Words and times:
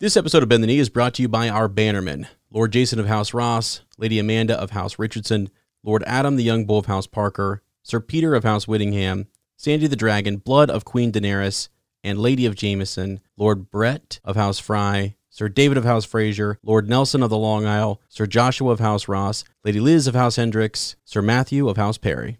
This 0.00 0.16
episode 0.16 0.42
of 0.42 0.48
Bend 0.48 0.62
the 0.62 0.66
Knee 0.66 0.78
is 0.78 0.88
brought 0.88 1.12
to 1.16 1.22
you 1.22 1.28
by 1.28 1.50
our 1.50 1.68
bannermen 1.68 2.26
Lord 2.50 2.72
Jason 2.72 2.98
of 2.98 3.06
House 3.06 3.34
Ross, 3.34 3.82
Lady 3.98 4.18
Amanda 4.18 4.58
of 4.58 4.70
House 4.70 4.98
Richardson, 4.98 5.50
Lord 5.82 6.02
Adam 6.06 6.36
the 6.36 6.42
Young 6.42 6.64
Bull 6.64 6.78
of 6.78 6.86
House 6.86 7.06
Parker, 7.06 7.62
Sir 7.82 8.00
Peter 8.00 8.34
of 8.34 8.42
House 8.42 8.66
Whittingham, 8.66 9.26
Sandy 9.58 9.86
the 9.86 9.96
Dragon, 9.96 10.38
Blood 10.38 10.70
of 10.70 10.86
Queen 10.86 11.12
Daenerys, 11.12 11.68
and 12.02 12.18
Lady 12.18 12.46
of 12.46 12.54
Jameson, 12.54 13.20
Lord 13.36 13.70
Brett 13.70 14.20
of 14.24 14.36
House 14.36 14.58
Fry, 14.58 15.16
Sir 15.28 15.50
David 15.50 15.76
of 15.76 15.84
House 15.84 16.06
Fraser, 16.06 16.58
Lord 16.62 16.88
Nelson 16.88 17.22
of 17.22 17.28
the 17.28 17.36
Long 17.36 17.66
Isle, 17.66 18.00
Sir 18.08 18.24
Joshua 18.24 18.70
of 18.72 18.80
House 18.80 19.06
Ross, 19.06 19.44
Lady 19.64 19.80
Liz 19.80 20.06
of 20.06 20.14
House 20.14 20.36
Hendricks, 20.36 20.96
Sir 21.04 21.20
Matthew 21.20 21.68
of 21.68 21.76
House 21.76 21.98
Perry. 21.98 22.38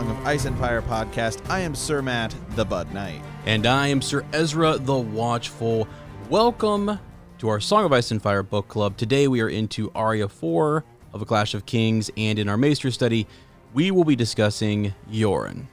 Song 0.00 0.10
of 0.12 0.26
Ice 0.26 0.46
and 0.46 0.56
Fire 0.58 0.80
podcast. 0.80 1.46
I 1.50 1.60
am 1.60 1.74
Sir 1.74 2.00
Matt, 2.00 2.34
the 2.56 2.64
Bud 2.64 2.90
Knight. 2.94 3.20
And 3.44 3.66
I 3.66 3.88
am 3.88 4.00
Sir 4.00 4.24
Ezra 4.32 4.78
the 4.78 4.96
Watchful. 4.96 5.86
Welcome 6.30 6.98
to 7.36 7.48
our 7.50 7.60
Song 7.60 7.84
of 7.84 7.92
Ice 7.92 8.10
and 8.10 8.22
Fire 8.22 8.42
book 8.42 8.66
club. 8.66 8.96
Today 8.96 9.28
we 9.28 9.42
are 9.42 9.48
into 9.50 9.92
Arya 9.94 10.30
4 10.30 10.84
of 11.12 11.20
A 11.20 11.26
Clash 11.26 11.52
of 11.52 11.66
Kings, 11.66 12.10
and 12.16 12.38
in 12.38 12.48
our 12.48 12.56
Maester 12.56 12.90
study, 12.90 13.26
we 13.74 13.90
will 13.90 14.04
be 14.04 14.16
discussing 14.16 14.94
Yoren. 15.12 15.66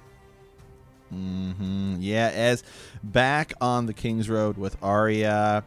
hmm 1.09 1.95
Yeah, 1.97 2.29
as 2.33 2.65
back 3.03 3.53
on 3.61 3.85
the 3.85 3.93
King's 3.93 4.27
Road 4.27 4.57
with 4.57 4.75
Arya, 4.83 5.63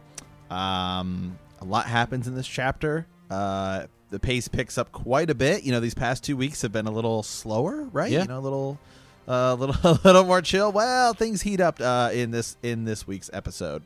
um, 0.50 1.38
a 1.62 1.64
lot 1.64 1.86
happens 1.86 2.28
in 2.28 2.34
this 2.34 2.46
chapter. 2.46 3.06
Uh, 3.30 3.86
the 4.10 4.18
pace 4.20 4.48
picks 4.48 4.76
up 4.78 4.92
quite 4.92 5.30
a 5.30 5.34
bit. 5.34 5.62
You 5.64 5.72
know, 5.72 5.80
these 5.80 5.94
past 5.94 6.24
two 6.24 6.36
weeks 6.36 6.62
have 6.62 6.72
been 6.72 6.86
a 6.86 6.90
little 6.90 7.22
slower, 7.22 7.84
right? 7.92 8.10
Yeah. 8.10 8.22
You 8.22 8.28
know, 8.28 8.38
a 8.38 8.40
little, 8.40 8.78
uh, 9.28 9.32
a 9.32 9.54
little, 9.58 9.90
a 9.92 10.00
little 10.04 10.24
more 10.24 10.42
chill. 10.42 10.72
Well, 10.72 11.14
things 11.14 11.42
heat 11.42 11.60
up 11.60 11.80
uh, 11.80 12.10
in 12.12 12.30
this 12.30 12.56
in 12.62 12.84
this 12.84 13.06
week's 13.06 13.30
episode, 13.32 13.82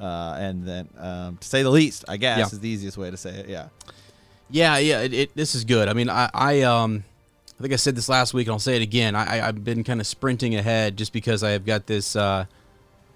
uh, 0.00 0.36
and 0.38 0.66
then 0.66 0.88
um, 0.98 1.36
to 1.38 1.46
say 1.48 1.62
the 1.62 1.70
least, 1.70 2.04
I 2.08 2.16
guess 2.16 2.38
Yeah. 2.38 2.46
is 2.46 2.60
the 2.60 2.68
easiest 2.68 2.96
way 2.98 3.10
to 3.10 3.16
say 3.16 3.30
it. 3.30 3.48
Yeah. 3.48 3.68
Yeah, 4.52 4.78
yeah, 4.78 5.02
it, 5.02 5.12
it, 5.14 5.36
this 5.36 5.54
is 5.54 5.62
good. 5.64 5.86
I 5.86 5.92
mean, 5.92 6.10
I, 6.10 6.28
I, 6.34 6.62
um, 6.62 7.04
I 7.56 7.62
think 7.62 7.72
I 7.72 7.76
said 7.76 7.94
this 7.94 8.08
last 8.08 8.34
week, 8.34 8.48
and 8.48 8.52
I'll 8.52 8.58
say 8.58 8.74
it 8.74 8.82
again. 8.82 9.14
I, 9.14 9.38
I, 9.38 9.46
I've 9.46 9.62
been 9.62 9.84
kind 9.84 10.00
of 10.00 10.08
sprinting 10.08 10.56
ahead 10.56 10.96
just 10.96 11.12
because 11.12 11.44
I 11.44 11.50
have 11.50 11.64
got 11.64 11.86
this. 11.86 12.16
Uh, 12.16 12.46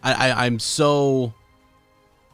I, 0.05 0.31
I, 0.31 0.47
I'm 0.47 0.61
so, 0.61 1.35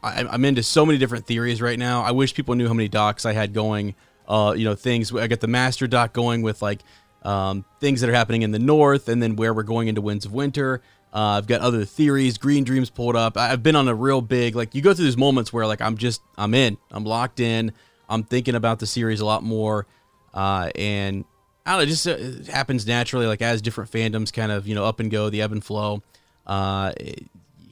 I, 0.03 0.25
I'm 0.25 0.45
into 0.45 0.63
so 0.63 0.87
many 0.87 0.99
different 0.99 1.27
theories 1.27 1.61
right 1.61 1.79
now. 1.79 2.03
I 2.03 2.11
wish 2.13 2.35
people 2.35 2.55
knew 2.55 2.69
how 2.69 2.75
many 2.75 2.89
docs 2.89 3.27
I 3.27 3.33
had 3.33 3.53
going. 3.53 3.95
Uh, 4.29 4.55
you 4.57 4.65
know, 4.65 4.75
things. 4.75 5.13
I 5.15 5.27
got 5.27 5.41
the 5.41 5.49
master 5.49 5.87
doc 5.87 6.13
going 6.13 6.43
with 6.43 6.63
like 6.63 6.81
um, 7.23 7.65
things 7.81 8.01
that 8.01 8.09
are 8.09 8.15
happening 8.15 8.43
in 8.43 8.53
the 8.53 8.59
north, 8.59 9.09
and 9.09 9.23
then 9.23 9.37
where 9.37 9.53
we're 9.53 9.65
going 9.65 9.89
into 9.89 10.01
Winds 10.01 10.25
of 10.25 10.33
Winter. 10.33 10.83
Uh, 11.13 11.39
I've 11.39 11.49
got 11.49 11.61
other 11.61 11.85
theories, 11.85 12.39
Green 12.39 12.63
Dreams 12.63 12.89
pulled 12.89 13.17
up. 13.17 13.37
I've 13.37 13.63
been 13.63 13.75
on 13.75 13.89
a 13.89 13.95
real 13.95 14.21
big 14.21 14.55
like 14.55 14.75
you 14.77 14.83
go 14.83 14.95
through 14.95 15.07
these 15.07 15.17
moments 15.17 15.53
where 15.53 15.67
like 15.67 15.81
I'm 15.81 15.97
just 15.97 16.23
I'm 16.39 16.55
in, 16.55 16.79
I'm 16.93 17.05
locked 17.05 17.41
in, 17.41 17.73
I'm 18.09 18.23
thinking 18.23 18.55
about 18.55 18.79
the 18.79 18.87
series 18.87 19.21
a 19.21 19.25
lot 19.25 19.43
more, 19.43 19.87
uh, 20.33 20.71
and 20.77 21.25
I 21.67 21.73
don't 21.73 21.79
know, 21.79 21.83
it 21.83 21.87
just 21.87 22.07
uh, 22.07 22.17
it 22.17 22.47
happens 22.47 22.87
naturally. 22.87 23.27
Like 23.27 23.43
as 23.43 23.61
different 23.61 23.91
fandoms 23.91 24.33
kind 24.33 24.53
of 24.53 24.69
you 24.69 24.75
know 24.77 24.85
up 24.85 25.01
and 25.01 25.11
go, 25.11 25.31
the 25.31 25.43
ebb 25.43 25.51
and 25.51 25.65
flow. 25.65 26.03
Uh, 26.47 26.93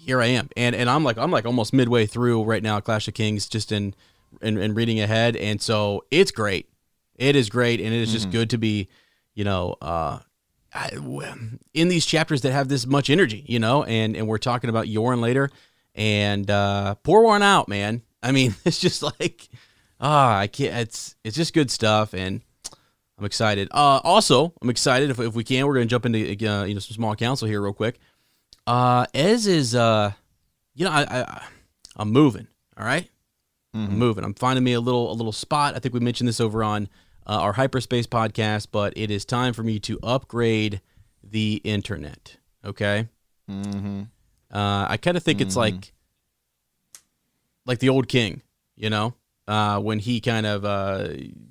here 0.09 0.23
I 0.23 0.27
am, 0.29 0.49
and 0.57 0.75
and 0.75 0.89
I'm 0.89 1.05
like 1.05 1.19
I'm 1.19 1.31
like 1.31 1.45
almost 1.45 1.75
midway 1.75 2.07
through 2.07 2.45
right 2.45 2.63
now, 2.63 2.81
Clash 2.81 3.09
of 3.09 3.15
Kings, 3.15 3.47
just 3.47 3.71
in 3.71 3.95
and, 4.41 4.57
and 4.57 4.75
reading 4.75 5.01
ahead, 5.01 5.37
and 5.37 5.61
so 5.61 6.05
it's 6.11 6.31
great. 6.31 6.67
It 7.17 7.37
is 7.37 7.51
great, 7.51 7.79
and 7.79 7.93
it 7.93 8.01
is 8.01 8.11
just 8.11 8.31
good 8.31 8.49
to 8.51 8.59
be, 8.59 8.89
you 9.35 9.45
know, 9.45 9.77
uh, 9.83 10.21
I, 10.73 10.91
in 11.75 11.89
these 11.89 12.07
chapters 12.07 12.41
that 12.41 12.53
have 12.53 12.69
this 12.69 12.87
much 12.87 13.11
energy, 13.11 13.45
you 13.47 13.59
know, 13.59 13.85
and 13.85 14.17
and 14.17 14.27
we're 14.27 14.39
talking 14.39 14.71
about 14.71 14.87
Yoren 14.87 15.21
later, 15.21 15.51
and 15.95 16.51
uh, 16.51 16.95
pour 17.03 17.23
one 17.23 17.43
out, 17.43 17.69
man. 17.69 18.01
I 18.23 18.33
mean, 18.33 18.55
it's 18.65 18.81
just 18.81 19.03
like, 19.03 19.47
ah, 20.01 20.39
I 20.39 20.47
can't. 20.47 20.75
It's 20.75 21.17
it's 21.23 21.37
just 21.37 21.53
good 21.53 21.71
stuff, 21.71 22.15
and 22.15 22.41
I'm 23.19 23.27
excited. 23.27 23.69
Uh, 23.73 24.01
also, 24.05 24.55
I'm 24.63 24.71
excited 24.71 25.11
if 25.11 25.21
if 25.21 25.35
we 25.35 25.45
can, 25.45 25.67
we're 25.67 25.75
gonna 25.75 25.85
jump 25.85 26.07
into 26.07 26.19
uh, 26.49 26.65
you 26.65 26.73
know 26.73 26.81
some 26.81 26.95
small 26.95 27.15
council 27.15 27.47
here 27.47 27.61
real 27.61 27.75
quick. 27.75 27.99
Uh, 28.69 29.07
Ez 29.15 29.47
is 29.47 29.75
uh, 29.75 30.13
you 30.75 30.85
know, 30.85 30.91
I, 30.91 31.07
I 31.09 31.43
I'm 31.97 32.11
moving. 32.11 32.47
All 32.77 32.85
right? 32.85 33.09
I'm 33.75 33.99
moving. 33.99 34.25
I'm 34.25 34.35
finding 34.35 34.65
me 34.65 34.73
a 34.73 34.81
little 34.81 35.11
a 35.11 35.15
little 35.15 35.33
spot. 35.33 35.75
I 35.75 35.79
think 35.79 35.95
we 35.95 36.01
mentioned 36.01 36.29
this 36.29 36.41
over 36.41 36.63
on 36.63 36.89
uh, 37.27 37.39
our 37.41 37.53
hyperspace 37.53 38.07
podcast, 38.07 38.69
but 38.73 38.93
it 38.97 39.11
is 39.11 39.25
time 39.25 39.53
for 39.53 39.63
me 39.63 39.79
to 39.81 39.99
upgrade 40.03 40.81
the 41.23 41.61
internet. 41.65 42.37
Okay. 42.65 43.09
Mm-hmm. 43.51 44.03
Uh, 44.53 44.87
I 44.89 44.97
kind 44.97 45.17
of 45.17 45.23
think 45.23 45.41
it's 45.41 45.57
like 45.57 45.93
like 47.67 47.79
the 47.79 47.89
old 47.89 48.09
king, 48.09 48.43
you 48.77 48.91
know, 48.91 49.15
uh, 49.47 49.79
when 49.79 49.99
he 49.99 50.21
kind 50.21 50.47
of 50.47 50.65
uh, 50.65 51.09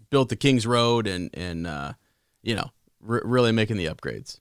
built 0.09 0.29
the 0.29 0.35
King's 0.35 0.67
Road 0.67 1.07
and 1.07 1.29
and 1.33 1.66
uh, 1.66 1.94
you 2.41 2.56
know 2.56 2.69
r- 3.07 3.22
really 3.23 3.51
making 3.51 3.77
the 3.77 3.85
upgrades. 3.85 4.39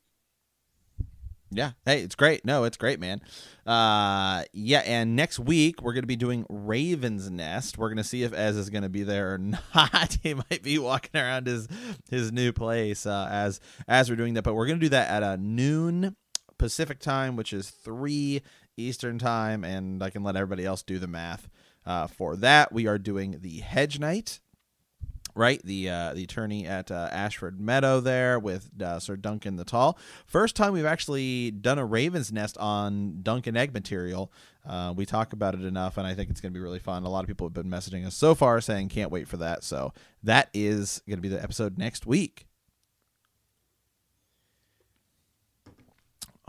Yeah. 1.51 1.73
Hey, 1.85 2.03
it's 2.03 2.15
great. 2.15 2.45
No, 2.45 2.65
it's 2.65 2.77
great, 2.77 2.99
man. 2.99 3.21
Uh, 3.65 4.45
yeah, 4.53 4.81
and 4.81 5.15
next 5.15 5.39
week 5.39 5.83
we're 5.83 5.93
gonna 5.93 6.07
be 6.07 6.17
doing 6.17 6.45
Raven's 6.49 7.31
Nest. 7.31 7.79
We're 7.79 7.89
gonna 7.89 8.05
see 8.05 8.23
if 8.25 8.33
Ez 8.33 8.57
is 8.57 8.71
gonna 8.71 8.89
be 8.89 9.05
there 9.05 9.35
or 9.35 9.39
not. 9.75 10.19
he 10.23 10.35
might 10.35 10.63
be 10.63 10.79
walking 10.79 11.21
around 11.21 11.47
his 11.47 11.69
his 12.11 12.33
new 12.33 12.53
place 12.53 13.07
uh, 13.07 13.29
as 13.31 13.61
as 13.87 14.11
we're 14.11 14.17
doing 14.17 14.35
that. 14.35 14.43
But 14.43 14.55
we're 14.55 14.67
gonna 14.67 14.81
do 14.81 14.89
that 14.91 15.09
at 15.09 15.23
a 15.23 15.37
noon 15.37 16.17
Pacific 16.59 16.99
time, 16.99 17.37
which 17.37 17.53
is 17.53 17.71
three 17.71 18.43
Eastern 18.77 19.19
time, 19.19 19.65
and 19.65 20.03
I 20.03 20.11
can 20.11 20.23
let 20.23 20.37
everybody 20.37 20.65
else 20.65 20.83
do 20.83 20.99
the 20.99 21.07
math. 21.07 21.49
Uh, 21.85 22.07
for 22.09 22.35
that, 22.37 22.73
we 22.73 22.87
are 22.87 22.99
doing 22.99 23.39
the 23.41 23.61
Hedge 23.61 23.99
Knight 24.01 24.41
right? 25.37 25.61
The 25.63 25.91
uh, 25.91 26.15
the 26.15 26.25
attorney 26.25 26.67
at 26.67 26.91
uh, 26.91 27.09
Ashford 27.13 27.61
Meadow 27.61 28.01
there 28.01 28.39
with 28.39 28.71
uh, 28.83 28.99
Sir 28.99 29.17
Duncan 29.17 29.57
the 29.57 29.65
Tall. 29.65 29.99
First 30.25 30.57
time 30.57 30.73
we've 30.73 30.87
actually 30.87 31.51
done 31.51 31.79
a 31.79 31.85
Raven's 31.85 32.33
Nest 32.33 32.57
on 32.59 33.21
Dunk 33.23 33.47
and 33.47 33.57
Egg 33.57 33.73
material. 33.73 34.33
Uh, 34.67 34.93
we 34.97 35.07
talk 35.07 35.33
about 35.33 35.55
it 35.55 35.65
enough, 35.65 35.97
and 35.97 36.07
I 36.07 36.15
think 36.15 36.31
it's 36.31 36.41
going 36.41 36.53
to 36.53 36.59
be 36.59 36.63
really 36.63 36.81
fun. 36.81 37.05
A 37.05 37.09
lot 37.09 37.21
of 37.21 37.29
people 37.29 37.47
have 37.47 37.55
been 37.55 37.71
messaging 37.71 38.05
us 38.05 38.17
so 38.17 38.35
far 38.35 38.61
saying 38.61 38.89
can't 38.89 39.13
wait 39.13 39.29
for 39.29 39.37
that. 39.37 39.63
So 39.63 39.93
that 40.25 40.49
is 40.53 41.03
going 41.07 41.19
to 41.19 41.23
be 41.23 41.29
the 41.29 41.41
episode 41.41 41.79
next 41.79 42.07
week. 42.07 42.47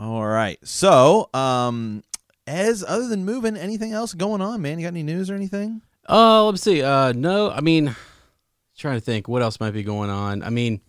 All 0.00 0.26
right. 0.26 0.58
So, 0.66 1.28
um, 1.34 2.04
as 2.46 2.84
other 2.86 3.08
than 3.08 3.24
moving, 3.24 3.56
anything 3.56 3.92
else 3.92 4.14
going 4.14 4.40
on, 4.40 4.62
man? 4.62 4.78
You 4.78 4.86
got 4.86 4.88
any 4.88 5.02
news 5.02 5.30
or 5.30 5.34
anything? 5.34 5.82
Uh, 6.08 6.44
let's 6.44 6.62
see. 6.62 6.82
Uh, 6.82 7.12
no, 7.12 7.50
I 7.50 7.60
mean, 7.60 7.94
trying 8.78 8.96
to 8.96 9.00
think 9.00 9.28
what 9.28 9.42
else 9.42 9.60
might 9.60 9.72
be 9.72 9.82
going 9.82 10.08
on. 10.10 10.42
I 10.42 10.50
mean, 10.50 10.80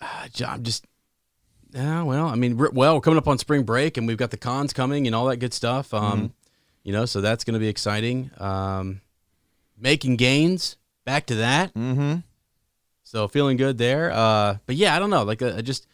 uh, 0.00 0.28
I'm 0.46 0.62
just, 0.62 0.84
yeah, 1.72 2.02
well, 2.02 2.26
I 2.26 2.34
mean, 2.36 2.56
well, 2.56 2.94
we're 2.94 3.00
coming 3.00 3.18
up 3.18 3.28
on 3.28 3.38
spring 3.38 3.64
break 3.64 3.96
and 3.96 4.06
we've 4.06 4.16
got 4.16 4.30
the 4.30 4.36
cons 4.36 4.72
coming 4.72 5.06
and 5.06 5.16
all 5.16 5.26
that 5.26 5.38
good 5.38 5.54
stuff. 5.54 5.92
Um, 5.94 6.34
you 6.82 6.92
know, 6.92 7.06
so 7.06 7.20
that's 7.20 7.44
going 7.44 7.54
to 7.54 7.60
be 7.60 7.68
exciting. 7.68 8.30
Um, 8.38 9.00
making 9.78 10.16
gains, 10.16 10.76
back 11.04 11.26
to 11.26 11.36
that. 11.36 11.74
Mm-hmm. 11.74 12.16
So 13.02 13.26
feeling 13.26 13.56
good 13.56 13.78
there. 13.78 14.10
Uh, 14.12 14.58
but 14.66 14.76
yeah, 14.76 14.94
I 14.94 14.98
don't 14.98 15.10
know. 15.10 15.24
Like, 15.24 15.42
uh, 15.42 15.54
I 15.56 15.62
just 15.62 15.86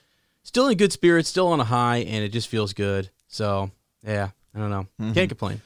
still 0.43 0.69
in 0.69 0.77
good 0.77 0.93
spirits, 0.93 1.29
still 1.29 1.49
on 1.49 1.61
a 1.61 1.65
high, 1.65 1.99
and 1.99 2.25
it 2.25 2.29
just 2.29 2.49
feels 2.49 2.73
good. 2.73 3.11
So 3.29 3.71
yeah, 4.05 4.31
I 4.55 4.59
don't 4.59 4.71
know. 4.71 4.87
Can't 5.15 5.29
complain. 5.29 5.61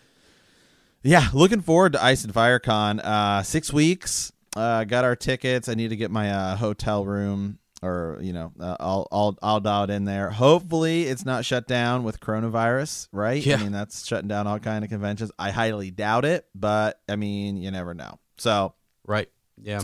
Yeah, 1.03 1.29
looking 1.33 1.61
forward 1.61 1.95
to 1.95 2.05
Ice 2.05 2.25
and 2.25 2.35
Fire 2.35 2.59
Con. 2.59 3.01
Uh, 3.01 3.43
six 3.43 3.73
weeks. 3.73 4.33
Uh, 4.57 4.85
got 4.85 5.05
our 5.05 5.15
tickets. 5.17 5.69
I 5.69 5.75
need 5.75 5.89
to 5.91 5.97
get 5.97 6.11
my 6.11 6.31
uh, 6.31 6.57
hotel 6.57 7.05
room, 7.05 7.59
or 7.83 8.19
you 8.21 8.33
know, 8.33 8.53
uh, 8.59 8.77
I'll 8.81 9.07
I'll 9.13 9.39
I'll 9.43 9.61
dial 9.61 9.85
it 9.85 9.91
in 9.91 10.05
there. 10.05 10.31
Hopefully, 10.31 11.05
it's 11.05 11.25
not 11.25 11.45
shut 11.45 11.69
down 11.69 12.03
with 12.03 12.19
coronavirus, 12.21 13.09
right? 13.13 13.45
Yeah. 13.45 13.57
I 13.57 13.63
mean, 13.63 13.73
that's 13.73 14.07
shutting 14.07 14.29
down 14.29 14.47
all 14.47 14.59
kind 14.59 14.85
of 14.85 14.91
conventions. 14.91 15.31
I 15.39 15.51
highly 15.51 15.91
doubt 15.93 16.25
it, 16.25 16.47
but 16.55 17.01
I 17.09 17.17
mean, 17.17 17.57
you 17.59 17.71
never 17.71 17.95
know. 17.95 18.19
So, 18.39 18.75
Right. 19.07 19.29
Yeah. 19.63 19.83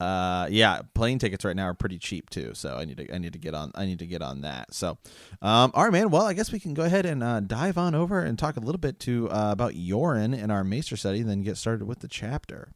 uh, 0.00 0.46
yeah, 0.50 0.82
plane 0.94 1.18
tickets 1.18 1.44
right 1.44 1.56
now 1.56 1.64
are 1.64 1.74
pretty 1.74 1.98
cheap 1.98 2.28
too. 2.28 2.52
So 2.54 2.76
I 2.76 2.84
need 2.84 2.98
to 2.98 3.14
I 3.14 3.18
need 3.18 3.32
to 3.32 3.38
get 3.38 3.54
on 3.54 3.72
I 3.74 3.86
need 3.86 4.00
to 4.00 4.06
get 4.06 4.20
on 4.20 4.42
that. 4.42 4.74
So, 4.74 4.98
um, 5.40 5.70
all 5.72 5.84
right, 5.84 5.92
man. 5.92 6.10
Well, 6.10 6.26
I 6.26 6.34
guess 6.34 6.52
we 6.52 6.60
can 6.60 6.74
go 6.74 6.82
ahead 6.82 7.06
and 7.06 7.22
uh, 7.22 7.40
dive 7.40 7.78
on 7.78 7.94
over 7.94 8.20
and 8.20 8.38
talk 8.38 8.56
a 8.58 8.60
little 8.60 8.78
bit 8.78 9.00
to 9.00 9.30
uh, 9.30 9.52
about 9.52 9.72
Yoren 9.72 10.38
in 10.38 10.50
our 10.50 10.64
Maester 10.64 10.96
study, 10.98 11.20
and 11.20 11.30
then 11.30 11.42
get 11.42 11.56
started 11.56 11.86
with 11.86 12.00
the 12.00 12.08
chapter. 12.08 12.72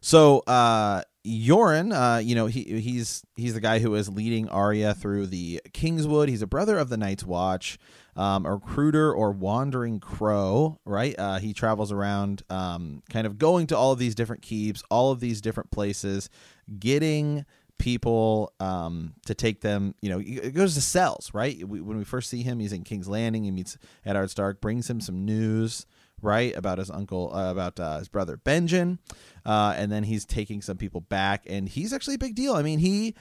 So 0.00 0.38
uh, 0.46 1.02
Yoren, 1.26 1.92
uh, 1.92 2.18
you 2.18 2.34
know, 2.34 2.46
he 2.46 2.62
he's 2.80 3.22
he's 3.34 3.54
the 3.54 3.60
guy 3.60 3.78
who 3.78 3.94
is 3.94 4.08
leading 4.08 4.48
Arya 4.48 4.94
through 4.94 5.26
the 5.26 5.60
Kingswood. 5.72 6.28
He's 6.28 6.42
a 6.42 6.46
brother 6.46 6.78
of 6.78 6.88
the 6.88 6.96
Night's 6.96 7.24
Watch, 7.24 7.78
um, 8.16 8.46
a 8.46 8.54
recruiter 8.54 9.12
or 9.12 9.30
wandering 9.30 10.00
crow, 10.00 10.78
right? 10.86 11.14
Uh, 11.18 11.38
he 11.38 11.52
travels 11.52 11.92
around, 11.92 12.42
um, 12.48 13.02
kind 13.10 13.26
of 13.26 13.38
going 13.38 13.66
to 13.68 13.76
all 13.76 13.92
of 13.92 13.98
these 13.98 14.14
different 14.14 14.40
keeps, 14.42 14.82
all 14.90 15.12
of 15.12 15.20
these 15.20 15.42
different 15.42 15.70
places, 15.70 16.30
getting 16.78 17.44
people 17.76 18.52
um, 18.60 19.14
to 19.26 19.34
take 19.34 19.60
them. 19.60 19.94
You 20.00 20.10
know, 20.10 20.18
it 20.20 20.54
goes 20.54 20.74
to 20.74 20.80
cells, 20.80 21.30
right? 21.34 21.66
We, 21.66 21.82
when 21.82 21.98
we 21.98 22.04
first 22.04 22.30
see 22.30 22.42
him, 22.42 22.60
he's 22.60 22.72
in 22.72 22.84
King's 22.84 23.08
Landing. 23.08 23.44
He 23.44 23.50
meets 23.50 23.76
Eddard 24.06 24.30
Stark, 24.30 24.62
brings 24.62 24.88
him 24.88 25.00
some 25.02 25.26
news 25.26 25.84
right 26.22 26.56
about 26.56 26.78
his 26.78 26.90
uncle 26.90 27.34
uh, 27.34 27.50
about 27.50 27.78
uh, 27.80 27.98
his 27.98 28.08
brother 28.08 28.36
benjen 28.36 28.98
uh, 29.46 29.74
and 29.76 29.90
then 29.90 30.04
he's 30.04 30.24
taking 30.24 30.62
some 30.62 30.76
people 30.76 31.00
back 31.00 31.44
and 31.46 31.68
he's 31.68 31.92
actually 31.92 32.14
a 32.14 32.18
big 32.18 32.34
deal. 32.34 32.54
I 32.54 32.62
mean 32.62 32.78
he 32.78 33.14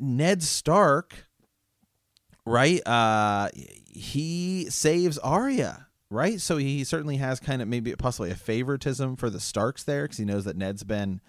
ned 0.00 0.42
stark 0.42 1.26
right 2.46 2.86
uh 2.86 3.48
he 3.54 4.66
saves 4.70 5.18
Arya 5.18 5.86
right? 6.10 6.40
So 6.40 6.56
he 6.56 6.84
certainly 6.84 7.16
has 7.16 7.40
kind 7.40 7.60
of 7.60 7.68
maybe 7.68 7.94
possibly 7.96 8.30
a 8.30 8.36
favoritism 8.36 9.16
for 9.16 9.30
the 9.30 9.40
starks 9.40 9.82
there 9.82 10.04
because 10.04 10.18
he 10.18 10.24
knows 10.24 10.44
that 10.44 10.56
ned's 10.56 10.84
been 10.84 11.20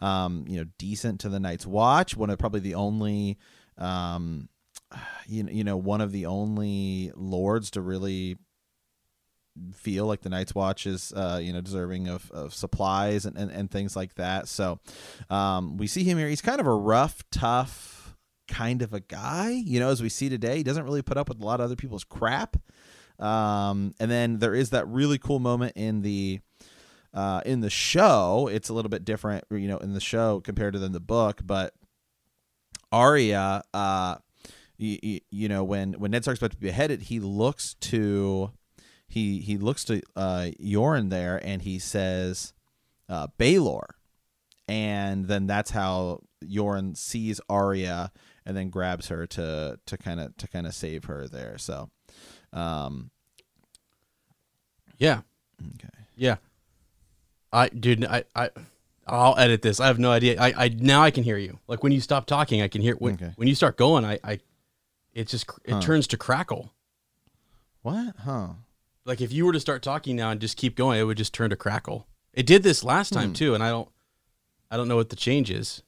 um 0.00 0.44
you 0.48 0.58
know 0.58 0.66
decent 0.78 1.20
to 1.20 1.28
the 1.28 1.38
night's 1.38 1.66
watch 1.66 2.16
one 2.16 2.28
of 2.28 2.38
probably 2.38 2.60
the 2.60 2.74
only 2.74 3.38
um 3.78 4.48
you, 5.26 5.46
you 5.50 5.64
know 5.64 5.76
one 5.76 6.00
of 6.00 6.12
the 6.12 6.26
only 6.26 7.12
lords 7.14 7.70
to 7.70 7.80
really 7.80 8.36
feel 9.74 10.06
like 10.06 10.22
the 10.22 10.30
Night's 10.30 10.54
Watch 10.54 10.86
is, 10.86 11.12
uh, 11.14 11.40
you 11.42 11.52
know, 11.52 11.60
deserving 11.60 12.08
of, 12.08 12.30
of 12.30 12.54
supplies 12.54 13.26
and, 13.26 13.36
and, 13.36 13.50
and 13.50 13.70
things 13.70 13.94
like 13.96 14.14
that. 14.14 14.48
So 14.48 14.80
um, 15.30 15.76
we 15.76 15.86
see 15.86 16.04
him 16.04 16.18
here. 16.18 16.28
He's 16.28 16.40
kind 16.40 16.60
of 16.60 16.66
a 16.66 16.74
rough, 16.74 17.22
tough 17.30 18.16
kind 18.48 18.82
of 18.82 18.92
a 18.92 19.00
guy, 19.00 19.50
you 19.50 19.80
know, 19.80 19.90
as 19.90 20.02
we 20.02 20.08
see 20.08 20.28
today. 20.28 20.58
He 20.58 20.62
doesn't 20.62 20.84
really 20.84 21.02
put 21.02 21.16
up 21.16 21.28
with 21.28 21.40
a 21.40 21.44
lot 21.44 21.60
of 21.60 21.64
other 21.64 21.76
people's 21.76 22.04
crap. 22.04 22.56
Um, 23.18 23.94
and 24.00 24.10
then 24.10 24.38
there 24.38 24.54
is 24.54 24.70
that 24.70 24.86
really 24.88 25.18
cool 25.18 25.38
moment 25.38 25.74
in 25.76 26.02
the 26.02 26.40
uh, 27.14 27.42
in 27.44 27.60
the 27.60 27.70
show. 27.70 28.48
It's 28.50 28.68
a 28.68 28.74
little 28.74 28.88
bit 28.88 29.04
different, 29.04 29.44
you 29.50 29.68
know, 29.68 29.78
in 29.78 29.92
the 29.92 30.00
show 30.00 30.40
compared 30.40 30.72
to 30.72 30.78
the 30.78 31.00
book, 31.00 31.40
but 31.44 31.74
Arya, 32.90 33.62
uh, 33.72 34.16
you, 34.76 35.20
you 35.30 35.48
know, 35.48 35.64
when 35.64 35.94
when 35.94 36.10
Ned 36.10 36.22
Stark's 36.22 36.40
about 36.40 36.52
to 36.52 36.56
be 36.56 36.68
beheaded, 36.68 37.02
he 37.02 37.20
looks 37.20 37.74
to 37.80 38.50
he 39.12 39.40
he 39.40 39.58
looks 39.58 39.84
to 39.84 40.00
uh, 40.16 40.48
Yoren 40.60 41.10
there 41.10 41.38
and 41.44 41.62
he 41.62 41.78
says 41.78 42.52
uh, 43.08 43.26
Baelor, 43.38 43.84
and 44.66 45.26
then 45.26 45.46
that's 45.46 45.70
how 45.72 46.20
Yoren 46.44 46.96
sees 46.96 47.40
Arya 47.48 48.10
and 48.46 48.56
then 48.56 48.70
grabs 48.70 49.08
her 49.08 49.26
to 49.26 49.78
to 49.86 49.96
kind 49.98 50.18
of 50.20 50.36
to 50.38 50.48
kind 50.48 50.66
of 50.66 50.74
save 50.74 51.04
her 51.04 51.28
there. 51.28 51.58
So, 51.58 51.90
um, 52.52 53.10
yeah, 54.98 55.20
okay, 55.74 55.88
yeah. 56.16 56.36
I 57.52 57.68
dude, 57.68 58.04
I 58.06 58.24
I 58.34 58.50
I'll 59.06 59.36
edit 59.38 59.62
this. 59.62 59.78
I 59.78 59.88
have 59.88 59.98
no 59.98 60.10
idea. 60.10 60.40
I 60.40 60.64
I 60.64 60.68
now 60.68 61.02
I 61.02 61.10
can 61.10 61.22
hear 61.24 61.36
you. 61.36 61.58
Like 61.68 61.82
when 61.82 61.92
you 61.92 62.00
stop 62.00 62.24
talking, 62.26 62.62
I 62.62 62.68
can 62.68 62.80
hear 62.80 62.94
when 62.96 63.14
Okay. 63.14 63.32
when 63.36 63.46
you 63.48 63.54
start 63.54 63.76
going. 63.76 64.04
I 64.04 64.18
I 64.24 64.38
it 65.12 65.28
just 65.28 65.50
it 65.64 65.72
Huh. 65.74 65.80
turns 65.80 66.06
to 66.08 66.16
crackle. 66.16 66.72
what? 67.82 68.14
Huh? 68.20 68.48
Like 69.04 69.20
if 69.20 69.32
you 69.32 69.44
were 69.46 69.52
to 69.52 69.60
start 69.60 69.82
talking 69.82 70.16
now 70.16 70.30
and 70.30 70.40
just 70.40 70.56
keep 70.56 70.76
going, 70.76 71.00
it 71.00 71.04
would 71.04 71.16
just 71.18 71.34
turn 71.34 71.50
to 71.50 71.56
crackle. 71.56 72.06
It 72.32 72.46
did 72.46 72.62
this 72.62 72.84
last 72.84 73.12
time 73.12 73.28
Hmm. 73.30 73.34
too, 73.34 73.54
and 73.54 73.62
I 73.62 73.68
don't 73.70 73.88
I 74.70 74.76
don't 74.76 74.88
know 74.88 74.96
what 74.96 75.10
the 75.10 75.16
change 75.16 75.50
is. 75.50 75.82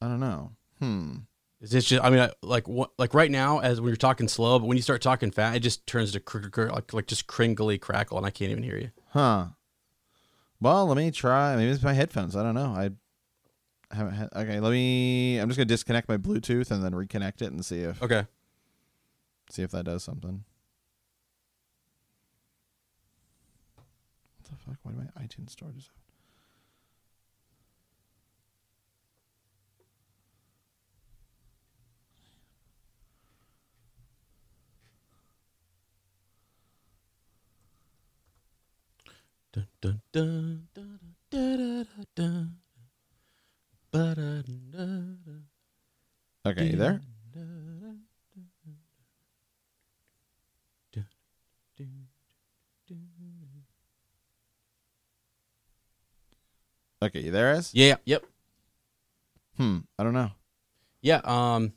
I 0.00 0.06
don't 0.06 0.20
know. 0.20 0.52
Hmm. 0.78 1.16
Is 1.60 1.70
this 1.72 1.84
just? 1.86 2.04
I 2.04 2.08
mean, 2.10 2.20
I, 2.20 2.30
like 2.40 2.68
what? 2.68 2.92
Like 2.98 3.14
right 3.14 3.30
now, 3.30 3.58
as 3.58 3.80
when 3.80 3.88
you're 3.88 3.96
talking 3.96 4.28
slow, 4.28 4.58
but 4.60 4.66
when 4.66 4.76
you 4.76 4.82
start 4.82 5.02
talking 5.02 5.32
fast, 5.32 5.56
it 5.56 5.60
just 5.60 5.86
turns 5.88 6.12
to 6.12 6.20
cr- 6.20 6.38
cr- 6.48 6.68
like 6.68 6.92
like 6.94 7.06
just 7.08 7.26
cringly 7.26 7.78
crackle, 7.78 8.16
and 8.16 8.24
I 8.24 8.30
can't 8.30 8.52
even 8.52 8.62
hear 8.62 8.78
you. 8.78 8.90
Huh. 9.10 9.46
Well, 10.60 10.86
let 10.86 10.96
me 10.96 11.10
try. 11.10 11.56
Maybe 11.56 11.70
it's 11.72 11.82
my 11.82 11.94
headphones. 11.94 12.36
I 12.36 12.44
don't 12.44 12.54
know. 12.54 12.68
I 12.76 12.90
haven't 13.94 14.14
had. 14.14 14.28
Okay, 14.36 14.60
let 14.60 14.70
me. 14.70 15.38
I'm 15.38 15.48
just 15.48 15.56
gonna 15.58 15.64
disconnect 15.66 16.08
my 16.08 16.16
Bluetooth 16.16 16.70
and 16.70 16.82
then 16.84 16.92
reconnect 16.92 17.42
it 17.42 17.50
and 17.52 17.64
see 17.64 17.80
if 17.80 18.00
Okay. 18.02 18.26
see 19.50 19.62
if 19.62 19.72
that 19.72 19.84
does 19.84 20.04
something. 20.04 20.44
The 24.48 24.56
fuck? 24.56 24.76
Why 24.82 24.92
do 24.92 24.98
my 24.98 25.22
iTunes 25.22 25.50
store 25.50 25.70
just? 25.72 25.90
Dun, 39.52 39.66
dun, 39.80 40.00
dun, 40.12 40.68
dun, 40.74 40.98
dun, 41.30 41.56
dun, 41.56 41.86
dun, 41.96 42.06
dun. 42.14 42.56
Ba-da-dun-dun-dun. 43.90 45.44
Okay, 46.46 46.66
you 46.66 46.76
there? 46.76 47.00
Okay, 57.02 57.20
you 57.20 57.30
there, 57.30 57.50
as? 57.52 57.72
Yeah. 57.74 57.96
Yep. 58.04 58.24
Hmm. 59.56 59.78
I 59.98 60.04
don't 60.04 60.12
know. 60.14 60.30
Yeah. 61.02 61.20
Um. 61.24 61.72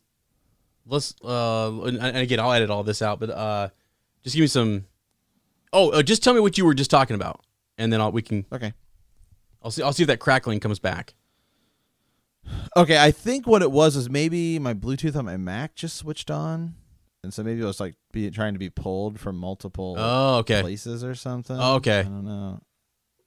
Let's. 0.86 1.16
Uh. 1.24 1.72
And, 1.84 1.98
and 1.98 2.18
again, 2.18 2.40
I'll 2.40 2.52
edit 2.52 2.70
all 2.70 2.84
this 2.84 3.02
out, 3.02 3.20
but 3.20 3.30
uh, 3.30 3.70
just 4.24 4.36
give 4.36 4.42
me 4.42 4.48
some. 4.48 4.86
Oh, 5.74 5.90
uh, 5.92 6.04
just 6.04 6.24
tell 6.24 6.34
me 6.34 6.40
what 6.40 6.58
you 6.58 6.66
were 6.66 6.74
just 6.74 6.92
talking 6.92 7.16
about, 7.16 7.42
and 7.78 7.92
then 7.94 8.02
I'll 8.02 8.12
we 8.12 8.22
can. 8.22 8.46
Okay. 8.52 8.74
I'll 9.64 9.72
see. 9.72 9.84
I'll 9.84 9.94
see 9.94 10.04
if 10.04 10.08
that 10.08 10.20
crackling 10.20 10.60
comes 10.60 10.80
back. 10.80 11.14
Okay, 12.76 12.98
I 13.02 13.12
think 13.12 13.46
what 13.46 13.62
it 13.62 13.72
was 13.72 13.96
is 13.96 14.10
maybe 14.10 14.58
my 14.58 14.74
Bluetooth 14.74 15.16
on 15.16 15.26
my 15.26 15.38
Mac 15.38 15.76
just 15.76 15.96
switched 15.98 16.32
on, 16.32 16.74
and 17.24 17.32
so 17.32 17.44
maybe 17.44 17.62
it 17.62 17.66
was 17.66 17.80
like 17.80 17.94
be, 18.12 18.32
trying 18.32 18.54
to 18.54 18.60
be 18.60 18.72
pulled 18.72 19.20
from 19.20 19.38
multiple 19.38 19.96
Oh, 19.98 20.38
okay. 20.38 20.62
places 20.62 21.04
or 21.04 21.14
something. 21.14 21.56
Oh, 21.60 21.76
okay. 21.76 22.00
I 22.00 22.04
don't 22.04 22.26
know. 22.26 22.60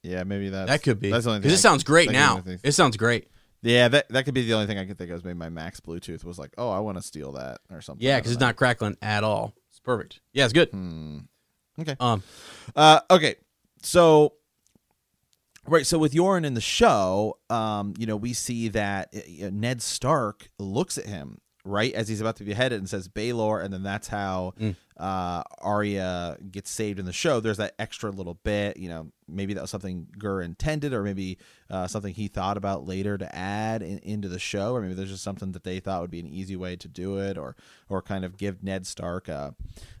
Yeah, 0.05 0.23
maybe 0.23 0.49
that's, 0.49 0.69
That 0.69 0.83
could 0.83 0.99
be. 0.99 1.11
That's 1.11 1.23
the 1.25 1.31
only 1.31 1.39
Because 1.39 1.53
thing. 1.53 1.59
it 1.59 1.61
sounds 1.61 1.83
great 1.83 2.09
that 2.11 2.35
could 2.35 2.45
be 2.45 2.51
the 2.51 2.57
now. 2.57 2.69
It 2.69 2.71
sounds 2.73 2.97
great. 2.97 3.27
Yeah, 3.61 3.87
that 3.87 4.07
that 4.09 4.25
could 4.25 4.35
be 4.35 4.43
the 4.45 4.53
only 4.53 4.67
thing 4.67 4.77
I 4.77 4.85
could 4.85 4.97
think 4.97 5.09
of. 5.09 5.17
Is 5.17 5.23
maybe 5.23 5.39
my 5.39 5.49
Mac's 5.49 5.79
Bluetooth 5.79 6.23
was 6.23 6.37
like, 6.37 6.53
oh, 6.57 6.69
I 6.69 6.79
want 6.79 6.97
to 6.97 7.01
steal 7.03 7.31
that 7.31 7.59
or 7.71 7.81
something. 7.81 8.05
Yeah, 8.05 8.17
because 8.19 8.31
it's 8.31 8.39
not 8.39 8.55
crackling 8.55 8.95
at 9.01 9.23
all. 9.23 9.55
It's 9.71 9.79
perfect. 9.79 10.19
Yeah, 10.33 10.43
it's 10.43 10.53
good. 10.53 10.69
Hmm. 10.69 11.19
Okay. 11.79 11.95
Um. 11.99 12.21
Uh, 12.75 12.99
okay, 13.09 13.35
so 13.81 14.33
right, 15.67 15.85
so 15.85 15.97
with 15.97 16.13
Yoren 16.13 16.45
in 16.45 16.53
the 16.53 16.61
show, 16.61 17.39
um, 17.49 17.93
you 17.97 18.05
know, 18.05 18.15
we 18.15 18.33
see 18.33 18.67
that 18.69 19.09
uh, 19.15 19.49
Ned 19.51 19.81
Stark 19.81 20.49
looks 20.59 20.97
at 20.99 21.05
him 21.07 21.39
right 21.65 21.93
as 21.93 22.07
he's 22.07 22.21
about 22.21 22.35
to 22.37 22.43
be 22.43 22.51
beheaded 22.51 22.77
and 22.79 22.87
says 22.89 23.07
Baelor, 23.09 23.61
and 23.63 23.73
then 23.73 23.83
that's 23.83 24.07
how 24.07 24.53
Mm. 24.59 24.75
uh, 24.97 25.43
Arya 25.59 26.37
gets 26.51 26.69
saved 26.69 26.99
in 26.99 27.05
the 27.05 27.11
show. 27.11 27.39
There's 27.39 27.57
that 27.57 27.73
extra 27.79 28.11
little 28.11 28.35
bit, 28.35 28.77
you 28.77 28.87
know, 28.87 29.11
maybe 29.27 29.53
that 29.55 29.61
was 29.61 29.71
something 29.71 30.07
GRRM 30.17 30.45
intended, 30.45 30.93
or 30.93 31.01
maybe 31.03 31.37
uh, 31.69 31.87
something 31.87 32.13
he 32.13 32.27
thought 32.27 32.55
about 32.55 32.85
later 32.87 33.17
to 33.17 33.35
add 33.35 33.81
in, 33.81 33.97
into 33.99 34.27
the 34.29 34.37
show, 34.39 34.73
or 34.75 34.81
maybe 34.81 34.93
there's 34.93 35.09
just 35.09 35.23
something 35.23 35.51
that 35.53 35.63
they 35.63 35.79
thought 35.79 36.01
would 36.01 36.11
be 36.11 36.19
an 36.19 36.27
easy 36.27 36.55
way 36.55 36.75
to 36.75 36.87
do 36.87 37.17
it, 37.19 37.37
or 37.37 37.55
or 37.89 38.01
kind 38.01 38.23
of 38.23 38.37
give 38.37 38.63
Ned 38.63 38.85
Stark 38.85 39.27
a, 39.27 39.55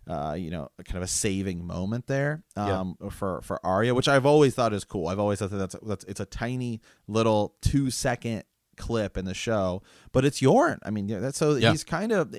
uh, 0.07 0.35
you 0.37 0.51
know, 0.51 0.69
a 0.77 0.83
kind 0.83 0.97
of 0.97 1.03
a 1.03 1.07
saving 1.07 1.65
moment 1.65 2.05
there 2.07 2.43
Yeah. 2.55 2.79
um, 2.79 2.95
for 3.09 3.41
for 3.41 3.59
Arya, 3.65 3.95
which 3.95 4.07
I've 4.07 4.25
always 4.27 4.53
thought 4.53 4.71
is 4.73 4.83
cool. 4.83 5.07
I've 5.07 5.19
always 5.19 5.39
thought 5.39 5.49
that 5.49 5.57
that's 5.57 5.75
that's 5.81 6.05
it's 6.05 6.19
a 6.19 6.25
tiny 6.25 6.79
little 7.07 7.55
two 7.61 7.89
second 7.89 8.43
clip 8.77 9.17
in 9.17 9.25
the 9.25 9.33
show, 9.33 9.81
but 10.11 10.25
it's 10.25 10.41
Yoren. 10.41 10.79
I 10.83 10.89
mean, 10.91 11.07
that's 11.07 11.37
so 11.37 11.55
Yeah. 11.55 11.71
he's 11.71 11.83
kind 11.83 12.11
of 12.11 12.35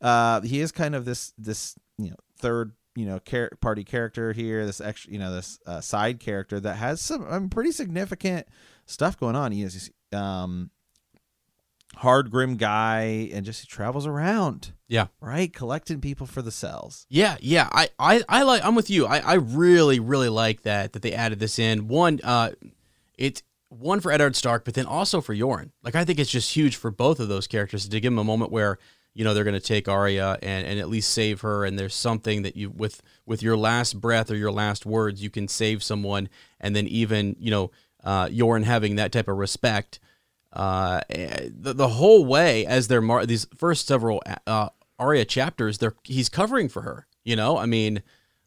uh, 0.00 0.40
he 0.42 0.60
is 0.60 0.72
kind 0.72 0.94
of 0.94 1.04
this 1.04 1.32
this 1.38 1.74
you 1.98 2.10
know 2.10 2.16
third 2.38 2.72
you 2.94 3.06
know 3.06 3.18
char- 3.20 3.50
party 3.60 3.84
character 3.84 4.32
here. 4.32 4.66
This 4.66 4.80
extra 4.80 5.12
you 5.12 5.18
know 5.18 5.32
this 5.32 5.58
uh, 5.66 5.80
side 5.80 6.20
character 6.20 6.58
that 6.60 6.76
has 6.76 7.00
some 7.00 7.26
um, 7.28 7.48
pretty 7.48 7.72
significant 7.72 8.46
stuff 8.86 9.18
going 9.18 9.36
on. 9.36 9.52
He 9.52 9.62
is 9.62 9.90
um, 10.12 10.70
hard 11.96 12.30
grim 12.30 12.56
guy 12.56 13.30
and 13.32 13.44
just 13.44 13.60
he 13.60 13.66
travels 13.66 14.06
around. 14.06 14.72
Yeah. 14.88 15.06
Right, 15.20 15.52
collecting 15.52 16.00
people 16.00 16.26
for 16.26 16.42
the 16.42 16.50
cells. 16.50 17.06
Yeah, 17.08 17.36
yeah. 17.40 17.68
I, 17.72 17.88
I, 17.98 18.22
I 18.28 18.42
like. 18.42 18.62
I'm 18.64 18.74
with 18.74 18.90
you. 18.90 19.06
I, 19.06 19.18
I 19.18 19.34
really, 19.34 20.00
really 20.00 20.28
like 20.28 20.62
that 20.62 20.92
that 20.92 21.02
they 21.02 21.12
added 21.14 21.38
this 21.40 21.58
in. 21.58 21.88
One, 21.88 22.20
uh, 22.22 22.50
it's 23.16 23.42
one 23.72 24.00
for 24.00 24.12
Eddard 24.12 24.36
Stark, 24.36 24.64
but 24.64 24.74
then 24.74 24.86
also 24.86 25.20
for 25.20 25.34
Yoren. 25.34 25.70
Like 25.82 25.94
I 25.94 26.04
think 26.04 26.18
it's 26.18 26.30
just 26.30 26.54
huge 26.54 26.76
for 26.76 26.90
both 26.90 27.20
of 27.20 27.28
those 27.28 27.46
characters 27.46 27.88
to 27.88 28.00
give 28.00 28.12
them 28.12 28.18
a 28.18 28.24
moment 28.24 28.52
where 28.52 28.78
you 29.14 29.24
know 29.24 29.34
they're 29.34 29.44
going 29.44 29.54
to 29.54 29.60
take 29.60 29.88
Arya 29.88 30.38
and, 30.42 30.66
and 30.66 30.78
at 30.78 30.88
least 30.88 31.10
save 31.10 31.40
her. 31.40 31.64
And 31.64 31.78
there's 31.78 31.94
something 31.94 32.42
that 32.42 32.56
you 32.56 32.70
with 32.70 33.02
with 33.26 33.42
your 33.42 33.56
last 33.56 34.00
breath 34.00 34.30
or 34.30 34.36
your 34.36 34.52
last 34.52 34.86
words, 34.86 35.22
you 35.22 35.30
can 35.30 35.48
save 35.48 35.82
someone, 35.82 36.28
and 36.60 36.76
then 36.76 36.86
even 36.86 37.36
you 37.38 37.50
know 37.50 37.70
uh, 38.04 38.26
Yoren 38.26 38.64
having 38.64 38.96
that 38.96 39.12
type 39.12 39.28
of 39.28 39.36
respect 39.36 40.00
uh, 40.52 41.00
eh, 41.08 41.48
the, 41.50 41.72
the 41.72 41.88
whole 41.88 42.24
way 42.24 42.66
as 42.66 42.88
they're 42.88 43.00
mar- 43.00 43.26
these 43.26 43.46
first 43.56 43.86
several 43.86 44.22
uh, 44.46 44.68
Arya 44.98 45.24
chapters, 45.24 45.78
they're 45.78 45.94
he's 46.04 46.28
covering 46.28 46.68
for 46.68 46.82
her. 46.82 47.06
You 47.24 47.36
know, 47.36 47.56
I 47.56 47.66
mean, 47.66 48.02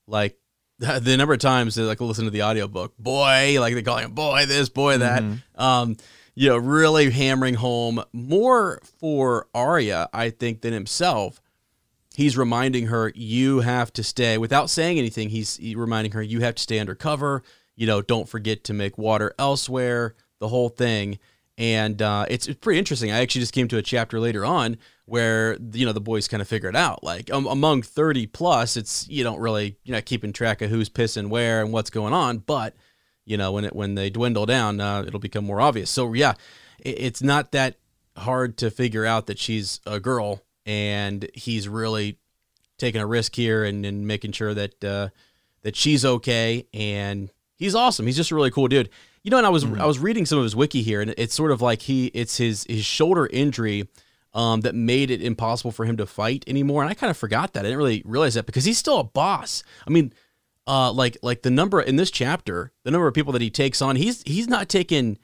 like 0.08 0.38
the 0.80 1.16
number 1.18 1.34
of 1.34 1.40
times 1.40 1.76
they 1.76 1.84
like 1.84 2.02
listen 2.02 2.26
to 2.26 2.32
the 2.32 2.44
audiobook, 2.44 2.98
boy, 2.98 3.58
like 3.60 3.74
they 3.74 3.82
call 3.82 3.98
him 3.98 4.12
boy 4.12 4.46
this, 4.46 4.70
boy 4.70 4.98
that. 4.98 5.24
Mm-hmm. 5.24 5.62
Um, 5.62 5.96
you 6.38 6.50
know, 6.50 6.58
really 6.58 7.10
hammering 7.12 7.54
home 7.54 8.04
more 8.12 8.82
for 9.00 9.48
Arya, 9.56 10.10
I 10.14 10.32
think, 10.32 10.62
than 10.62 10.74
himself. 10.74 11.40
He's 12.14 12.38
reminding 12.38 12.88
her, 12.88 13.12
you 13.16 13.62
have 13.62 13.94
to 13.94 14.04
stay 14.04 14.38
without 14.38 14.70
saying 14.70 15.00
anything. 15.00 15.30
He's 15.30 15.60
reminding 15.62 16.12
her, 16.12 16.22
you 16.22 16.42
have 16.42 16.56
to 16.56 16.62
stay 16.62 16.80
undercover. 16.80 17.42
You 17.78 17.88
know, 17.88 18.02
don't 18.02 18.28
forget 18.28 18.66
to 18.66 18.74
make 18.74 18.98
water 18.98 19.34
elsewhere. 19.40 20.16
The 20.40 20.50
whole 20.50 20.68
thing 20.68 21.20
and 21.58 22.02
uh, 22.02 22.26
it's, 22.30 22.48
it's 22.48 22.60
pretty 22.60 22.80
interesting. 22.80 23.12
I 23.12 23.20
actually 23.20 23.42
just 23.42 23.54
came 23.54 23.68
to 23.70 23.78
a 23.78 23.82
chapter 23.82 24.20
later 24.20 24.46
on 24.46 24.78
where 25.06 25.58
you 25.74 25.86
know 25.86 25.94
the 25.94 26.02
boys 26.02 26.28
kind 26.28 26.42
of 26.42 26.48
figure 26.48 26.70
it 26.70 26.76
out. 26.76 27.04
Like 27.04 27.32
um, 27.32 27.46
among 27.48 27.84
thirty 27.84 28.28
plus, 28.28 28.78
it's 28.78 29.08
you 29.08 29.24
don't 29.24 29.40
really 29.40 29.78
you're 29.84 29.96
not 29.96 30.06
keeping 30.06 30.34
track 30.34 30.62
of 30.62 30.70
who's 30.70 30.90
pissing 30.90 31.30
where 31.30 31.62
and 31.62 31.72
what's 31.72 31.90
going 31.90 32.14
on. 32.14 32.40
But 32.40 32.76
you 33.26 33.38
know 33.38 33.52
when 33.52 33.66
it 33.66 33.76
when 33.76 33.96
they 33.96 34.10
dwindle 34.10 34.46
down, 34.46 34.80
uh, 34.80 35.04
it'll 35.08 35.20
become 35.20 35.46
more 35.46 35.62
obvious. 35.62 35.90
So 35.90 36.14
yeah, 36.14 36.34
it, 36.80 37.00
it's 37.00 37.22
not 37.22 37.52
that 37.52 37.78
hard 38.18 38.58
to 38.58 38.72
figure 38.72 39.06
out 39.06 39.28
that 39.28 39.40
she's 39.40 39.82
a 39.86 40.00
girl 40.00 40.42
and 40.66 41.30
he's 41.34 41.68
really 41.68 42.18
taking 42.78 43.02
a 43.02 43.06
risk 43.06 43.36
here 43.36 43.64
and, 43.64 43.86
and 43.86 44.08
making 44.08 44.32
sure 44.32 44.54
that 44.54 44.84
uh, 44.84 45.10
that 45.62 45.76
she's 45.76 46.04
okay. 46.06 46.68
And 46.74 47.30
he's 47.56 47.76
awesome. 47.76 48.06
He's 48.06 48.16
just 48.16 48.32
a 48.32 48.36
really 48.36 48.52
cool 48.52 48.68
dude. 48.68 48.90
You 49.24 49.32
know, 49.32 49.38
and 49.38 49.46
I 49.46 49.50
was 49.50 49.66
mm-hmm. 49.66 49.82
I 49.82 49.86
was 49.86 50.00
reading 50.00 50.26
some 50.26 50.38
of 50.38 50.44
his 50.44 50.56
wiki 50.56 50.84
here, 50.84 51.02
and 51.02 51.14
it's 51.18 51.34
sort 51.34 51.52
of 51.52 51.62
like 51.62 51.84
he 51.84 52.08
it's 52.08 52.38
his 52.38 52.64
his 52.66 52.86
shoulder 52.86 53.28
injury 53.28 53.88
um, 54.36 54.62
that 54.62 54.76
made 54.76 55.10
it 55.10 55.22
impossible 55.22 55.72
for 55.72 55.86
him 55.86 55.96
to 55.98 56.06
fight 56.06 56.44
anymore. 56.46 56.84
And 56.84 56.92
I 56.92 56.94
kind 56.94 57.10
of 57.10 57.18
forgot 57.18 57.54
that. 57.54 57.62
I 57.62 57.64
didn't 57.64 57.78
really 57.78 58.04
realize 58.06 58.34
that 58.34 58.46
because 58.46 58.66
he's 58.66 58.78
still 58.78 59.00
a 59.00 59.04
boss. 59.04 59.64
I 59.88 59.90
mean, 59.90 60.14
uh, 60.68 60.92
like 60.92 61.18
like 61.24 61.42
the 61.42 61.50
number 61.50 61.82
in 61.82 61.96
this 61.96 62.12
chapter, 62.12 62.72
the 62.84 62.92
number 62.92 63.08
of 63.08 63.14
people 63.14 63.34
that 63.34 63.42
he 63.42 63.50
takes 63.50 63.82
on, 63.82 63.96
he's 63.96 64.22
he's 64.24 64.48
not 64.48 64.68
taking 64.68 65.18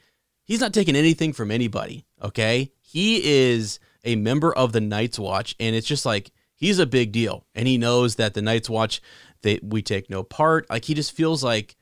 he's 0.44 0.60
not 0.60 0.72
taking 0.72 0.96
anything 0.96 1.32
from 1.32 1.50
anybody. 1.50 2.06
Okay, 2.22 2.72
he 2.80 3.22
is 3.22 3.78
a 4.04 4.16
member 4.16 4.52
of 4.52 4.72
the 4.72 4.80
Night's 4.80 5.18
Watch, 5.18 5.54
and 5.60 5.76
it's 5.76 5.86
just 5.86 6.06
like 6.06 6.30
he's 6.54 6.78
a 6.78 6.86
big 6.86 7.12
deal, 7.12 7.44
and 7.54 7.68
he 7.68 7.76
knows 7.76 8.16
that 8.16 8.32
the 8.34 8.42
Night's 8.42 8.70
Watch 8.70 9.02
that 9.42 9.62
we 9.62 9.82
take 9.82 10.08
no 10.08 10.22
part. 10.22 10.70
Like 10.70 10.86
he 10.86 10.94
just 10.94 11.12
feels 11.12 11.44
like 11.44 11.76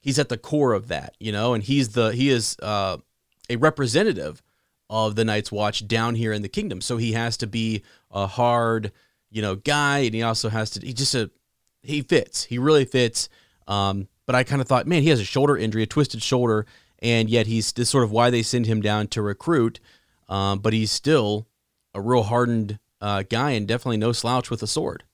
he's 0.00 0.18
at 0.18 0.28
the 0.28 0.36
core 0.36 0.74
of 0.74 0.88
that, 0.88 1.14
you 1.18 1.32
know, 1.32 1.54
and 1.54 1.64
he's 1.64 1.90
the 1.90 2.10
he 2.10 2.28
is 2.28 2.56
uh, 2.62 2.98
a 3.48 3.56
representative 3.56 4.42
of 4.90 5.16
the 5.16 5.24
Night's 5.24 5.52
Watch 5.52 5.86
down 5.86 6.14
here 6.14 6.32
in 6.32 6.42
the 6.42 6.48
kingdom. 6.48 6.80
So 6.80 6.96
he 6.96 7.12
has 7.12 7.36
to 7.38 7.46
be 7.46 7.82
a 8.10 8.26
hard, 8.26 8.92
you 9.30 9.42
know, 9.42 9.56
guy, 9.56 9.98
and 9.98 10.14
he 10.14 10.22
also 10.22 10.48
has 10.48 10.70
to. 10.70 10.86
He 10.86 10.92
just 10.92 11.14
a 11.14 11.30
he 11.82 12.02
fits. 12.02 12.44
He 12.44 12.58
really 12.58 12.84
fits. 12.84 13.28
Um, 13.66 14.08
but 14.26 14.34
I 14.34 14.44
kind 14.44 14.60
of 14.60 14.68
thought, 14.68 14.86
man, 14.86 15.02
he 15.02 15.08
has 15.10 15.20
a 15.20 15.24
shoulder 15.24 15.56
injury, 15.56 15.82
a 15.82 15.86
twisted 15.86 16.22
shoulder, 16.22 16.66
and 17.00 17.30
yet 17.30 17.46
he's 17.46 17.72
this 17.72 17.90
sort 17.90 18.04
of 18.04 18.10
why 18.10 18.30
they 18.30 18.42
send 18.42 18.66
him 18.66 18.80
down 18.80 19.08
to 19.08 19.22
recruit. 19.22 19.80
Um, 20.28 20.58
but 20.58 20.72
he's 20.72 20.90
still 20.90 21.46
a 21.94 22.00
real 22.00 22.24
hardened 22.24 22.78
uh, 23.00 23.22
guy 23.28 23.52
and 23.52 23.66
definitely 23.66 23.96
no 23.96 24.12
slouch 24.12 24.50
with 24.50 24.62
a 24.62 24.66
sword. 24.66 25.04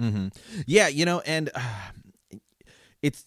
Mm-hmm. 0.00 0.28
Yeah, 0.66 0.88
you 0.88 1.04
know, 1.04 1.20
and 1.20 1.50
uh, 1.54 1.60
it's 3.02 3.24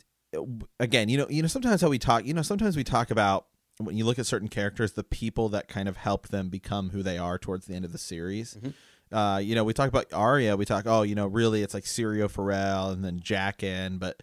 again, 0.80 1.10
you 1.10 1.18
know, 1.18 1.28
you 1.30 1.42
know, 1.42 1.48
sometimes 1.48 1.82
how 1.82 1.90
we 1.90 2.00
talk, 2.00 2.26
you 2.26 2.34
know, 2.34 2.42
sometimes 2.42 2.76
we 2.76 2.84
talk 2.84 3.12
about 3.12 3.46
when 3.80 3.98
you 3.98 4.06
look 4.06 4.20
at 4.20 4.26
certain 4.26 4.48
characters, 4.48 4.94
the 4.94 5.04
people 5.04 5.50
that 5.50 5.68
kind 5.68 5.88
of 5.88 5.98
help 5.98 6.28
them 6.28 6.50
become 6.50 6.90
who 6.90 7.04
they 7.04 7.18
are 7.18 7.38
towards 7.38 7.66
the 7.66 7.76
end 7.76 7.86
of 7.86 7.92
the 7.92 7.98
series. 7.98 8.56
Mm-hmm. 8.56 9.16
Uh, 9.16 9.38
you 9.38 9.56
know, 9.56 9.64
we 9.64 9.74
talk 9.74 9.90
about 9.90 10.12
Arya. 10.12 10.58
We 10.58 10.66
talk, 10.66 10.86
oh, 10.88 11.04
you 11.04 11.16
know, 11.16 11.28
really, 11.28 11.62
it's 11.62 11.74
like 11.74 11.84
Syrio 11.84 12.30
Forel 12.30 12.90
and 12.90 13.04
then 13.04 13.20
Jaqen, 13.20 14.00
but 14.00 14.22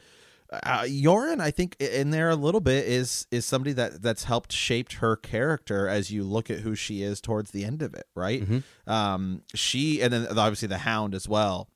uh, 0.53 0.83
Yoren, 0.83 1.41
I 1.41 1.53
think, 1.53 1.77
in 1.81 2.11
there 2.11 2.29
a 2.29 2.35
little 2.35 2.61
bit 2.61 2.87
is 2.87 3.27
is 3.31 3.47
somebody 3.47 3.73
that 3.75 4.03
that's 4.03 4.25
helped 4.25 4.53
shaped 4.53 4.95
her 4.95 5.15
character 5.15 5.87
as 5.87 6.11
you 6.11 6.25
look 6.25 6.51
at 6.51 6.61
who 6.61 6.75
she 6.75 7.05
is 7.05 7.21
towards 7.21 7.53
the 7.53 7.65
end 7.65 7.83
of 7.83 7.95
it, 7.95 8.07
right? 8.17 8.43
Mm-hmm. 8.43 8.91
Um, 8.91 9.43
she 9.55 10.03
and 10.03 10.13
then 10.13 10.27
obviously 10.27 10.67
the 10.67 10.79
Hound 10.79 11.15
as 11.15 11.29
well 11.29 11.69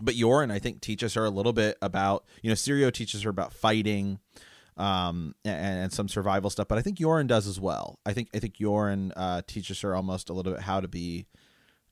but 0.00 0.14
Yoren, 0.14 0.50
I 0.50 0.58
think, 0.58 0.80
teaches 0.80 1.14
her 1.14 1.24
a 1.24 1.30
little 1.30 1.52
bit 1.52 1.76
about, 1.82 2.24
you 2.42 2.50
know, 2.50 2.54
Syrio 2.54 2.92
teaches 2.92 3.22
her 3.22 3.30
about 3.30 3.52
fighting 3.52 4.18
um, 4.76 5.34
and, 5.44 5.78
and, 5.80 5.92
some 5.92 6.08
survival 6.08 6.50
stuff, 6.50 6.68
but 6.68 6.76
I 6.76 6.82
think 6.82 6.98
Yoren 6.98 7.26
does 7.26 7.46
as 7.46 7.58
well. 7.58 7.98
I 8.04 8.12
think 8.12 8.28
I 8.34 8.38
think 8.38 8.56
Yoren 8.56 9.10
uh, 9.16 9.42
teaches 9.46 9.80
her 9.80 9.94
almost 9.94 10.28
a 10.28 10.34
little 10.34 10.52
bit 10.52 10.62
how 10.62 10.80
to 10.80 10.88
be, 10.88 11.26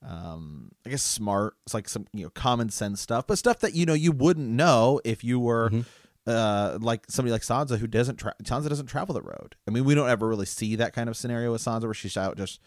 um, 0.07 0.71
I 0.85 0.91
guess, 0.91 1.03
smart. 1.03 1.55
It's 1.64 1.73
like 1.73 1.88
some 1.88 2.07
you 2.12 2.25
know 2.25 2.31
common 2.31 2.69
sense 2.69 3.00
stuff, 3.00 3.26
but 3.26 3.38
stuff 3.38 3.61
that 3.61 3.75
you 3.75 3.87
know 3.87 3.95
you 3.95 4.12
wouldn't 4.12 4.49
know 4.49 5.00
if 5.05 5.25
you 5.25 5.41
were. 5.41 5.71
Mm-hmm. 5.71 5.81
Uh, 6.26 6.79
like 6.81 7.05
somebody 7.07 7.33
like 7.33 7.43
Sansa 7.43 7.76
who 7.76 7.87
doesn't 7.87 8.17
tra- 8.17 8.35
Sansa 8.45 8.71
doesn't 8.71 8.87
travel 8.87 9.14
the 9.14 9.21
road. 9.21 9.57
I 9.69 9.71
mean, 9.71 9.85
we 9.85 9.95
don't 9.95 10.09
ever 10.09 10.26
really 10.26 10.47
see 10.47 10.75
that 10.76 10.95
kind 10.95 11.11
of 11.11 11.19
scenario 11.19 11.53
with 11.53 11.62
Sansa 11.62 11.83
where 11.83 11.93
she's 11.93 12.17
out 12.17 12.38
just 12.38 12.61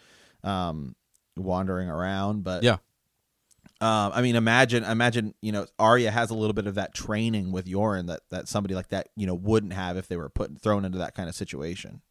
um, 0.44 0.96
wandering 1.36 1.90
around. 1.90 2.44
But 2.44 2.62
yeah, 2.62 2.78
um, 3.80 4.12
I 4.14 4.22
mean, 4.22 4.36
imagine, 4.36 4.84
imagine, 4.84 5.36
you 5.42 5.52
know, 5.52 5.68
Arya 5.78 6.10
has 6.10 6.32
a 6.32 6.34
little 6.34 6.54
bit 6.54 6.66
of 6.66 6.76
that 6.76 6.96
training 6.96 7.52
with 7.52 7.66
Yoren 7.66 8.08
that 8.08 8.22
that 8.32 8.48
somebody 8.48 8.74
like 8.74 8.90
that, 8.90 9.10
you 9.16 9.28
know, 9.28 9.36
wouldn't 9.36 9.74
have 9.74 9.98
if 9.98 10.08
they 10.08 10.18
were 10.18 10.30
put 10.30 10.60
thrown 10.60 10.84
into 10.84 10.98
that 10.98 11.14
kind 11.14 11.30
of 11.30 11.36
situation. 11.36 12.02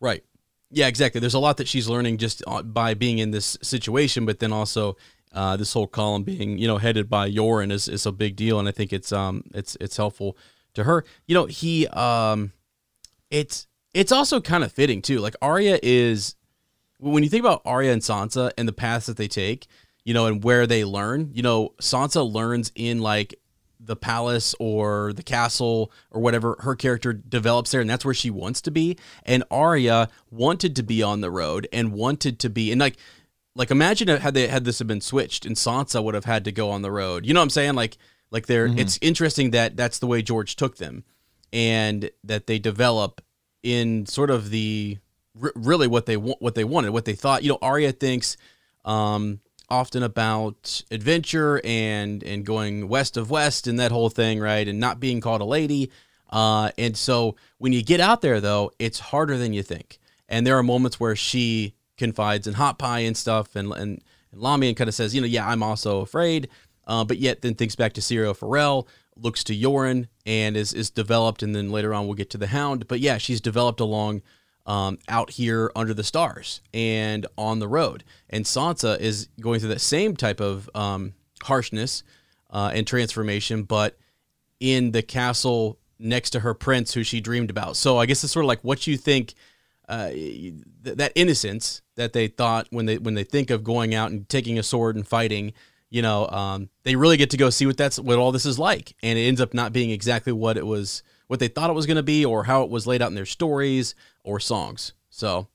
Right. 0.00 0.24
Yeah, 0.70 0.88
exactly. 0.88 1.20
There's 1.20 1.34
a 1.34 1.38
lot 1.38 1.58
that 1.58 1.68
she's 1.68 1.88
learning 1.88 2.18
just 2.18 2.42
uh, 2.48 2.62
by 2.62 2.94
being 2.94 3.18
in 3.18 3.30
this 3.30 3.56
situation, 3.62 4.26
but 4.26 4.40
then 4.40 4.52
also 4.52 4.96
uh, 5.32 5.56
this 5.56 5.72
whole 5.72 5.86
column 5.86 6.24
being, 6.24 6.58
you 6.58 6.66
know, 6.66 6.78
headed 6.78 7.08
by 7.08 7.30
Yoren 7.30 7.70
is, 7.70 7.86
is 7.86 8.06
a 8.06 8.12
big 8.12 8.34
deal, 8.34 8.58
and 8.58 8.68
I 8.68 8.72
think 8.72 8.92
it's 8.92 9.12
um 9.12 9.44
it's 9.54 9.76
it's 9.80 9.96
helpful 9.96 10.36
to 10.74 10.84
her. 10.84 11.04
You 11.26 11.34
know, 11.34 11.46
he 11.46 11.86
um, 11.88 12.52
it's 13.30 13.68
it's 13.92 14.10
also 14.10 14.40
kind 14.40 14.64
of 14.64 14.72
fitting 14.72 15.00
too. 15.00 15.20
Like 15.20 15.36
Arya 15.40 15.78
is 15.82 16.34
when 16.98 17.22
you 17.22 17.28
think 17.28 17.44
about 17.44 17.62
Arya 17.64 17.92
and 17.92 18.02
Sansa 18.02 18.50
and 18.58 18.66
the 18.66 18.72
paths 18.72 19.06
that 19.06 19.16
they 19.16 19.28
take 19.28 19.66
you 20.04 20.14
know, 20.14 20.26
and 20.26 20.44
where 20.44 20.66
they 20.66 20.84
learn. 20.84 21.30
You 21.32 21.42
know, 21.42 21.74
Sansa 21.80 22.30
learns 22.30 22.70
in 22.74 23.00
like 23.00 23.34
the 23.86 23.96
palace 23.96 24.54
or 24.58 25.12
the 25.12 25.22
castle 25.22 25.92
or 26.10 26.20
whatever 26.20 26.56
her 26.60 26.74
character 26.74 27.12
develops 27.12 27.70
there 27.70 27.80
and 27.80 27.90
that's 27.90 28.04
where 28.04 28.14
she 28.14 28.30
wants 28.30 28.60
to 28.62 28.70
be 28.70 28.96
and 29.24 29.44
Arya 29.50 30.08
wanted 30.30 30.74
to 30.76 30.82
be 30.82 31.02
on 31.02 31.20
the 31.20 31.30
road 31.30 31.68
and 31.72 31.92
wanted 31.92 32.38
to 32.40 32.50
be 32.50 32.72
and 32.72 32.80
like 32.80 32.96
like 33.54 33.70
imagine 33.70 34.08
had 34.08 34.34
they 34.34 34.48
had 34.48 34.64
this 34.64 34.78
have 34.78 34.88
been 34.88 35.00
switched 35.00 35.44
and 35.44 35.56
Sansa 35.56 36.02
would 36.02 36.14
have 36.14 36.24
had 36.24 36.44
to 36.44 36.52
go 36.52 36.70
on 36.70 36.82
the 36.82 36.90
road 36.90 37.26
you 37.26 37.34
know 37.34 37.40
what 37.40 37.44
I'm 37.44 37.50
saying 37.50 37.74
like 37.74 37.98
like 38.30 38.46
they're 38.46 38.68
mm-hmm. 38.68 38.78
it's 38.78 38.98
interesting 39.02 39.50
that 39.50 39.76
that's 39.76 39.98
the 39.98 40.06
way 40.06 40.22
George 40.22 40.56
took 40.56 40.76
them 40.78 41.04
and 41.52 42.10
that 42.24 42.46
they 42.46 42.58
develop 42.58 43.20
in 43.62 44.06
sort 44.06 44.30
of 44.30 44.50
the 44.50 44.98
really 45.34 45.88
what 45.88 46.06
they 46.06 46.16
want 46.16 46.40
what 46.40 46.54
they 46.54 46.64
wanted 46.64 46.90
what 46.90 47.04
they 47.04 47.14
thought 47.14 47.42
you 47.42 47.50
know 47.50 47.58
Arya 47.60 47.92
thinks 47.92 48.36
um 48.84 49.40
often 49.68 50.02
about 50.02 50.82
adventure 50.90 51.60
and 51.64 52.22
and 52.22 52.44
going 52.44 52.88
west 52.88 53.16
of 53.16 53.30
west 53.30 53.66
and 53.66 53.78
that 53.78 53.92
whole 53.92 54.10
thing, 54.10 54.40
right? 54.40 54.66
And 54.66 54.78
not 54.78 55.00
being 55.00 55.20
called 55.20 55.40
a 55.40 55.46
lady. 55.46 55.90
Uh, 56.30 56.70
and 56.78 56.96
so 56.96 57.36
when 57.58 57.72
you 57.72 57.82
get 57.82 58.00
out 58.00 58.20
there, 58.20 58.40
though, 58.40 58.72
it's 58.78 58.98
harder 58.98 59.36
than 59.38 59.52
you 59.52 59.62
think. 59.62 59.98
And 60.28 60.46
there 60.46 60.58
are 60.58 60.62
moments 60.62 60.98
where 60.98 61.14
she 61.14 61.74
confides 61.96 62.46
in 62.46 62.54
Hot 62.54 62.78
Pie 62.78 63.00
and 63.00 63.16
stuff, 63.16 63.54
and 63.56 63.72
and, 63.72 64.02
and 64.32 64.40
Lamian 64.40 64.76
kind 64.76 64.88
of 64.88 64.94
says, 64.94 65.14
you 65.14 65.20
know, 65.20 65.26
yeah, 65.26 65.46
I'm 65.46 65.62
also 65.62 66.00
afraid, 66.00 66.48
uh, 66.86 67.04
but 67.04 67.18
yet 67.18 67.42
then 67.42 67.54
thinks 67.54 67.76
back 67.76 67.92
to 67.94 68.00
Syrio 68.00 68.34
Forel, 68.36 68.88
looks 69.16 69.44
to 69.44 69.56
Yoren, 69.56 70.08
and 70.26 70.56
is 70.56 70.72
is 70.72 70.90
developed, 70.90 71.42
and 71.42 71.54
then 71.54 71.70
later 71.70 71.94
on 71.94 72.06
we'll 72.06 72.14
get 72.14 72.30
to 72.30 72.38
the 72.38 72.48
Hound. 72.48 72.88
But 72.88 73.00
yeah, 73.00 73.18
she's 73.18 73.40
developed 73.40 73.80
along 73.80 74.22
um, 74.66 74.98
out 75.08 75.30
here 75.30 75.70
under 75.76 75.94
the 75.94 76.04
stars 76.04 76.60
and 76.72 77.26
on 77.36 77.58
the 77.58 77.68
road. 77.68 78.04
And 78.30 78.44
Sansa 78.44 78.98
is 78.98 79.28
going 79.40 79.60
through 79.60 79.70
that 79.70 79.80
same 79.80 80.16
type 80.16 80.40
of 80.40 80.70
um, 80.74 81.12
harshness 81.42 82.02
uh, 82.50 82.70
and 82.74 82.86
transformation, 82.86 83.64
but 83.64 83.98
in 84.60 84.92
the 84.92 85.02
castle 85.02 85.78
next 85.98 86.30
to 86.30 86.40
her 86.40 86.54
prince, 86.54 86.94
who 86.94 87.02
she 87.02 87.20
dreamed 87.20 87.50
about. 87.50 87.76
So 87.76 87.98
I 87.98 88.06
guess 88.06 88.24
it's 88.24 88.32
sort 88.32 88.44
of 88.44 88.48
like 88.48 88.62
what 88.62 88.86
you 88.86 88.96
think. 88.96 89.34
Uh, 89.86 90.08
th- 90.08 90.54
that 90.96 91.12
innocence 91.14 91.82
that 91.96 92.14
they 92.14 92.26
thought 92.26 92.66
when 92.70 92.86
they 92.86 92.96
when 92.96 93.12
they 93.12 93.22
think 93.22 93.50
of 93.50 93.62
going 93.62 93.94
out 93.94 94.10
and 94.10 94.26
taking 94.30 94.58
a 94.58 94.62
sword 94.62 94.96
and 94.96 95.06
fighting, 95.06 95.52
you 95.90 96.00
know, 96.00 96.26
um, 96.28 96.70
they 96.84 96.96
really 96.96 97.18
get 97.18 97.28
to 97.28 97.36
go 97.36 97.50
see 97.50 97.66
what 97.66 97.76
that's 97.76 97.98
what 97.98 98.16
all 98.16 98.32
this 98.32 98.46
is 98.46 98.58
like, 98.58 98.96
and 99.02 99.18
it 99.18 99.22
ends 99.22 99.42
up 99.42 99.52
not 99.52 99.74
being 99.74 99.90
exactly 99.90 100.32
what 100.32 100.56
it 100.56 100.64
was 100.64 101.02
what 101.26 101.40
they 101.40 101.48
thought 101.48 101.70
it 101.70 101.74
was 101.74 101.86
going 101.86 101.96
to 101.96 102.02
be 102.02 102.24
or 102.24 102.44
how 102.44 102.62
it 102.62 102.70
was 102.70 102.86
laid 102.86 103.02
out 103.02 103.08
in 103.08 103.14
their 103.14 103.26
stories 103.26 103.94
or 104.22 104.40
songs. 104.40 104.92
So, 105.10 105.48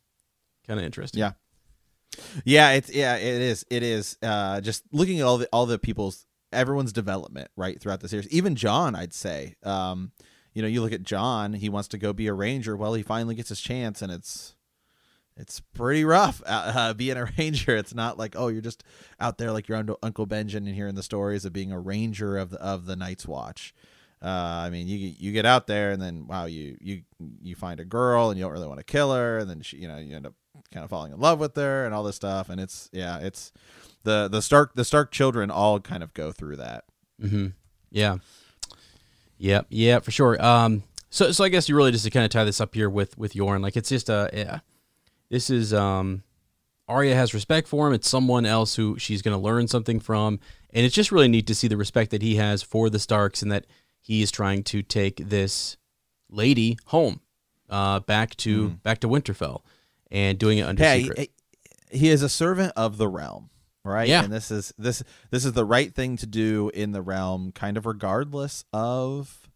kind 0.67 0.79
of 0.79 0.85
interesting. 0.85 1.19
Yeah. 1.19 1.33
Yeah, 2.43 2.71
it's 2.71 2.93
yeah, 2.93 3.15
it 3.15 3.41
is. 3.41 3.65
It 3.69 3.83
is 3.83 4.17
uh 4.21 4.61
just 4.61 4.83
looking 4.91 5.19
at 5.19 5.25
all 5.25 5.37
the 5.37 5.47
all 5.53 5.65
the 5.65 5.79
people's 5.79 6.25
everyone's 6.51 6.91
development, 6.91 7.49
right, 7.55 7.79
throughout 7.79 8.01
the 8.01 8.09
series. 8.09 8.27
Even 8.29 8.55
Jon, 8.55 8.95
I'd 8.95 9.13
say. 9.13 9.55
Um 9.63 10.11
you 10.53 10.61
know, 10.61 10.67
you 10.67 10.81
look 10.81 10.91
at 10.91 11.03
Jon, 11.03 11.53
he 11.53 11.69
wants 11.69 11.87
to 11.89 11.97
go 11.97 12.11
be 12.11 12.27
a 12.27 12.33
ranger. 12.33 12.75
Well, 12.75 12.93
he 12.93 13.03
finally 13.03 13.35
gets 13.35 13.49
his 13.49 13.61
chance, 13.61 14.01
and 14.01 14.11
it's 14.11 14.55
it's 15.37 15.61
pretty 15.73 16.03
rough 16.03 16.41
uh, 16.45 16.73
uh 16.75 16.93
being 16.93 17.15
a 17.17 17.31
ranger. 17.37 17.77
It's 17.77 17.93
not 17.93 18.17
like 18.17 18.35
oh, 18.37 18.47
you're 18.47 18.61
just 18.61 18.83
out 19.19 19.37
there 19.37 19.51
like 19.51 19.67
your 19.67 19.83
Uncle 20.01 20.27
Benjen 20.27 20.57
and 20.57 20.75
hearing 20.75 20.95
the 20.95 21.03
stories 21.03 21.45
of 21.45 21.53
being 21.53 21.71
a 21.71 21.79
ranger 21.79 22.37
of 22.37 22.49
the 22.49 22.61
of 22.61 22.85
the 22.87 22.95
Night's 22.95 23.27
Watch. 23.27 23.73
Uh, 24.21 24.63
I 24.65 24.69
mean, 24.69 24.87
you 24.87 24.97
you 24.97 25.31
get 25.31 25.45
out 25.45 25.65
there 25.67 25.91
and 25.91 26.01
then 26.01 26.27
wow, 26.27 26.45
you 26.45 26.77
you 26.81 27.01
you 27.41 27.55
find 27.55 27.79
a 27.79 27.85
girl 27.85 28.29
and 28.29 28.37
you 28.37 28.43
don't 28.43 28.51
really 28.51 28.67
want 28.67 28.79
to 28.79 28.83
kill 28.83 29.13
her, 29.13 29.37
and 29.37 29.49
then 29.49 29.61
she, 29.61 29.77
you 29.77 29.87
know 29.87 29.97
you 29.97 30.15
end 30.15 30.25
up 30.25 30.33
kind 30.73 30.83
of 30.83 30.89
falling 30.89 31.13
in 31.13 31.19
love 31.19 31.39
with 31.39 31.55
her 31.55 31.85
and 31.85 31.93
all 31.93 32.03
this 32.03 32.17
stuff, 32.17 32.49
and 32.49 32.59
it's 32.59 32.89
yeah, 32.91 33.19
it's 33.19 33.51
the 34.03 34.27
the 34.27 34.41
Stark 34.41 34.75
the 34.75 34.83
Stark 34.83 35.11
children 35.11 35.49
all 35.49 35.79
kind 35.79 36.03
of 36.03 36.13
go 36.13 36.31
through 36.31 36.57
that. 36.57 36.83
Mm-hmm. 37.21 37.47
Yeah. 37.91 38.17
Yeah, 39.37 39.61
yeah, 39.69 39.99
for 39.99 40.11
sure. 40.11 40.43
Um. 40.43 40.83
So 41.09 41.31
so 41.31 41.43
I 41.45 41.49
guess 41.49 41.69
you 41.69 41.75
really 41.75 41.91
just 41.91 42.03
to 42.03 42.11
kind 42.11 42.25
of 42.25 42.29
tie 42.29 42.43
this 42.43 42.59
up 42.59 42.75
here 42.75 42.89
with 42.89 43.17
with 43.17 43.33
Yoren, 43.33 43.61
like 43.61 43.77
it's 43.77 43.89
just 43.89 44.09
a 44.09 44.29
yeah. 44.33 44.59
This 45.29 45.49
is 45.49 45.73
um. 45.73 46.23
Arya 46.89 47.13
has 47.13 47.35
respect 47.35 47.67
for 47.67 47.87
him. 47.87 47.93
It's 47.93 48.09
someone 48.09 48.47
else 48.47 48.75
who 48.75 48.97
she's 48.97 49.21
going 49.21 49.37
to 49.37 49.41
learn 49.41 49.67
something 49.67 49.99
from, 49.99 50.39
and 50.73 50.83
it's 50.83 50.95
just 50.95 51.11
really 51.11 51.27
neat 51.27 51.45
to 51.45 51.53
see 51.53 51.67
the 51.67 51.77
respect 51.77 52.09
that 52.09 52.23
he 52.23 52.37
has 52.37 52.63
for 52.63 52.89
the 52.89 52.97
Starks 52.97 53.43
and 53.43 53.51
that 53.51 53.67
he 53.99 54.21
is 54.21 54.31
trying 54.31 54.63
to 54.63 54.81
take 54.81 55.29
this 55.29 55.77
lady 56.29 56.77
home, 56.85 57.21
uh, 57.69 57.99
back 58.01 58.35
to 58.37 58.69
mm. 58.69 58.83
back 58.83 58.99
to 58.99 59.07
Winterfell, 59.07 59.61
and 60.11 60.37
doing 60.37 60.57
it 60.57 60.63
under 60.63 60.83
hey, 60.83 61.03
secret. 61.03 61.31
He 61.91 62.09
is 62.09 62.21
a 62.21 62.29
servant 62.29 62.73
of 62.75 62.97
the 62.97 63.07
realm, 63.07 63.49
right? 63.83 64.07
Yeah. 64.07 64.23
And 64.23 64.33
this 64.33 64.51
is 64.51 64.73
this 64.77 65.03
this 65.31 65.45
is 65.45 65.53
the 65.53 65.65
right 65.65 65.93
thing 65.93 66.17
to 66.17 66.25
do 66.25 66.71
in 66.73 66.91
the 66.91 67.01
realm, 67.01 67.51
kind 67.51 67.77
of 67.77 67.85
regardless 67.85 68.65
of 68.73 69.49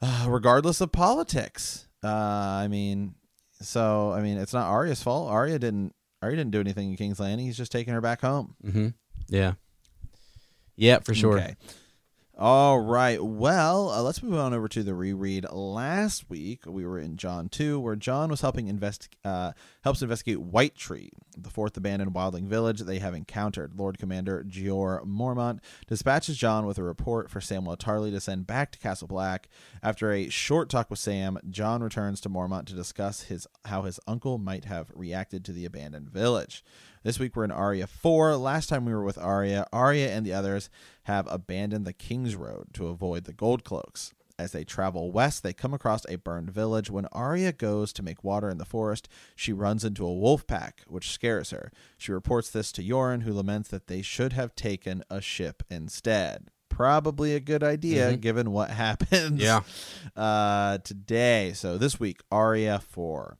uh, 0.00 0.26
regardless 0.28 0.80
of 0.80 0.92
politics. 0.92 1.88
Uh, 2.02 2.08
I 2.08 2.68
mean, 2.68 3.14
so 3.60 4.12
I 4.12 4.22
mean, 4.22 4.38
it's 4.38 4.52
not 4.52 4.66
Arya's 4.66 5.02
fault. 5.02 5.30
Arya 5.30 5.58
didn't 5.58 5.94
Arya 6.22 6.36
didn't 6.36 6.52
do 6.52 6.60
anything 6.60 6.90
in 6.90 6.96
King's 6.96 7.20
Landing. 7.20 7.46
He's 7.46 7.56
just 7.56 7.72
taking 7.72 7.94
her 7.94 8.00
back 8.00 8.20
home. 8.20 8.54
Mm-hmm. 8.64 8.88
Yeah. 9.28 9.54
Yeah, 10.76 11.00
for 11.00 11.14
sure. 11.14 11.38
Okay. 11.38 11.54
All 12.38 12.80
right. 12.80 13.22
Well, 13.22 13.90
uh, 13.90 14.02
let's 14.02 14.22
move 14.22 14.38
on 14.38 14.54
over 14.54 14.66
to 14.66 14.82
the 14.82 14.94
reread. 14.94 15.44
Last 15.52 16.30
week 16.30 16.64
we 16.66 16.86
were 16.86 16.98
in 16.98 17.18
Jon 17.18 17.50
2, 17.50 17.78
where 17.78 17.94
Jon 17.94 18.30
was 18.30 18.40
helping 18.40 18.68
invest 18.68 19.14
uh, 19.22 19.52
helps 19.84 20.00
investigate 20.00 20.40
White 20.40 20.74
Tree, 20.74 21.10
the 21.36 21.50
fourth 21.50 21.76
abandoned 21.76 22.14
wildling 22.14 22.46
village 22.46 22.80
they 22.80 23.00
have 23.00 23.12
encountered. 23.12 23.78
Lord 23.78 23.98
Commander 23.98 24.42
Jeor 24.48 25.04
Mormont 25.06 25.58
dispatches 25.86 26.38
Jon 26.38 26.64
with 26.64 26.78
a 26.78 26.82
report 26.82 27.28
for 27.28 27.40
Samwell 27.40 27.78
Tarly 27.78 28.10
to 28.10 28.20
send 28.20 28.46
back 28.46 28.72
to 28.72 28.78
Castle 28.78 29.08
Black. 29.08 29.50
After 29.82 30.10
a 30.10 30.30
short 30.30 30.70
talk 30.70 30.88
with 30.88 30.98
Sam, 30.98 31.38
Jon 31.50 31.82
returns 31.82 32.18
to 32.22 32.30
Mormont 32.30 32.64
to 32.66 32.74
discuss 32.74 33.24
his 33.24 33.46
how 33.66 33.82
his 33.82 34.00
uncle 34.06 34.38
might 34.38 34.64
have 34.64 34.90
reacted 34.94 35.44
to 35.44 35.52
the 35.52 35.66
abandoned 35.66 36.08
village. 36.08 36.64
This 37.04 37.18
week 37.18 37.34
we're 37.34 37.44
in 37.44 37.50
Arya 37.50 37.88
4. 37.88 38.36
Last 38.36 38.68
time 38.68 38.84
we 38.84 38.94
were 38.94 39.02
with 39.02 39.18
Arya, 39.18 39.66
Arya 39.72 40.10
and 40.10 40.24
the 40.24 40.32
others 40.32 40.70
have 41.04 41.26
abandoned 41.30 41.84
the 41.84 41.92
King's 41.92 42.36
Road 42.36 42.68
to 42.74 42.88
avoid 42.88 43.24
the 43.24 43.32
Gold 43.32 43.64
Cloaks. 43.64 44.12
As 44.38 44.52
they 44.52 44.64
travel 44.64 45.12
west, 45.12 45.42
they 45.42 45.52
come 45.52 45.74
across 45.74 46.04
a 46.08 46.16
burned 46.16 46.50
village. 46.50 46.90
When 46.90 47.06
Arya 47.12 47.52
goes 47.52 47.92
to 47.92 48.02
make 48.02 48.24
water 48.24 48.48
in 48.48 48.58
the 48.58 48.64
forest, 48.64 49.08
she 49.36 49.52
runs 49.52 49.84
into 49.84 50.06
a 50.06 50.12
wolf 50.12 50.46
pack, 50.46 50.82
which 50.86 51.12
scares 51.12 51.50
her. 51.50 51.70
She 51.98 52.12
reports 52.12 52.50
this 52.50 52.72
to 52.72 52.82
Yoren, 52.82 53.22
who 53.22 53.32
laments 53.32 53.68
that 53.68 53.86
they 53.86 54.02
should 54.02 54.32
have 54.32 54.54
taken 54.54 55.04
a 55.10 55.20
ship 55.20 55.62
instead. 55.70 56.48
Probably 56.68 57.34
a 57.34 57.40
good 57.40 57.62
idea 57.62 58.08
mm-hmm. 58.08 58.20
given 58.20 58.50
what 58.50 58.70
happens 58.84 59.40
yeah. 59.40 59.60
uh, 60.16 60.78
today. 60.78 61.52
So 61.54 61.78
this 61.78 62.00
week, 62.00 62.20
Arya 62.30 62.80
4. 62.80 63.36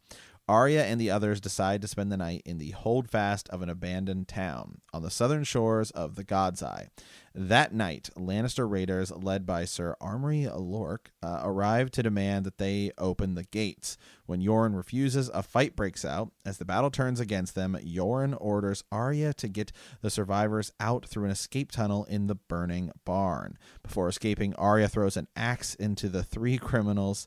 Arya 0.53 0.85
and 0.85 1.01
the 1.01 1.11
others 1.11 1.41
decide 1.41 1.81
to 1.81 1.89
spend 1.89 2.13
the 2.13 2.17
night 2.19 2.43
in 2.45 2.59
the 2.59 2.73
holdfast 2.73 3.49
of 3.49 3.63
an 3.63 3.71
abandoned 3.71 4.29
town 4.29 4.83
on 4.93 5.01
the 5.01 5.11
southern 5.11 5.45
shores 5.45 5.91
of 5.93 6.15
the 6.15 6.25
God's 6.25 6.63
Eye. 6.63 6.89
That 7.35 7.73
night, 7.73 8.11
Lannister 8.19 8.69
raiders, 8.69 9.11
led 9.11 9.47
by 9.47 9.65
Sir 9.65 9.97
Amory 9.99 10.47
Lorch, 10.55 11.07
uh, 11.23 11.41
arrive 11.43 11.91
to 11.93 12.03
demand 12.03 12.45
that 12.45 12.59
they 12.59 12.91
open 12.99 13.35
the 13.35 13.45
gates. 13.45 13.97
When 14.27 14.43
Yoren 14.43 14.77
refuses, 14.77 15.31
a 15.33 15.43
fight 15.43 15.75
breaks 15.75 16.05
out. 16.05 16.33
As 16.45 16.59
the 16.59 16.67
battle 16.67 16.91
turns 16.91 17.19
against 17.19 17.55
them, 17.55 17.79
Yoren 17.83 18.37
orders 18.39 18.85
Arya 18.93 19.33
to 19.33 19.49
get 19.49 19.73
the 20.03 20.11
survivors 20.11 20.71
out 20.79 21.07
through 21.07 21.25
an 21.25 21.31
escape 21.31 21.73
tunnel 21.73 22.05
in 22.05 22.27
the 22.27 22.35
burning 22.35 22.93
barn. 23.07 23.57
Before 23.83 24.07
escaping, 24.07 24.55
Arya 24.57 24.91
throws 24.91 25.17
an 25.17 25.29
axe 25.35 25.75
into 25.77 26.11
the 26.11 26.23
three 26.23 26.59
criminals 26.59 27.27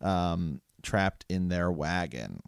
um, 0.00 0.60
trapped 0.82 1.24
in 1.28 1.50
their 1.50 1.70
wagon 1.70 2.40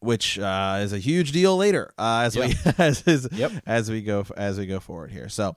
which 0.00 0.38
uh, 0.38 0.78
is 0.80 0.92
a 0.92 0.98
huge 0.98 1.32
deal 1.32 1.56
later 1.56 1.92
uh, 1.98 2.22
as 2.24 2.36
yep. 2.36 2.48
we 2.48 2.72
as, 2.84 3.06
as, 3.06 3.28
yep. 3.32 3.52
as 3.66 3.90
we 3.90 4.02
go 4.02 4.24
as 4.36 4.58
we 4.58 4.66
go 4.66 4.80
forward 4.80 5.10
here. 5.10 5.28
So 5.28 5.56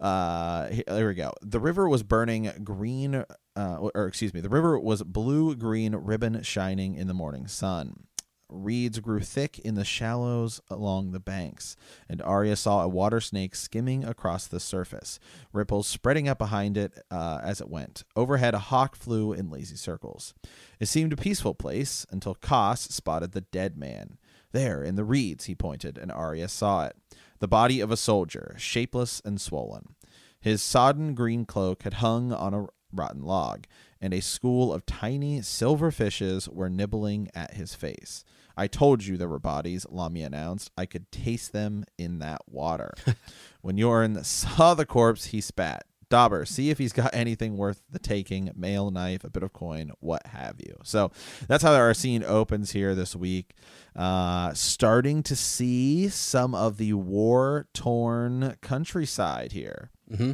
uh, 0.00 0.68
here 0.68 1.08
we 1.08 1.14
go. 1.14 1.32
The 1.42 1.60
river 1.60 1.88
was 1.88 2.02
burning 2.02 2.50
green, 2.64 3.24
uh, 3.56 3.76
or 3.94 4.06
excuse 4.06 4.32
me, 4.32 4.40
the 4.40 4.48
river 4.48 4.78
was 4.78 5.02
blue 5.02 5.54
green 5.56 5.94
ribbon 5.94 6.42
shining 6.42 6.94
in 6.94 7.08
the 7.08 7.14
morning 7.14 7.46
sun. 7.46 8.04
Reeds 8.50 8.98
grew 8.98 9.20
thick 9.20 9.58
in 9.58 9.74
the 9.74 9.84
shallows 9.84 10.60
along 10.68 11.12
the 11.12 11.20
banks, 11.20 11.76
and 12.08 12.20
Arya 12.22 12.56
saw 12.56 12.82
a 12.82 12.88
water 12.88 13.20
snake 13.20 13.54
skimming 13.54 14.04
across 14.04 14.46
the 14.46 14.60
surface, 14.60 15.18
ripples 15.52 15.86
spreading 15.86 16.28
up 16.28 16.38
behind 16.38 16.76
it 16.76 16.98
uh, 17.10 17.40
as 17.42 17.60
it 17.60 17.70
went. 17.70 18.04
Overhead, 18.16 18.54
a 18.54 18.58
hawk 18.58 18.96
flew 18.96 19.32
in 19.32 19.50
lazy 19.50 19.76
circles. 19.76 20.34
It 20.78 20.86
seemed 20.86 21.12
a 21.12 21.16
peaceful 21.16 21.54
place 21.54 22.06
until 22.10 22.34
Koss 22.34 22.90
spotted 22.90 23.32
the 23.32 23.42
dead 23.42 23.76
man. 23.76 24.18
There, 24.52 24.82
in 24.82 24.96
the 24.96 25.04
reeds, 25.04 25.44
he 25.44 25.54
pointed, 25.54 25.96
and 25.96 26.10
Arya 26.10 26.48
saw 26.48 26.86
it. 26.86 26.96
The 27.38 27.48
body 27.48 27.80
of 27.80 27.90
a 27.90 27.96
soldier, 27.96 28.56
shapeless 28.58 29.22
and 29.24 29.40
swollen. 29.40 29.94
His 30.40 30.62
sodden 30.62 31.14
green 31.14 31.44
cloak 31.44 31.82
had 31.84 31.94
hung 31.94 32.32
on 32.32 32.54
a 32.54 32.66
rotten 32.92 33.22
log, 33.22 33.66
and 34.00 34.12
a 34.12 34.20
school 34.20 34.72
of 34.72 34.86
tiny 34.86 35.42
silver 35.42 35.90
fishes 35.90 36.48
were 36.48 36.70
nibbling 36.70 37.28
at 37.34 37.54
his 37.54 37.74
face. 37.74 38.24
I 38.56 38.66
told 38.66 39.04
you 39.04 39.16
there 39.16 39.28
were 39.28 39.38
bodies, 39.38 39.86
Lommy 39.86 40.24
announced. 40.24 40.70
I 40.76 40.86
could 40.86 41.10
taste 41.10 41.52
them 41.52 41.84
in 41.98 42.18
that 42.20 42.42
water. 42.46 42.94
when 43.60 43.76
Yoren 43.76 44.24
saw 44.24 44.74
the 44.74 44.86
corpse, 44.86 45.26
he 45.26 45.40
spat. 45.40 45.84
Dauber, 46.10 46.44
see 46.44 46.70
if 46.70 46.78
he's 46.78 46.92
got 46.92 47.14
anything 47.14 47.56
worth 47.56 47.82
the 47.88 48.00
taking 48.00 48.50
mail, 48.56 48.90
knife, 48.90 49.22
a 49.22 49.30
bit 49.30 49.44
of 49.44 49.52
coin, 49.52 49.92
what 50.00 50.26
have 50.26 50.56
you. 50.58 50.74
So 50.82 51.12
that's 51.46 51.62
how 51.62 51.72
our 51.72 51.94
scene 51.94 52.24
opens 52.24 52.72
here 52.72 52.96
this 52.96 53.14
week. 53.14 53.54
Uh, 53.94 54.52
starting 54.54 55.22
to 55.22 55.36
see 55.36 56.08
some 56.08 56.52
of 56.52 56.78
the 56.78 56.94
war 56.94 57.68
torn 57.72 58.56
countryside 58.60 59.52
here. 59.52 59.90
Mm-hmm. 60.10 60.32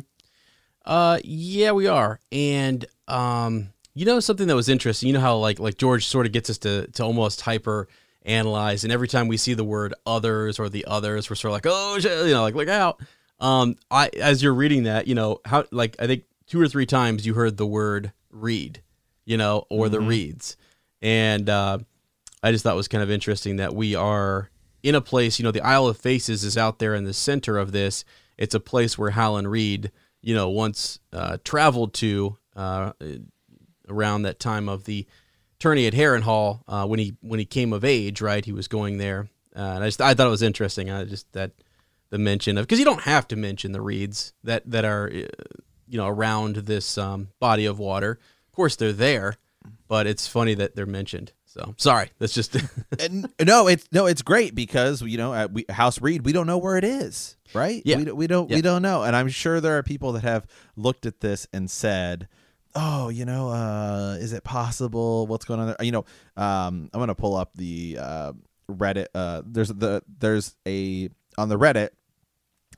Uh, 0.86 1.18
yeah, 1.22 1.72
we 1.72 1.86
are. 1.86 2.20
And, 2.32 2.86
um, 3.06 3.68
you 3.92 4.06
know, 4.06 4.18
something 4.18 4.46
that 4.46 4.56
was 4.56 4.70
interesting, 4.70 5.08
you 5.08 5.12
know 5.12 5.20
how 5.20 5.36
like, 5.36 5.58
like 5.58 5.76
George 5.76 6.06
sort 6.06 6.24
of 6.24 6.32
gets 6.32 6.48
us 6.48 6.58
to, 6.58 6.86
to 6.92 7.04
almost 7.04 7.42
hyper 7.42 7.86
analyze. 8.26 8.84
And 8.84 8.92
every 8.92 9.08
time 9.08 9.28
we 9.28 9.36
see 9.36 9.54
the 9.54 9.64
word 9.64 9.94
others 10.04 10.58
or 10.58 10.68
the 10.68 10.84
others, 10.86 11.30
we're 11.30 11.36
sort 11.36 11.50
of 11.50 11.54
like, 11.54 11.66
oh, 11.66 11.96
you 12.26 12.34
know, 12.34 12.42
like, 12.42 12.54
look 12.54 12.68
out. 12.68 13.00
Um, 13.40 13.76
I, 13.90 14.08
as 14.20 14.42
you're 14.42 14.54
reading 14.54 14.84
that, 14.84 15.06
you 15.06 15.14
know, 15.14 15.40
how, 15.44 15.64
like, 15.70 15.96
I 15.98 16.06
think 16.06 16.24
two 16.46 16.60
or 16.60 16.68
three 16.68 16.86
times 16.86 17.26
you 17.26 17.34
heard 17.34 17.56
the 17.56 17.66
word 17.66 18.12
read, 18.30 18.82
you 19.24 19.36
know, 19.36 19.64
or 19.70 19.86
mm-hmm. 19.86 19.92
the 19.92 20.00
reads. 20.00 20.56
And, 21.00 21.48
uh, 21.48 21.78
I 22.42 22.52
just 22.52 22.64
thought 22.64 22.76
was 22.76 22.88
kind 22.88 23.02
of 23.02 23.10
interesting 23.10 23.56
that 23.56 23.74
we 23.74 23.94
are 23.94 24.50
in 24.82 24.94
a 24.94 25.00
place, 25.00 25.38
you 25.38 25.42
know, 25.42 25.50
the 25.50 25.62
Isle 25.62 25.88
of 25.88 25.96
Faces 25.96 26.44
is 26.44 26.56
out 26.56 26.78
there 26.78 26.94
in 26.94 27.04
the 27.04 27.12
center 27.12 27.58
of 27.58 27.72
this. 27.72 28.04
It's 28.38 28.54
a 28.54 28.60
place 28.60 28.96
where 28.96 29.10
Howland 29.10 29.50
Reed, 29.50 29.90
you 30.22 30.34
know, 30.34 30.48
once 30.48 31.00
uh, 31.12 31.38
traveled 31.44 31.92
to 31.94 32.38
uh, 32.54 32.92
around 33.88 34.22
that 34.22 34.38
time 34.38 34.68
of 34.68 34.84
the 34.84 35.06
tourney 35.58 35.86
at 35.86 35.94
Harrenhal 35.94 36.60
uh, 36.68 36.86
when 36.86 36.98
he 36.98 37.16
when 37.20 37.38
he 37.38 37.44
came 37.44 37.72
of 37.72 37.84
age, 37.84 38.20
right? 38.20 38.44
He 38.44 38.52
was 38.52 38.68
going 38.68 38.98
there, 38.98 39.28
uh, 39.54 39.60
and 39.60 39.84
I 39.84 39.88
just 39.88 40.00
I 40.00 40.14
thought 40.14 40.26
it 40.26 40.30
was 40.30 40.42
interesting. 40.42 40.90
I 40.90 41.04
just 41.04 41.32
that 41.32 41.52
the 42.10 42.18
mention 42.18 42.58
of 42.58 42.66
because 42.66 42.78
you 42.78 42.84
don't 42.84 43.02
have 43.02 43.26
to 43.28 43.36
mention 43.36 43.72
the 43.72 43.80
reeds 43.80 44.32
that 44.44 44.68
that 44.70 44.84
are 44.84 45.10
uh, 45.12 45.26
you 45.88 45.98
know 45.98 46.06
around 46.06 46.56
this 46.56 46.98
um, 46.98 47.28
body 47.40 47.66
of 47.66 47.78
water. 47.78 48.18
Of 48.46 48.52
course, 48.52 48.76
they're 48.76 48.92
there, 48.92 49.36
but 49.88 50.06
it's 50.06 50.26
funny 50.26 50.54
that 50.54 50.76
they're 50.76 50.86
mentioned. 50.86 51.32
So 51.44 51.74
sorry, 51.78 52.10
that's 52.18 52.34
just 52.34 52.54
and, 53.00 53.32
no. 53.42 53.66
It's 53.66 53.88
no, 53.90 54.06
it's 54.06 54.22
great 54.22 54.54
because 54.54 55.00
you 55.00 55.16
know 55.16 55.32
at 55.32 55.52
we, 55.52 55.64
House 55.70 56.00
Reed, 56.00 56.24
we 56.24 56.32
don't 56.32 56.46
know 56.46 56.58
where 56.58 56.76
it 56.76 56.84
is, 56.84 57.36
right? 57.54 57.80
Yeah, 57.84 57.96
we, 57.96 58.12
we 58.12 58.26
don't 58.26 58.50
yeah. 58.50 58.56
we 58.56 58.62
don't 58.62 58.82
know, 58.82 59.02
and 59.02 59.16
I'm 59.16 59.28
sure 59.28 59.60
there 59.60 59.78
are 59.78 59.82
people 59.82 60.12
that 60.12 60.22
have 60.22 60.46
looked 60.76 61.06
at 61.06 61.20
this 61.20 61.46
and 61.54 61.70
said 61.70 62.28
oh, 62.76 63.08
you 63.08 63.24
know, 63.24 63.48
uh, 63.48 64.16
is 64.20 64.32
it 64.32 64.44
possible? 64.44 65.26
What's 65.26 65.44
going 65.44 65.60
on 65.60 65.66
there? 65.66 65.76
You 65.80 65.92
know, 65.92 66.04
um, 66.36 66.90
I'm 66.92 67.00
gonna 67.00 67.14
pull 67.14 67.34
up 67.34 67.50
the 67.54 67.98
uh, 68.00 68.32
Reddit. 68.70 69.06
Uh, 69.14 69.42
there's 69.44 69.68
the 69.68 70.02
there's 70.18 70.54
a 70.66 71.08
on 71.38 71.48
the 71.48 71.58
Reddit. 71.58 71.90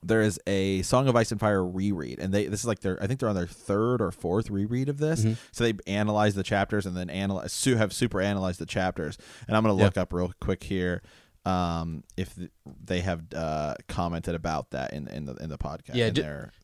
there 0.02 0.22
is 0.22 0.40
a 0.46 0.82
Song 0.82 1.08
of 1.08 1.16
Ice 1.16 1.32
and 1.32 1.40
Fire 1.40 1.64
reread, 1.64 2.20
and 2.20 2.32
they 2.32 2.46
this 2.46 2.60
is 2.60 2.66
like 2.66 2.80
their 2.80 3.02
I 3.02 3.06
think 3.06 3.20
they're 3.20 3.28
on 3.28 3.34
their 3.34 3.46
third 3.46 4.00
or 4.00 4.10
fourth 4.10 4.48
reread 4.48 4.88
of 4.88 4.98
this. 4.98 5.20
Mm-hmm. 5.20 5.34
So 5.52 5.64
they 5.64 5.74
analyze 5.86 6.34
the 6.34 6.44
chapters 6.44 6.86
and 6.86 6.96
then 6.96 7.10
analyze 7.10 7.64
have 7.64 7.92
super 7.92 8.20
analyzed 8.20 8.60
the 8.60 8.66
chapters. 8.66 9.18
And 9.46 9.56
I'm 9.56 9.62
gonna 9.62 9.74
look 9.74 9.98
up 9.98 10.12
real 10.12 10.32
quick 10.40 10.62
here 10.62 11.02
um, 11.48 12.04
if 12.16 12.38
they 12.84 13.00
have 13.00 13.22
uh, 13.34 13.74
commented 13.88 14.34
about 14.34 14.70
that 14.70 14.92
in 14.92 15.08
in 15.08 15.24
the 15.24 15.34
in 15.36 15.48
the 15.48 15.58
podcast. 15.58 15.94
Yeah, 15.94 16.06
in 16.08 16.14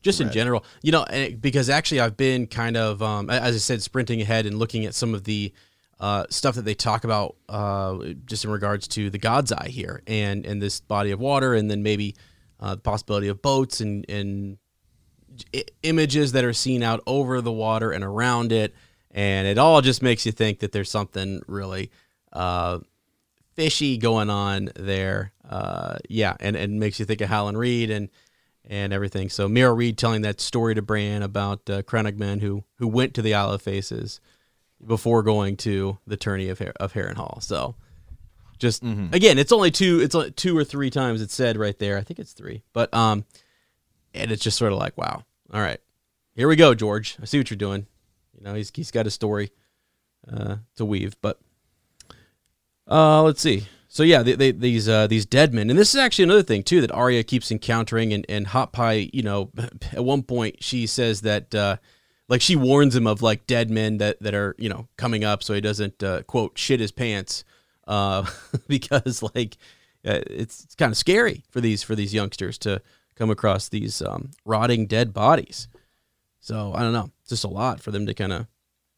just 0.01 0.21
in 0.21 0.27
general, 0.31 0.63
you 0.83 0.91
know, 0.91 1.03
and 1.03 1.21
it- 1.33 1.41
because 1.41 1.69
actually 1.69 2.01
I've 2.01 2.17
been 2.17 2.47
kind 2.47 2.77
of, 2.77 3.01
um, 3.01 3.29
as 3.29 3.55
I 3.55 3.59
said, 3.59 3.81
sprinting 3.81 4.21
ahead 4.21 4.45
and 4.45 4.59
looking 4.59 4.85
at 4.85 4.93
some 4.93 5.13
of 5.13 5.23
the 5.23 5.53
uh, 5.99 6.25
stuff 6.29 6.55
that 6.55 6.65
they 6.65 6.73
talk 6.75 7.03
about, 7.05 7.35
uh, 7.47 7.97
just 8.25 8.43
in 8.45 8.51
regards 8.51 8.87
to 8.89 9.09
the 9.09 9.17
God's 9.17 9.51
Eye 9.51 9.69
here 9.69 10.03
and 10.07 10.45
and 10.45 10.61
this 10.61 10.79
body 10.81 11.11
of 11.11 11.19
water, 11.19 11.53
and 11.53 11.71
then 11.71 11.81
maybe 11.83 12.15
uh, 12.59 12.75
the 12.75 12.81
possibility 12.81 13.27
of 13.29 13.41
boats 13.41 13.79
and 13.81 14.05
and 14.09 14.57
I- 15.53 15.65
images 15.83 16.31
that 16.33 16.43
are 16.45 16.53
seen 16.53 16.83
out 16.83 17.01
over 17.07 17.41
the 17.41 17.51
water 17.51 17.91
and 17.91 18.03
around 18.03 18.51
it, 18.51 18.73
and 19.11 19.47
it 19.47 19.57
all 19.57 19.81
just 19.81 20.01
makes 20.01 20.25
you 20.25 20.31
think 20.31 20.59
that 20.59 20.71
there's 20.73 20.91
something 20.91 21.41
really. 21.47 21.91
Fishy 23.55 23.97
going 23.97 24.29
on 24.29 24.69
there. 24.75 25.31
Uh, 25.47 25.97
yeah, 26.09 26.35
and, 26.39 26.55
and 26.55 26.79
makes 26.79 26.99
you 26.99 27.05
think 27.05 27.21
of 27.21 27.29
Howland 27.29 27.57
Reed 27.57 27.89
and 27.89 28.09
and 28.67 28.93
everything. 28.93 29.29
So 29.29 29.47
Meera 29.47 29.75
Reed 29.75 29.97
telling 29.97 30.23
that 30.23 30.41
story 30.41 30.75
to 30.75 30.81
Bran 30.81 31.21
about 31.21 31.69
uh, 31.69 31.81
crannogman 31.83 32.41
who 32.41 32.63
who 32.77 32.87
went 32.87 33.13
to 33.15 33.21
the 33.21 33.33
Isle 33.33 33.51
of 33.51 33.61
Faces 33.61 34.19
before 34.85 35.23
going 35.23 35.57
to 35.57 35.97
the 36.07 36.17
tourney 36.17 36.49
of 36.49 36.61
of 36.61 36.93
Harrenhal. 36.93 37.41
So 37.43 37.75
just 38.57 38.83
again, 38.83 39.37
it's 39.37 39.51
only 39.51 39.71
two. 39.71 39.99
It's 40.01 40.15
only 40.15 40.31
two 40.31 40.57
or 40.57 40.63
three 40.63 40.89
times 40.89 41.21
it's 41.21 41.33
said 41.33 41.57
right 41.57 41.77
there. 41.77 41.97
I 41.97 42.01
think 42.01 42.19
it's 42.19 42.33
three, 42.33 42.63
but 42.73 42.93
um, 42.93 43.25
and 44.13 44.31
it's 44.31 44.43
just 44.43 44.57
sort 44.57 44.71
of 44.71 44.79
like 44.79 44.97
wow. 44.97 45.23
All 45.53 45.61
right, 45.61 45.79
here 46.35 46.47
we 46.47 46.55
go, 46.55 46.73
George. 46.73 47.17
I 47.21 47.25
see 47.25 47.37
what 47.37 47.49
you're 47.49 47.57
doing. 47.57 47.85
You 48.37 48.43
know, 48.43 48.53
he's 48.53 48.71
he's 48.73 48.91
got 48.91 49.07
a 49.07 49.11
story 49.11 49.51
uh, 50.31 50.57
to 50.77 50.85
weave, 50.85 51.15
but 51.21 51.39
uh, 52.89 53.23
let's 53.23 53.41
see. 53.41 53.67
So 53.87 54.03
yeah, 54.03 54.23
they, 54.23 54.33
they, 54.33 54.51
these 54.51 54.89
uh, 54.89 55.07
these 55.07 55.25
dead 55.25 55.53
men, 55.53 55.69
and 55.69 55.79
this 55.79 55.93
is 55.93 55.99
actually 55.99 56.25
another 56.25 56.43
thing 56.43 56.63
too 56.63 56.81
that 56.81 56.91
Arya 56.91 57.23
keeps 57.23 57.49
encountering, 57.51 58.11
and 58.11 58.25
and 58.27 58.47
Hot 58.47 58.73
Pie, 58.73 59.09
you 59.13 59.23
know, 59.23 59.51
at 59.93 60.03
one 60.03 60.23
point 60.23 60.61
she 60.61 60.85
says 60.85 61.21
that 61.21 61.55
uh, 61.55 61.77
like 62.27 62.41
she 62.41 62.55
warns 62.55 62.95
him 62.95 63.07
of 63.07 63.21
like 63.21 63.47
dead 63.47 63.69
men 63.69 63.97
that 63.99 64.21
that 64.21 64.33
are 64.33 64.55
you 64.57 64.67
know 64.67 64.87
coming 64.97 65.23
up, 65.23 65.43
so 65.43 65.53
he 65.53 65.61
doesn't 65.61 66.03
uh, 66.03 66.23
quote 66.23 66.57
shit 66.57 66.81
his 66.81 66.91
pants, 66.91 67.45
uh, 67.87 68.25
because 68.67 69.23
like 69.33 69.55
uh, 70.05 70.19
it's 70.27 70.65
it's 70.65 70.75
kind 70.75 70.91
of 70.91 70.97
scary 70.97 71.43
for 71.49 71.61
these 71.61 71.81
for 71.81 71.95
these 71.95 72.13
youngsters 72.13 72.57
to 72.57 72.81
come 73.15 73.29
across 73.29 73.69
these 73.69 74.01
um, 74.01 74.31
rotting 74.43 74.87
dead 74.87 75.13
bodies. 75.13 75.69
So 76.41 76.73
I 76.75 76.81
don't 76.81 76.93
know, 76.93 77.11
it's 77.21 77.29
just 77.29 77.45
a 77.45 77.49
lot 77.49 77.79
for 77.79 77.91
them 77.91 78.05
to 78.07 78.13
kind 78.13 78.33
of 78.33 78.47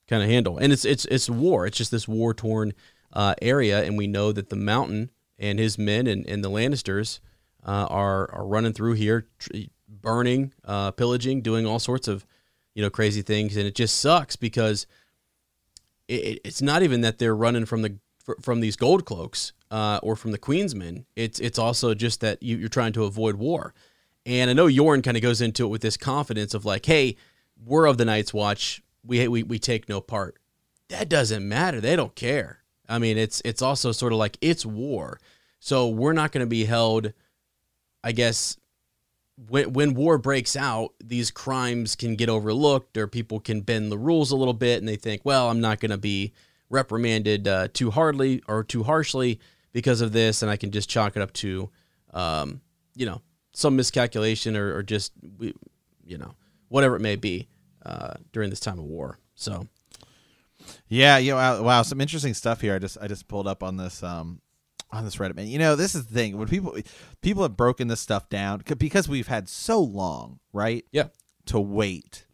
kind 0.08 0.23
of 0.23 0.30
handle. 0.30 0.58
And 0.58 0.73
it's 0.73 0.86
it's 0.86 1.06
it's 1.06 1.30
war. 1.30 1.65
It's 1.65 1.78
just 1.78 1.91
this 1.91 2.08
war 2.08 2.34
torn 2.34 2.73
uh, 3.17 3.34
area, 3.41 3.84
and 3.84 3.97
we 3.97 4.06
know 4.08 4.32
that 4.32 4.49
the 4.49 4.56
Mountain 4.56 5.10
and 5.39 5.58
his 5.60 5.77
men 5.77 6.06
and, 6.08 6.25
and 6.30 6.43
the 6.43 6.49
Lannisters 6.51 7.19
uh, 7.65 7.88
are 7.89 8.30
are 8.32 8.45
running 8.45 8.73
through 8.73 8.93
here, 8.93 9.27
tr- 9.39 9.51
burning, 9.89 10.53
uh, 10.65 10.91
pillaging, 10.91 11.41
doing 11.41 11.65
all 11.65 11.80
sorts 11.80 12.08
of 12.08 12.25
you 12.75 12.84
know 12.84 12.89
crazy 12.91 13.23
things, 13.23 13.58
and 13.58 13.65
it 13.65 13.75
just 13.75 13.99
sucks 13.99 14.36
because 14.36 14.86
it, 16.08 16.13
it- 16.23 16.41
it's 16.45 16.62
not 16.62 16.84
even 16.84 17.01
that 17.01 17.17
they're 17.17 17.36
running 17.36 17.65
from 17.65 17.82
the 17.82 17.97
from 18.41 18.60
these 18.60 18.75
gold 18.75 19.06
cloaks 19.06 19.53
uh, 19.71 19.99
or 20.03 20.15
from 20.15 20.32
the 20.32 20.38
Queensmen. 20.38 21.06
It's 21.15 21.39
it's 21.39 21.58
also 21.60 21.93
just 21.93 22.21
that 22.21 22.43
you, 22.43 22.58
you're 22.58 22.69
trying 22.69 22.93
to 22.93 23.06
avoid 23.06 23.36
war. 23.38 23.73
And 24.25 24.49
I 24.49 24.53
know 24.53 24.67
Yoren 24.67 25.01
kind 25.03 25.15
of 25.15 25.23
goes 25.23 25.39
into 25.41 25.63
it 25.65 25.69
with 25.69 25.82
this 25.82 25.95
confidence 25.95 26.53
of 26.53 26.65
like, 26.65 26.86
hey, 26.86 27.15
we're 27.65 27.86
of 27.88 27.97
the 27.97 28.03
Night's 28.06 28.34
Watch. 28.34 28.84
We, 29.06 29.25
we 29.30 29.43
we 29.43 29.58
take 29.60 29.88
no 29.88 30.01
part. 30.01 30.38
That 30.89 31.08
doesn't 31.10 31.47
matter. 31.47 31.80
They 31.82 31.95
don't 31.95 32.15
care. 32.15 32.60
I 32.89 33.00
mean, 33.00 33.17
it's 33.17 33.41
it's 33.43 33.62
also 33.62 33.91
sort 33.91 34.13
of 34.13 34.19
like 34.19 34.38
it's 34.41 34.65
war. 34.65 35.19
So 35.60 35.88
we're 35.89 36.13
not 36.13 36.32
going 36.32 36.45
to 36.45 36.50
be 36.50 36.65
held. 36.65 37.13
I 38.04 38.12
guess 38.12 38.58
when 39.50 39.73
when 39.73 39.93
war 39.93 40.17
breaks 40.17 40.56
out, 40.56 40.93
these 41.04 41.32
crimes 41.32 41.95
can 41.95 42.15
get 42.15 42.30
overlooked, 42.30 42.97
or 42.97 43.08
people 43.08 43.39
can 43.39 43.62
bend 43.62 43.91
the 43.91 43.97
rules 43.97 44.32
a 44.32 44.36
little 44.36 44.54
bit, 44.54 44.80
and 44.80 44.88
they 44.88 44.95
think, 44.95 45.21
well, 45.26 45.50
I'm 45.50 45.62
not 45.62 45.80
going 45.80 45.91
to 45.91 45.97
be 45.97 46.34
reprimanded 46.69 47.47
uh, 47.47 47.67
too 47.73 47.91
hardly 47.91 48.41
or 48.47 48.63
too 48.63 48.84
harshly 48.84 49.39
because 49.73 50.02
of 50.02 50.12
this, 50.12 50.41
and 50.41 50.52
I 50.52 50.58
can 50.58 50.71
just 50.71 50.89
chalk 50.89 51.15
it 51.15 51.21
up 51.21 51.34
to, 51.34 51.69
um, 52.13 52.62
you 52.95 53.06
know, 53.06 53.21
some 53.54 53.76
miscalculation 53.76 54.58
or, 54.58 54.76
or 54.76 54.84
just, 54.84 55.13
you 56.06 56.17
know, 56.17 56.34
whatever 56.69 56.95
it 56.95 57.02
may 57.02 57.15
be 57.15 57.47
uh, 57.86 58.15
during 58.32 58.50
this 58.50 58.60
time 58.60 58.80
of 58.80 58.86
war. 58.86 59.19
So 59.36 59.67
Yeah, 60.89 61.17
yeah, 61.17 61.34
wow, 61.34 61.63
wow, 61.63 61.82
some 61.82 62.00
interesting 62.02 62.34
stuff 62.34 62.62
here. 62.62 62.76
I 62.76 62.80
just 62.80 62.97
I 63.02 63.08
just 63.08 63.28
pulled 63.28 63.47
up 63.47 63.63
on 63.63 63.78
this 63.78 64.04
um 64.04 64.41
on 64.91 65.04
this 65.04 65.17
Reddit 65.17 65.36
man. 65.36 65.47
You 65.47 65.60
know, 65.60 65.76
this 65.76 65.95
is 65.95 66.08
the 66.08 66.13
thing 66.13 66.38
when 66.38 66.47
people 66.47 66.78
people 67.21 67.43
have 67.43 67.58
broken 67.58 67.88
this 67.88 68.00
stuff 68.00 68.30
down 68.30 68.63
because 68.78 69.10
we've 69.10 69.28
had 69.28 69.50
so 69.50 69.80
long, 69.80 70.39
right? 70.54 70.86
yeah, 70.91 71.08
to 71.47 71.60
wait 71.60 72.26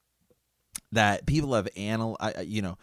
that 0.92 1.26
people 1.26 1.54
have 1.54 1.68
anal 1.76 2.18
you 2.44 2.62
know 2.62 2.78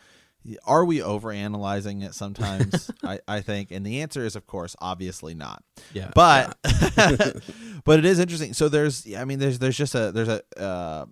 are 0.65 0.85
we 0.85 1.03
over 1.03 1.31
analyzing 1.31 2.03
it 2.03 2.15
sometimes 2.15 2.91
I, 3.05 3.21
I 3.29 3.41
think 3.41 3.71
and 3.71 3.85
the 3.85 4.01
answer 4.01 4.25
is 4.25 4.37
of 4.37 4.47
course 4.47 4.75
obviously 4.81 5.35
not 5.35 5.63
yeah, 5.93 6.11
but 6.15 6.57
but 7.85 7.99
it 7.99 8.05
is 8.05 8.19
interesting 8.19 8.55
so 8.55 8.69
there's 8.69 9.07
i 9.15 9.25
mean 9.25 9.39
there's 9.39 9.59
there's 9.59 9.77
just 9.77 9.95
a 9.95 10.13
there's 10.13 10.29
a 10.29 10.43
uh 10.59 11.07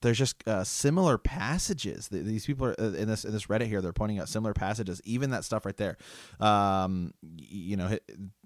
there's 0.00 0.18
just 0.18 0.46
uh, 0.46 0.64
similar 0.64 1.18
passages. 1.18 2.08
These 2.08 2.46
people 2.46 2.66
are 2.66 2.80
uh, 2.80 2.92
in 2.92 3.08
this 3.08 3.24
in 3.24 3.32
this 3.32 3.46
Reddit 3.46 3.66
here. 3.66 3.80
They're 3.80 3.92
pointing 3.92 4.18
out 4.18 4.28
similar 4.28 4.54
passages. 4.54 5.00
Even 5.04 5.30
that 5.30 5.44
stuff 5.44 5.66
right 5.66 5.76
there. 5.76 5.96
Um, 6.38 7.14
you 7.22 7.76
know, 7.76 7.88
his, 7.88 8.00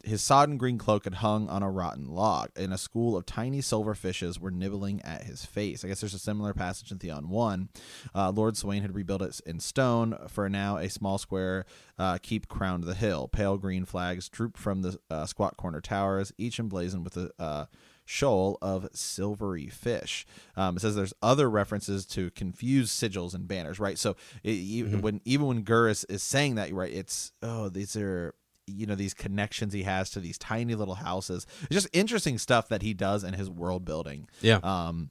his 0.04 0.22
sodden 0.22 0.56
green 0.56 0.78
cloak 0.78 1.04
had 1.04 1.14
hung 1.14 1.48
on 1.48 1.62
a 1.62 1.70
rotten 1.70 2.08
log, 2.08 2.50
and 2.56 2.72
a 2.72 2.78
school 2.78 3.16
of 3.16 3.26
tiny 3.26 3.60
silver 3.60 3.94
fishes 3.94 4.40
were 4.40 4.50
nibbling 4.50 5.02
at 5.02 5.24
his 5.24 5.44
face. 5.44 5.84
I 5.84 5.88
guess 5.88 6.00
there's 6.00 6.14
a 6.14 6.18
similar 6.18 6.54
passage 6.54 6.90
in 6.90 6.98
Theon 6.98 7.28
one. 7.28 7.68
Uh, 8.14 8.30
Lord 8.30 8.56
Swain 8.56 8.82
had 8.82 8.94
rebuilt 8.94 9.22
it 9.22 9.40
in 9.44 9.60
stone. 9.60 10.16
For 10.28 10.48
now, 10.48 10.78
a 10.78 10.88
small 10.88 11.18
square 11.18 11.66
uh, 11.98 12.18
keep 12.22 12.48
crowned 12.48 12.84
the 12.84 12.94
hill. 12.94 13.28
Pale 13.28 13.58
green 13.58 13.84
flags 13.84 14.28
drooped 14.28 14.58
from 14.58 14.82
the 14.82 14.98
uh, 15.10 15.26
squat 15.26 15.56
corner 15.56 15.80
towers, 15.80 16.32
each 16.38 16.58
emblazoned 16.58 17.04
with 17.04 17.16
a 17.16 17.30
uh, 17.38 17.66
shoal 18.12 18.58
of 18.60 18.86
silvery 18.92 19.68
fish. 19.68 20.26
Um, 20.56 20.76
it 20.76 20.80
says 20.80 20.94
there's 20.94 21.14
other 21.22 21.48
references 21.48 22.04
to 22.08 22.30
confused 22.32 22.90
sigils 22.92 23.34
and 23.34 23.48
banners, 23.48 23.80
right? 23.80 23.98
So 23.98 24.16
it, 24.42 24.50
even 24.50 25.00
when 25.00 25.20
even 25.24 25.46
when 25.46 25.64
GRRM 25.64 25.90
is, 25.90 26.04
is 26.04 26.22
saying 26.22 26.56
that, 26.56 26.72
right, 26.74 26.92
it's 26.92 27.32
oh 27.42 27.68
these 27.70 27.96
are 27.96 28.34
you 28.66 28.86
know 28.86 28.94
these 28.94 29.14
connections 29.14 29.72
he 29.72 29.82
has 29.84 30.10
to 30.10 30.20
these 30.20 30.38
tiny 30.38 30.74
little 30.74 30.94
houses. 30.96 31.46
It's 31.62 31.72
just 31.74 31.88
interesting 31.92 32.38
stuff 32.38 32.68
that 32.68 32.82
he 32.82 32.94
does 32.94 33.24
in 33.24 33.34
his 33.34 33.48
world 33.50 33.84
building. 33.84 34.28
yeah, 34.40 34.58
Um, 34.62 35.10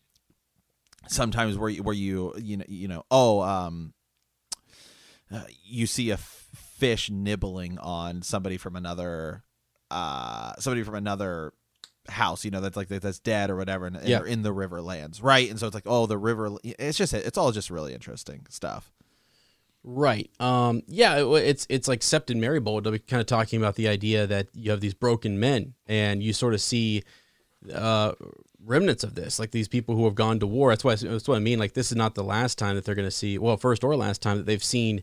sometimes 1.08 1.58
where 1.58 1.70
you, 1.70 1.84
where 1.84 1.96
you 1.96 2.34
you 2.38 2.58
know 2.58 2.66
you 2.68 2.88
know 2.88 3.04
oh 3.10 3.42
um, 3.42 3.94
uh, 5.32 5.44
you 5.64 5.88
see 5.88 6.12
a 6.12 6.16
f- 6.16 6.48
fish 6.78 7.10
nibbling 7.10 7.78
on 7.80 8.22
somebody 8.22 8.58
from 8.58 8.76
another 8.76 9.44
uh 9.90 10.54
somebody 10.60 10.84
from 10.84 10.96
another 10.96 11.54
house 12.10 12.44
you 12.44 12.52
know 12.52 12.60
that's 12.62 12.76
like 12.76 12.88
that's 12.88 13.20
dead 13.20 13.50
or 13.50 13.56
whatever 13.56 13.86
and, 13.86 13.96
and 13.96 14.08
Yeah. 14.08 14.18
they're 14.20 14.28
in 14.28 14.42
the 14.42 14.54
riverlands 14.54 15.22
right 15.24 15.50
and 15.50 15.60
so 15.60 15.68
it's 15.68 15.74
like 15.76 15.84
oh 15.86 16.08
the 16.08 16.18
river 16.18 16.58
it's 16.64 16.98
just 16.98 17.14
it's 17.14 17.38
all 17.38 17.52
just 17.52 17.70
really 17.70 17.94
interesting 17.94 18.46
stuff 18.50 18.92
Right. 19.84 20.30
Um, 20.40 20.84
yeah, 20.86 21.18
it, 21.18 21.26
it's 21.44 21.66
it's 21.68 21.88
like 21.88 22.02
Septon 22.02 22.36
Meribald. 22.38 22.84
They'll 22.84 22.92
be 22.94 23.00
kind 23.00 23.20
of 23.20 23.26
talking 23.26 23.60
about 23.60 23.74
the 23.78 23.88
idea 23.88 24.28
that 24.28 24.48
you 24.54 24.70
have 24.70 24.80
these 24.80 24.94
broken 24.94 25.40
men, 25.40 25.74
and 25.88 26.22
you 26.22 26.34
sort 26.34 26.54
of 26.54 26.62
see 26.62 27.02
uh, 27.74 28.12
remnants 28.64 29.04
of 29.04 29.16
this, 29.16 29.40
like 29.40 29.50
these 29.50 29.68
people 29.68 29.96
who 29.96 30.06
have 30.06 30.14
gone 30.14 30.40
to 30.40 30.46
war. 30.46 30.70
That's 30.70 30.84
why 30.84 30.94
that's 30.94 31.28
what 31.28 31.36
I 31.36 31.40
mean. 31.40 31.58
Like 31.58 31.74
this 31.74 31.90
is 31.92 31.98
not 31.98 32.14
the 32.14 32.24
last 32.24 32.60
time 32.60 32.76
that 32.76 32.86
they're 32.86 32.94
going 32.94 33.08
to 33.08 33.12
see. 33.12 33.40
Well, 33.40 33.58
first 33.58 33.84
or 33.84 33.96
last 33.96 34.22
time 34.22 34.38
that 34.38 34.46
they've 34.46 34.64
seen 34.64 35.02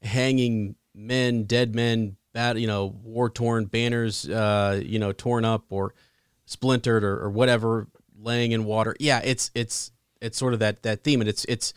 hanging 0.00 0.76
men, 0.94 1.44
dead 1.44 1.74
men, 1.74 2.16
bad, 2.32 2.58
you 2.58 2.66
know, 2.66 2.86
war 3.02 3.28
torn 3.28 3.66
banners, 3.66 4.26
uh, 4.30 4.80
you 4.82 4.98
know, 4.98 5.12
torn 5.12 5.44
up 5.44 5.64
or 5.68 5.92
splintered 6.46 7.04
or, 7.04 7.18
or 7.18 7.30
whatever, 7.30 7.88
laying 8.18 8.52
in 8.52 8.64
water. 8.64 8.96
Yeah, 8.98 9.20
it's 9.22 9.50
it's 9.54 9.92
it's 10.20 10.38
sort 10.38 10.54
of 10.54 10.60
that 10.60 10.82
that 10.82 11.04
theme, 11.04 11.20
and 11.20 11.28
it's 11.28 11.44
it's 11.46 11.74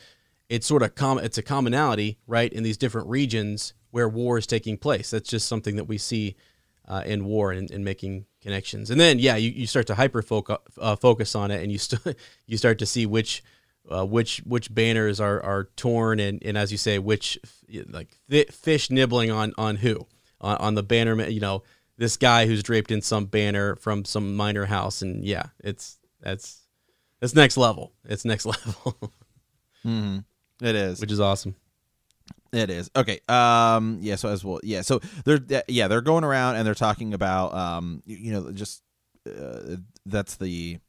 it's 0.47 0.65
sort 0.65 0.81
of 0.81 0.95
com- 0.95 1.19
it's 1.19 1.37
a 1.37 1.43
commonality, 1.43 2.17
right, 2.25 2.51
in 2.51 2.63
these 2.63 2.77
different 2.77 3.07
regions 3.07 3.73
where 3.91 4.07
war 4.07 4.37
is 4.37 4.47
taking 4.47 4.77
place. 4.77 5.09
That's 5.11 5.29
just 5.29 5.47
something 5.47 5.75
that 5.75 5.85
we 5.85 5.97
see 5.97 6.35
uh, 6.87 7.03
in 7.05 7.25
war 7.25 7.51
and, 7.51 7.69
and 7.69 7.85
making 7.85 8.25
connections. 8.41 8.89
And 8.89 8.99
then, 8.99 9.19
yeah, 9.19 9.35
you, 9.35 9.51
you 9.51 9.67
start 9.67 9.87
to 9.87 9.95
hyper 9.95 10.21
focus, 10.21 10.57
uh, 10.79 10.95
focus 10.95 11.35
on 11.35 11.51
it, 11.51 11.61
and 11.61 11.71
you 11.71 11.79
you 12.47 12.57
start 12.57 12.79
to 12.79 12.85
see 12.85 13.05
which 13.05 13.43
uh, 13.89 14.05
which 14.05 14.39
which 14.45 14.73
banners 14.73 15.19
are, 15.19 15.41
are 15.41 15.65
torn, 15.75 16.19
and, 16.19 16.43
and 16.43 16.57
as 16.57 16.71
you 16.71 16.77
say, 16.77 16.99
which 16.99 17.37
like 17.89 18.09
fi- 18.29 18.45
fish 18.45 18.89
nibbling 18.89 19.31
on 19.31 19.53
on 19.57 19.77
who 19.77 20.07
on, 20.41 20.57
on 20.57 20.75
the 20.75 20.83
banner. 20.83 21.27
You 21.27 21.39
know, 21.39 21.63
this 21.99 22.17
guy 22.17 22.47
who's 22.47 22.63
draped 22.63 22.89
in 22.91 23.01
some 23.03 23.25
banner 23.25 23.75
from 23.75 24.05
some 24.05 24.35
minor 24.35 24.65
house, 24.65 25.03
and 25.03 25.23
yeah, 25.23 25.47
it's 25.59 25.99
that's 26.21 26.65
that's 27.19 27.35
next 27.35 27.57
level. 27.57 27.91
It's 28.05 28.25
next 28.25 28.45
level, 28.47 28.95
Mm-hmm. 29.85 30.19
It 30.65 30.75
is. 30.75 30.99
which 30.99 31.11
is 31.11 31.19
awesome. 31.19 31.55
It 32.51 32.69
is 32.71 32.89
okay. 32.95 33.19
Um, 33.29 33.99
yeah. 34.01 34.15
So 34.15 34.29
as 34.29 34.43
well, 34.43 34.59
yeah. 34.63 34.81
So 34.81 34.99
they're 35.23 35.39
yeah 35.67 35.87
they're 35.87 36.01
going 36.01 36.23
around 36.23 36.55
and 36.55 36.65
they're 36.65 36.73
talking 36.73 37.13
about 37.13 37.53
um 37.53 38.01
you, 38.05 38.31
know 38.31 38.51
just 38.51 38.81
uh, 39.27 39.75
that's 40.05 40.35
the 40.37 40.79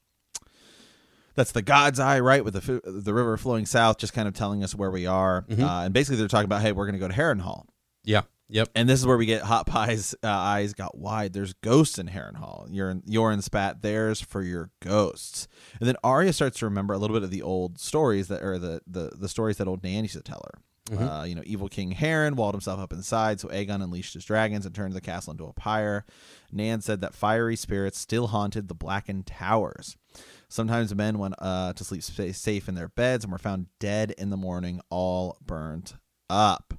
that's 1.35 1.53
the 1.53 1.63
God's 1.63 2.01
eye 2.01 2.21
right 2.21 2.45
with 2.45 2.55
the 2.55 2.81
the 2.85 3.13
river 3.15 3.37
flowing 3.37 3.67
south, 3.67 3.99
just 3.99 4.13
kind 4.13 4.27
of 4.27 4.35
telling 4.35 4.65
us 4.65 4.75
where 4.75 4.91
we 4.91 5.07
are. 5.07 5.43
Mhm. 5.51 5.61
Uh, 5.63 5.85
and 5.85 5.93
basically 5.95 6.17
they're 6.17 6.29
talking 6.29 6.47
about 6.47 6.63
hey 6.63 6.73
we're 6.73 6.87
gonna 6.87 6.99
go 6.99 7.09
to 7.09 7.15
Harrenhal. 7.15 7.67
Yeah. 8.05 8.23
Yep. 8.51 8.71
And 8.75 8.89
this 8.89 8.99
is 8.99 9.07
where 9.07 9.17
we 9.17 9.27
get 9.27 9.43
Hot 9.43 9.67
Pie's 9.67 10.15
uh, 10.25 10.29
eyes 10.29 10.75
got 10.75 10.99
wide. 10.99 11.33
There's 11.33 11.53
ghosts 11.53 11.99
in 11.99 12.09
Harrenhal. 12.09 12.67
You're 12.69 12.91
in, 12.91 13.03
Yoren 13.03 13.43
spat. 13.43 13.81
There's 13.81 14.21
for 14.21 14.43
your 14.43 14.71
ghosts. 14.83 15.47
And 15.79 15.89
then 15.89 15.97
Arya 16.03 16.33
starts 16.33 16.59
to 16.59 16.67
remember 16.67 16.93
a 16.93 16.99
little 16.99 17.17
bit 17.17 17.23
of 17.23 17.31
the 17.31 17.43
old 17.43 17.79
stories 17.79 18.29
that, 18.29 18.43
or 18.43 18.59
the 18.59 18.83
the, 18.87 19.13
the 19.17 19.29
stories 19.29 19.57
that 19.59 19.69
old 19.69 19.85
Nan 19.85 20.03
used 20.03 20.15
to 20.15 20.23
tell 20.23 20.43
her. 20.53 20.61
Uh, 21.07 21.23
you 21.23 21.37
know, 21.37 21.43
evil 21.47 21.69
King 21.69 21.95
Harren 21.95 22.35
walled 22.35 22.55
himself 22.55 22.81
up 22.81 22.93
inside, 22.93 23.39
so 23.39 23.47
Aegon 23.49 23.81
unleashed 23.81 24.15
his 24.15 24.25
dragons 24.25 24.67
and 24.67 24.75
turned 24.75 24.93
the 24.93 25.01
castle 25.01 25.31
into 25.31 25.45
a 25.45 25.53
pyre. 25.53 26.05
Nan 26.51 26.81
said 26.81 27.01
that 27.01 27.15
fiery 27.15 27.55
spirits 27.55 27.97
still 27.97 28.27
haunted 28.27 28.67
the 28.67 28.75
blackened 28.75 29.27
towers. 29.27 29.97
Sometimes 30.49 30.93
men 30.93 31.19
went 31.19 31.35
uh, 31.39 31.75
to 31.75 31.85
sleep 31.85 32.03
sa- 32.03 32.33
safe 32.33 32.69
in 32.69 32.75
their 32.75 32.89
beds 32.89 33.23
and 33.25 33.31
were 33.31 33.39
found 33.39 33.67
dead 33.79 34.13
in 34.19 34.31
the 34.31 34.37
morning, 34.37 34.81
all 34.91 35.39
burnt 35.47 35.95
up. 36.29 36.75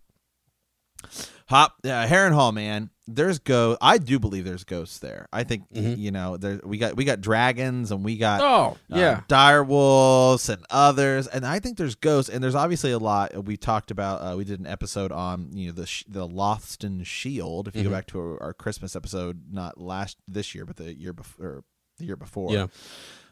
Hop, 1.51 1.75
uh, 1.83 1.87
Harrenhal, 2.07 2.53
man. 2.53 2.89
There's 3.07 3.39
go. 3.39 3.77
I 3.81 3.97
do 3.97 4.19
believe 4.19 4.45
there's 4.45 4.63
ghosts 4.63 4.99
there. 4.99 5.27
I 5.33 5.43
think 5.43 5.69
Mhm. 5.73 5.97
you 5.97 6.11
know 6.11 6.37
there 6.37 6.61
we 6.63 6.77
got 6.77 6.95
we 6.95 7.03
got 7.03 7.19
dragons 7.19 7.91
and 7.91 8.05
we 8.05 8.17
got 8.17 8.39
Oh 8.41 8.77
uh, 8.91 8.97
yeah. 8.97 9.21
dire 9.27 9.63
wolves 9.63 10.47
and 10.47 10.63
others 10.69 11.27
and 11.27 11.45
i 11.45 11.59
think 11.59 11.77
there's 11.77 11.95
ghosts 11.95 12.29
and 12.29 12.41
there's 12.41 12.55
obviously 12.55 12.91
a 12.91 12.99
lot 12.99 13.43
we 13.45 13.57
talked 13.57 13.91
about 13.91 14.21
uh, 14.21 14.37
we 14.37 14.45
did 14.45 14.61
an 14.61 14.67
episode 14.67 15.11
on 15.11 15.49
you 15.51 15.67
know 15.67 15.73
the 15.73 15.85
sh- 15.85 16.05
the 16.07 16.25
Lothston 16.27 17.05
shield 17.05 17.67
if 17.67 17.75
you 17.75 17.81
Mhm. 17.81 17.85
go 17.85 17.91
back 17.91 18.07
to 18.07 18.19
our, 18.19 18.41
our 18.43 18.53
christmas 18.53 18.95
episode 18.95 19.41
not 19.51 19.77
last 19.77 20.17
this 20.27 20.55
year 20.55 20.65
but 20.65 20.77
the 20.77 20.93
year 20.97 21.11
before 21.11 21.63
the 21.97 22.05
year 22.05 22.15
before 22.15 22.53
Yeah. 22.53 22.67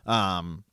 um 0.06 0.66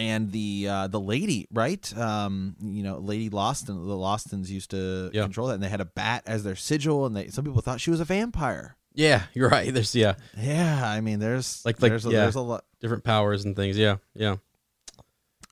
and 0.00 0.32
the 0.32 0.66
uh 0.68 0.86
the 0.88 0.98
lady 1.00 1.46
right 1.52 1.96
um 1.96 2.56
you 2.62 2.82
know 2.82 2.98
lady 2.98 3.28
Lothston 3.30 3.66
the 3.86 3.96
Lothstons 3.96 4.50
used 4.50 4.70
to 4.70 5.10
Yeah. 5.12 5.22
control 5.22 5.48
that 5.48 5.54
and 5.54 5.62
they 5.62 5.68
had 5.68 5.80
a 5.80 5.84
bat 5.84 6.22
as 6.26 6.42
their 6.42 6.56
sigil 6.56 7.04
and 7.06 7.14
they 7.14 7.28
some 7.28 7.44
people 7.44 7.60
thought 7.60 7.80
she 7.80 7.90
was 7.90 8.00
a 8.00 8.04
vampire 8.04 8.76
Yeah. 8.94 9.22
You're 9.34 9.48
right. 9.50 9.72
There's 9.72 9.94
yeah 9.94 10.14
yeah 10.36 10.82
i 10.96 11.00
mean 11.00 11.18
there's 11.20 11.64
Like- 11.64 11.80
like, 11.82 11.90
there's 11.92 12.06
a, 12.06 12.10
yeah. 12.10 12.20
there's 12.22 12.34
a 12.36 12.40
lot 12.40 12.64
different 12.80 13.04
powers 13.04 13.44
and 13.44 13.54
things. 13.54 13.76
Yeah. 13.76 13.96
Yeah. 14.14 14.36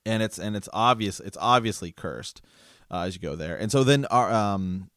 and 0.06 0.22
it's 0.22 0.38
and 0.38 0.56
it's 0.56 0.68
obvious 0.72 1.20
it's 1.20 1.38
obviously 1.40 1.92
cursed 1.92 2.40
uh, 2.90 3.00
as 3.02 3.14
you 3.14 3.20
go 3.20 3.36
there 3.36 3.56
and 3.56 3.70
so 3.70 3.84
then 3.84 4.06
our 4.06 4.32
um 4.32 4.90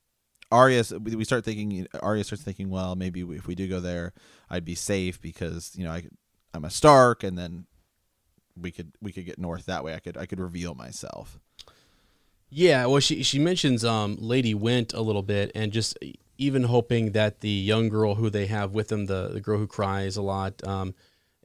Arya 0.51 0.83
we 1.01 1.15
we 1.15 1.23
start 1.23 1.43
thinking 1.45 1.87
Arya 2.01 2.23
starts 2.23 2.43
thinking 2.43 2.69
well 2.69 2.95
maybe 2.95 3.21
if 3.21 3.47
we 3.47 3.55
do 3.55 3.67
go 3.67 3.79
there 3.79 4.13
I'd 4.49 4.65
be 4.65 4.75
safe 4.75 5.21
because 5.21 5.71
you 5.75 5.83
know 5.85 5.91
I 5.91 6.03
I'm 6.53 6.65
a 6.65 6.69
Stark 6.69 7.23
and 7.23 7.37
then 7.37 7.65
we 8.59 8.71
could 8.71 8.91
we 9.01 9.11
could 9.11 9.25
get 9.25 9.39
north 9.39 9.65
that 9.65 9.83
way 9.83 9.93
I 9.93 9.99
could 9.99 10.17
I 10.17 10.25
could 10.25 10.39
reveal 10.39 10.75
myself 10.75 11.39
Yeah, 12.53 12.85
well, 12.85 12.99
she 12.99 13.23
she 13.23 13.39
mentions 13.39 13.85
um, 13.85 14.17
Lady 14.19 14.53
Whent 14.53 14.93
a 14.93 14.99
little 15.01 15.23
bit, 15.23 15.51
and 15.55 15.71
just 15.71 15.97
even 16.37 16.63
hoping 16.63 17.13
that 17.13 17.39
the 17.39 17.49
young 17.49 17.87
girl 17.87 18.15
who 18.15 18.29
they 18.29 18.47
have 18.47 18.73
with 18.73 18.89
them, 18.89 19.05
the 19.05 19.29
the 19.29 19.39
girl 19.39 19.57
who 19.57 19.67
cries 19.67 20.17
a 20.17 20.21
lot, 20.21 20.61
um, 20.67 20.93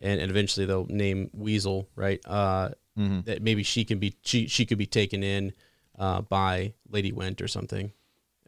and, 0.02 0.20
and 0.20 0.30
eventually 0.30 0.66
they'll 0.66 0.86
name 0.86 1.30
Weasel, 1.32 1.88
right? 1.94 2.18
Uh, 2.26 2.70
mm-hmm. 2.98 3.20
that 3.20 3.40
maybe 3.40 3.62
she 3.62 3.84
can 3.84 4.00
be 4.00 4.16
she 4.22 4.48
she 4.48 4.66
could 4.66 4.78
be 4.78 4.86
taken 4.86 5.22
in 5.22 5.52
uh, 5.96 6.22
by 6.22 6.72
Lady 6.90 7.12
Whent 7.12 7.40
or 7.40 7.46
something 7.46 7.92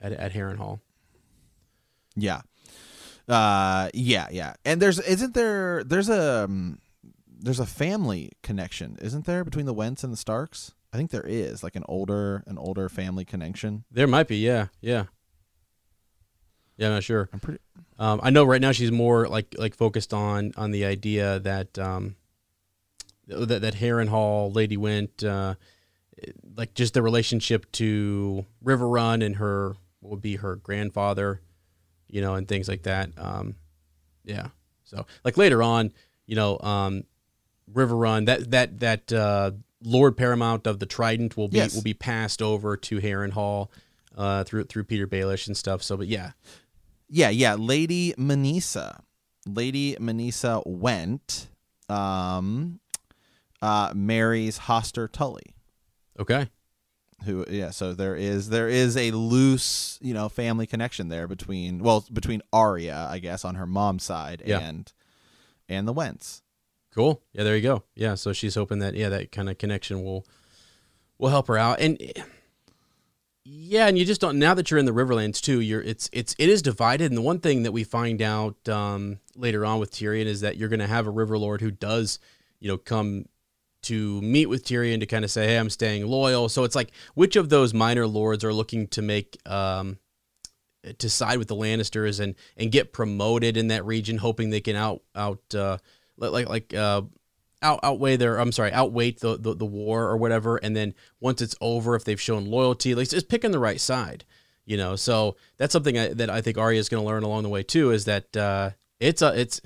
at 0.01 0.13
at 0.13 0.33
Harrenhal. 0.33 0.81
yeah 2.17 2.41
uh 3.29 3.91
yeah 3.93 4.27
yeah 4.31 4.55
and 4.65 4.81
there's 4.81 4.99
isn't 5.01 5.35
there 5.35 5.85
there's 5.85 6.09
a 6.09 6.45
um, 6.45 6.79
there's 7.39 7.61
a 7.61 7.67
family 7.67 8.33
connection 8.43 8.97
isn't 9.01 9.25
there 9.27 9.45
between 9.45 9.67
the 9.67 9.75
Whents 9.75 10.03
and 10.05 10.13
the 10.13 10.17
Starks 10.17 10.75
I 10.93 10.97
think 10.97 11.11
there 11.11 11.27
is 11.27 11.63
like 11.63 11.77
an 11.77 11.85
older 11.89 12.43
an 12.47 12.59
older 12.59 12.89
family 12.89 13.25
connection 13.25 13.85
There 13.91 14.07
might 14.07 14.29
be, 14.29 14.39
yeah, 14.39 14.69
yeah, 14.81 15.05
yeah. 16.77 16.87
I'm 16.89 16.95
not 16.95 17.05
sure. 17.05 17.29
I'm 17.33 17.41
pretty 17.41 17.61
Um, 17.99 18.21
I 18.23 18.31
know 18.31 18.45
right 18.45 18.61
now 18.61 18.73
she's 18.73 18.93
more 18.93 19.29
like 19.29 19.55
like 19.59 19.75
focused 19.75 20.15
on 20.15 20.53
on 20.57 20.71
the 20.71 20.85
idea 20.85 21.41
that 21.41 21.79
um, 21.79 22.17
that 23.27 23.61
that 23.61 23.75
Harrenhal, 23.75 24.55
Lady 24.55 24.77
Whent, 24.77 25.23
uh, 25.25 25.57
like 26.57 26.75
just 26.75 26.95
the 26.95 27.03
relationship 27.03 27.71
to 27.73 28.47
Riverrun 28.65 29.25
and 29.25 29.37
her 29.37 29.75
what 30.01 30.11
would 30.11 30.23
be 30.23 30.37
her 30.37 30.57
grandfather, 30.57 31.41
you 32.07 32.21
know, 32.21 32.35
and 32.35 32.47
things 32.49 32.69
like 32.69 32.85
that. 32.85 33.11
Um, 33.19 33.57
yeah. 34.25 34.49
So 34.85 35.07
like 35.25 35.37
later 35.37 35.63
on, 35.63 35.93
you 36.27 36.37
know, 36.37 36.59
um, 36.61 37.05
Riverrun 37.73 38.27
that 38.27 38.51
that 38.51 38.81
that 38.81 39.13
uh, 39.13 39.51
Lord 39.83 40.17
Paramount 40.17 40.67
of 40.67 40.79
the 40.79 40.87
Trident 40.87 41.37
will 41.37 41.49
be 41.49 41.59
Yes. 41.59 41.75
will 41.75 41.83
be 41.83 41.95
passed 41.95 42.43
over 42.43 42.77
to 42.77 43.01
Harrenhal. 43.01 43.69
Uh, 44.17 44.43
through 44.43 44.65
through 44.65 44.83
Petyr 44.83 45.07
Baelish 45.07 45.47
and 45.47 45.57
stuff. 45.57 45.81
So, 45.81 45.97
but 45.97 46.09
yeah, 46.09 46.33
Yeah, 47.09 47.29
yeah. 47.31 47.55
Lady 47.55 48.15
Minisa. 48.19 49.01
Lady 49.47 49.95
Minisa 50.01 50.61
Whent. 50.67 51.47
Um, 51.89 52.81
uh, 53.63 53.93
marries 53.95 54.59
Hoster 54.61 55.11
Tully. 55.11 55.55
okay, 56.19 56.49
Who? 57.25 57.45
Yeah. 57.49 57.71
So 57.71 57.95
there 57.95 58.17
is 58.17 58.49
there 58.49 58.69
is 58.69 58.97
a 58.97 59.13
loose 59.13 59.99
you 60.03 60.15
know 60.15 60.29
family 60.29 60.67
connection 60.67 61.09
there 61.11 61.29
between 61.29 61.79
well 61.79 62.05
between 62.13 62.43
Arya 62.53 63.07
I 63.09 63.21
guess 63.21 63.45
on 63.45 63.55
her 63.55 63.67
mom's 63.67 64.03
side 64.03 64.43
Yeah. 64.45 64.59
and 64.59 64.93
and 65.69 65.87
the 65.87 65.93
Whents. 65.93 66.43
Cool. 66.99 67.23
Yeah, 67.33 67.45
there 67.45 67.55
you 67.55 67.63
go. 67.63 67.85
Yeah, 67.95 68.17
so 68.17 68.33
she's 68.33 68.57
hoping 68.57 68.81
that 68.81 68.95
yeah, 68.95 69.09
that 69.11 69.31
kind 69.31 69.49
of 69.49 69.57
connection 69.57 70.03
will 70.03 70.27
will 71.17 71.29
help 71.29 71.47
her 71.47 71.57
out. 71.57 71.79
And 71.79 71.97
yeah, 73.45 73.87
and 73.87 73.97
you 73.97 74.05
just 74.05 74.21
don't 74.21 74.37
now 74.37 74.53
that 74.55 74.69
you're 74.69 74.81
in 74.81 74.85
the 74.85 74.91
Riverlands 74.91 75.41
too, 75.41 75.61
you're 75.61 75.81
it's 75.81 76.11
it's 76.13 76.35
it 76.41 76.49
is 76.49 76.61
divided. 76.61 77.13
And 77.13 77.17
the 77.17 77.23
one 77.23 77.39
thing 77.39 77.63
that 77.63 77.71
we 77.71 77.85
find 77.85 78.21
out 78.21 78.69
um, 78.69 79.21
later 79.37 79.65
on 79.65 79.79
with 79.79 79.93
Tyrion 79.93 80.27
is 80.27 80.41
that 80.41 80.57
you're 80.57 80.69
going 80.69 80.81
to 80.81 80.89
have 80.89 81.07
a 81.07 81.11
River 81.11 81.39
Lord 81.39 81.61
who 81.61 81.71
does, 81.71 82.19
you 82.59 82.67
know, 82.67 82.77
come 82.77 83.27
to 83.83 84.21
meet 84.21 84.47
with 84.47 84.65
Tyrion 84.65 84.99
to 84.99 85.07
kind 85.07 85.25
of 85.25 85.31
say, 85.31 85.47
"Hey, 85.47 85.57
I'm 85.57 85.71
staying 85.71 86.05
loyal." 86.05 86.49
So 86.49 86.65
it's 86.65 86.75
like 86.75 86.91
which 87.15 87.37
of 87.37 87.49
those 87.49 87.73
minor 87.73 88.09
lords 88.09 88.43
are 88.43 88.53
looking 88.53 88.89
to 88.89 89.03
make 89.03 89.39
um, 89.49 89.99
to 90.99 91.09
side 91.09 91.39
with 91.39 91.47
the 91.47 91.55
Lannisters 91.55 92.19
and 92.19 92.35
and 92.57 92.73
get 92.73 92.93
promoted 92.93 93.57
in 93.57 93.69
that 93.69 93.85
region, 93.85 94.19
hoping 94.19 94.51
they 94.51 94.61
can 94.61 94.75
out 94.75 95.03
out 95.15 95.55
uh, 95.55 95.79
like 96.19 96.49
like 96.49 96.75
uh, 96.75 97.03
out 97.63 97.81
outweigh 97.83 98.17
their 98.17 98.39
I'm 98.39 98.53
sorry 98.53 98.73
outweight 98.73 99.21
the, 99.21 99.37
the 99.37 99.55
the 99.55 99.65
war 99.65 100.05
or 100.05 100.17
whatever, 100.17 100.57
and 100.57 100.77
then 100.77 100.95
once 101.21 101.43
it's 101.43 101.57
over, 101.61 101.95
if 101.95 102.05
they've 102.05 102.21
shown 102.21 102.47
loyalty, 102.47 102.95
like 102.95 103.09
just 103.09 103.29
picking 103.29 103.51
the 103.51 103.59
right 103.59 103.81
side, 103.81 104.25
you 104.65 104.77
know. 104.77 104.97
So 104.97 105.37
that's 105.57 105.73
something 105.73 105.99
I, 105.99 106.09
that 106.09 106.31
I 106.31 106.41
think 106.41 106.59
Arya 106.59 106.79
is 106.79 106.89
going 106.89 107.03
to 107.03 107.07
learn 107.07 107.23
along 107.23 107.43
the 107.43 107.49
way 107.49 107.63
too, 107.63 107.91
is 107.91 108.05
that 108.05 108.37
uh, 108.37 108.71
it's 109.01 109.23
a 109.23 109.39
it's 109.39 109.61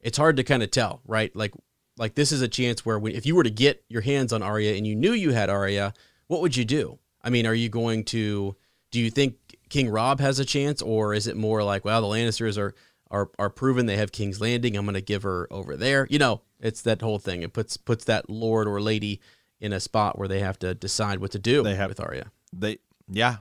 it's 0.00 0.18
hard 0.18 0.36
to 0.36 0.44
kind 0.44 0.62
of 0.62 0.70
tell, 0.70 1.00
right? 1.06 1.34
Like 1.34 1.52
like 1.98 2.14
this 2.14 2.32
is 2.32 2.42
a 2.42 2.48
chance 2.48 2.84
where 2.84 2.98
we, 2.98 3.14
if 3.14 3.26
you 3.26 3.36
were 3.36 3.44
to 3.44 3.50
get 3.50 3.84
your 3.88 4.02
hands 4.02 4.32
on 4.32 4.42
Arya 4.42 4.74
and 4.76 4.86
you 4.86 4.96
knew 4.96 5.12
you 5.12 5.32
had 5.32 5.50
Arya, 5.50 5.92
what 6.26 6.40
would 6.40 6.56
you 6.56 6.64
do? 6.64 6.98
I 7.22 7.30
mean, 7.30 7.46
are 7.46 7.54
you 7.54 7.68
going 7.68 8.04
to 8.06 8.56
do 8.90 9.00
you 9.00 9.10
think 9.10 9.36
King 9.68 9.88
Robb 9.88 10.20
has 10.20 10.38
a 10.38 10.44
chance, 10.44 10.82
or 10.82 11.14
is 11.14 11.26
it 11.26 11.36
more 11.36 11.64
like, 11.64 11.84
well, 11.84 12.02
the 12.02 12.06
Lannisters 12.06 12.58
are 12.58 12.74
are 13.12 13.30
are 13.38 13.50
proven 13.50 13.86
they 13.86 13.96
have 13.96 14.10
King's 14.10 14.40
Landing. 14.40 14.76
I'm 14.76 14.84
going 14.84 14.94
to 14.94 15.00
give 15.00 15.22
her 15.22 15.46
over 15.52 15.76
there. 15.76 16.06
You 16.10 16.18
know, 16.18 16.40
it's 16.58 16.82
that 16.82 17.02
whole 17.02 17.18
thing. 17.20 17.42
It 17.42 17.52
puts 17.52 17.76
puts 17.76 18.04
that 18.06 18.28
lord 18.28 18.66
or 18.66 18.80
lady 18.80 19.20
in 19.60 19.72
a 19.72 19.78
spot 19.78 20.18
where 20.18 20.26
they 20.26 20.40
have 20.40 20.58
to 20.58 20.74
decide 20.74 21.20
what 21.20 21.30
to 21.32 21.38
do 21.38 21.62
They 21.62 21.76
have- 21.76 21.90
with 21.90 22.00
Arya. 22.00 22.32
They 22.52 22.78
yeah 23.08 23.36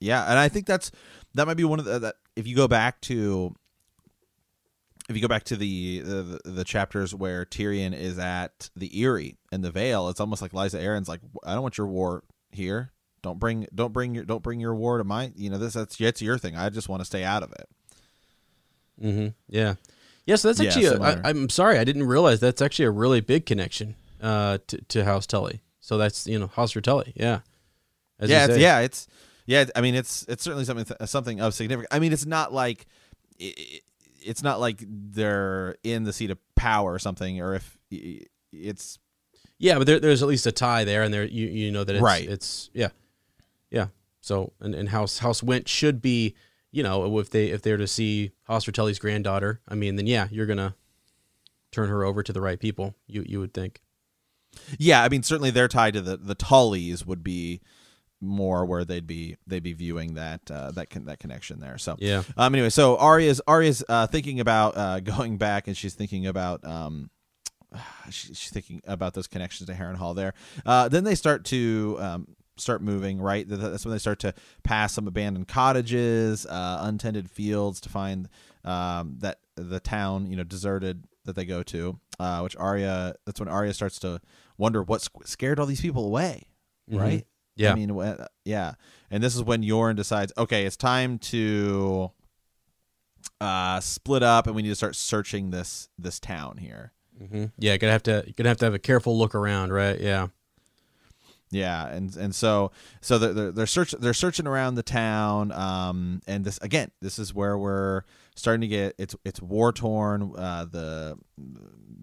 yeah, 0.00 0.24
and 0.30 0.38
I 0.38 0.48
think 0.48 0.66
that's 0.66 0.90
that 1.34 1.46
might 1.46 1.56
be 1.56 1.64
one 1.64 1.78
of 1.78 1.84
the 1.84 1.98
that 1.98 2.14
if 2.36 2.46
you 2.46 2.56
go 2.56 2.68
back 2.68 3.00
to 3.02 3.54
if 5.08 5.16
you 5.16 5.22
go 5.22 5.28
back 5.28 5.44
to 5.44 5.56
the, 5.56 6.00
the 6.00 6.40
the 6.44 6.64
chapters 6.64 7.14
where 7.14 7.44
Tyrion 7.44 7.92
is 7.94 8.18
at 8.18 8.70
the 8.76 9.02
Eyrie 9.02 9.36
and 9.50 9.64
the 9.64 9.70
Vale, 9.70 10.08
it's 10.08 10.20
almost 10.20 10.40
like 10.40 10.52
Lysa 10.52 10.80
Arryn's 10.80 11.08
like, 11.08 11.20
I 11.44 11.52
don't 11.54 11.62
want 11.62 11.76
your 11.78 11.88
war 11.88 12.22
here. 12.52 12.92
Don't 13.22 13.38
bring 13.38 13.66
don't 13.74 13.92
bring 13.92 14.14
your 14.14 14.24
don't 14.24 14.42
bring 14.42 14.60
your 14.60 14.74
war 14.74 14.98
to 14.98 15.04
my 15.04 15.32
you 15.36 15.50
know 15.50 15.58
this 15.58 15.74
that's 15.74 16.00
it's 16.00 16.22
your 16.22 16.38
thing. 16.38 16.56
I 16.56 16.70
just 16.70 16.88
want 16.88 17.00
to 17.00 17.04
stay 17.04 17.24
out 17.24 17.42
of 17.42 17.52
it. 17.52 17.68
Mm-hmm. 19.02 19.28
Yeah, 19.48 19.74
yeah. 20.26 20.36
So 20.36 20.48
that's 20.48 20.60
Yeah, 20.60 20.68
actually. 20.68 20.84
a, 20.86 20.90
similar. 20.90 21.20
I, 21.24 21.30
I'm 21.30 21.48
sorry, 21.48 21.78
I 21.78 21.84
didn't 21.84 22.04
realize 22.04 22.40
that's 22.40 22.62
actually 22.62 22.86
a 22.86 22.90
really 22.90 23.20
big 23.20 23.46
connection 23.46 23.96
uh, 24.20 24.58
to 24.66 24.80
to 24.82 25.04
House 25.04 25.26
Tully. 25.26 25.62
So 25.80 25.98
that's 25.98 26.26
you 26.26 26.38
know 26.38 26.48
House 26.48 26.72
for 26.72 26.80
Tully. 26.80 27.12
Yeah. 27.16 27.40
As 28.18 28.28
yeah, 28.28 28.44
it's, 28.44 28.58
yeah, 28.58 28.78
it's 28.80 29.08
yeah. 29.46 29.64
I 29.74 29.80
mean, 29.80 29.94
it's 29.94 30.24
it's 30.28 30.42
certainly 30.42 30.64
something 30.64 30.86
something 31.06 31.40
of 31.40 31.54
significance. 31.54 31.88
I 31.90 31.98
mean, 31.98 32.12
it's 32.12 32.26
not 32.26 32.52
like 32.52 32.86
it, 33.38 33.82
it's 34.22 34.42
not 34.42 34.60
like 34.60 34.84
they're 34.86 35.76
in 35.82 36.04
the 36.04 36.12
seat 36.12 36.30
of 36.30 36.38
power 36.54 36.92
or 36.92 36.98
something, 36.98 37.40
or 37.40 37.54
if 37.54 37.78
it's 38.52 38.98
Yeah, 39.58 39.78
but 39.78 39.86
there, 39.86 39.98
there's 39.98 40.22
at 40.22 40.28
least 40.28 40.46
a 40.46 40.52
tie 40.52 40.84
there, 40.84 41.02
and 41.02 41.12
there 41.12 41.24
you 41.24 41.46
you 41.46 41.70
know 41.72 41.84
that 41.84 41.96
it's 41.96 42.02
Right. 42.02 42.28
It's 42.28 42.68
yeah, 42.74 42.90
yeah. 43.70 43.86
So 44.20 44.52
and, 44.60 44.74
and 44.74 44.90
House 44.90 45.18
House 45.18 45.42
Whent 45.42 45.66
should 45.66 46.02
be 46.02 46.34
you 46.72 46.82
know 46.82 47.18
if 47.18 47.30
they 47.30 47.46
if 47.46 47.62
they're 47.62 47.76
to 47.76 47.86
see 47.86 48.32
Hoster 48.48 48.72
Tully's 48.72 48.98
granddaughter, 48.98 49.60
I 49.68 49.74
mean 49.74 49.96
then 49.96 50.06
yeah 50.06 50.28
you're 50.30 50.46
gonna 50.46 50.74
turn 51.72 51.88
her 51.88 52.04
over 52.04 52.22
to 52.22 52.32
the 52.32 52.40
right 52.40 52.58
people. 52.58 52.94
You 53.06 53.24
you 53.26 53.40
would 53.40 53.54
think. 53.54 53.80
yeah. 54.78 55.02
I 55.02 55.08
mean, 55.08 55.22
certainly 55.22 55.50
they're 55.50 55.68
tied 55.68 55.94
to 55.94 56.00
the 56.00 56.16
the 56.16 56.34
Tullys 56.34 57.06
would 57.06 57.22
be 57.22 57.60
more 58.20 58.66
where 58.66 58.84
they'd 58.84 59.06
be 59.06 59.36
they'd 59.46 59.62
be 59.62 59.72
viewing 59.72 60.14
that 60.14 60.50
uh, 60.50 60.70
that 60.72 60.90
con- 60.90 61.06
that 61.06 61.18
connection 61.18 61.60
there. 61.60 61.78
So 61.78 61.96
Yeah. 61.98 62.22
Um. 62.36 62.54
Anyway, 62.54 62.70
so 62.70 62.96
Arya's 62.96 63.40
Arya's 63.46 63.82
uh, 63.88 64.06
thinking 64.06 64.40
about 64.40 64.76
uh, 64.76 65.00
going 65.16 65.38
back, 65.38 65.68
and 65.68 65.76
she's 65.76 65.94
thinking 65.94 66.26
about 66.26 66.64
um, 66.64 67.10
she, 68.10 68.34
she's 68.34 68.50
thinking 68.50 68.82
about 68.86 69.14
those 69.14 69.26
connections 69.26 69.68
to 69.68 69.74
Harrenhal 69.74 70.14
there. 70.14 70.34
Uh, 70.66 70.88
then 70.88 71.04
they 71.04 71.14
start 71.14 71.44
to 71.46 71.96
um, 72.00 72.28
start 72.60 72.82
moving. 72.82 73.20
Right, 73.20 73.46
that's 73.48 73.84
when 73.84 73.92
they 73.92 73.98
start 73.98 74.18
to 74.20 74.34
pass 74.62 74.92
some 74.92 75.06
abandoned 75.06 75.48
cottages, 75.48 76.46
uh, 76.46 76.78
untended 76.82 77.30
fields 77.30 77.80
to 77.82 77.88
find 77.88 78.28
um, 78.64 79.16
that 79.18 79.40
the 79.56 79.80
town 79.80 80.30
you 80.30 80.36
know 80.36 80.44
deserted 80.44 81.04
that 81.24 81.36
they 81.36 81.44
go 81.44 81.62
to. 81.64 81.98
Uh, 82.18 82.40
which 82.40 82.56
Arya, 82.56 83.14
that's 83.24 83.40
when 83.40 83.48
Arya 83.48 83.72
starts 83.72 83.98
to 84.00 84.20
wonder 84.58 84.82
what 84.82 85.06
scared 85.24 85.58
all 85.58 85.66
these 85.66 85.80
people 85.80 86.04
away. 86.06 86.48
Mhm. 86.90 86.98
Right. 87.00 87.26
Yeah. 87.56 87.72
I 87.72 87.74
mean, 87.74 88.16
yeah. 88.44 88.74
And 89.10 89.22
this 89.22 89.34
is 89.36 89.42
when 89.42 89.62
Yoren 89.62 89.96
decides, 89.96 90.32
okay, 90.38 90.64
it's 90.64 90.76
time 90.76 91.18
to 91.18 92.10
uh, 93.40 93.80
split 93.80 94.22
up, 94.22 94.46
and 94.46 94.54
we 94.56 94.62
need 94.62 94.68
to 94.68 94.74
start 94.74 94.96
searching 94.96 95.50
this 95.50 95.88
this 95.98 96.20
town 96.20 96.56
here. 96.58 96.92
hmm 97.18 97.46
Yeah, 97.58 97.76
gonna 97.76 97.92
have 97.92 98.02
to 98.04 98.32
gonna 98.36 98.48
have 98.48 98.58
to 98.58 98.64
have 98.66 98.74
a 98.74 98.78
careful 98.78 99.18
look 99.18 99.34
around, 99.34 99.72
right? 99.72 100.00
Yeah. 100.00 100.28
Yeah, 101.50 101.88
and 101.88 102.14
and 102.16 102.34
so 102.34 102.70
so 103.00 103.18
they're 103.18 103.50
they're, 103.50 103.66
search 103.66 103.90
they're 103.92 104.14
searching 104.14 104.46
around 104.46 104.76
the 104.76 104.84
town. 104.84 105.50
Um, 105.50 106.22
and 106.28 106.44
this 106.44 106.58
again, 106.62 106.92
this 107.00 107.18
is 107.18 107.34
where 107.34 107.58
we're 107.58 108.02
starting 108.36 108.60
to 108.60 108.68
get 108.68 108.94
it's 108.98 109.16
it's 109.24 109.42
war 109.42 109.72
torn. 109.72 110.32
Uh, 110.36 110.66
the 110.70 111.18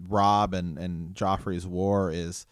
Robb 0.06 0.52
and 0.52 0.78
and 0.78 1.14
Joffrey's 1.14 1.66
war 1.66 2.10
is. 2.10 2.46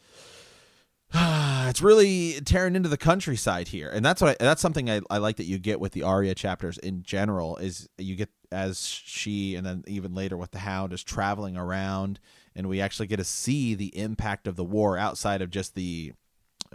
it's 1.15 1.81
really 1.81 2.41
tearing 2.45 2.75
into 2.75 2.89
the 2.89 2.97
countryside 2.97 3.69
here, 3.69 3.89
and 3.89 4.05
that's 4.05 4.21
what 4.21 4.37
that's 4.41 4.61
something 4.61 4.91
I, 4.91 5.01
I 5.09 5.19
like 5.19 5.37
that 5.37 5.45
you 5.45 5.57
get 5.59 5.79
with 5.79 5.93
the 5.93 6.03
Arya 6.03 6.35
chapters 6.35 6.79
in 6.79 7.05
general 7.05 7.59
is 7.59 7.89
you 7.97 8.17
get 8.17 8.29
as 8.51 8.85
she 8.85 9.55
and 9.55 9.65
then 9.65 9.85
even 9.87 10.15
later 10.15 10.37
with 10.37 10.51
the 10.51 10.59
Hound 10.59 10.93
is 10.93 11.05
traveling 11.05 11.57
around, 11.57 12.19
and 12.57 12.69
we 12.69 12.81
actually 12.81 13.07
get 13.07 13.19
to 13.19 13.25
see 13.25 13.77
the 13.77 13.97
impact 13.97 14.49
of 14.49 14.57
the 14.57 14.65
war 14.65 14.99
outside 14.99 15.43
of 15.43 15.51
just 15.51 15.77
the 15.77 16.13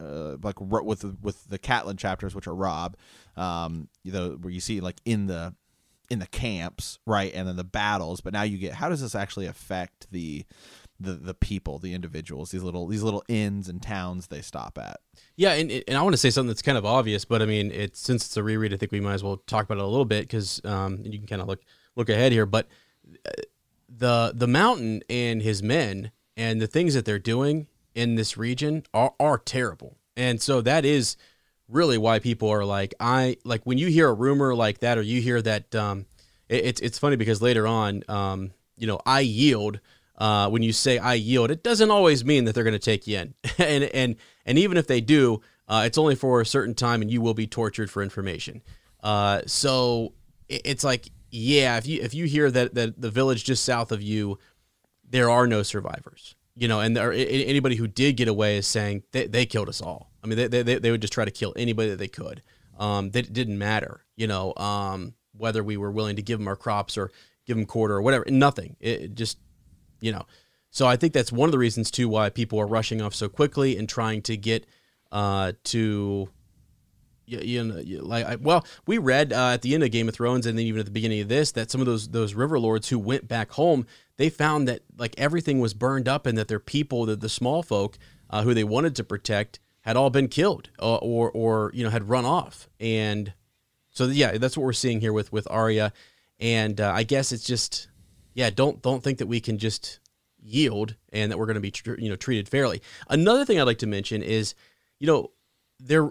uh, 0.01 0.37
like 0.41 0.59
with 0.59 1.01
the, 1.01 1.15
with 1.21 1.49
the 1.49 1.59
Catelyn 1.59 1.97
chapters, 1.97 2.33
which 2.33 2.47
are 2.47 2.55
Robb, 2.55 2.97
um, 3.37 3.87
you 4.03 4.11
know, 4.11 4.37
where 4.41 4.51
you 4.51 4.59
see 4.59 4.81
like 4.81 4.99
in 5.05 5.27
the 5.27 5.55
in 6.09 6.19
the 6.19 6.27
camps, 6.27 6.99
right, 7.05 7.31
and 7.33 7.47
then 7.47 7.55
the 7.55 7.63
battles. 7.63 8.19
But 8.21 8.33
now 8.33 8.43
you 8.43 8.57
get 8.57 8.73
how 8.73 8.89
does 8.89 9.01
this 9.01 9.15
actually 9.15 9.45
affect 9.45 10.11
the 10.11 10.45
the 10.99 11.13
the 11.13 11.33
people, 11.33 11.79
the 11.79 11.93
individuals, 11.93 12.51
these 12.51 12.63
little 12.63 12.87
these 12.87 13.03
little 13.03 13.23
inns 13.27 13.69
and 13.69 13.81
towns 13.81 14.27
they 14.27 14.41
stop 14.41 14.77
at. 14.77 14.99
Yeah, 15.35 15.53
and 15.53 15.71
and 15.71 15.97
I 15.97 16.01
want 16.01 16.13
to 16.13 16.17
say 16.17 16.29
something 16.29 16.47
that's 16.47 16.61
kind 16.61 16.77
of 16.77 16.85
obvious, 16.85 17.25
but 17.25 17.41
I 17.41 17.45
mean, 17.45 17.71
it's 17.71 17.99
since 17.99 18.25
it's 18.25 18.37
a 18.37 18.43
reread, 18.43 18.73
I 18.73 18.77
think 18.77 18.91
we 18.91 18.99
might 18.99 19.13
as 19.13 19.23
well 19.23 19.37
talk 19.37 19.65
about 19.65 19.77
it 19.77 19.83
a 19.83 19.87
little 19.87 20.05
bit 20.05 20.21
because 20.21 20.61
um, 20.65 20.99
you 21.03 21.17
can 21.17 21.27
kind 21.27 21.41
of 21.41 21.47
look 21.47 21.61
look 21.95 22.09
ahead 22.09 22.31
here. 22.31 22.45
But 22.45 22.67
uh, 23.25 23.31
the 23.89 24.33
the 24.35 24.47
mountain 24.47 25.01
and 25.09 25.41
his 25.41 25.61
men 25.63 26.11
and 26.37 26.61
the 26.61 26.67
things 26.67 26.93
that 26.93 27.05
they're 27.05 27.19
doing 27.19 27.67
in 27.95 28.15
this 28.15 28.37
region 28.37 28.83
are 28.93 29.13
are 29.19 29.37
terrible, 29.37 29.97
and 30.15 30.41
so 30.41 30.61
that 30.61 30.85
is 30.85 31.17
really 31.67 31.97
why 31.97 32.19
people 32.19 32.49
are 32.49 32.65
like 32.65 32.93
I 32.99 33.37
like 33.43 33.61
when 33.63 33.77
you 33.77 33.87
hear 33.87 34.09
a 34.09 34.13
rumor 34.13 34.53
like 34.53 34.79
that 34.79 34.97
or 34.97 35.01
you 35.01 35.21
hear 35.21 35.41
that 35.41 35.73
um, 35.75 36.05
it, 36.49 36.65
it's 36.65 36.81
it's 36.81 36.99
funny 36.99 37.15
because 37.15 37.41
later 37.41 37.67
on 37.67 38.03
um, 38.07 38.51
you 38.77 38.87
know 38.87 38.99
I 39.05 39.21
yield 39.21 39.79
uh, 40.21 40.47
when 40.47 40.61
you 40.61 40.71
say 40.71 40.99
I 40.99 41.15
yield, 41.15 41.49
it 41.49 41.63
doesn't 41.63 41.89
always 41.89 42.23
mean 42.23 42.45
that 42.45 42.53
they're 42.53 42.63
going 42.63 42.73
to 42.73 42.79
take 42.79 43.07
you 43.07 43.17
in, 43.17 43.33
and 43.57 43.83
and 43.85 44.15
and 44.45 44.57
even 44.59 44.77
if 44.77 44.85
they 44.85 45.01
do, 45.01 45.41
uh, 45.67 45.83
it's 45.87 45.97
only 45.97 46.13
for 46.13 46.39
a 46.41 46.45
certain 46.45 46.75
time, 46.75 47.01
and 47.01 47.09
you 47.09 47.21
will 47.21 47.33
be 47.33 47.47
tortured 47.47 47.89
for 47.89 48.03
information. 48.03 48.61
Uh, 49.01 49.41
so 49.47 50.13
it, 50.47 50.61
it's 50.63 50.83
like, 50.83 51.09
yeah, 51.31 51.77
if 51.77 51.87
you 51.87 52.01
if 52.03 52.13
you 52.13 52.25
hear 52.25 52.51
that 52.51 52.75
that 52.75 53.01
the 53.01 53.09
village 53.09 53.43
just 53.43 53.65
south 53.65 53.91
of 53.91 54.03
you, 54.03 54.37
there 55.09 55.27
are 55.27 55.47
no 55.47 55.63
survivors, 55.63 56.35
you 56.61 56.67
know, 56.67 56.79
and 56.79 56.95
there, 56.95 57.11
anybody 57.11 57.75
who 57.75 57.87
did 57.87 58.17
get 58.17 58.27
away 58.27 58.57
is 58.57 58.67
saying 58.67 59.01
they, 59.11 59.25
they 59.25 59.45
killed 59.47 59.67
us 59.67 59.81
all. 59.81 60.11
I 60.23 60.27
mean, 60.27 60.37
they, 60.37 60.47
they 60.47 60.75
they 60.75 60.91
would 60.91 61.01
just 61.01 61.11
try 61.11 61.25
to 61.25 61.31
kill 61.31 61.53
anybody 61.55 61.89
that 61.89 61.97
they 61.97 62.07
could. 62.07 62.43
Um, 62.77 63.09
that 63.11 63.33
didn't 63.33 63.57
matter, 63.57 64.05
you 64.15 64.27
know, 64.27 64.53
um, 64.55 65.15
whether 65.35 65.63
we 65.63 65.75
were 65.75 65.91
willing 65.91 66.15
to 66.17 66.21
give 66.21 66.37
them 66.39 66.47
our 66.47 66.55
crops 66.55 66.97
or 66.97 67.11
give 67.45 67.57
them 67.57 67.65
quarter 67.65 67.95
or 67.95 68.01
whatever. 68.01 68.25
Nothing. 68.29 68.75
It, 68.79 69.01
it 69.01 69.15
just 69.15 69.39
you 70.01 70.11
know 70.11 70.25
so 70.71 70.85
i 70.85 70.97
think 70.97 71.13
that's 71.13 71.31
one 71.31 71.47
of 71.47 71.51
the 71.51 71.57
reasons 71.57 71.89
too 71.89 72.09
why 72.09 72.29
people 72.29 72.59
are 72.59 72.67
rushing 72.67 73.01
off 73.01 73.15
so 73.15 73.29
quickly 73.29 73.77
and 73.77 73.87
trying 73.87 74.21
to 74.21 74.35
get 74.35 74.65
uh 75.11 75.53
to 75.63 76.27
you, 77.31 77.39
you 77.39 77.63
know 77.63 77.79
you- 77.79 78.01
like 78.01 78.25
I, 78.25 78.35
well 78.35 78.65
we 78.85 78.97
read 78.97 79.33
uh, 79.33 79.49
at 79.53 79.61
the 79.61 79.73
end 79.73 79.83
of 79.83 79.91
game 79.91 80.07
of 80.09 80.15
thrones 80.15 80.45
and 80.45 80.57
then 80.57 80.65
even 80.65 80.79
at 80.79 80.85
the 80.85 80.91
beginning 80.91 81.21
of 81.21 81.29
this 81.29 81.51
that 81.53 81.71
some 81.71 81.81
of 81.81 81.87
those 81.87 82.09
those 82.09 82.33
river 82.33 82.59
lords 82.59 82.89
who 82.89 82.99
went 82.99 83.27
back 83.27 83.51
home 83.51 83.85
they 84.17 84.29
found 84.29 84.67
that 84.67 84.81
like 84.97 85.15
everything 85.17 85.59
was 85.59 85.73
burned 85.73 86.07
up 86.07 86.25
and 86.25 86.37
that 86.37 86.47
their 86.47 86.59
people 86.59 87.05
the, 87.05 87.15
the 87.15 87.29
small 87.29 87.63
folk 87.63 87.97
uh, 88.29 88.43
who 88.43 88.53
they 88.53 88.63
wanted 88.63 88.95
to 88.95 89.03
protect 89.03 89.59
had 89.81 89.95
all 89.97 90.09
been 90.09 90.27
killed 90.27 90.69
or, 90.79 90.99
or 91.01 91.31
or 91.31 91.71
you 91.73 91.83
know 91.83 91.89
had 91.89 92.09
run 92.09 92.25
off 92.25 92.69
and 92.79 93.33
so 93.89 94.05
yeah 94.05 94.37
that's 94.37 94.55
what 94.57 94.63
we're 94.63 94.73
seeing 94.73 95.01
here 95.01 95.13
with 95.13 95.31
with 95.31 95.47
Arya 95.49 95.91
and 96.39 96.81
uh, 96.81 96.91
I 96.93 97.03
guess 97.03 97.31
it's 97.31 97.45
just 97.45 97.87
yeah, 98.33 98.49
don't 98.49 98.81
don't 98.81 99.03
think 99.03 99.17
that 99.19 99.27
we 99.27 99.39
can 99.39 99.57
just 99.57 99.99
yield 100.41 100.95
and 101.13 101.31
that 101.31 101.37
we're 101.37 101.45
going 101.45 101.55
to 101.55 101.61
be 101.61 101.71
tr- 101.71 101.99
you 101.99 102.09
know 102.09 102.15
treated 102.15 102.49
fairly. 102.49 102.81
Another 103.09 103.45
thing 103.45 103.59
I'd 103.59 103.63
like 103.67 103.79
to 103.79 103.87
mention 103.87 104.23
is, 104.23 104.55
you 104.99 105.07
know, 105.07 105.31
there 105.79 106.09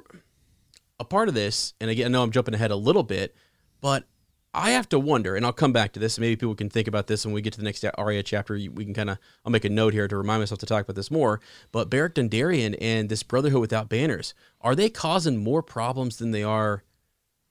a 1.00 1.04
part 1.04 1.28
of 1.28 1.34
this, 1.34 1.74
and 1.80 1.90
again, 1.90 2.06
I 2.06 2.08
know 2.10 2.22
I'm 2.22 2.30
jumping 2.30 2.54
ahead 2.54 2.70
a 2.70 2.76
little 2.76 3.02
bit, 3.02 3.34
but 3.80 4.04
I 4.52 4.70
have 4.72 4.88
to 4.90 4.98
wonder, 4.98 5.34
and 5.36 5.46
I'll 5.46 5.52
come 5.52 5.72
back 5.72 5.92
to 5.92 6.00
this. 6.00 6.16
and 6.18 6.22
Maybe 6.22 6.36
people 6.36 6.54
can 6.54 6.68
think 6.68 6.86
about 6.88 7.06
this 7.06 7.24
when 7.24 7.32
we 7.34 7.40
get 7.40 7.52
to 7.54 7.58
the 7.58 7.64
next 7.64 7.84
Arya 7.96 8.22
chapter. 8.22 8.54
We 8.54 8.84
can 8.84 8.94
kind 8.94 9.10
of 9.10 9.18
I'll 9.44 9.52
make 9.52 9.64
a 9.64 9.68
note 9.70 9.92
here 9.92 10.06
to 10.08 10.16
remind 10.16 10.40
myself 10.42 10.58
to 10.60 10.66
talk 10.66 10.84
about 10.84 10.96
this 10.96 11.10
more. 11.10 11.40
But 11.72 11.88
Beric 11.88 12.14
Dondarrion 12.14 12.76
and 12.80 13.08
this 13.08 13.22
Brotherhood 13.22 13.60
without 13.60 13.88
banners 13.88 14.34
are 14.60 14.74
they 14.74 14.90
causing 14.90 15.36
more 15.38 15.62
problems 15.62 16.16
than 16.18 16.32
they 16.32 16.42
are 16.42 16.82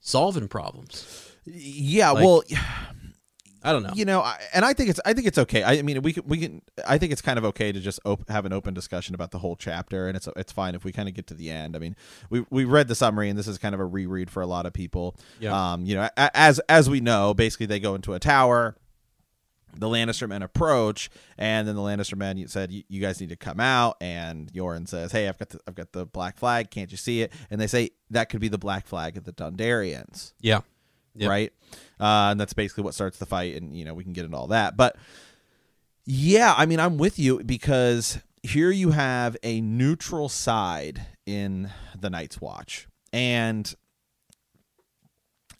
solving 0.00 0.46
problems? 0.48 1.32
Yeah, 1.44 2.10
Like- 2.10 2.24
well, 2.24 2.42
I 3.62 3.72
don't 3.72 3.82
know. 3.82 3.90
you 3.94 4.04
know, 4.04 4.20
I, 4.20 4.40
and 4.54 4.64
I 4.64 4.72
think 4.72 4.90
it's 4.90 5.00
I 5.04 5.12
think 5.12 5.26
it's 5.26 5.38
okay. 5.38 5.62
I, 5.62 5.72
I 5.74 5.82
mean, 5.82 6.00
we 6.02 6.12
can 6.12 6.24
we 6.26 6.38
can. 6.38 6.62
I 6.86 6.98
think 6.98 7.12
it's 7.12 7.22
kind 7.22 7.38
of 7.38 7.44
okay 7.46 7.72
to 7.72 7.80
just 7.80 8.00
op- 8.04 8.28
have 8.28 8.46
an 8.46 8.52
open 8.52 8.74
discussion 8.74 9.14
about 9.14 9.30
the 9.30 9.38
whole 9.38 9.56
chapter, 9.56 10.08
and 10.08 10.16
it's 10.16 10.28
it's 10.36 10.52
fine 10.52 10.74
if 10.74 10.84
we 10.84 10.92
kind 10.92 11.08
of 11.08 11.14
get 11.14 11.26
to 11.28 11.34
the 11.34 11.50
end. 11.50 11.76
I 11.76 11.78
mean, 11.78 11.96
we 12.30 12.44
we 12.50 12.64
read 12.64 12.88
the 12.88 12.94
summary, 12.94 13.28
and 13.28 13.38
this 13.38 13.46
is 13.46 13.58
kind 13.58 13.74
of 13.74 13.80
a 13.80 13.84
reread 13.84 14.30
for 14.30 14.42
a 14.42 14.46
lot 14.46 14.66
of 14.66 14.72
people. 14.72 15.16
Yeah. 15.40 15.72
Um, 15.72 15.84
you 15.84 15.94
know, 15.94 16.08
a, 16.16 16.36
as 16.36 16.58
as 16.68 16.88
we 16.88 17.00
know, 17.00 17.34
basically 17.34 17.66
they 17.66 17.80
go 17.80 17.94
into 17.94 18.14
a 18.14 18.18
tower. 18.18 18.76
The 19.72 19.86
Lannister 19.86 20.28
men 20.28 20.42
approach, 20.42 21.10
and 21.38 21.68
then 21.68 21.76
the 21.76 21.80
Lannister 21.80 22.16
men 22.16 22.44
said, 22.48 22.72
"You 22.72 23.00
guys 23.00 23.20
need 23.20 23.28
to 23.28 23.36
come 23.36 23.60
out." 23.60 23.98
And 24.00 24.52
Yoren 24.52 24.88
says, 24.88 25.12
"Hey, 25.12 25.28
I've 25.28 25.38
got 25.38 25.50
the 25.50 25.60
I've 25.68 25.76
got 25.76 25.92
the 25.92 26.06
black 26.06 26.38
flag. 26.38 26.72
Can't 26.72 26.90
you 26.90 26.96
see 26.96 27.22
it?" 27.22 27.32
And 27.50 27.60
they 27.60 27.68
say 27.68 27.90
that 28.10 28.30
could 28.30 28.40
be 28.40 28.48
the 28.48 28.58
black 28.58 28.88
flag 28.88 29.16
of 29.16 29.22
the 29.22 29.32
Dondarrions 29.32 30.32
yeah. 30.40 30.62
Yep. 31.14 31.28
right? 31.30 31.52
Uh, 31.98 32.30
and 32.30 32.40
that's 32.40 32.52
basically 32.52 32.84
what 32.84 32.94
starts 32.94 33.18
the 33.18 33.26
fight, 33.26 33.56
and 33.56 33.76
you 33.76 33.84
know 33.84 33.94
we 33.94 34.04
can 34.04 34.12
get 34.12 34.24
into 34.24 34.36
all 34.36 34.48
that. 34.48 34.76
But 34.76 34.96
yeah, 36.04 36.54
I 36.56 36.66
mean, 36.66 36.80
I'm 36.80 36.98
with 36.98 37.18
you 37.18 37.42
because 37.44 38.18
here 38.42 38.70
you 38.70 38.90
have 38.90 39.36
a 39.42 39.60
neutral 39.60 40.28
side 40.28 41.06
in 41.26 41.70
the 41.98 42.10
Night's 42.10 42.40
Watch, 42.40 42.88
and 43.12 43.72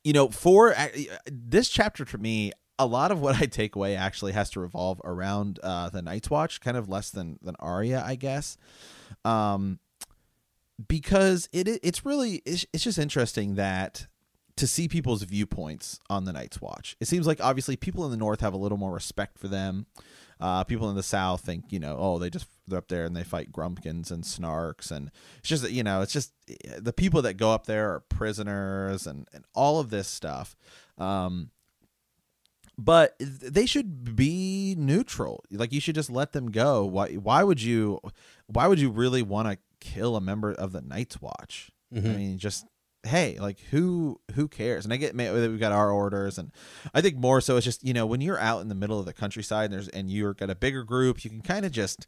you 0.04 0.12
know, 0.12 0.28
for 0.28 0.74
uh, 0.74 0.88
this 1.30 1.68
chapter 1.68 2.04
for 2.04 2.18
me, 2.18 2.52
a 2.78 2.86
lot 2.86 3.12
of 3.12 3.20
what 3.20 3.36
I 3.40 3.46
take 3.46 3.76
away 3.76 3.94
actually 3.96 4.32
has 4.32 4.50
to 4.50 4.60
revolve 4.60 5.00
around 5.04 5.60
uh, 5.62 5.90
the 5.90 6.02
Night's 6.02 6.30
Watch, 6.30 6.60
kind 6.60 6.76
of 6.76 6.88
less 6.88 7.10
than 7.10 7.38
than 7.42 7.54
Arya, 7.60 8.02
I 8.04 8.14
guess. 8.14 8.56
Um, 9.24 9.78
because 10.88 11.48
it 11.52 11.68
it's 11.82 12.06
really 12.06 12.42
it's, 12.46 12.64
it's 12.72 12.82
just 12.82 12.98
interesting 12.98 13.56
that 13.56 14.06
to 14.60 14.66
see 14.66 14.88
people's 14.88 15.22
viewpoints 15.22 15.98
on 16.10 16.26
the 16.26 16.34
Night's 16.34 16.60
Watch. 16.60 16.94
It 17.00 17.08
seems 17.08 17.26
like 17.26 17.40
obviously 17.42 17.76
people 17.76 18.04
in 18.04 18.10
the 18.10 18.16
North 18.18 18.42
have 18.42 18.52
a 18.52 18.58
little 18.58 18.76
more 18.76 18.92
respect 18.92 19.38
for 19.38 19.48
them. 19.48 19.86
Uh, 20.38 20.64
people 20.64 20.90
in 20.90 20.96
the 20.96 21.02
South 21.02 21.40
think, 21.40 21.64
you 21.70 21.78
know, 21.78 21.96
oh, 21.98 22.18
they 22.18 22.28
just 22.28 22.46
they're 22.68 22.78
up 22.78 22.88
there 22.88 23.04
and 23.06 23.16
they 23.16 23.24
fight 23.24 23.50
grumpkins 23.50 24.10
and 24.10 24.24
snarks, 24.24 24.90
and 24.90 25.10
it's 25.38 25.48
just 25.48 25.70
you 25.70 25.82
know, 25.82 26.02
it's 26.02 26.12
just 26.12 26.32
the 26.78 26.92
people 26.92 27.22
that 27.22 27.34
go 27.34 27.52
up 27.52 27.64
there 27.64 27.94
are 27.94 28.00
prisoners 28.00 29.06
and 29.06 29.26
and 29.32 29.44
all 29.54 29.80
of 29.80 29.88
this 29.88 30.08
stuff. 30.08 30.56
Um, 30.98 31.50
but 32.76 33.14
they 33.18 33.64
should 33.66 34.14
be 34.16 34.74
neutral. 34.78 35.42
Like 35.50 35.72
you 35.72 35.80
should 35.80 35.94
just 35.94 36.10
let 36.10 36.32
them 36.32 36.50
go. 36.50 36.84
Why? 36.84 37.14
Why 37.14 37.44
would 37.44 37.62
you? 37.62 38.00
Why 38.46 38.66
would 38.66 38.80
you 38.80 38.90
really 38.90 39.22
want 39.22 39.48
to 39.48 39.58
kill 39.80 40.16
a 40.16 40.20
member 40.20 40.52
of 40.52 40.72
the 40.72 40.82
Night's 40.82 41.20
Watch? 41.20 41.70
I 41.94 42.00
mean, 42.16 42.38
just 42.38 42.66
hey, 43.04 43.36
like 43.40 43.58
who 43.70 44.20
who 44.34 44.46
cares? 44.48 44.84
And 44.84 44.92
I 44.92 44.96
get 44.96 45.14
ma- 45.14 45.32
we've 45.32 45.58
got 45.60 45.72
our 45.72 45.90
orders, 45.90 46.38
and 46.38 46.52
I 46.94 47.00
think 47.00 47.16
more 47.16 47.40
so 47.40 47.56
it's 47.56 47.64
just 47.64 47.84
you 47.84 47.92
know 47.94 48.06
when 48.06 48.20
you're 48.20 48.38
out 48.38 48.60
in 48.60 48.68
the 48.68 48.74
middle 48.74 48.98
of 48.98 49.06
the 49.06 49.12
countryside 49.12 49.66
and 49.66 49.74
there's 49.74 49.88
and 49.88 50.10
you're 50.10 50.34
got 50.34 50.50
a 50.50 50.54
bigger 50.54 50.84
group, 50.84 51.24
you 51.24 51.30
can 51.30 51.40
kind 51.42 51.64
of 51.64 51.72
just 51.72 52.06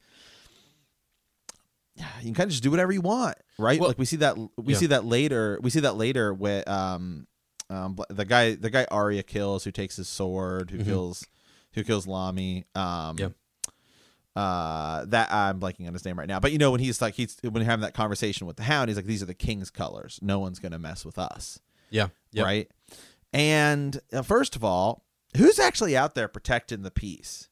Yeah, 1.97 2.07
you 2.21 2.27
can 2.27 2.35
kind 2.35 2.47
of 2.49 2.51
just 2.53 2.63
do 2.63 2.71
whatever 2.71 2.93
you 2.93 3.01
want, 3.01 3.37
right? 3.59 3.79
Well, 3.81 3.89
like 3.91 3.99
we 3.99 4.05
see 4.05 4.17
that 4.17 4.37
we 4.37 4.73
yeah. 4.75 4.79
see 4.79 4.87
that 4.87 5.05
later. 5.05 5.59
We 5.63 5.71
see 5.71 5.81
that 5.81 5.97
later 5.97 6.33
with 6.35 6.67
um, 6.69 7.27
um 7.71 7.99
the 8.11 8.25
guy 8.25 8.55
the 8.55 8.71
guy 8.71 8.87
Arya 8.91 9.23
kills 9.23 9.65
who 9.65 9.71
takes 9.71 9.97
his 9.97 10.09
sword, 10.09 10.71
who 10.71 10.79
Mhm. 10.79 10.85
kills 10.85 11.27
who 11.75 11.85
kills 11.85 12.07
Lommy. 12.07 12.65
Um, 12.77 13.17
Yeah. 13.19 13.29
Uh, 14.35 15.05
that 15.07 15.31
I'm 15.31 15.61
blanking 15.61 15.87
on 15.87 15.93
his 15.93 16.05
name 16.07 16.19
right 16.19 16.27
now, 16.29 16.41
but 16.41 16.53
you 16.53 16.59
know 16.59 16.71
when 16.71 16.81
he's 16.81 17.03
like 17.03 17.15
he's 17.15 17.37
when 17.43 17.63
having 17.65 17.83
that 17.83 17.93
conversation 17.93 18.47
with 18.47 18.57
the 18.57 18.63
Hound, 18.63 18.89
he's 18.89 18.97
like, 18.97 19.05
"These 19.05 19.23
are 19.23 19.27
the 19.27 19.35
King's 19.35 19.69
colors. 19.71 20.19
No 20.23 20.39
one's 20.39 20.59
gonna 20.59 20.79
mess 20.79 21.05
with 21.05 21.19
us." 21.19 21.59
Yeah. 21.91 22.09
Yeah. 22.33 22.45
right? 22.45 22.71
And 23.35 24.01
uh, 24.13 24.23
first 24.23 24.57
of 24.57 24.65
all, 24.65 25.05
who's 25.37 25.59
actually 25.59 25.97
out 25.97 26.15
there 26.15 26.29
protecting 26.29 26.81
the 26.83 26.91
peace? 26.91 27.51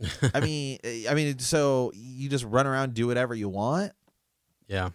I 0.34 0.40
mean, 0.40 0.78
I 1.08 1.14
mean, 1.14 1.38
so 1.38 1.92
you 1.94 2.28
just 2.28 2.44
run 2.44 2.66
around 2.66 2.94
do 2.94 3.06
whatever 3.06 3.34
you 3.34 3.48
want, 3.48 3.92
Yeah. 4.66 4.90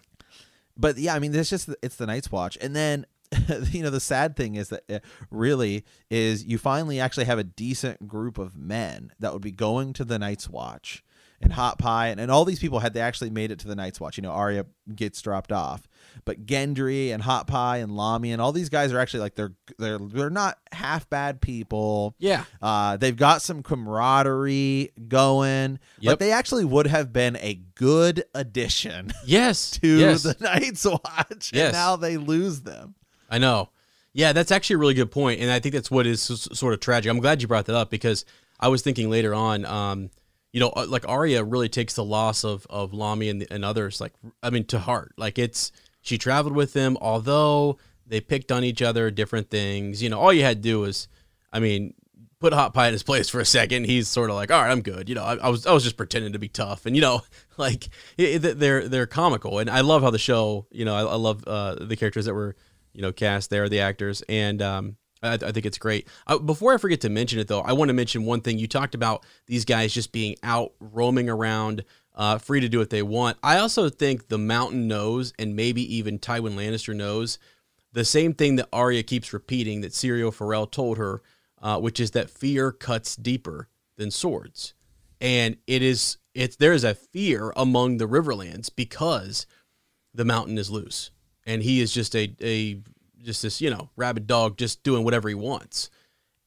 but 0.76 0.98
yeah, 0.98 1.14
I 1.14 1.18
mean, 1.18 1.34
it's 1.34 1.48
just 1.48 1.70
it's 1.82 1.96
the 1.96 2.06
Night's 2.06 2.30
Watch, 2.30 2.58
and 2.60 2.76
then 2.76 3.06
you 3.70 3.82
know 3.82 3.90
the 3.90 4.00
sad 4.00 4.36
thing 4.36 4.56
is 4.56 4.68
that 4.68 4.82
uh, 4.90 4.98
really 5.30 5.84
is 6.10 6.44
you 6.44 6.58
finally 6.58 7.00
actually 7.00 7.24
have 7.24 7.38
a 7.38 7.44
decent 7.44 8.06
group 8.06 8.36
of 8.36 8.56
men 8.56 9.12
that 9.18 9.32
would 9.32 9.42
be 9.42 9.50
going 9.52 9.92
to 9.94 10.04
the 10.04 10.18
Night's 10.18 10.48
Watch. 10.50 11.02
And 11.40 11.52
Hot 11.52 11.78
Pie 11.78 12.08
and, 12.08 12.18
and 12.18 12.30
all 12.30 12.44
these 12.46 12.58
people 12.58 12.78
had 12.78 12.94
they 12.94 13.00
actually 13.00 13.28
made 13.30 13.50
it 13.50 13.58
to 13.60 13.68
the 13.68 13.76
Night's 13.76 14.00
Watch. 14.00 14.16
You 14.16 14.22
know, 14.22 14.30
Arya 14.30 14.64
gets 14.94 15.20
dropped 15.20 15.52
off, 15.52 15.86
but 16.24 16.46
Gendry 16.46 17.12
and 17.12 17.22
Hot 17.22 17.46
Pie 17.46 17.78
and 17.78 17.92
Lommy 17.92 18.32
and 18.32 18.40
all 18.40 18.52
these 18.52 18.70
guys 18.70 18.90
are 18.92 18.98
actually 18.98 19.20
like 19.20 19.34
they're 19.34 19.52
they're 19.78 19.98
they're 19.98 20.30
not 20.30 20.58
half 20.72 21.08
bad 21.10 21.42
people. 21.42 22.14
Yeah. 22.18 22.44
Uh, 22.62 22.96
they've 22.96 23.16
got 23.16 23.42
some 23.42 23.62
camaraderie 23.62 24.92
going. 25.08 25.78
Yep. 26.00 26.10
Like 26.12 26.18
they 26.20 26.32
actually 26.32 26.64
would 26.64 26.86
have 26.86 27.12
been 27.12 27.36
a 27.36 27.54
good 27.74 28.24
addition 28.34 29.12
Yes. 29.24 29.70
to 29.82 29.86
yes. 29.98 30.22
the 30.22 30.36
Night's 30.40 30.84
Watch, 30.84 31.50
Yes. 31.52 31.66
and 31.66 31.72
now 31.72 31.96
they 31.96 32.16
lose 32.16 32.62
them. 32.62 32.94
I 33.30 33.38
know. 33.38 33.70
Yeah, 34.12 34.32
that's 34.32 34.50
actually 34.50 34.74
a 34.74 34.78
really 34.78 34.94
good 34.94 35.10
point, 35.10 35.40
and 35.42 35.50
I 35.50 35.60
think 35.60 35.74
that's 35.74 35.90
what 35.90 36.06
is 36.06 36.22
sort 36.22 36.72
of 36.72 36.80
tragic. 36.80 37.10
I'm 37.10 37.18
glad 37.20 37.42
you 37.42 37.48
brought 37.48 37.66
that 37.66 37.76
up 37.76 37.90
because 37.90 38.24
I 38.58 38.68
was 38.68 38.80
thinking 38.80 39.10
later 39.10 39.34
on, 39.34 39.66
um, 39.66 40.08
you 40.56 40.60
know, 40.60 40.72
uh, 40.74 40.86
like 40.88 41.06
Arya 41.06 41.44
really 41.44 41.68
takes 41.68 41.92
the 41.92 42.02
loss 42.02 42.42
of 42.42 42.66
of 42.70 42.92
Lommy 42.92 43.30
and, 43.30 43.46
and 43.50 43.62
others, 43.62 44.00
like 44.00 44.14
I 44.42 44.48
mean, 44.48 44.64
to 44.68 44.78
heart. 44.78 45.12
Like 45.18 45.38
it's 45.38 45.70
she 46.00 46.16
traveled 46.16 46.54
with 46.54 46.72
them, 46.72 46.96
although 46.98 47.76
they 48.06 48.22
picked 48.22 48.50
on 48.50 48.64
each 48.64 48.80
other, 48.80 49.10
different 49.10 49.50
things. 49.50 50.02
You 50.02 50.08
know, 50.08 50.18
all 50.18 50.32
you 50.32 50.44
had 50.44 50.56
to 50.56 50.62
do 50.62 50.80
was, 50.80 51.08
I 51.52 51.60
mean, 51.60 51.92
put 52.40 52.54
Hot 52.54 52.72
Pie 52.72 52.86
in 52.86 52.94
his 52.94 53.02
place 53.02 53.28
for 53.28 53.38
a 53.38 53.44
second. 53.44 53.84
He's 53.84 54.08
sort 54.08 54.30
of 54.30 54.36
like, 54.36 54.50
all 54.50 54.62
right, 54.62 54.70
I'm 54.70 54.80
good. 54.80 55.10
You 55.10 55.16
know, 55.16 55.24
I, 55.24 55.34
I 55.34 55.50
was 55.50 55.66
I 55.66 55.74
was 55.74 55.84
just 55.84 55.98
pretending 55.98 56.32
to 56.32 56.38
be 56.38 56.48
tough, 56.48 56.86
and 56.86 56.96
you 56.96 57.02
know, 57.02 57.20
like 57.58 57.90
it, 58.16 58.38
they're 58.38 58.88
they're 58.88 59.06
comical, 59.06 59.58
and 59.58 59.68
I 59.68 59.82
love 59.82 60.00
how 60.00 60.10
the 60.10 60.18
show. 60.18 60.66
You 60.70 60.86
know, 60.86 60.94
I, 60.94 61.02
I 61.02 61.16
love 61.16 61.44
uh, 61.46 61.74
the 61.84 61.96
characters 61.96 62.24
that 62.24 62.34
were 62.34 62.56
you 62.94 63.02
know 63.02 63.12
cast 63.12 63.50
there, 63.50 63.68
the 63.68 63.80
actors, 63.80 64.22
and 64.26 64.62
um, 64.62 64.96
I, 65.22 65.34
I 65.34 65.52
think 65.52 65.66
it's 65.66 65.78
great. 65.78 66.08
Uh, 66.26 66.38
before 66.38 66.74
I 66.74 66.78
forget 66.78 67.00
to 67.02 67.08
mention 67.08 67.38
it, 67.38 67.48
though, 67.48 67.60
I 67.60 67.72
want 67.72 67.88
to 67.88 67.94
mention 67.94 68.24
one 68.24 68.40
thing. 68.40 68.58
You 68.58 68.66
talked 68.66 68.94
about 68.94 69.24
these 69.46 69.64
guys 69.64 69.92
just 69.92 70.12
being 70.12 70.36
out 70.42 70.72
roaming 70.80 71.28
around. 71.28 71.84
Uh, 72.14 72.38
free 72.38 72.60
to 72.60 72.68
do 72.70 72.78
what 72.78 72.88
they 72.88 73.02
want. 73.02 73.36
I 73.42 73.58
also 73.58 73.90
think 73.90 74.28
the 74.28 74.38
Mountain 74.38 74.88
knows, 74.88 75.34
and 75.38 75.54
maybe 75.54 75.82
even 75.96 76.18
Tywin 76.18 76.54
Lannister 76.54 76.96
knows, 76.96 77.38
the 77.92 78.06
same 78.06 78.32
thing 78.32 78.56
that 78.56 78.68
Arya 78.72 79.02
keeps 79.02 79.34
repeating 79.34 79.82
that 79.82 79.92
Syrio 79.92 80.32
Forel 80.32 80.66
told 80.66 80.96
her, 80.96 81.20
uh, 81.60 81.78
which 81.78 82.00
is 82.00 82.12
that 82.12 82.30
fear 82.30 82.72
cuts 82.72 83.16
deeper 83.16 83.68
than 83.96 84.10
swords, 84.10 84.74
and 85.20 85.56
it 85.66 85.82
is 85.82 86.18
it's 86.34 86.56
there 86.56 86.72
is 86.72 86.84
a 86.84 86.94
fear 86.94 87.52
among 87.56 87.96
the 87.96 88.06
Riverlands 88.06 88.70
because 88.74 89.46
the 90.12 90.24
mountain 90.24 90.58
is 90.58 90.70
loose, 90.70 91.10
and 91.46 91.62
he 91.62 91.80
is 91.80 91.92
just 91.92 92.14
a 92.14 92.34
a 92.42 92.82
just 93.26 93.42
this 93.42 93.60
you 93.60 93.68
know 93.68 93.90
rabid 93.96 94.26
dog 94.26 94.56
just 94.56 94.82
doing 94.82 95.04
whatever 95.04 95.28
he 95.28 95.34
wants, 95.34 95.90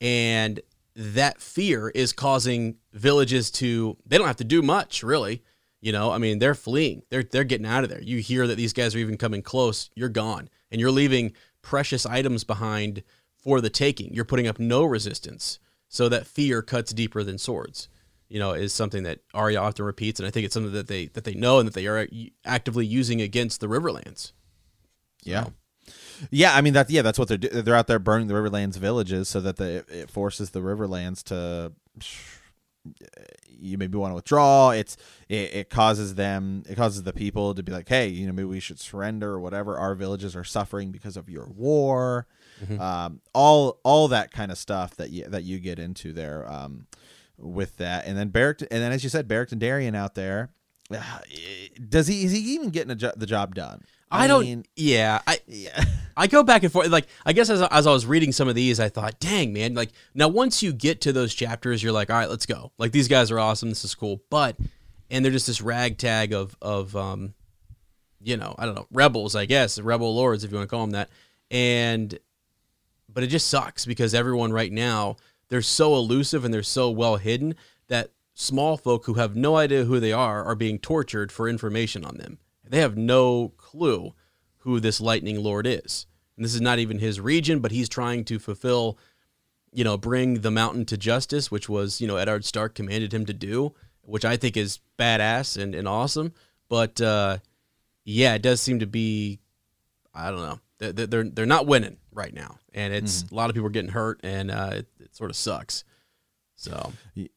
and 0.02 0.60
that 0.96 1.40
fear 1.40 1.90
is 1.90 2.12
causing 2.12 2.78
villages 2.94 3.52
to 3.52 3.98
they 4.06 4.18
don't 4.18 4.28
have 4.28 4.38
to 4.38 4.44
do 4.44 4.62
much 4.62 5.04
really. 5.04 5.44
You 5.82 5.94
know, 5.94 6.12
I 6.12 6.18
mean, 6.18 6.40
they're 6.40 6.56
fleeing. 6.56 7.04
They're 7.10 7.24
they're 7.24 7.46
getting 7.46 7.66
out 7.66 7.84
of 7.84 7.90
there. 7.90 8.02
You 8.02 8.18
hear 8.18 8.48
that 8.48 8.56
these 8.56 8.74
guys 8.74 8.96
are 8.96 9.00
even 9.00 9.18
coming 9.18 9.42
close. 9.42 9.90
You're 9.96 10.10
gone, 10.10 10.50
and 10.72 10.82
you're 10.82 10.92
leaving 10.92 11.32
precious 11.62 12.06
items 12.06 12.44
behind 12.44 13.04
for 13.42 13.62
the 13.62 13.70
taking. 13.70 14.14
You're 14.14 14.26
putting 14.26 14.48
up 14.48 14.60
no 14.60 14.84
resistance, 14.84 15.60
so 15.88 16.10
that 16.10 16.28
fear 16.28 16.62
cuts 16.62 16.92
deeper 16.92 17.24
than 17.24 17.38
swords. 17.38 17.88
You 18.28 18.40
know, 18.40 18.52
is 18.52 18.74
something 18.74 19.04
that 19.04 19.20
Arya 19.34 19.60
often 19.60 19.86
repeats, 19.86 20.20
and 20.20 20.28
I 20.28 20.32
think 20.32 20.46
it's 20.46 20.54
something 20.54 20.74
that 20.74 20.88
they 20.88 21.06
that 21.08 21.24
they 21.24 21.34
know 21.34 21.60
and 21.60 21.68
that 21.68 21.74
they 21.74 21.88
are 21.88 22.08
actively 22.44 22.86
using 22.86 23.22
against 23.22 23.62
the 23.62 23.68
Riverlands. 23.68 24.34
Yeah. 25.24 25.46
Yeah, 26.32 26.54
I 26.56 26.62
mean 26.62 26.74
that. 26.74 26.90
Yeah, 26.90 27.02
that's 27.02 27.18
what 27.20 27.28
they're 27.28 27.38
do- 27.38 27.50
they're 27.50 27.76
out 27.76 27.88
there 27.88 28.00
burning 28.00 28.28
the 28.28 28.34
Riverlands 28.34 28.78
villages 28.78 29.28
so 29.30 29.40
that 29.42 29.58
the 29.58 29.86
it 29.90 30.10
forces 30.10 30.52
the 30.52 30.60
Riverlands 30.62 31.24
to 31.26 31.72
you 33.62 33.78
maybe 33.78 33.98
want 33.98 34.12
to 34.12 34.16
withdraw. 34.16 34.70
It's 34.72 34.96
it, 35.28 35.54
it 35.54 35.70
causes 35.70 36.16
them 36.16 36.64
it 36.70 36.76
causes 36.76 37.04
the 37.04 37.14
people 37.14 37.54
to 37.56 37.64
be 37.64 37.72
like, 37.72 37.90
hey, 37.90 38.08
you 38.08 38.26
know, 38.28 38.34
maybe 38.34 38.48
we 38.48 38.60
should 38.60 38.80
surrender 38.80 39.32
or 39.32 39.40
whatever. 39.40 39.78
Our 39.78 39.96
villages 39.96 40.36
are 40.36 40.44
suffering 40.44 40.92
because 40.92 41.18
of 41.18 41.30
your 41.30 41.46
war. 41.48 42.28
Um, 42.80 43.22
all 43.34 43.80
all 43.84 44.08
that 44.10 44.32
kind 44.32 44.52
of 44.52 44.58
stuff 44.58 44.96
that 44.98 45.12
you 45.12 45.26
that 45.26 45.44
you 45.44 45.60
get 45.60 45.80
into 45.80 46.12
there 46.12 46.50
um, 46.52 46.88
with 47.38 47.78
that, 47.78 48.06
and 48.06 48.18
then 48.18 48.30
Beric 48.30 48.62
and 48.62 48.82
then 48.82 48.92
as 48.92 49.04
you 49.04 49.10
said, 49.10 49.28
Barrack 49.28 49.52
and 49.54 49.62
Darien 49.62 49.96
out 49.96 50.16
there. 50.16 50.50
uh, 50.92 50.98
Does 51.90 52.08
he 52.08 52.26
is 52.26 52.32
he 52.34 52.40
even 52.56 52.70
getting 52.70 52.92
a 52.92 52.96
jo- 52.96 53.14
the 53.16 53.26
job 53.26 53.56
done? 53.56 53.82
I, 54.12 54.28
don't. 54.28 54.42
mean, 54.42 54.66
yeah, 54.76 55.22
I 55.28 55.40
yeah. 55.48 55.84
I 56.18 56.28
go 56.28 56.44
back 56.44 56.64
and 56.64 56.72
forth. 56.72 56.90
Like, 56.90 57.08
I 57.26 57.32
guess 57.32 57.50
as, 57.50 57.62
as 57.62 57.88
I 57.88 57.92
was 57.92 58.06
reading 58.06 58.34
some 58.34 58.50
of 58.50 58.56
these, 58.56 58.82
I 58.82 58.90
thought, 58.90 59.22
dang, 59.22 59.54
man. 59.54 59.74
Like, 59.74 59.92
now 60.14 60.28
once 60.28 60.62
you 60.62 60.74
get 60.74 61.00
to 61.02 61.14
those 61.14 61.34
chapters, 61.34 61.82
you're 61.82 61.94
like, 61.94 62.10
all 62.10 62.18
right, 62.18 62.30
let's 62.30 62.46
go. 62.46 62.74
Like, 62.78 62.92
these 62.92 63.08
guys 63.08 63.32
are 63.32 63.40
awesome. 63.40 63.70
This 63.70 63.86
is 63.86 63.96
cool. 63.96 64.22
But, 64.30 64.58
and 65.10 65.24
they're 65.24 65.32
just 65.32 65.48
this 65.48 65.62
ragtag 65.62 66.34
of, 66.34 66.58
of, 66.62 66.94
um, 66.94 67.36
you 68.22 68.36
know, 68.36 68.54
I 68.60 68.66
don't 68.66 68.76
know, 68.76 68.88
rebels, 68.92 69.34
I 69.34 69.46
guess, 69.46 69.80
rebel 69.80 70.14
lords, 70.14 70.44
if 70.44 70.52
you 70.52 70.58
want 70.58 70.70
to 70.70 70.76
call 70.76 70.82
them 70.82 70.92
that. 70.92 71.10
And, 71.50 72.20
but 73.08 73.24
it 73.24 73.28
just 73.28 73.48
sucks 73.48 73.86
because 73.86 74.14
everyone 74.14 74.52
right 74.52 74.74
now, 74.74 75.16
they're 75.48 75.62
so 75.62 75.96
elusive 75.96 76.44
and 76.44 76.54
they're 76.54 76.64
so 76.64 76.90
well 76.90 77.16
hidden 77.16 77.56
that 77.88 78.12
small 78.34 78.76
folk 78.76 79.06
who 79.06 79.14
have 79.14 79.38
no 79.38 79.56
idea 79.56 79.86
who 79.86 80.02
they 80.02 80.12
are 80.12 80.44
are 80.44 80.56
being 80.56 80.80
tortured 80.80 81.32
for 81.32 81.48
information 81.48 82.04
on 82.04 82.18
them. 82.18 82.40
They 82.70 82.80
have 82.80 82.96
no 82.96 83.50
clue 83.58 84.14
who 84.60 84.80
this 84.80 85.02
lightning 85.02 85.42
lord 85.44 85.66
is. 85.68 86.06
And 86.36 86.46
this 86.46 86.56
is 86.56 86.62
not 86.62 86.80
even 86.80 87.00
his 87.00 87.20
region, 87.20 87.60
but 87.60 87.72
he's 87.72 87.90
trying 87.90 88.24
to 88.26 88.40
fulfill, 88.40 88.98
you 89.74 89.84
know, 89.84 89.98
bring 89.98 90.36
the 90.36 90.52
mountain 90.52 90.86
to 90.86 90.98
justice, 90.98 91.52
which 91.52 91.68
was, 91.68 92.00
you 92.00 92.08
know, 92.08 92.16
Eddard 92.16 92.46
Stark 92.46 92.76
commanded 92.76 93.14
him 93.14 93.26
to 93.26 93.34
do, 93.34 93.74
which 94.04 94.24
I 94.24 94.38
think 94.38 94.56
is 94.56 94.80
badass 94.98 95.62
and, 95.62 95.76
and 95.76 95.88
awesome. 95.88 96.34
But 96.70 97.02
uh, 97.02 97.40
yeah, 98.06 98.36
it 98.36 98.42
does 98.42 98.62
seem 98.62 98.80
to 98.80 98.88
be, 98.88 99.40
I 100.14 100.30
don't 100.30 100.42
know, 100.42 100.60
they're 100.78 101.08
they're, 101.08 101.24
they're 101.24 101.46
not 101.46 101.68
winning 101.68 101.98
right 102.14 102.34
now, 102.34 102.58
and 102.74 102.94
it's 102.94 103.26
a 103.30 103.36
lot 103.36 103.50
of 103.50 103.54
people 103.54 103.68
are 103.68 103.72
getting 103.72 103.92
hurt, 103.92 104.20
and 104.24 104.50
uh, 104.50 104.70
it, 104.74 104.88
it 105.00 105.16
sort 105.16 105.30
of 105.30 105.36
sucks. 105.36 105.84
So 106.60 106.92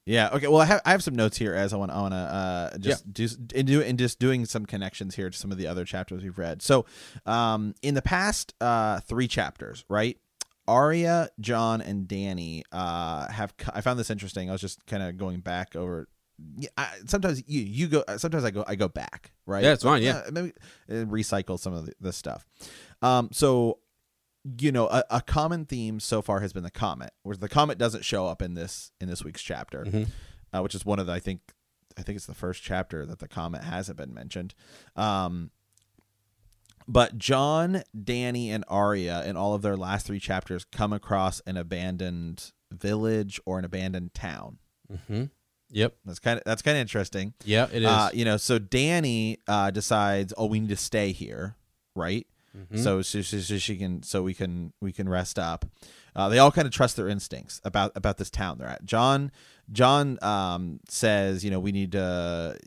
Yeah. 0.05 0.31
Okay. 0.33 0.49
Well, 0.49 0.61
I 0.61 0.64
have 0.64 0.81
I 0.85 0.91
have 0.91 1.03
some 1.03 1.14
notes 1.14 1.37
here 1.37 1.55
as 1.55 1.73
I 1.73 1.77
want 1.77 1.93
I 1.93 2.01
want 2.01 2.12
to 2.12 2.16
uh, 2.16 2.79
just 2.79 3.12
do 3.12 3.29
and 3.55 3.66
do 3.66 3.81
and 3.81 3.97
just 3.97 4.18
doing 4.18 4.45
some 4.47 4.66
connections 4.66 5.14
here 5.14 5.31
to 5.31 5.39
some 5.39 5.53
of 5.53 5.59
the 5.59 5.68
other 5.68 5.85
chapters 5.85 6.25
we've 6.25 6.37
read. 6.37 6.61
So, 6.61 6.87
um, 7.25 7.75
in 7.83 7.95
the 7.95 8.03
past 8.03 8.53
uh, 8.61 8.99
three 9.01 9.29
chapters, 9.29 9.85
right? 9.89 10.18
Arya, 10.66 11.29
Jon, 11.41 11.81
and 11.81 12.09
Dany 12.09 12.62
uh, 12.73 13.31
have. 13.31 13.55
I 13.73 13.81
found 13.81 13.99
this 13.99 14.11
interesting. 14.11 14.49
I 14.49 14.53
was 14.53 14.61
just 14.61 14.85
kind 14.87 15.03
of 15.03 15.16
going 15.16 15.41
back 15.41 15.77
over. 15.77 16.09
Yeah, 16.57 16.70
I, 16.77 16.89
sometimes 17.07 17.43
you 17.47 17.61
you 17.61 17.87
go. 17.89 18.05
Sometimes 18.16 18.45
I 18.45 18.51
go. 18.51 18.64
I 18.66 18.75
go 18.75 18.89
back. 18.89 19.33
Right. 19.47 19.62
Yeah, 19.62 19.73
it's 19.73 19.85
fine, 19.85 20.03
yeah. 20.03 20.23
Uh, 20.27 20.31
maybe 20.33 20.53
uh, 20.91 20.95
recycle 21.05 21.59
some 21.59 21.75
of 21.75 21.87
the, 21.87 21.93
this 22.01 22.16
stuff. 22.16 22.45
Um. 23.03 23.29
So 23.33 23.79
you 24.59 24.72
know 24.72 24.88
a, 24.88 25.05
a 25.11 25.20
common 25.20 25.64
theme 25.64 26.01
so 26.01 26.20
far 26.22 26.40
has 26.40 26.53
been 26.53 26.62
the 26.64 26.70
comet 26.70 27.11
where 27.22 27.36
the 27.36 27.49
comet 27.49 27.78
doesn't 27.78 28.05
show 28.05 28.26
up 28.26 28.43
in 28.43 28.55
this 28.55 28.90
in 29.01 29.09
this 29.09 29.22
week's 29.24 29.43
chapter 29.43 29.84
Mhm. 29.84 30.09
uh, 30.53 30.61
which 30.62 30.74
is 30.74 30.84
one 30.84 30.99
of 30.99 31.07
the 31.07 31.12
i 31.12 31.20
think 31.20 31.40
i 31.97 32.03
think 32.03 32.16
it's 32.16 32.26
the 32.26 32.34
first 32.34 32.62
chapter 32.62 33.07
that 33.07 33.18
the 33.20 33.28
comet 33.28 33.62
hasn't 33.62 33.97
been 33.97 34.12
mentioned 34.12 34.55
um 34.97 35.51
but 36.88 37.16
jon 37.18 37.82
dany 37.97 38.49
and 38.49 38.64
arya 38.68 39.24
in 39.24 39.36
all 39.36 39.55
of 39.55 39.62
their 39.62 39.76
last 39.76 40.07
three 40.07 40.18
chapters 40.20 40.64
come 40.64 40.93
across 40.93 41.40
an 41.47 41.57
abandoned 41.57 42.51
village 42.72 43.38
or 43.45 43.59
an 43.59 43.64
abandoned 43.66 44.14
town. 44.14 44.59
Mm-hmm. 44.90 45.24
Yep. 45.70 45.95
That's 46.05 46.18
kind 46.18 46.38
of 46.38 46.45
that's 46.45 46.62
kind 46.62 46.76
of 46.76 46.80
interesting. 46.80 47.34
Yeah, 47.45 47.66
it 47.72 47.82
is. 47.82 47.88
Uh, 47.88 48.11
you 48.12 48.24
know, 48.24 48.36
so 48.38 48.59
Dany 48.59 49.36
uh, 49.47 49.70
decides, 49.70 50.32
oh, 50.36 50.47
we 50.47 50.59
need 50.61 50.68
to 50.70 50.76
stay 50.76 51.12
here, 51.12 51.57
right? 51.95 52.26
Mhm. 52.57 52.78
So, 52.82 53.00
so, 53.03 53.22
so, 53.22 53.59
she 53.59 53.76
can, 53.76 54.03
so 54.03 54.22
we 54.22 54.34
can, 54.34 54.72
we 54.80 54.92
can 54.92 55.09
rest 55.09 55.38
up. 55.38 55.64
Uh, 56.14 56.28
they 56.28 56.38
all 56.38 56.53
kind 56.53 56.66
of 56.66 56.72
trust 56.72 56.96
their 56.96 57.09
instincts 57.09 57.61
about 57.64 57.92
about 57.94 58.18
this 58.18 58.28
town 58.30 58.59
they're 58.59 58.68
at. 58.68 58.84
Jon, 58.84 59.32
Jon 59.70 60.18
um, 60.22 60.80
says, 60.88 61.42
you 61.44 61.50
know, 61.50 61.59
we 61.61 61.72
need 61.72 61.92
to, 61.92 62.59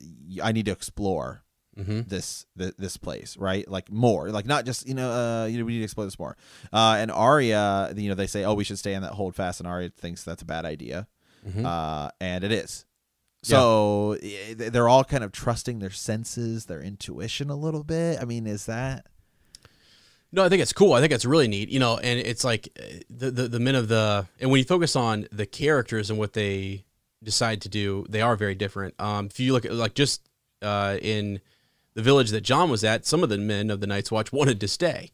I 0.41 0.51
need 0.51 0.65
to 0.65 0.71
explore 0.71 1.43
Mhm. 1.77 2.07
this 2.09 2.45
th- 2.57 2.73
this 2.79 2.95
place, 2.97 3.36
right? 3.38 3.69
Like 3.69 3.91
more, 3.91 4.29
like 4.31 4.45
not 4.47 4.65
just 4.65 4.88
you 4.88 4.93
know, 4.95 5.11
uh, 5.11 5.45
you 5.45 5.59
know, 5.59 5.65
we 5.65 5.73
need 5.73 5.79
to 5.79 5.83
explore 5.83 6.05
this 6.07 6.17
more. 6.17 6.36
Uh, 6.73 6.95
and 6.97 7.11
Arya, 7.11 7.93
you 7.95 8.07
know, 8.09 8.15
they 8.15 8.27
say, 8.27 8.43
oh, 8.45 8.53
we 8.55 8.63
should 8.63 8.79
stay 8.79 8.93
in 8.95 9.01
that 9.03 9.11
hold 9.11 9.36
fast, 9.36 9.59
and 9.59 9.67
Arya 9.67 9.89
thinks 9.89 10.23
that's 10.23 10.41
a 10.41 10.45
bad 10.45 10.65
idea, 10.65 11.07
Mhm. 11.47 11.65
uh, 11.65 12.09
and 12.19 12.43
it 12.43 12.51
is. 12.51 12.86
So 13.43 14.13
eh, 14.23 14.55
they're 14.57 14.89
all 14.89 15.03
kind 15.03 15.23
of 15.23 15.31
trusting 15.31 15.77
their 15.79 15.91
senses, 15.91 16.65
their 16.65 16.81
intuition 16.81 17.49
a 17.51 17.55
little 17.55 17.83
bit. 17.83 18.19
I 18.19 18.25
mean, 18.25 18.47
is 18.47 18.65
that? 18.65 19.05
No, 20.36 20.43
I 20.43 20.49
think 20.49 20.61
it's 20.61 20.73
cool. 20.73 20.91
I 20.91 20.99
think 20.99 21.13
it's 21.13 21.23
really 21.23 21.47
neat. 21.47 21.69
You 21.69 21.79
know, 21.79 21.97
and 21.97 22.19
it's 22.19 22.43
like 22.43 22.67
uh, 22.77 22.97
the, 23.09 23.31
the 23.31 23.47
the 23.47 23.59
men 23.59 23.73
of 23.73 23.88
the 23.88 24.27
and 24.41 24.51
when 24.51 24.59
you 24.59 24.65
focus 24.65 24.95
on 24.95 25.27
the 25.31 25.45
characters 25.45 26.09
and 26.09 26.19
what 26.19 26.33
they 26.33 26.83
decide 27.23 27.61
to 27.61 27.69
do, 27.69 28.05
they 28.09 28.21
are 28.21 28.36
very 28.36 28.53
different. 28.53 28.93
Um, 28.99 29.27
if 29.27 29.39
you 29.39 29.53
look 29.53 29.63
at 29.63 29.71
like 29.73 29.93
just 29.93 30.27
uh, 30.61 30.97
in 31.01 31.39
the 31.93 32.01
village 32.01 32.31
that 32.31 32.41
Jon 32.41 32.69
was 32.69 32.83
at, 32.83 33.05
some 33.05 33.23
of 33.23 33.29
the 33.29 33.38
men 33.38 33.69
of 33.69 33.79
the 33.79 33.88
Night's 33.88 34.11
Watch 34.11 34.33
wanted 34.33 34.59
to 34.59 34.67
stay, 34.67 35.09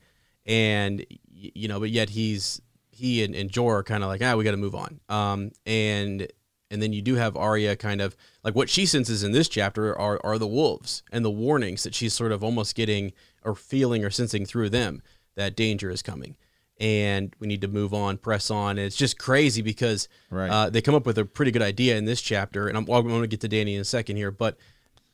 and 0.48 1.06
you 1.30 1.68
know, 1.68 1.80
but 1.80 1.92
yet 1.92 2.10
he's 2.10 2.60
he 2.90 3.24
and, 3.24 3.36
and 3.36 3.52
Jeor 3.52 3.80
are 3.80 3.84
kind 3.84 4.04
of 4.04 4.10
like, 4.10 4.24
ah, 4.24 4.36
we 4.36 4.44
got 4.44 4.52
to 4.52 4.58
move 4.58 4.76
on. 4.76 5.00
Um, 5.08 5.52
and 5.68 6.28
and 6.72 6.82
then 6.82 6.94
you 6.94 7.04
do 7.04 7.16
have 7.16 7.38
Arya 7.38 7.76
kind 7.76 8.02
of 8.02 8.16
like 8.44 8.56
what 8.56 8.70
she 8.70 8.88
senses 8.88 9.24
in 9.24 9.34
this 9.34 9.48
chapter 9.48 9.96
are 9.96 10.20
are 10.24 10.40
the 10.40 10.48
wolves 10.48 11.04
and 11.12 11.24
the 11.24 11.30
warnings 11.30 11.84
that 11.84 11.94
she's 11.94 12.14
sort 12.14 12.32
of 12.32 12.44
almost 12.44 12.74
getting 12.74 13.14
or 13.44 13.56
feeling 13.56 14.04
or 14.06 14.10
sensing 14.10 14.46
through 14.46 14.70
them 14.70 15.02
that 15.36 15.56
danger 15.56 15.90
is 15.90 16.02
coming. 16.02 16.36
And 16.80 17.36
we 17.40 17.48
need 17.48 17.62
to 17.62 17.68
move 17.68 17.94
on, 17.94 18.18
press 18.18 18.50
on. 18.50 18.72
And 18.78 18.88
it's 18.88 18.96
just 18.96 19.20
crazy 19.20 19.62
because 19.62 20.08
Right. 20.32 20.50
uh, 20.50 20.70
they 20.70 20.82
come 20.82 20.96
up 20.96 21.06
with 21.06 21.18
a 21.20 21.26
pretty 21.26 21.52
good 21.52 21.62
idea 21.62 21.96
in 21.96 22.06
this 22.06 22.22
chapter. 22.22 22.68
And 22.68 22.76
I'm, 22.78 22.90
I'm 22.90 23.08
going 23.08 23.22
to 23.22 23.28
get 23.28 23.42
to 23.42 23.50
Dany 23.50 23.76
in 23.76 23.82
a 23.82 23.86
second 23.86 24.16
here, 24.18 24.32
but 24.32 24.58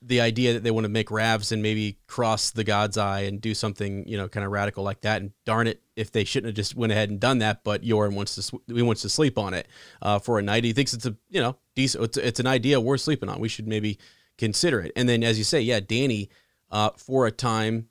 the 0.02 0.22
idea 0.22 0.54
that 0.54 0.64
they 0.64 0.72
want 0.72 0.86
to 0.86 0.90
make 0.90 1.10
Ravs 1.10 1.52
and 1.52 1.62
maybe 1.62 1.98
cross 2.08 2.52
the 2.52 2.64
God's 2.64 2.98
Eye 2.98 3.22
and 3.22 3.42
do 3.42 3.54
something, 3.54 4.08
you 4.08 4.16
know, 4.16 4.30
kind 4.30 4.46
of 4.46 4.52
radical 4.52 4.84
like 4.84 5.02
that. 5.02 5.22
And 5.22 5.32
darn 5.44 5.68
it, 5.68 5.82
if 5.96 6.12
they 6.12 6.24
shouldn't 6.24 6.50
have 6.50 6.56
just 6.56 6.76
went 6.76 6.92
ahead 6.92 7.10
and 7.10 7.20
done 7.20 7.40
that, 7.40 7.64
but 7.64 7.82
Yoren 7.82 8.14
wants 8.14 8.36
to 8.36 8.44
sw- 8.44 8.62
he 8.68 8.84
wants 8.84 9.02
to 9.02 9.10
sleep 9.10 9.38
on 9.38 9.54
it 9.56 9.68
uh, 10.02 10.20
for 10.20 10.38
a 10.40 10.42
night. 10.44 10.64
He 10.64 10.72
thinks 10.72 10.94
it's 10.94 11.08
a 11.08 11.16
you 11.30 11.42
know 11.42 11.58
decent. 11.76 12.04
It's, 12.04 12.18
it's 12.18 12.40
an 12.40 12.48
idea 12.48 12.80
worth 12.80 13.02
sleeping 13.02 13.28
on. 13.28 13.40
We 13.40 13.50
should 13.50 13.68
maybe 13.68 13.98
consider 14.38 14.80
it. 14.82 14.92
And 14.96 15.10
then, 15.10 15.24
as 15.24 15.38
you 15.40 15.44
say, 15.44 15.62
yeah, 15.62 15.80
Dany, 15.80 16.30
uh, 16.70 16.92
for 16.96 17.26
a 17.26 17.32
time, 17.32 17.88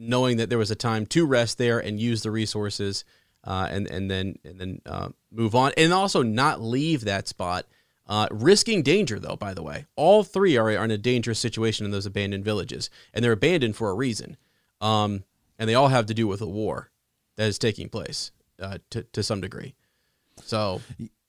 knowing 0.00 0.38
that 0.38 0.48
there 0.48 0.58
was 0.58 0.70
a 0.70 0.76
time 0.76 1.04
to 1.06 1.26
rest 1.26 1.58
there 1.58 1.78
and 1.78 2.00
use 2.00 2.22
the 2.22 2.30
resources, 2.30 3.04
uh, 3.44 3.68
and 3.70 3.86
and 3.88 4.10
then 4.10 4.36
and 4.44 4.58
then 4.58 4.80
uh, 4.86 5.08
move 5.30 5.54
on, 5.54 5.72
and 5.76 5.92
also 5.92 6.22
not 6.22 6.60
leave 6.60 7.04
that 7.04 7.28
spot. 7.28 7.66
Uh, 8.06 8.26
risking 8.32 8.82
danger, 8.82 9.20
though, 9.20 9.36
by 9.36 9.54
the 9.54 9.62
way. 9.62 9.86
All 9.94 10.24
three 10.24 10.56
are, 10.56 10.66
are 10.76 10.84
in 10.84 10.90
a 10.90 10.98
dangerous 10.98 11.38
situation 11.38 11.86
in 11.86 11.92
those 11.92 12.06
abandoned 12.06 12.44
villages, 12.44 12.90
and 13.14 13.24
they're 13.24 13.30
abandoned 13.30 13.76
for 13.76 13.88
a 13.88 13.94
reason. 13.94 14.36
Um, 14.80 15.22
and 15.60 15.68
they 15.68 15.76
all 15.76 15.88
have 15.88 16.06
to 16.06 16.14
do 16.14 16.26
with 16.26 16.40
a 16.40 16.46
war 16.46 16.90
that 17.36 17.46
is 17.46 17.56
taking 17.56 17.88
place 17.88 18.32
uh, 18.60 18.78
to, 18.90 19.04
to 19.04 19.22
some 19.22 19.40
degree. 19.40 19.74
So, 20.42 20.80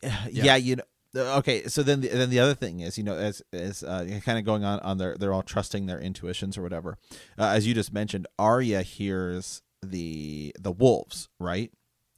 yeah, 0.31 0.55
you 0.55 0.77
know 0.77 0.83
okay 1.15 1.63
so 1.67 1.83
then 1.83 2.01
the, 2.01 2.07
then 2.07 2.29
the 2.29 2.39
other 2.39 2.53
thing 2.53 2.79
is 2.79 2.97
you 2.97 3.03
know 3.03 3.15
as 3.15 3.41
as 3.51 3.83
uh, 3.83 4.05
kind 4.23 4.39
of 4.39 4.45
going 4.45 4.63
on 4.63 4.79
on 4.79 4.97
their 4.97 5.15
they're 5.17 5.33
all 5.33 5.43
trusting 5.43 5.85
their 5.85 5.99
intuitions 5.99 6.57
or 6.57 6.61
whatever 6.61 6.97
uh, 7.37 7.47
as 7.47 7.67
you 7.67 7.73
just 7.73 7.91
mentioned 7.93 8.27
Arya 8.39 8.81
hears 8.81 9.61
the 9.83 10.53
the 10.59 10.71
wolves 10.71 11.27
right 11.39 11.71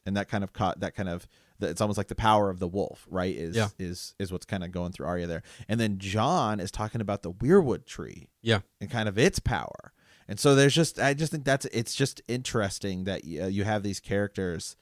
and 0.06 0.16
that 0.18 0.28
kind 0.30 0.44
of 0.44 0.54
caught 0.54 0.80
that 0.82 0.96
kind 0.96 1.10
of 1.10 1.28
the, 1.60 1.70
it's 1.70 1.82
almost 1.82 1.98
like 1.98 2.08
the 2.08 2.16
power 2.16 2.50
of 2.50 2.60
the 2.60 2.68
wolf 2.68 3.08
right 3.10 3.36
is 3.36 3.56
Yeah. 3.56 3.70
is 3.80 4.16
is 4.20 4.32
what's 4.32 4.46
kind 4.46 4.64
of 4.64 4.72
going 4.72 4.92
through 4.92 5.08
Arya 5.08 5.28
there 5.28 5.44
and 5.68 5.80
then 5.80 5.98
Jon 5.98 6.60
is 6.60 6.72
talking 6.72 7.00
about 7.02 7.22
the 7.22 7.32
weirwood 7.32 7.86
tree 7.86 8.30
yeah. 8.42 8.60
and 8.82 8.90
kind 8.90 9.08
of 9.10 9.18
its 9.18 9.40
power. 9.40 9.94
And 10.28 10.40
so 10.40 10.56
there's 10.56 10.74
just 10.74 11.00
I 11.00 11.14
just 11.14 11.32
think 11.32 11.44
that's 11.46 11.66
it's 11.68 11.94
just 11.96 12.22
interesting 12.28 13.04
that 13.06 13.24
you, 13.26 13.46
you 13.48 13.64
have 13.66 13.84
these 13.84 14.00
characters 14.00 14.76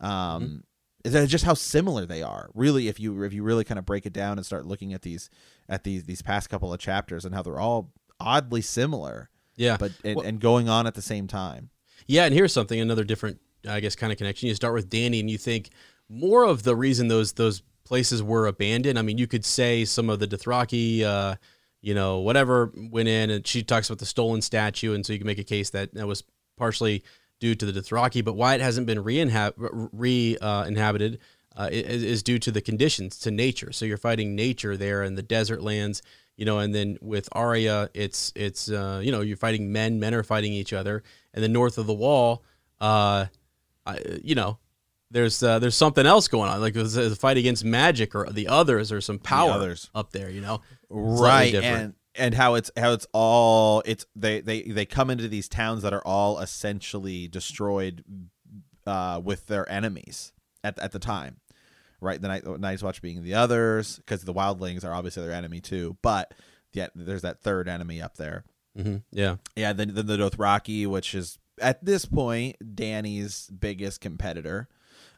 um 0.00 0.64
they're 1.08 1.26
just 1.26 1.44
how 1.44 1.54
similar 1.54 2.06
they 2.06 2.22
are. 2.22 2.50
Really 2.54 2.88
if 2.88 2.98
you 3.00 3.22
if 3.22 3.32
you 3.32 3.42
really 3.42 3.64
kind 3.64 3.78
of 3.78 3.84
break 3.86 4.06
it 4.06 4.12
down 4.12 4.38
and 4.38 4.46
start 4.46 4.66
looking 4.66 4.92
at 4.92 5.02
these 5.02 5.30
at 5.68 5.84
these 5.84 6.04
these 6.04 6.22
past 6.22 6.48
couple 6.50 6.72
of 6.72 6.78
chapters 6.80 7.24
and 7.24 7.34
how 7.34 7.42
they're 7.42 7.60
all 7.60 7.90
oddly 8.20 8.60
similar 8.62 9.30
Yeah. 9.56 9.76
but 9.78 9.92
and, 10.04 10.16
Well- 10.16 10.26
and 10.26 10.40
going 10.40 10.68
on 10.68 10.86
at 10.86 10.94
the 10.94 11.02
same 11.02 11.26
time. 11.26 11.70
Yeah, 12.06 12.24
and 12.24 12.32
here's 12.34 12.52
something 12.52 12.80
another 12.80 13.04
different, 13.04 13.40
I 13.68 13.80
guess, 13.80 13.94
kind 13.96 14.12
of 14.12 14.18
connection. 14.18 14.48
You 14.48 14.54
start 14.54 14.72
with 14.74 14.88
Dany, 14.88 15.20
and 15.20 15.28
you 15.30 15.36
think 15.36 15.70
more 16.08 16.44
of 16.44 16.62
the 16.62 16.74
reason 16.76 17.08
those 17.08 17.32
those 17.32 17.62
places 17.84 18.22
were 18.22 18.46
abandoned. 18.46 18.98
I 18.98 19.02
mean, 19.02 19.18
you 19.18 19.26
could 19.26 19.44
say 19.44 19.84
some 19.84 20.08
of 20.08 20.18
the 20.20 20.26
Dothraki, 20.26 21.02
uh, 21.02 21.36
you 21.82 21.94
know, 21.94 22.18
whatever 22.18 22.72
went 22.74 23.08
in, 23.08 23.30
and 23.30 23.46
she 23.46 23.62
talks 23.62 23.88
about 23.90 23.98
the 23.98 24.06
stolen 24.06 24.40
statue, 24.42 24.94
and 24.94 25.04
so 25.04 25.12
you 25.12 25.18
can 25.18 25.26
make 25.26 25.38
a 25.38 25.44
case 25.44 25.70
that 25.70 25.92
that 25.94 26.06
was 26.06 26.22
partially 26.56 27.02
due 27.40 27.54
to 27.54 27.66
the 27.66 27.80
Dothraki, 27.80 28.24
but 28.24 28.34
why 28.34 28.54
it 28.54 28.60
hasn't 28.60 28.86
been 28.86 29.02
re-inhab- 29.02 29.54
re 29.92 30.36
uh, 30.40 30.64
inhabited 30.64 31.18
uh, 31.56 31.68
is, 31.70 32.02
is 32.02 32.22
due 32.22 32.38
to 32.38 32.50
the 32.50 32.60
conditions, 32.60 33.18
to 33.20 33.30
nature. 33.30 33.72
So 33.72 33.84
you're 33.84 33.96
fighting 33.96 34.34
nature 34.34 34.76
there 34.76 35.02
in 35.02 35.16
the 35.16 35.22
desert 35.22 35.62
lands, 35.62 36.02
you 36.36 36.44
know, 36.44 36.58
and 36.58 36.74
then 36.74 36.98
with 37.00 37.28
Arya, 37.32 37.90
it's 37.94 38.32
it's 38.36 38.70
uh, 38.70 39.00
you 39.02 39.10
know 39.10 39.20
you're 39.20 39.36
fighting 39.36 39.72
men, 39.72 39.98
men 39.98 40.14
are 40.14 40.22
fighting 40.22 40.52
each 40.52 40.72
other, 40.72 41.02
and 41.34 41.42
then 41.42 41.52
north 41.52 41.78
of 41.78 41.86
the 41.86 41.94
wall, 41.94 42.44
uh, 42.80 43.26
I, 43.84 43.98
you 44.22 44.34
know, 44.34 44.58
there's 45.10 45.42
uh, 45.42 45.58
there's 45.58 45.76
something 45.76 46.06
else 46.06 46.28
going 46.28 46.48
on, 46.48 46.60
like 46.60 46.74
there's 46.74 46.96
a 46.96 47.16
fight 47.16 47.38
against 47.38 47.64
magic 47.64 48.14
or 48.14 48.30
the 48.30 48.48
others 48.48 48.92
or 48.92 49.00
some 49.00 49.18
power 49.18 49.50
others. 49.52 49.90
up 49.94 50.12
there, 50.12 50.30
you 50.30 50.40
know, 50.40 50.60
right 50.88 51.50
different. 51.50 51.82
and 51.82 51.94
and 52.18 52.34
how 52.34 52.54
it's 52.54 52.70
how 52.76 52.92
it's 52.92 53.06
all 53.12 53.82
it's 53.86 54.04
they 54.14 54.40
they 54.40 54.62
they 54.62 54.84
come 54.84 55.10
into 55.10 55.28
these 55.28 55.48
towns 55.48 55.82
that 55.82 55.92
are 55.92 56.02
all 56.06 56.40
essentially 56.40 57.28
destroyed 57.28 58.04
uh 58.86 59.20
with 59.22 59.46
their 59.46 59.70
enemies 59.70 60.32
at 60.64 60.78
at 60.78 60.92
the 60.92 60.98
time 60.98 61.36
right? 62.00 62.20
The 62.20 62.28
night 62.28 62.60
night's 62.60 62.82
watch 62.82 63.02
being 63.02 63.22
the 63.22 63.34
others 63.34 63.96
because 63.96 64.22
the 64.22 64.34
wildlings 64.34 64.84
are 64.84 64.94
obviously 64.94 65.24
their 65.24 65.32
enemy 65.32 65.60
too 65.60 65.96
but 66.02 66.32
yet 66.72 66.92
there's 66.94 67.22
that 67.22 67.40
third 67.40 67.68
enemy 67.68 68.00
up 68.02 68.16
there. 68.16 68.44
Hmm 68.76 68.98
yeah, 69.10 69.36
yeah 69.56 69.72
then, 69.72 69.94
then 69.94 70.06
the 70.06 70.16
dothraki 70.16 70.86
which 70.86 71.14
is 71.14 71.38
at 71.60 71.84
this 71.84 72.04
point 72.04 72.56
dany's 72.74 73.48
biggest 73.48 74.00
competitor. 74.00 74.68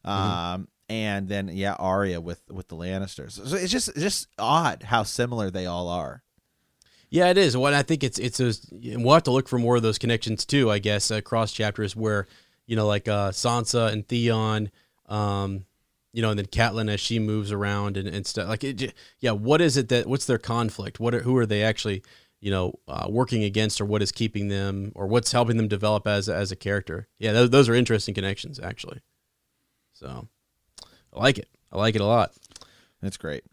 Um 0.04 0.68
and 0.88 1.28
then 1.28 1.48
yeah 1.52 1.74
Arya 1.74 2.20
with 2.20 2.42
with 2.50 2.68
the 2.68 2.76
Lannisters. 2.76 3.32
So 3.32 3.56
it's 3.56 3.70
just 3.72 3.94
just 3.96 4.28
odd 4.38 4.82
how 4.84 5.02
similar 5.02 5.50
they 5.50 5.66
all 5.66 5.88
are. 5.88 6.22
Yeah, 7.10 7.28
it 7.28 7.36
is. 7.38 7.56
What 7.56 7.74
I 7.74 7.82
think 7.82 8.04
it's 8.04 8.18
it's 8.18 8.38
a, 8.38 8.52
we'll 8.72 9.14
have 9.14 9.24
to 9.24 9.32
look 9.32 9.48
for 9.48 9.58
more 9.58 9.76
of 9.76 9.82
those 9.82 9.98
connections 9.98 10.44
too. 10.44 10.70
I 10.70 10.78
guess 10.78 11.10
across 11.10 11.52
chapters 11.52 11.96
where 11.96 12.28
you 12.66 12.76
know 12.76 12.86
like 12.86 13.08
uh, 13.08 13.30
Sansa 13.30 13.92
and 13.92 14.06
Theon, 14.06 14.70
um, 15.08 15.64
you 16.12 16.22
know, 16.22 16.30
and 16.30 16.38
then 16.38 16.46
Catelyn 16.46 16.88
as 16.88 17.00
she 17.00 17.18
moves 17.18 17.50
around 17.50 17.96
and, 17.96 18.08
and 18.08 18.24
stuff. 18.24 18.48
Like, 18.48 18.62
it, 18.62 18.94
yeah, 19.18 19.32
what 19.32 19.60
is 19.60 19.76
it 19.76 19.88
that 19.88 20.06
what's 20.06 20.26
their 20.26 20.38
conflict? 20.38 21.00
What 21.00 21.14
are, 21.14 21.20
who 21.20 21.36
are 21.36 21.46
they 21.46 21.64
actually 21.64 22.04
you 22.40 22.52
know 22.52 22.78
uh, 22.86 23.08
working 23.10 23.42
against, 23.42 23.80
or 23.80 23.86
what 23.86 24.02
is 24.02 24.12
keeping 24.12 24.46
them, 24.46 24.92
or 24.94 25.08
what's 25.08 25.32
helping 25.32 25.56
them 25.56 25.66
develop 25.66 26.06
as 26.06 26.28
as 26.28 26.52
a 26.52 26.56
character? 26.56 27.08
Yeah, 27.18 27.32
those, 27.32 27.50
those 27.50 27.68
are 27.68 27.74
interesting 27.74 28.14
connections 28.14 28.60
actually. 28.60 29.00
So, 29.94 30.28
I 31.12 31.18
like 31.18 31.38
it. 31.38 31.48
I 31.72 31.78
like 31.78 31.96
it 31.96 32.00
a 32.00 32.06
lot. 32.06 32.32
That's 33.02 33.16
great. 33.16 33.44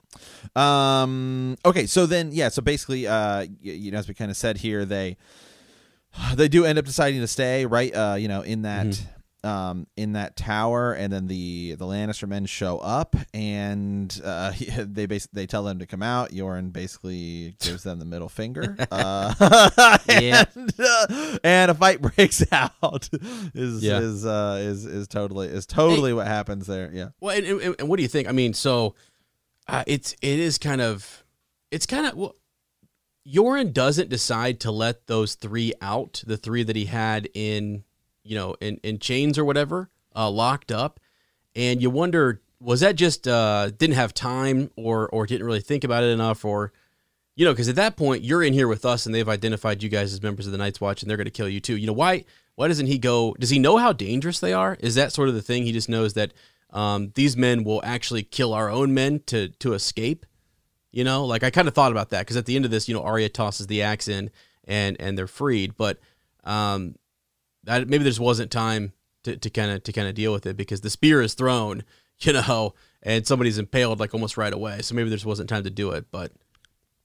Um 0.56 1.58
okay, 1.66 1.86
so 1.86 2.06
then 2.06 2.32
yeah, 2.32 2.50
so 2.50 2.62
basically 2.62 3.08
uh 3.08 3.42
y- 3.42 3.48
you 3.62 3.92
know 3.92 3.98
as 4.00 4.08
we 4.08 4.14
kind 4.14 4.32
of 4.32 4.38
said 4.38 4.58
here 4.58 4.86
they 4.86 5.18
they 6.36 6.48
do 6.48 6.66
end 6.66 6.80
up 6.80 6.86
deciding 6.86 7.22
to 7.22 7.28
stay, 7.28 7.66
right? 7.66 7.96
Uh 7.96 8.16
you 8.20 8.28
know, 8.28 8.42
in 8.42 8.64
that 8.64 9.00
um 9.44 9.86
in 9.96 10.14
that 10.14 10.36
tower 10.36 10.94
and 10.94 11.14
then 11.14 11.28
the 11.28 11.76
the 11.78 11.86
Lannister 11.86 12.28
men 12.28 12.48
show 12.48 12.80
up 12.80 13.16
and 13.36 14.20
uh 14.26 14.52
they 14.80 15.06
basically 15.06 15.42
they 15.44 15.46
tell 15.46 15.64
them 15.64 15.78
to 15.80 15.86
come 15.86 16.02
out. 16.02 16.32
Yoren 16.32 16.74
basically 16.74 17.56
gives 17.62 17.84
them 17.84 18.00
the 18.00 18.06
middle 18.06 18.30
finger. 18.30 18.76
Uh 18.92 20.00
Yeah. 20.10 20.46
and, 20.56 20.74
uh, 20.80 21.38
and 21.44 21.70
a 21.72 21.76
fight 21.76 22.02
breaks 22.02 22.44
out. 22.52 23.08
is 23.54 23.84
Yeah. 23.84 24.00
is 24.00 24.26
uh 24.26 24.58
is 24.62 24.86
is 24.86 25.08
totally 25.08 25.48
is 25.50 25.68
totally 25.68 26.14
what 26.14 26.26
happens 26.26 26.66
there. 26.66 26.90
Yeah. 26.92 27.10
Well, 27.22 27.38
and, 27.38 27.46
and, 27.46 27.76
and 27.80 27.88
what 27.88 27.98
do 27.98 28.02
you 28.02 28.10
think? 28.10 28.28
I 28.28 28.32
mean, 28.32 28.54
so 28.54 28.96
uh, 29.68 29.84
it's 29.88 30.14
it 30.22 30.40
is 30.40 30.58
kind 30.58 30.82
of 30.82 31.24
it's 31.72 31.86
kind 31.86 32.06
of 32.06 32.16
well, 32.16 32.36
Yoren 33.28 33.74
doesn't 33.74 34.10
decide 34.10 34.60
to 34.62 34.72
let 34.72 35.08
those 35.08 35.36
three 35.36 35.74
out, 35.82 36.24
the 36.26 36.38
three 36.38 36.64
that 36.64 36.76
he 36.76 36.86
had 36.86 37.30
in 37.34 37.84
you 38.24 38.36
know 38.36 38.56
in 38.62 38.80
in 38.84 39.00
chains 39.00 39.38
or 39.38 39.46
whatever, 39.46 39.90
uh, 40.16 40.30
locked 40.30 40.72
up, 40.72 41.00
and 41.56 41.82
you 41.82 41.90
wonder 41.90 42.42
was 42.60 42.80
that 42.80 42.96
just 42.96 43.28
uh, 43.28 43.70
didn't 43.78 43.96
have 43.96 44.14
time 44.14 44.72
or 44.76 45.10
or 45.10 45.26
didn't 45.26 45.46
really 45.46 45.62
think 45.62 45.84
about 45.84 46.04
it 46.04 46.08
enough 46.08 46.46
or 46.46 46.72
you 47.36 47.46
know 47.46 47.52
because 47.52 47.70
at 47.70 47.76
that 47.76 47.98
point 47.98 48.24
you're 48.24 48.44
in 48.44 48.54
here 48.54 48.68
with 48.68 48.86
us 48.86 49.06
and 49.06 49.14
they've 49.14 49.30
identified 49.30 49.84
you 49.84 49.90
guys 49.90 50.14
as 50.14 50.24
members 50.24 50.46
of 50.46 50.52
the 50.52 50.58
Night's 50.58 50.82
Watch 50.82 51.02
and 51.02 51.10
they're 51.10 51.18
going 51.18 51.26
to 51.26 51.32
kill 51.32 51.50
you 51.50 51.60
too. 51.60 51.76
You 51.76 51.88
know 51.88 51.94
why 51.94 52.24
why 52.56 52.68
doesn't 52.68 52.88
he 52.88 52.98
go? 52.98 53.36
Does 53.40 53.50
he 53.50 53.60
know 53.60 53.78
how 53.78 53.92
dangerous 53.92 54.40
they 54.40 54.54
are? 54.54 54.78
Is 54.80 54.96
that 54.96 55.12
sort 55.12 55.30
of 55.30 55.36
the 55.36 55.42
thing? 55.42 55.64
He 55.64 55.72
just 55.72 55.90
knows 55.90 56.14
that 56.14 56.32
um, 56.72 57.12
these 57.16 57.38
men 57.38 57.64
will 57.64 57.82
actually 57.84 58.24
kill 58.24 58.54
our 58.54 58.70
own 58.70 58.94
men 58.94 59.22
to 59.28 59.50
to 59.50 59.74
escape. 59.74 60.26
You 60.92 61.04
know, 61.04 61.26
like 61.26 61.44
I 61.44 61.50
kind 61.50 61.68
of 61.68 61.74
thought 61.74 61.92
about 61.92 62.10
that 62.10 62.22
because 62.22 62.38
at 62.38 62.46
the 62.46 62.56
end 62.56 62.66
of 62.66 62.72
this, 62.72 62.88
you 62.88 62.96
know, 62.96 63.04
Arya 63.04 63.30
tosses 63.30 63.68
the 63.68 63.82
axe 63.82 64.08
in 64.08 64.32
and 64.66 65.00
and 65.00 65.18
they're 65.18 65.28
freed, 65.28 65.78
but 65.78 66.00
um, 66.44 66.96
that 67.64 67.88
maybe 67.88 68.04
there 68.04 68.12
just 68.12 68.20
wasn't 68.20 68.52
time 68.52 68.94
to 69.36 69.50
kind 69.50 69.72
of 69.72 69.84
to 69.84 69.92
kind 69.92 70.08
of 70.08 70.16
deal 70.16 70.32
with 70.32 70.46
it 70.46 70.58
because 70.58 70.82
the 70.82 70.90
spear 70.90 71.22
is 71.22 71.34
thrown, 71.34 71.84
you 72.20 72.34
know, 72.34 72.74
and 73.04 73.28
somebody's 73.28 73.58
impaled 73.58 74.00
like 74.00 74.14
almost 74.14 74.38
right 74.38 74.54
away. 74.54 74.82
So 74.82 74.96
maybe 74.96 75.10
there 75.10 75.18
just 75.18 75.26
wasn't 75.26 75.50
time 75.50 75.64
to 75.64 75.70
do 75.70 75.92
it, 75.92 76.06
but 76.12 76.32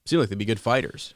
seem 0.06 0.18
like 0.20 0.28
they'd 0.28 0.38
be 0.38 0.44
good 0.44 0.60
fighters. 0.60 1.14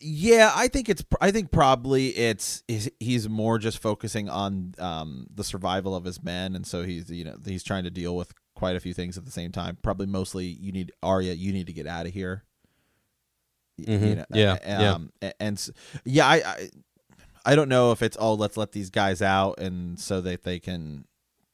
Yeah, 0.00 0.52
I 0.54 0.68
think 0.68 0.88
it's. 0.88 1.04
I 1.20 1.30
think 1.30 1.50
probably 1.50 2.08
it's. 2.08 2.62
He's 3.00 3.28
more 3.28 3.58
just 3.58 3.78
focusing 3.78 4.28
on 4.28 4.74
um, 4.78 5.26
the 5.34 5.44
survival 5.44 5.94
of 5.94 6.04
his 6.04 6.22
men, 6.22 6.54
and 6.54 6.66
so 6.66 6.82
he's 6.82 7.10
you 7.10 7.24
know 7.24 7.36
he's 7.44 7.62
trying 7.62 7.84
to 7.84 7.90
deal 7.90 8.16
with 8.16 8.32
quite 8.54 8.76
a 8.76 8.80
few 8.80 8.94
things 8.94 9.16
at 9.16 9.24
the 9.24 9.30
same 9.30 9.52
time. 9.52 9.78
Probably 9.82 10.06
mostly 10.06 10.46
you 10.46 10.72
need 10.72 10.92
Arya. 11.02 11.34
You 11.34 11.52
need 11.52 11.66
to 11.66 11.72
get 11.72 11.86
out 11.86 12.06
of 12.06 12.12
here. 12.12 12.44
Mm-hmm. 13.80 14.04
You 14.04 14.14
know, 14.16 14.24
yeah, 14.32 14.92
um, 14.92 15.12
yeah, 15.20 15.32
and 15.38 15.70
yeah, 16.04 16.26
I, 16.26 16.34
I 16.44 16.68
I 17.44 17.54
don't 17.54 17.68
know 17.68 17.92
if 17.92 18.02
it's 18.02 18.16
oh 18.18 18.34
let's 18.34 18.56
let 18.56 18.72
these 18.72 18.90
guys 18.90 19.22
out 19.22 19.60
and 19.60 19.98
so 20.00 20.20
that 20.20 20.42
they 20.42 20.58
can 20.58 21.04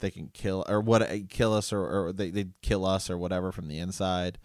they 0.00 0.10
can 0.10 0.28
kill 0.32 0.64
or 0.68 0.80
what 0.80 1.08
kill 1.28 1.52
us 1.52 1.72
or, 1.72 2.08
or 2.08 2.12
they 2.12 2.30
they 2.30 2.46
kill 2.62 2.86
us 2.86 3.10
or 3.10 3.18
whatever 3.18 3.52
from 3.52 3.68
the 3.68 3.78
inside. 3.78 4.38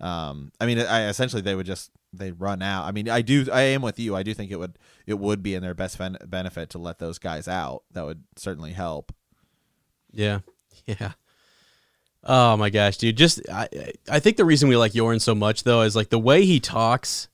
Um, 0.00 0.52
I 0.60 0.66
mean, 0.66 0.78
I 0.78 1.08
essentially 1.08 1.42
they 1.42 1.54
would 1.54 1.66
just 1.66 1.90
they 2.18 2.32
run 2.32 2.62
out. 2.62 2.84
I 2.84 2.92
mean, 2.92 3.08
I 3.08 3.22
do. 3.22 3.46
I 3.52 3.62
am 3.62 3.82
with 3.82 3.98
you. 3.98 4.16
I 4.16 4.22
do 4.22 4.34
think 4.34 4.50
it 4.50 4.58
would 4.58 4.78
it 5.06 5.18
would 5.18 5.42
be 5.42 5.54
in 5.54 5.62
their 5.62 5.74
best 5.74 5.98
ben- 5.98 6.18
benefit 6.26 6.70
to 6.70 6.78
let 6.78 6.98
those 6.98 7.18
guys 7.18 7.48
out. 7.48 7.82
That 7.92 8.04
would 8.04 8.24
certainly 8.36 8.72
help. 8.72 9.12
Yeah, 10.12 10.40
yeah. 10.86 11.12
Oh 12.22 12.56
my 12.56 12.70
gosh, 12.70 12.96
dude! 12.96 13.16
Just 13.16 13.40
I 13.50 13.68
I 14.08 14.20
think 14.20 14.36
the 14.36 14.44
reason 14.44 14.68
we 14.68 14.76
like 14.76 14.92
Yoren 14.92 15.20
so 15.20 15.34
much 15.34 15.64
though 15.64 15.82
is 15.82 15.94
like 15.94 16.08
the 16.08 16.18
way 16.18 16.44
he 16.44 16.58
talks 16.58 17.28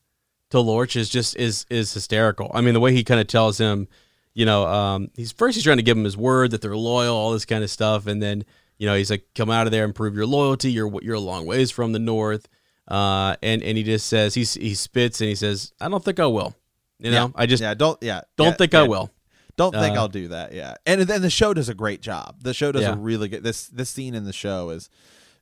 to 0.50 0.60
Lorch 0.60 0.96
is 0.96 1.08
just 1.08 1.36
is 1.36 1.64
is 1.70 1.94
hysterical. 1.94 2.50
I 2.52 2.60
mean, 2.60 2.74
the 2.74 2.80
way 2.80 2.92
he 2.92 3.04
kind 3.04 3.20
of 3.20 3.26
tells 3.28 3.58
him, 3.58 3.88
you 4.34 4.44
know, 4.44 4.66
um, 4.66 5.10
he's 5.14 5.32
first 5.32 5.54
he's 5.54 5.64
trying 5.64 5.76
to 5.76 5.82
give 5.82 5.96
him 5.96 6.04
his 6.04 6.16
word 6.16 6.50
that 6.50 6.60
they're 6.60 6.76
loyal, 6.76 7.16
all 7.16 7.32
this 7.32 7.44
kind 7.44 7.62
of 7.62 7.70
stuff, 7.70 8.06
and 8.06 8.20
then 8.20 8.44
you 8.78 8.86
know 8.86 8.96
he's 8.96 9.10
like, 9.10 9.26
come 9.34 9.50
out 9.50 9.66
of 9.66 9.70
there 9.70 9.84
and 9.84 9.94
prove 9.94 10.16
your 10.16 10.26
loyalty. 10.26 10.72
You're 10.72 10.92
you're 11.02 11.14
a 11.14 11.20
long 11.20 11.46
ways 11.46 11.70
from 11.70 11.92
the 11.92 11.98
north. 11.98 12.48
Uh, 12.90 13.36
and 13.42 13.62
and 13.62 13.78
he 13.78 13.84
just 13.84 14.08
says 14.08 14.34
he 14.34 14.42
he 14.42 14.74
spits 14.74 15.20
and 15.20 15.28
he 15.28 15.36
says, 15.36 15.72
"I 15.80 15.88
don't 15.88 16.04
think 16.04 16.18
I 16.18 16.26
will." 16.26 16.54
You 16.98 17.12
know, 17.12 17.26
yeah. 17.26 17.32
I 17.34 17.46
just 17.46 17.62
yeah 17.62 17.74
don't 17.74 17.96
yeah 18.02 18.22
don't 18.36 18.48
yeah, 18.48 18.52
think 18.54 18.72
yeah. 18.72 18.80
I 18.80 18.88
will. 18.88 19.10
Don't 19.56 19.72
think 19.72 19.96
uh, 19.96 20.00
I'll 20.00 20.08
do 20.08 20.28
that. 20.28 20.52
Yeah, 20.52 20.74
and 20.86 21.02
then 21.02 21.22
the 21.22 21.30
show 21.30 21.52
does 21.54 21.68
a 21.68 21.74
great 21.74 22.00
job. 22.00 22.36
The 22.42 22.54
show 22.54 22.72
does 22.72 22.84
a 22.84 22.96
really 22.96 23.28
good. 23.28 23.42
This 23.42 23.68
this 23.68 23.90
scene 23.90 24.14
in 24.14 24.24
the 24.24 24.32
show 24.32 24.70
is 24.70 24.88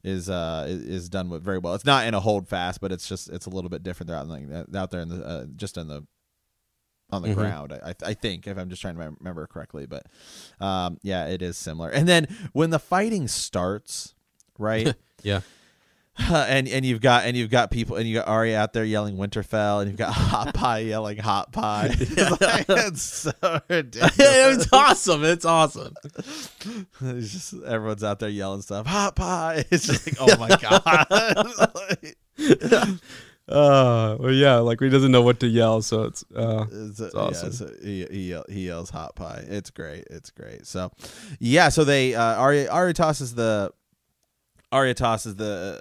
is 0.04 0.28
uh 0.28 0.66
is 0.68 1.08
done 1.08 1.30
with 1.30 1.42
very 1.42 1.58
well. 1.58 1.74
It's 1.74 1.84
not 1.84 2.06
in 2.06 2.14
a 2.14 2.20
hold 2.20 2.48
fast, 2.48 2.80
but 2.80 2.92
it's 2.92 3.08
just 3.08 3.28
it's 3.28 3.46
a 3.46 3.50
little 3.50 3.70
bit 3.70 3.82
different. 3.82 4.10
Out 4.10 4.28
like 4.28 4.44
out 4.74 4.90
there 4.90 5.00
in 5.00 5.08
the 5.08 5.24
uh, 5.24 5.44
just 5.56 5.76
in 5.76 5.88
the 5.88 6.06
on 7.10 7.22
the 7.22 7.28
mm-hmm. 7.28 7.38
ground. 7.38 7.72
I, 7.72 7.94
I 8.04 8.14
think 8.14 8.46
if 8.46 8.58
I'm 8.58 8.68
just 8.68 8.82
trying 8.82 8.96
to 8.96 9.16
remember 9.18 9.46
correctly, 9.46 9.86
but 9.86 10.04
um 10.60 10.98
yeah, 11.02 11.26
it 11.26 11.40
is 11.40 11.56
similar. 11.56 11.90
And 11.90 12.08
then 12.08 12.26
when 12.52 12.70
the 12.70 12.78
fighting 12.78 13.28
starts, 13.28 14.14
right? 14.58 14.94
yeah. 15.22 15.40
and 16.30 16.68
and 16.68 16.84
you've 16.84 17.00
got 17.00 17.24
and 17.24 17.36
you've 17.36 17.50
got 17.50 17.70
people 17.70 17.96
and 17.96 18.08
you 18.08 18.14
got 18.14 18.28
Ari 18.28 18.54
out 18.54 18.72
there 18.72 18.84
yelling 18.84 19.16
Winterfell 19.16 19.80
and 19.80 19.88
you've 19.88 19.98
got 19.98 20.12
Hot 20.14 20.54
Pie 20.54 20.80
yelling 20.80 21.18
Hot 21.18 21.52
Pie. 21.52 21.90
it's 21.92 23.02
so 23.02 23.32
ridiculous. 23.68 24.16
it's 24.18 24.72
awesome. 24.72 25.24
It's 25.24 25.44
awesome. 25.44 25.94
It's 27.00 27.32
just 27.32 27.54
everyone's 27.64 28.02
out 28.02 28.18
there 28.18 28.28
yelling 28.28 28.62
stuff. 28.62 28.86
Hot 28.86 29.14
Pie. 29.16 29.64
It's 29.70 29.86
just 29.86 30.06
like 30.06 30.16
oh 30.20 30.36
my 30.38 30.48
god. 30.56 31.06
uh, 33.48 34.16
well, 34.18 34.32
yeah, 34.32 34.56
like 34.56 34.80
he 34.80 34.88
doesn't 34.88 35.12
know 35.12 35.22
what 35.22 35.40
to 35.40 35.46
yell, 35.46 35.82
so 35.82 36.04
it's 36.04 36.24
uh, 36.34 36.66
it's, 36.70 37.00
it's 37.00 37.14
awesome. 37.14 37.48
Yeah, 37.48 37.54
so 37.54 37.70
he, 37.82 38.06
he, 38.10 38.40
he 38.48 38.66
yells 38.66 38.90
hot 38.90 39.14
pie. 39.14 39.44
It's 39.46 39.70
great. 39.70 40.04
It's 40.10 40.30
great. 40.30 40.66
So, 40.66 40.90
yeah, 41.38 41.68
so 41.68 41.84
they 41.84 42.14
uh, 42.14 42.34
Arya 42.36 42.68
Arya 42.70 42.94
tosses 42.94 43.34
the 43.34 43.72
Arya 44.72 44.94
tosses 44.94 45.36
the 45.36 45.80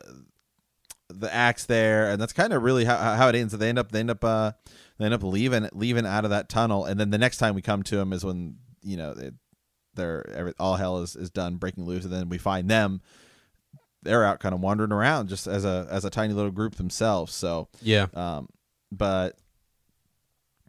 the 1.09 1.33
axe 1.33 1.65
there, 1.65 2.09
and 2.09 2.21
that's 2.21 2.33
kind 2.33 2.53
of 2.53 2.63
really 2.63 2.85
how, 2.85 2.97
how 2.97 3.29
it 3.29 3.35
ends. 3.35 3.53
They 3.53 3.69
end 3.69 3.79
up 3.79 3.91
they 3.91 3.99
end 3.99 4.11
up 4.11 4.23
uh, 4.23 4.51
they 4.97 5.05
end 5.05 5.13
up 5.13 5.23
leaving 5.23 5.69
leaving 5.73 6.05
out 6.05 6.23
of 6.25 6.31
that 6.31 6.49
tunnel, 6.49 6.85
and 6.85 6.99
then 6.99 7.09
the 7.09 7.17
next 7.17 7.37
time 7.37 7.55
we 7.55 7.61
come 7.61 7.83
to 7.83 7.97
them 7.97 8.13
is 8.13 8.23
when 8.23 8.57
you 8.81 8.97
know 8.97 9.13
they, 9.13 9.31
they're 9.95 10.29
every, 10.29 10.53
all 10.59 10.75
hell 10.75 10.99
is, 10.99 11.15
is 11.15 11.29
done 11.29 11.55
breaking 11.55 11.85
loose, 11.85 12.03
and 12.03 12.13
then 12.13 12.29
we 12.29 12.37
find 12.37 12.69
them. 12.69 13.01
They're 14.03 14.23
out 14.23 14.39
kind 14.39 14.53
of 14.53 14.61
wandering 14.61 14.91
around 14.91 15.27
just 15.27 15.47
as 15.47 15.65
a 15.65 15.87
as 15.89 16.05
a 16.05 16.09
tiny 16.09 16.33
little 16.33 16.51
group 16.51 16.75
themselves. 16.75 17.33
So 17.33 17.69
yeah, 17.81 18.07
um, 18.13 18.47
but 18.91 19.37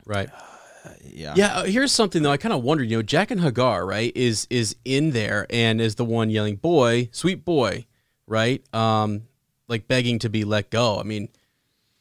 right. 0.06 0.28
Uh, 0.32 0.90
yeah. 1.04 1.34
Yeah. 1.36 1.58
Uh, 1.58 1.64
here's 1.64 1.92
something 1.92 2.22
though. 2.22 2.30
I 2.30 2.36
kind 2.36 2.52
of 2.52 2.62
wondered. 2.62 2.90
You 2.90 2.98
know, 2.98 3.02
Jaqen 3.02 3.40
H'ghar, 3.40 3.86
right, 3.86 4.12
is 4.14 4.46
is 4.50 4.76
in 4.84 5.10
there 5.10 5.46
and 5.50 5.80
is 5.80 5.96
the 5.96 6.04
one 6.04 6.30
yelling, 6.30 6.56
"Boy, 6.56 7.10
sweet 7.12 7.44
boy," 7.44 7.86
right? 8.28 8.62
Um, 8.74 9.22
like 9.66 9.88
begging 9.88 10.20
to 10.20 10.28
be 10.28 10.44
let 10.44 10.70
go. 10.70 10.98
I 10.98 11.02
mean, 11.02 11.28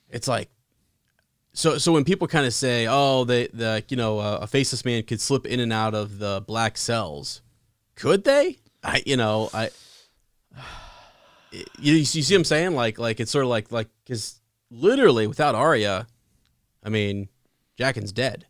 it's 0.10 0.28
like 0.28 0.50
so 1.54 1.80
so 1.80 1.92
when 1.92 2.04
people 2.04 2.28
kind 2.28 2.46
of 2.46 2.54
say, 2.54 2.86
"Oh, 2.88 3.24
the 3.24 3.50
the 3.52 3.84
you 3.90 3.98
know 3.98 4.20
uh, 4.20 4.40
a 4.42 4.48
faceless 4.48 4.86
man 4.86 5.02
could 5.04 5.20
slip 5.20 5.46
in 5.48 5.60
and 5.60 5.74
out 5.74 5.96
of 5.96 6.20
the 6.20 6.44
black 6.46 6.78
cells," 6.78 7.42
could 7.96 8.24
they? 8.24 8.58
I 8.84 9.02
you 9.06 9.18
know 9.18 9.50
I 9.54 9.72
you 11.80 11.94
you 11.96 12.06
see 12.06 12.22
what 12.36 12.40
I'm 12.40 12.46
saying? 12.46 12.76
Like 12.76 13.00
like 13.00 13.20
it's 13.20 13.32
sort 13.32 13.44
of 13.44 13.50
like 13.50 13.72
like 13.72 13.90
because 14.06 14.40
literally 14.70 15.26
without 15.26 15.56
Arya, 15.56 16.06
I 16.84 16.90
mean, 16.90 17.28
Jaqen's 17.80 18.12
dead. 18.12 18.46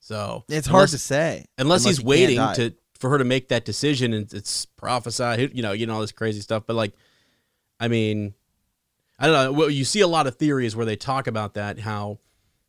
So 0.00 0.44
it's 0.48 0.66
unless, 0.66 0.78
hard 0.78 0.88
to 0.88 0.98
say 0.98 1.44
unless, 1.58 1.82
unless 1.82 1.84
he's 1.84 2.02
waiting 2.02 2.38
to 2.38 2.72
for 2.98 3.10
her 3.10 3.18
to 3.18 3.24
make 3.24 3.48
that 3.48 3.64
decision 3.64 4.12
and 4.12 4.32
it's 4.32 4.66
prophesied, 4.66 5.54
you 5.54 5.62
know, 5.62 5.72
you 5.72 5.86
know 5.86 5.94
all 5.94 6.00
this 6.00 6.12
crazy 6.12 6.40
stuff. 6.40 6.64
But 6.66 6.76
like 6.76 6.92
I 7.80 7.88
mean, 7.88 8.34
I 9.18 9.26
don't 9.26 9.34
know. 9.34 9.52
Well, 9.52 9.70
you 9.70 9.84
see 9.84 10.00
a 10.00 10.08
lot 10.08 10.26
of 10.26 10.36
theories 10.36 10.74
where 10.76 10.86
they 10.86 10.96
talk 10.96 11.26
about 11.26 11.54
that 11.54 11.80
how 11.80 12.18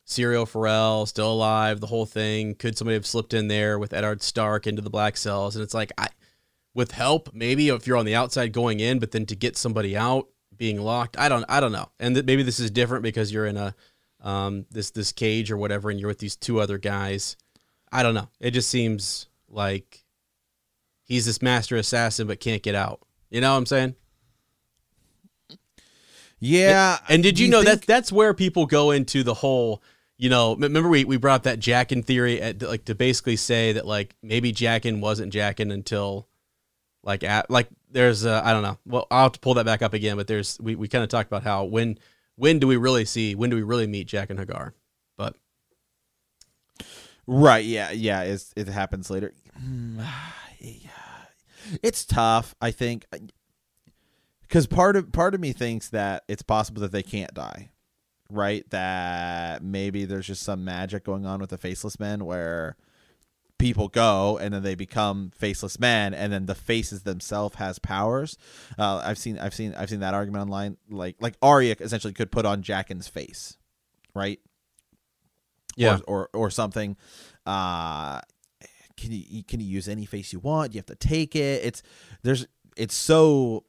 Syrio 0.10 0.48
Forel 0.48 1.06
still 1.06 1.32
alive, 1.32 1.80
the 1.80 1.88
whole 1.88 2.06
thing. 2.06 2.56
Could 2.56 2.78
somebody 2.78 2.96
have 2.96 3.06
slipped 3.06 3.34
in 3.34 3.48
there 3.48 3.78
with 3.78 3.94
Eddard 3.94 4.24
Stark 4.24 4.66
into 4.66 4.82
the 4.82 4.90
Black 4.90 5.16
Cells? 5.16 5.56
And 5.56 5.64
it's 5.64 5.76
like, 5.76 5.92
I, 5.98 6.08
with 6.74 6.92
help, 6.92 7.34
maybe 7.34 7.70
if 7.70 7.86
you're 7.86 7.98
on 7.98 8.06
the 8.06 8.16
outside 8.16 8.52
going 8.52 8.80
in, 8.80 8.98
but 8.98 9.12
then 9.12 9.28
to 9.28 9.36
get 9.36 9.56
somebody 9.56 9.96
out 9.96 10.28
being 10.58 10.82
locked, 10.82 11.18
I 11.18 11.30
don't, 11.30 11.46
I 11.48 11.60
don't 11.60 11.72
know. 11.72 11.90
And 12.00 12.16
th- 12.16 12.26
maybe 12.26 12.42
this 12.42 12.60
is 12.60 12.72
different 12.72 13.04
because 13.04 13.32
you're 13.32 13.46
in 13.46 13.58
a 13.58 13.76
um, 14.22 14.66
this 14.72 14.92
this 14.92 15.14
cage 15.14 15.50
or 15.50 15.58
whatever, 15.58 15.90
and 15.90 16.00
you're 16.00 16.10
with 16.10 16.20
these 16.20 16.36
two 16.36 16.60
other 16.60 16.78
guys. 16.78 17.38
I 17.92 18.04
don't 18.04 18.16
know. 18.16 18.28
It 18.40 18.52
just 18.52 18.70
seems 18.70 19.28
like 19.48 20.04
he's 21.10 21.26
this 21.26 21.42
master 21.42 21.76
assassin 21.76 22.28
but 22.28 22.40
can't 22.40 22.64
get 22.64 22.76
out. 22.76 23.02
You 23.30 23.42
know 23.42 23.52
what 23.52 23.58
I'm 23.58 23.66
saying? 23.66 23.96
Yeah. 26.40 27.00
And, 27.08 27.16
and 27.16 27.24
did 27.24 27.38
you, 27.38 27.48
you 27.48 27.52
know 27.52 27.64
that 27.64 27.82
that's 27.82 28.12
where 28.12 28.34
people 28.34 28.66
go 28.66 28.92
into 28.92 29.24
the 29.24 29.34
whole, 29.34 29.84
you 30.18 30.30
know, 30.30 30.56
remember 30.56 30.88
we, 30.88 31.04
we 31.04 31.18
brought 31.18 31.44
that 31.44 31.60
Jaqen 31.60 32.06
theory 32.06 32.42
at 32.42 32.62
like 32.62 32.86
to 32.86 32.96
basically 32.96 33.36
say 33.36 33.74
that 33.74 33.86
like 33.86 34.16
maybe 34.24 34.54
Jaqen 34.54 35.02
wasn't 35.02 35.34
Jaqen 35.34 35.74
until 35.74 36.30
like 37.04 37.24
at 37.24 37.50
like 37.50 37.68
there's 37.92 38.26
uh, 38.26 38.42
I 38.46 38.54
don't 38.54 38.64
know. 38.64 38.78
Well, 38.86 39.08
I'll 39.12 39.24
have 39.24 39.32
to 39.34 39.40
pull 39.40 39.56
that 39.56 39.66
back 39.66 39.82
up 39.82 39.94
again, 39.94 40.16
but 40.16 40.28
there's 40.28 40.58
we, 40.62 40.76
we 40.76 40.88
kind 40.88 41.04
of 41.04 41.10
talked 41.10 41.28
about 41.28 41.44
how 41.44 41.66
when 41.66 41.98
when 42.36 42.60
do 42.60 42.68
we 42.68 42.78
really 42.78 43.04
see 43.04 43.36
when 43.36 43.50
do 43.50 43.56
we 43.56 43.64
really 43.64 43.88
meet 43.88 44.08
Jaqen 44.08 44.38
H'ghar? 44.38 44.72
But 45.18 45.36
Right, 47.32 47.64
yeah, 47.64 47.92
yeah, 47.92 48.24
it's, 48.24 48.52
it 48.56 48.68
happens 48.68 49.12
later. 49.12 49.34
It's 51.84 52.06
tough, 52.06 52.56
I 52.62 52.72
think 52.72 53.06
because 54.42 54.68
part 54.68 54.96
of 54.96 55.12
part 55.12 55.36
of 55.36 55.40
me 55.40 55.54
thinks 55.54 55.90
that 55.90 56.24
it's 56.28 56.42
possible 56.42 56.82
that 56.82 56.92
they 56.92 57.04
can't 57.04 57.34
die 57.34 57.70
right? 58.30 58.70
That 58.70 59.64
maybe 59.64 60.06
there's 60.06 60.28
just 60.28 60.44
some 60.44 60.64
magic 60.64 61.04
going 61.04 61.26
on 61.26 61.40
with 61.40 61.50
the 61.50 61.58
faceless 61.58 62.00
men 62.00 62.26
where 62.26 62.76
people 63.58 63.90
go 63.90 64.38
and 64.38 64.54
then 64.54 64.64
they 64.64 64.76
become 64.76 65.32
faceless 65.36 65.80
men 65.80 66.14
and 66.14 66.32
then 66.32 66.46
the 66.46 66.56
faces 66.56 67.04
themselves 67.04 67.56
has 67.58 67.78
powers. 67.78 68.38
Uh, 68.78 69.02
i've 69.04 69.18
seen 69.18 69.38
i've 69.38 69.54
seen 69.54 69.74
i've 69.76 69.90
seen 69.90 70.00
that 70.00 70.14
argument 70.14 70.44
online. 70.44 70.78
Like 70.90 71.18
like 71.20 71.36
Arya 71.42 71.76
essentially 71.80 72.14
could 72.14 72.32
put 72.32 72.46
on 72.46 72.64
Jaqen's 72.64 73.08
face 73.08 73.58
right? 74.14 74.40
Yeah. 75.76 76.00
Or 76.08 76.30
or, 76.34 76.46
or 76.46 76.50
something. 76.50 76.98
Uh 77.46 78.22
can 79.00 79.12
you 79.12 79.44
can 79.44 79.60
you 79.60 79.68
use 79.68 79.88
any 79.88 80.06
face 80.06 80.34
you 80.34 80.40
want 80.40 80.74
you 80.74 80.80
have 80.80 80.86
to 80.86 80.96
take 80.96 81.36
it 81.36 81.64
it's 81.64 81.82
there's 82.22 82.46
it's 82.80 82.96
so. 82.96 83.66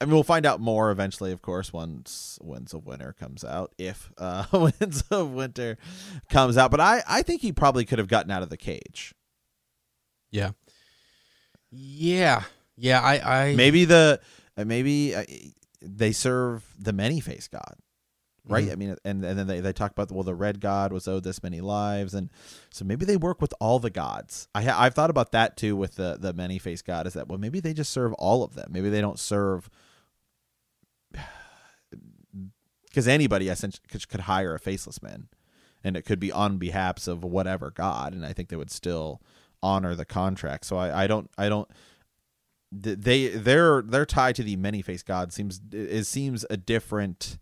I 0.00 0.04
mean, 0.04 0.14
we'll 0.14 0.22
find 0.22 0.46
out 0.46 0.60
more 0.60 0.92
eventually, 0.92 1.32
of 1.32 1.42
course, 1.42 1.72
once 1.72 2.38
Winds 2.40 2.72
of 2.72 2.86
Winter 2.86 3.14
comes 3.18 3.44
out. 3.44 3.72
If 3.78 4.10
uh, 4.18 4.44
Winds 4.52 5.02
of 5.10 5.30
Winter 5.30 5.78
comes 6.30 6.58
out, 6.58 6.70
but 6.70 6.80
I, 6.80 7.02
I 7.08 7.22
think 7.22 7.40
he 7.40 7.52
probably 7.52 7.84
could 7.84 7.98
have 7.98 8.08
gotten 8.08 8.30
out 8.30 8.42
of 8.42 8.50
the 8.50 8.56
cage. 8.56 9.14
Yeah. 10.30 10.50
Yeah. 11.70 12.42
Yeah. 12.76 13.00
I. 13.00 13.48
I 13.48 13.54
maybe 13.54 13.84
the 13.84 14.20
uh, 14.56 14.64
maybe 14.64 15.14
uh, 15.14 15.24
they 15.80 16.12
serve 16.12 16.64
the 16.78 16.92
many 16.92 17.20
face 17.20 17.48
god 17.48 17.76
right? 18.48 18.66
Mhm. 18.68 18.72
i 18.72 18.74
mean 18.76 18.96
and, 19.04 19.24
and 19.24 19.38
then 19.38 19.46
they, 19.46 19.60
they 19.60 19.72
talk 19.72 19.90
about 19.92 20.10
well 20.10 20.22
the 20.22 20.34
red 20.34 20.60
god 20.60 20.92
was 20.92 21.06
owed 21.06 21.24
this 21.24 21.42
many 21.42 21.60
lives 21.60 22.14
and 22.14 22.30
so 22.70 22.84
maybe 22.84 23.04
they 23.04 23.16
work 23.16 23.40
with 23.40 23.52
all 23.60 23.78
the 23.78 23.90
gods. 23.90 24.48
I 24.54 24.62
ha- 24.62 24.80
i've 24.80 24.94
thought 24.94 25.10
about 25.10 25.32
that 25.32 25.56
too 25.56 25.76
with 25.76 25.96
the 25.96 26.16
the 26.18 26.32
many 26.32 26.58
face 26.58 26.82
god 26.82 27.06
is 27.06 27.12
that 27.14 27.28
well 27.28 27.38
maybe 27.38 27.60
they 27.60 27.74
just 27.74 27.92
serve 27.92 28.12
all 28.14 28.42
of 28.42 28.54
them. 28.54 28.68
Maybe 28.72 28.88
they 28.90 29.00
don't 29.00 29.18
serve 29.18 29.68
because 32.86 33.06
anybody 33.08 33.48
essentially 33.48 33.84
could, 33.88 34.08
could 34.08 34.20
hire 34.20 34.54
a 34.54 34.58
faceless 34.58 35.02
man 35.02 35.28
and 35.84 35.96
it 35.96 36.02
could 36.04 36.18
be 36.20 36.32
on 36.32 36.58
behalf 36.58 37.06
of 37.06 37.22
whatever 37.24 37.70
god 37.70 38.12
and 38.12 38.24
i 38.24 38.32
think 38.32 38.48
they 38.48 38.56
would 38.56 38.70
still 38.70 39.20
honor 39.62 39.94
the 39.94 40.04
contract. 40.04 40.64
So 40.64 40.76
i, 40.76 41.04
I 41.04 41.06
don't 41.06 41.30
i 41.36 41.48
don't 41.48 41.68
they 42.70 43.28
they're 43.28 43.82
they're 43.82 44.06
tied 44.06 44.36
to 44.36 44.42
the 44.42 44.56
many 44.56 44.82
face 44.82 45.02
god 45.02 45.32
seems 45.32 45.60
it 45.72 46.04
seems 46.04 46.44
a 46.50 46.56
different 46.56 47.38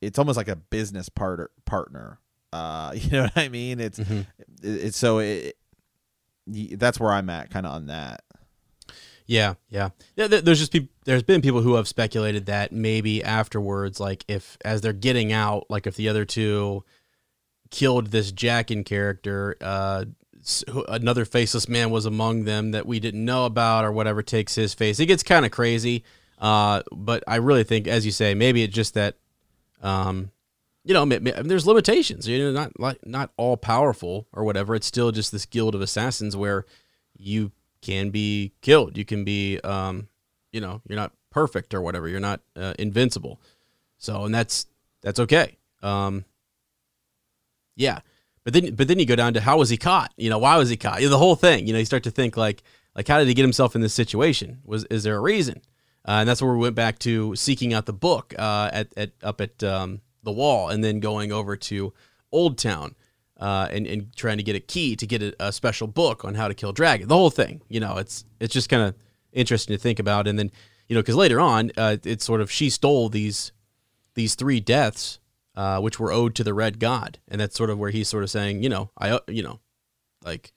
it's 0.00 0.18
almost 0.18 0.36
like 0.36 0.48
a 0.48 0.56
business 0.56 1.08
partner 1.08 1.50
partner 1.64 2.18
uh 2.52 2.92
you 2.96 3.10
know 3.10 3.22
what 3.24 3.36
i 3.36 3.48
mean 3.48 3.80
it's 3.80 3.98
Mhm. 3.98 4.20
it, 4.62 4.84
it's 4.84 4.96
so 4.96 5.18
it, 5.18 5.56
y- 6.46 6.70
that's 6.72 6.98
where 7.00 7.12
i'm 7.12 7.28
at 7.30 7.50
kind 7.50 7.66
of 7.66 7.72
on 7.72 7.86
that 7.86 8.22
Yeah, 9.26 9.54
yeah. 9.68 9.88
yeah 10.14 10.28
there's 10.28 10.60
just 10.60 10.70
peop 10.72 10.90
there's 11.04 11.22
been 11.24 11.42
people 11.42 11.60
who 11.60 11.74
have 11.74 11.88
speculated 11.88 12.46
that 12.46 12.70
maybe 12.72 13.22
afterwards, 13.24 13.98
like 14.00 14.24
if 14.28 14.56
as 14.64 14.80
they're 14.80 14.92
getting 14.92 15.32
out, 15.32 15.66
like 15.68 15.86
if 15.88 15.96
the 15.96 16.08
other 16.08 16.24
two 16.24 16.84
killed 17.70 18.08
this 18.08 18.30
Jaqen 18.32 18.84
character, 18.86 19.56
uh, 19.60 20.04
another 20.88 21.24
faceless 21.24 21.68
man 21.68 21.90
was 21.90 22.06
among 22.06 22.44
them 22.44 22.70
that 22.72 22.86
we 22.86 23.00
didn't 23.00 23.24
know 23.24 23.46
about 23.46 23.84
or 23.84 23.90
whatever 23.92 24.22
takes 24.22 24.54
his 24.54 24.74
face. 24.74 25.00
It 25.00 25.06
gets 25.06 25.22
kind 25.24 25.44
of 25.44 25.50
crazy. 25.52 26.04
Uh, 26.38 26.82
but 26.92 27.24
I 27.26 27.36
really 27.36 27.64
think, 27.64 27.86
as 27.88 28.04
you 28.06 28.12
say, 28.12 28.34
maybe 28.34 28.62
it's 28.62 28.74
just 28.74 28.94
that, 28.94 29.16
um, 29.86 30.32
you 30.84 30.94
know, 30.94 31.04
there's 31.04 31.66
limitations. 31.66 32.26
You 32.28 32.38
know, 32.38 32.52
not 32.52 32.78
like 32.78 33.04
not 33.06 33.30
all 33.36 33.56
powerful 33.56 34.26
or 34.32 34.44
whatever. 34.44 34.74
It's 34.74 34.86
still 34.86 35.12
just 35.12 35.32
this 35.32 35.46
guild 35.46 35.74
of 35.74 35.80
assassins 35.80 36.36
where 36.36 36.64
you 37.16 37.52
can 37.82 38.10
be 38.10 38.52
killed. 38.62 38.96
You 38.96 39.04
can 39.04 39.24
be, 39.24 39.60
um, 39.60 40.08
you 40.52 40.60
know, 40.60 40.82
you're 40.88 40.98
not 40.98 41.12
perfect 41.30 41.72
or 41.72 41.80
whatever. 41.80 42.08
You're 42.08 42.20
not 42.20 42.40
uh, 42.56 42.74
invincible. 42.78 43.40
So, 43.98 44.24
and 44.24 44.34
that's 44.34 44.66
that's 45.02 45.20
okay. 45.20 45.56
Um, 45.82 46.24
yeah, 47.76 48.00
but 48.44 48.52
then 48.52 48.74
but 48.74 48.88
then 48.88 48.98
you 48.98 49.06
go 49.06 49.16
down 49.16 49.34
to 49.34 49.40
how 49.40 49.58
was 49.58 49.70
he 49.70 49.76
caught? 49.76 50.12
You 50.16 50.30
know, 50.30 50.38
why 50.38 50.56
was 50.56 50.68
he 50.68 50.76
caught? 50.76 51.00
You 51.00 51.06
know, 51.06 51.12
the 51.12 51.18
whole 51.18 51.36
thing. 51.36 51.66
You 51.66 51.72
know, 51.72 51.78
you 51.78 51.84
start 51.84 52.02
to 52.04 52.10
think 52.10 52.36
like 52.36 52.62
like 52.94 53.06
how 53.06 53.18
did 53.18 53.28
he 53.28 53.34
get 53.34 53.42
himself 53.42 53.76
in 53.76 53.82
this 53.82 53.94
situation? 53.94 54.60
Was 54.64 54.84
is 54.84 55.04
there 55.04 55.16
a 55.16 55.20
reason? 55.20 55.62
Uh, 56.06 56.20
and 56.20 56.28
that's 56.28 56.40
where 56.40 56.52
we 56.52 56.58
went 56.58 56.76
back 56.76 56.98
to 57.00 57.34
seeking 57.34 57.74
out 57.74 57.86
the 57.86 57.92
book 57.92 58.32
uh, 58.38 58.70
at, 58.72 58.92
at 58.96 59.10
up 59.22 59.40
at 59.40 59.62
um, 59.64 60.00
the 60.22 60.32
wall, 60.32 60.68
and 60.68 60.84
then 60.84 61.00
going 61.00 61.32
over 61.32 61.56
to 61.56 61.92
Old 62.30 62.58
Town 62.58 62.94
uh, 63.38 63.68
and 63.70 63.86
and 63.86 64.14
trying 64.14 64.36
to 64.36 64.42
get 64.42 64.56
a 64.56 64.60
key 64.60 64.96
to 64.96 65.06
get 65.06 65.22
a, 65.22 65.34
a 65.40 65.52
special 65.52 65.86
book 65.86 66.24
on 66.24 66.34
how 66.34 66.48
to 66.48 66.54
kill 66.54 66.72
dragon. 66.72 67.08
The 67.08 67.16
whole 67.16 67.30
thing, 67.30 67.62
you 67.68 67.80
know, 67.80 67.96
it's 67.96 68.24
it's 68.40 68.54
just 68.54 68.68
kind 68.68 68.82
of 68.82 68.94
interesting 69.32 69.76
to 69.76 69.82
think 69.82 69.98
about. 69.98 70.26
And 70.26 70.38
then 70.38 70.50
you 70.88 70.94
know, 70.94 71.02
because 71.02 71.16
later 71.16 71.40
on, 71.40 71.72
uh, 71.76 71.96
it's 72.04 72.24
sort 72.24 72.40
of 72.40 72.50
she 72.50 72.70
stole 72.70 73.08
these 73.08 73.52
these 74.14 74.34
three 74.34 74.60
deaths, 74.60 75.18
uh, 75.54 75.80
which 75.80 75.98
were 75.98 76.12
owed 76.12 76.34
to 76.36 76.44
the 76.44 76.54
Red 76.54 76.78
God, 76.78 77.18
and 77.28 77.40
that's 77.40 77.56
sort 77.56 77.70
of 77.70 77.78
where 77.78 77.90
he's 77.90 78.08
sort 78.08 78.22
of 78.22 78.30
saying, 78.30 78.62
you 78.62 78.68
know, 78.68 78.90
I, 78.98 79.20
you 79.28 79.42
know, 79.42 79.60
like 80.24 80.52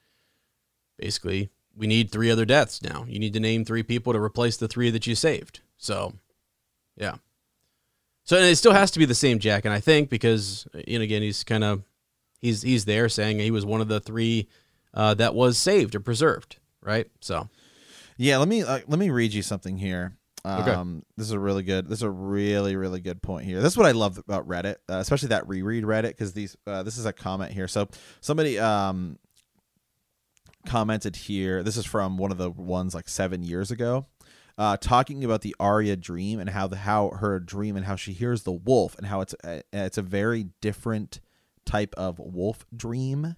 basically 0.98 1.50
we 1.80 1.88
need 1.88 2.12
three 2.12 2.30
other 2.30 2.46
deaths 2.46 2.84
now. 2.84 3.06
You 3.08 3.20
need 3.20 3.34
to 3.34 3.40
name 3.40 3.64
three 3.64 3.84
people 3.84 4.12
to 4.12 4.20
replace 4.20 4.58
the 4.58 4.68
three 4.68 4.90
that 4.92 5.08
you 5.08 5.16
saved. 5.16 5.62
So, 5.78 6.14
yeah. 6.98 7.16
So 8.26 8.36
and 8.36 8.46
it 8.46 8.58
still 8.58 8.74
has 8.74 8.92
to 8.92 9.00
be 9.00 9.06
the 9.06 9.16
same 9.16 9.40
Jack, 9.40 9.66
and 9.66 9.74
I 9.74 9.80
think 9.80 10.10
because 10.10 10.68
you 10.86 11.00
know 11.00 11.04
again 11.04 11.22
he's 11.24 11.44
kind 11.44 11.64
of 11.64 11.84
he's 12.42 12.62
he's 12.62 12.86
there 12.86 13.10
saying 13.10 13.40
he 13.40 13.50
was 13.50 13.66
one 13.66 13.82
of 13.82 13.88
the 13.88 14.00
three 14.00 14.48
uh, 14.94 15.14
that 15.16 15.34
was 15.34 15.58
saved 15.58 15.96
or 15.96 16.00
preserved, 16.00 16.58
right? 16.82 17.08
So 17.22 17.50
Yeah, 18.18 18.38
let 18.38 18.48
me 18.50 18.62
uh, 18.62 18.82
let 18.88 19.00
me 19.00 19.10
read 19.10 19.34
you 19.34 19.42
something 19.42 19.78
here. 19.78 20.18
Um, 20.46 20.60
Okay. 20.60 21.06
This 21.18 21.28
is 21.28 21.32
a 21.32 21.40
really 21.40 21.64
good. 21.64 21.88
This 21.88 22.00
is 22.00 22.04
a 22.04 22.10
really 22.10 22.76
really 22.76 23.00
good 23.00 23.22
point 23.22 23.46
here. 23.46 23.62
This 23.62 23.74
is 23.74 23.78
what 23.78 23.88
I 23.88 23.94
love 23.94 24.18
about 24.20 24.48
Reddit, 24.48 24.76
uh, 24.90 24.98
especially 24.98 25.30
that 25.30 25.48
reread 25.48 25.84
Reddit, 25.86 26.10
because 26.10 26.34
these. 26.34 26.56
Uh, 26.68 26.84
this 26.84 26.98
is 26.98 27.06
a 27.06 27.14
comment 27.14 27.52
here. 27.52 27.68
So 27.68 27.88
somebody 28.22 28.60
um 28.60 29.18
commented 30.66 31.16
here. 31.16 31.64
This 31.64 31.78
is 31.78 31.86
from 31.86 32.18
one 32.18 32.32
of 32.32 32.38
the 32.38 32.50
ones 32.50 32.94
like 32.94 33.10
seven 33.10 33.44
years 33.44 33.72
ago, 33.72 34.06
uh, 34.58 34.78
talking 34.78 35.24
about 35.24 35.42
the 35.42 35.56
Arya 35.60 35.96
dream 35.96 36.40
and 36.40 36.50
how 36.50 36.68
the 36.68 36.78
how 36.78 37.10
her 37.10 37.40
dream 37.40 37.76
and 37.76 37.86
how 37.86 37.96
she 37.96 38.14
hears 38.14 38.44
the 38.44 38.52
wolf 38.52 38.96
and 38.98 39.08
how 39.08 39.22
it's 39.22 39.36
a, 39.44 39.64
it's 39.72 39.98
a 39.98 40.02
very 40.04 40.48
different 40.62 41.20
type 41.66 41.94
of 41.98 42.20
wolf 42.20 42.66
dream 42.76 43.36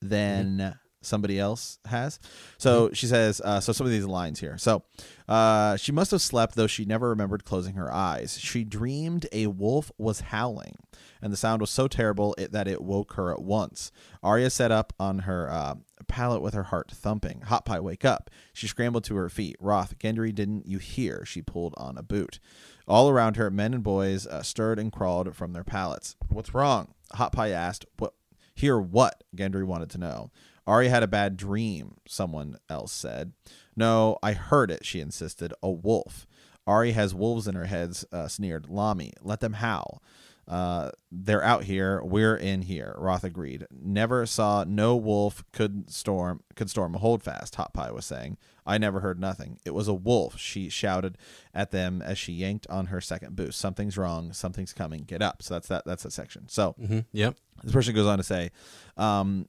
than 0.00 0.76
somebody 1.02 1.38
else 1.38 1.78
has. 1.84 2.18
So 2.58 2.90
she 2.92 3.06
says, 3.06 3.40
uh, 3.40 3.60
so 3.60 3.72
some 3.72 3.86
of 3.86 3.92
these 3.92 4.04
lines 4.04 4.40
here. 4.40 4.56
So 4.56 4.84
uh, 5.28 5.76
she 5.76 5.92
must 5.92 6.12
have 6.12 6.22
slept, 6.22 6.54
though 6.54 6.66
she 6.66 6.84
never 6.84 7.08
remembered 7.08 7.44
closing 7.44 7.74
her 7.74 7.92
eyes. 7.92 8.38
She 8.38 8.64
dreamed 8.64 9.26
a 9.32 9.48
wolf 9.48 9.90
was 9.98 10.20
howling, 10.20 10.76
and 11.22 11.32
the 11.32 11.36
sound 11.36 11.60
was 11.60 11.70
so 11.70 11.86
terrible 11.86 12.34
it, 12.36 12.52
that 12.52 12.68
it 12.68 12.82
woke 12.82 13.14
her 13.14 13.30
at 13.30 13.40
once. 13.40 13.92
Arya 14.22 14.50
sat 14.50 14.72
up 14.72 14.92
on 14.98 15.20
her 15.20 15.50
uh, 15.50 15.76
pallet 16.08 16.42
with 16.42 16.52
her 16.54 16.64
heart 16.64 16.90
thumping. 16.90 17.42
Hot 17.42 17.64
Pie, 17.64 17.80
wake 17.80 18.04
up. 18.04 18.28
She 18.52 18.66
scrambled 18.66 19.04
to 19.04 19.14
her 19.14 19.28
feet. 19.28 19.56
Roth, 19.60 19.98
Gendry, 19.98 20.34
didn't 20.34 20.66
you 20.66 20.78
hear? 20.78 21.24
She 21.24 21.40
pulled 21.40 21.74
on 21.76 21.96
a 21.96 22.02
boot. 22.02 22.40
All 22.88 23.08
around 23.08 23.36
her, 23.36 23.50
men 23.50 23.72
and 23.72 23.82
boys 23.82 24.26
uh, 24.26 24.42
stirred 24.42 24.78
and 24.78 24.92
crawled 24.92 25.34
from 25.36 25.52
their 25.52 25.64
pallets. 25.64 26.16
What's 26.28 26.52
wrong? 26.52 26.94
Hot 27.12 27.32
Pie 27.32 27.50
asked. 27.50 27.86
What? 27.98 28.14
Hear 28.54 28.78
what? 28.78 29.24
Gendry 29.34 29.64
wanted 29.64 29.90
to 29.90 29.98
know. 29.98 30.30
Arya 30.66 30.90
had 30.90 31.02
a 31.02 31.08
bad 31.08 31.36
dream, 31.36 31.96
someone 32.06 32.56
else 32.68 32.92
said. 32.92 33.32
No, 33.74 34.18
I 34.22 34.32
heard 34.32 34.70
it, 34.70 34.84
she 34.84 35.00
insisted. 35.00 35.54
A 35.62 35.70
wolf. 35.70 36.26
Arya 36.66 36.92
has 36.92 37.14
wolves 37.14 37.48
in 37.48 37.54
her 37.54 37.64
heads, 37.64 38.04
uh, 38.12 38.28
sneered. 38.28 38.66
Lommy, 38.66 39.12
let 39.22 39.40
them 39.40 39.54
howl. 39.54 40.02
Uh, 40.48 40.90
they're 41.10 41.42
out 41.42 41.64
here. 41.64 42.02
We're 42.02 42.36
in 42.36 42.62
here. 42.62 42.94
Roth 42.98 43.24
agreed. 43.24 43.66
Never 43.70 44.26
saw 44.26 44.64
no 44.66 44.96
wolf 44.96 45.44
could 45.52 45.90
storm 45.90 46.42
could 46.56 46.68
storm 46.68 46.94
a 46.94 46.98
holdfast. 46.98 47.54
Hot 47.54 47.72
Pie 47.72 47.92
was 47.92 48.04
saying. 48.04 48.38
I 48.64 48.78
never 48.78 49.00
heard 49.00 49.18
nothing. 49.18 49.58
It 49.64 49.70
was 49.72 49.88
a 49.88 49.94
wolf. 49.94 50.38
She 50.38 50.68
shouted 50.68 51.18
at 51.52 51.72
them 51.72 52.00
as 52.00 52.16
she 52.16 52.32
yanked 52.32 52.66
on 52.68 52.86
her 52.86 53.00
second 53.00 53.34
boost. 53.34 53.58
Something's 53.58 53.98
wrong. 53.98 54.32
Something's 54.32 54.72
coming. 54.72 55.02
Get 55.02 55.20
up. 55.22 55.42
So 55.42 55.54
that's 55.54 55.68
that. 55.68 55.84
That's 55.84 56.02
that 56.04 56.12
section. 56.12 56.48
So 56.48 56.72
hmm 56.72 57.00
yep, 57.12 57.36
this 57.62 57.72
person 57.72 57.94
goes 57.94 58.06
on 58.06 58.18
to 58.18 58.24
say, 58.24 58.50
um, 58.96 59.46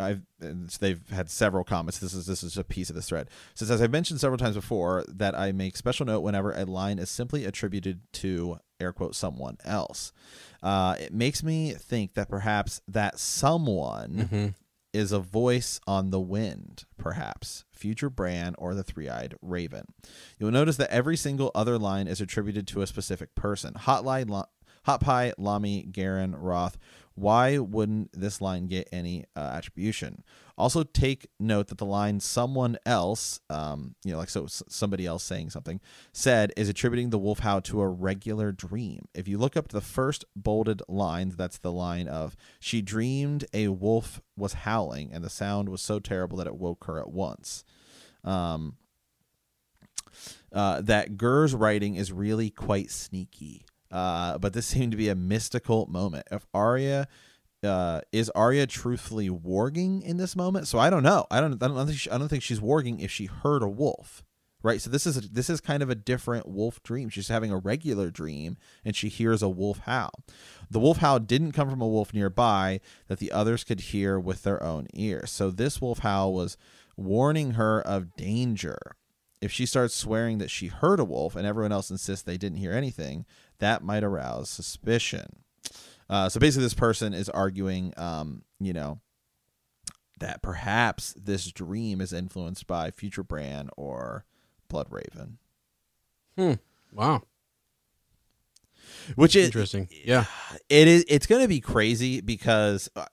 I've 0.00 0.22
they've 0.80 1.06
had 1.10 1.30
several 1.30 1.64
comments. 1.64 1.98
This 1.98 2.14
is 2.14 2.26
this 2.26 2.42
is 2.42 2.56
a 2.58 2.64
piece 2.64 2.88
of 2.90 2.96
this 2.96 3.08
thread. 3.08 3.26
It 3.52 3.58
says 3.58 3.70
as 3.70 3.80
I've 3.82 3.90
mentioned 3.92 4.20
several 4.20 4.38
times 4.38 4.56
before 4.56 5.04
that 5.08 5.34
I 5.38 5.52
make 5.52 5.76
special 5.76 6.06
note 6.06 6.20
whenever 6.20 6.52
a 6.52 6.64
line 6.64 6.98
is 6.98 7.10
simply 7.10 7.44
attributed 7.44 8.00
to 8.14 8.58
air 8.84 8.92
quote 8.92 9.16
someone 9.16 9.56
else. 9.64 10.12
Uh, 10.62 10.94
it 11.00 11.12
makes 11.12 11.42
me 11.42 11.72
think 11.72 12.14
that 12.14 12.28
perhaps 12.28 12.80
that 12.86 13.18
someone 13.18 14.28
hmm 14.30 14.46
is 14.92 15.10
a 15.10 15.18
voice 15.18 15.80
on 15.88 16.10
the 16.10 16.20
wind, 16.20 16.84
perhaps 16.96 17.64
future 17.72 18.08
Bran 18.08 18.54
or 18.58 18.76
the 18.76 18.84
three-eyed 18.84 19.34
raven. 19.42 19.86
You'll 20.38 20.52
notice 20.52 20.76
that 20.76 20.88
every 20.92 21.16
single 21.16 21.50
other 21.52 21.78
line 21.80 22.06
is 22.06 22.20
attributed 22.20 22.68
to 22.68 22.80
a 22.80 22.86
specific 22.86 23.34
person. 23.34 23.74
Hot 23.74 24.04
line, 24.04 24.28
Lo- 24.28 24.44
Hot 24.84 25.00
Pie, 25.00 25.32
Lommy, 25.36 25.90
Garen, 25.90 26.36
Roth. 26.36 26.78
Why 27.14 27.58
wouldn't 27.58 28.12
this 28.12 28.40
line 28.40 28.66
get 28.66 28.88
any 28.90 29.24
uh, 29.36 29.40
attribution? 29.54 30.24
Also, 30.58 30.82
take 30.82 31.28
note 31.38 31.68
that 31.68 31.78
the 31.78 31.86
line 31.86 32.20
"someone 32.20 32.76
else," 32.84 33.40
um, 33.50 33.94
you 34.04 34.12
know, 34.12 34.18
like 34.18 34.28
so 34.28 34.46
somebody 34.48 35.06
else 35.06 35.22
saying 35.22 35.50
something, 35.50 35.80
said 36.12 36.52
is 36.56 36.68
attributing 36.68 37.10
the 37.10 37.18
wolf 37.18 37.40
howl 37.40 37.60
to 37.62 37.80
a 37.80 37.88
regular 37.88 38.52
dream. 38.52 39.06
If 39.14 39.28
you 39.28 39.38
look 39.38 39.56
up 39.56 39.68
the 39.68 39.80
first 39.80 40.24
bolded 40.34 40.82
lines, 40.88 41.36
that's 41.36 41.58
the 41.58 41.72
line 41.72 42.08
of 42.08 42.36
"She 42.58 42.82
dreamed 42.82 43.44
a 43.52 43.68
wolf 43.68 44.20
was 44.36 44.52
howling, 44.52 45.12
and 45.12 45.24
the 45.24 45.30
sound 45.30 45.68
was 45.68 45.82
so 45.82 46.00
terrible 46.00 46.38
that 46.38 46.46
it 46.48 46.56
woke 46.56 46.84
her 46.84 46.98
at 47.00 47.10
once." 47.10 47.64
Um, 48.24 48.76
uh, 50.52 50.80
that 50.82 51.16
GRRM's 51.16 51.54
writing 51.54 51.96
is 51.96 52.12
really 52.12 52.50
quite 52.50 52.90
sneaky. 52.90 53.66
Uh, 53.94 54.36
but 54.38 54.52
this 54.52 54.66
seemed 54.74 54.90
to 54.90 54.98
be 54.98 55.08
a 55.08 55.14
mystical 55.14 55.86
moment. 55.86 56.26
If 56.30 56.46
Arya 56.52 57.08
uh, 57.64 58.00
is 58.12 58.30
Arya 58.30 58.66
truthfully 58.66 59.30
warging 59.30 60.02
in 60.02 60.16
this 60.16 60.36
moment? 60.36 60.68
So 60.68 60.78
I 60.78 60.90
don't 60.90 61.02
know. 61.02 61.26
I 61.30 61.40
don't. 61.40 61.62
I 61.62 61.68
don't 61.68 61.86
think. 61.86 61.98
She, 61.98 62.10
I 62.10 62.18
don't 62.18 62.28
think 62.28 62.42
she's 62.42 62.60
warging 62.60 63.02
if 63.02 63.10
she 63.10 63.26
heard 63.26 63.62
a 63.62 63.68
wolf, 63.68 64.22
right? 64.62 64.80
So 64.80 64.90
this 64.90 65.06
is 65.06 65.16
a, 65.16 65.20
this 65.20 65.48
is 65.48 65.60
kind 65.60 65.82
of 65.82 65.90
a 65.90 65.94
different 65.94 66.46
wolf 66.48 66.82
dream. 66.82 67.08
She's 67.08 67.28
having 67.28 67.50
a 67.50 67.58
regular 67.58 68.10
dream, 68.10 68.56
and 68.84 68.94
she 68.94 69.08
hears 69.08 69.42
a 69.42 69.48
wolf 69.48 69.78
howl. 69.78 70.24
The 70.70 70.80
wolf 70.80 70.98
howl 70.98 71.20
didn't 71.20 71.52
come 71.52 71.70
from 71.70 71.80
a 71.80 71.88
wolf 71.88 72.12
nearby 72.12 72.80
that 73.08 73.18
the 73.18 73.32
others 73.32 73.64
could 73.64 73.80
hear 73.80 74.18
with 74.20 74.42
their 74.42 74.62
own 74.62 74.86
ears. 74.92 75.30
So 75.30 75.50
this 75.50 75.80
wolf 75.80 76.00
howl 76.00 76.34
was 76.34 76.56
warning 76.96 77.52
her 77.52 77.80
of 77.80 78.14
danger. 78.16 78.78
If 79.40 79.52
she 79.52 79.66
starts 79.66 79.94
swearing 79.94 80.38
that 80.38 80.50
she 80.50 80.68
heard 80.68 81.00
a 81.00 81.04
wolf 81.04 81.36
and 81.36 81.46
everyone 81.46 81.72
else 81.72 81.90
insists 81.90 82.24
they 82.24 82.38
didn't 82.38 82.58
hear 82.58 82.72
anything, 82.72 83.26
that 83.58 83.82
might 83.82 84.04
arouse 84.04 84.50
suspicion. 84.50 85.44
Uh, 86.08 86.28
so 86.28 86.38
basically, 86.38 86.64
this 86.64 86.74
person 86.74 87.14
is 87.14 87.28
arguing, 87.30 87.94
um, 87.96 88.42
you 88.60 88.72
know, 88.72 89.00
that 90.20 90.42
perhaps 90.42 91.14
this 91.14 91.50
dream 91.50 92.00
is 92.00 92.12
influenced 92.12 92.66
by 92.66 92.90
Future 92.90 93.22
Bran 93.22 93.70
or 93.76 94.24
Blood 94.68 94.88
Raven. 94.90 95.38
Hmm. 96.36 96.54
Wow. 96.92 97.22
Which 99.16 99.36
is 99.36 99.46
Interesting. 99.46 99.88
Yeah. 100.04 100.26
it 100.68 100.88
is 100.88 101.04
it's 101.08 101.26
going 101.26 101.42
to 101.42 101.48
be 101.48 101.60
crazy 101.60 102.20
because 102.20 102.88
uh, 102.96 103.06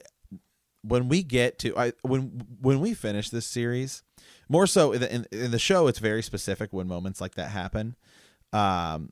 when 0.83 1.07
we 1.07 1.23
get 1.23 1.59
to 1.59 1.77
I 1.77 1.93
when 2.01 2.43
when 2.59 2.79
we 2.79 2.93
finish 2.93 3.29
this 3.29 3.45
series, 3.45 4.03
more 4.49 4.67
so 4.67 4.91
in 4.91 5.03
in, 5.03 5.25
in 5.31 5.51
the 5.51 5.59
show, 5.59 5.87
it's 5.87 5.99
very 5.99 6.23
specific 6.23 6.73
when 6.73 6.87
moments 6.87 7.21
like 7.21 7.35
that 7.35 7.49
happen. 7.49 7.95
Um, 8.53 9.11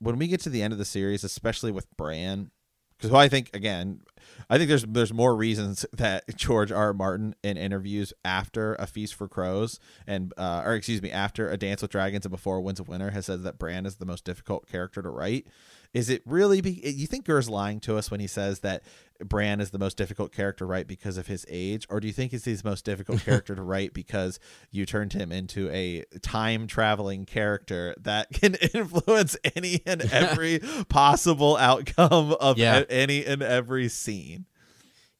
when 0.00 0.18
we 0.18 0.26
get 0.26 0.40
to 0.40 0.50
the 0.50 0.62
end 0.62 0.72
of 0.72 0.78
the 0.78 0.84
series, 0.84 1.24
especially 1.24 1.70
with 1.70 1.86
Bran, 1.96 2.50
because 2.98 3.14
I 3.14 3.28
think 3.28 3.50
again, 3.54 4.00
I 4.48 4.58
think 4.58 4.68
there's 4.68 4.84
there's 4.84 5.12
more 5.12 5.34
reasons 5.34 5.86
that 5.92 6.24
George 6.36 6.72
R. 6.72 6.86
R. 6.86 6.92
Martin 6.92 7.34
in 7.42 7.56
interviews 7.56 8.12
after 8.24 8.74
A 8.74 8.86
Feast 8.86 9.14
for 9.14 9.28
Crows 9.28 9.78
and 10.06 10.32
uh, 10.36 10.62
or 10.64 10.74
excuse 10.74 11.00
me 11.00 11.10
after 11.10 11.50
A 11.50 11.56
Dance 11.56 11.82
with 11.82 11.90
Dragons 11.90 12.24
and 12.24 12.32
before 12.32 12.60
Winds 12.60 12.80
of 12.80 12.88
Winter 12.88 13.10
has 13.10 13.26
said 13.26 13.42
that 13.42 13.58
Bran 13.58 13.86
is 13.86 13.96
the 13.96 14.06
most 14.06 14.24
difficult 14.24 14.66
character 14.66 15.02
to 15.02 15.08
write. 15.08 15.46
Is 15.92 16.08
it 16.08 16.22
really? 16.24 16.60
Be, 16.60 16.80
you 16.84 17.06
think 17.06 17.26
GRRM's 17.26 17.50
lying 17.50 17.80
to 17.80 17.96
us 17.96 18.10
when 18.10 18.20
he 18.20 18.26
says 18.26 18.60
that 18.60 18.82
Bran 19.24 19.60
is 19.60 19.70
the 19.70 19.78
most 19.78 19.96
difficult 19.96 20.32
character 20.32 20.64
to 20.64 20.66
write 20.66 20.86
because 20.86 21.16
of 21.16 21.26
his 21.26 21.44
age, 21.48 21.86
or 21.90 22.00
do 22.00 22.06
you 22.06 22.12
think 22.12 22.32
he's 22.32 22.44
the 22.44 22.60
most 22.64 22.84
difficult 22.84 23.20
character 23.24 23.54
to 23.54 23.62
write 23.62 23.92
because 23.94 24.38
you 24.70 24.86
turned 24.86 25.12
him 25.12 25.30
into 25.32 25.68
a 25.70 26.04
time 26.22 26.66
traveling 26.66 27.26
character 27.26 27.94
that 28.00 28.30
can 28.32 28.54
influence 28.74 29.36
any 29.56 29.82
and 29.86 30.02
every 30.12 30.60
possible 30.88 31.56
outcome 31.56 32.32
of 32.40 32.58
Yeah. 32.58 32.84
any 32.88 33.24
and 33.24 33.42
every 33.42 33.88
scene? 33.88 34.46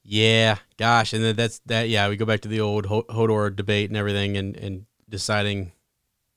Yeah. 0.03 0.57
Gosh. 0.79 1.13
And 1.13 1.25
that's 1.37 1.61
that. 1.67 1.89
Yeah. 1.89 2.09
We 2.09 2.17
go 2.17 2.25
back 2.25 2.41
to 2.41 2.49
the 2.49 2.61
old 2.61 2.87
Hodor 2.87 3.55
debate 3.55 3.91
and 3.91 3.97
everything, 3.97 4.37
and 4.37 4.57
and 4.57 4.87
deciding 5.09 5.73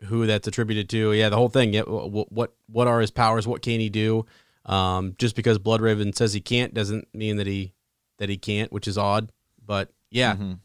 who 0.04 0.26
that's 0.28 0.48
attributed 0.48 0.90
to. 0.90 1.14
Yeah. 1.14 1.30
The 1.30 1.38
whole 1.38 1.50
thing. 1.50 1.74
Yeah. 1.74 1.84
wh- 1.84 2.32
What 2.32 2.54
what 2.68 2.88
are 2.88 3.00
his 3.00 3.10
powers? 3.12 3.48
What 3.48 3.62
can 3.62 3.80
he 3.80 3.90
do? 3.90 4.26
Um, 4.66 5.16
just 5.18 5.36
because 5.36 5.60
Bloodraven 5.60 6.16
says 6.16 6.34
he 6.34 6.40
can't 6.42 6.74
doesn't 6.74 7.08
mean 7.14 7.36
that 7.38 7.48
he 7.48 7.74
that 8.20 8.30
he 8.30 8.38
can't, 8.38 8.72
which 8.72 8.88
is 8.88 8.98
odd. 8.98 9.32
But 9.66 9.92
yeah, 10.10 10.36
Mhm. 10.36 10.60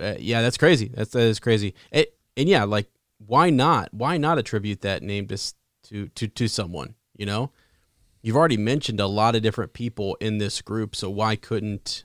Uh, 0.00 0.14
yeah, 0.18 0.42
that's 0.42 0.56
crazy. 0.56 0.90
That's 0.94 1.10
that 1.10 1.22
is 1.22 1.40
crazy. 1.40 1.74
It, 1.90 2.16
and 2.36 2.48
yeah, 2.48 2.64
like 2.64 2.88
why 3.18 3.50
not? 3.50 3.92
Why 3.94 4.16
not 4.16 4.38
attribute 4.38 4.80
that 4.80 5.02
name 5.02 5.26
to 5.28 5.36
to 5.84 6.08
to 6.08 6.26
to 6.28 6.48
someone? 6.48 6.94
You 7.16 7.26
know, 7.26 7.50
you've 8.22 8.36
already 8.36 8.56
mentioned 8.56 8.98
a 9.00 9.06
lot 9.06 9.34
of 9.36 9.42
different 9.42 9.72
people 9.72 10.16
in 10.20 10.38
this 10.38 10.60
group, 10.62 10.96
so 10.96 11.10
why 11.10 11.36
couldn't 11.36 12.04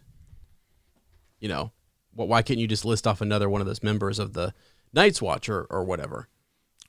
you 1.40 1.48
know? 1.48 1.72
Why 2.14 2.42
couldn't 2.42 2.60
you 2.60 2.68
just 2.68 2.84
list 2.86 3.06
off 3.06 3.22
another 3.22 3.48
one 3.48 3.62
of 3.62 3.68
those 3.68 3.84
members 3.84 4.18
of 4.18 4.34
the 4.34 4.54
Night's 4.92 5.22
Watch 5.22 5.50
or, 5.50 5.66
or 5.70 5.84
whatever? 5.84 6.28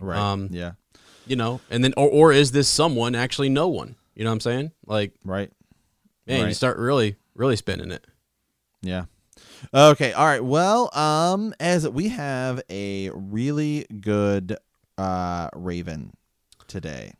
Right. 0.01 0.18
Um, 0.18 0.49
yeah. 0.51 0.72
You 1.26 1.37
know, 1.37 1.61
and 1.70 1.85
then 1.85 1.93
or 1.99 2.09
or 2.09 2.33
is 2.33 2.53
this 2.53 2.66
someone 2.68 3.14
actually 3.14 3.51
no 3.51 3.68
one? 3.68 3.97
You 4.19 4.25
know 4.25 4.31
what 4.31 4.35
I'm 4.35 4.41
saying? 4.41 4.73
Like, 4.85 5.12
Right. 5.25 5.51
man, 6.27 6.49
you 6.49 6.55
start 6.55 6.77
really 6.77 7.16
really 7.35 7.55
spinning 7.57 7.93
it. 7.93 8.05
Yeah. 8.83 9.05
Okay. 9.73 10.12
All 10.12 10.27
right. 10.27 10.43
Well, 10.45 10.91
um, 10.97 11.55
as 11.61 11.89
we 11.89 12.09
have 12.09 12.61
a 12.69 13.11
really 13.11 13.87
good 14.01 14.57
uh 14.99 15.49
Raven 15.55 16.12
today. 16.66 17.12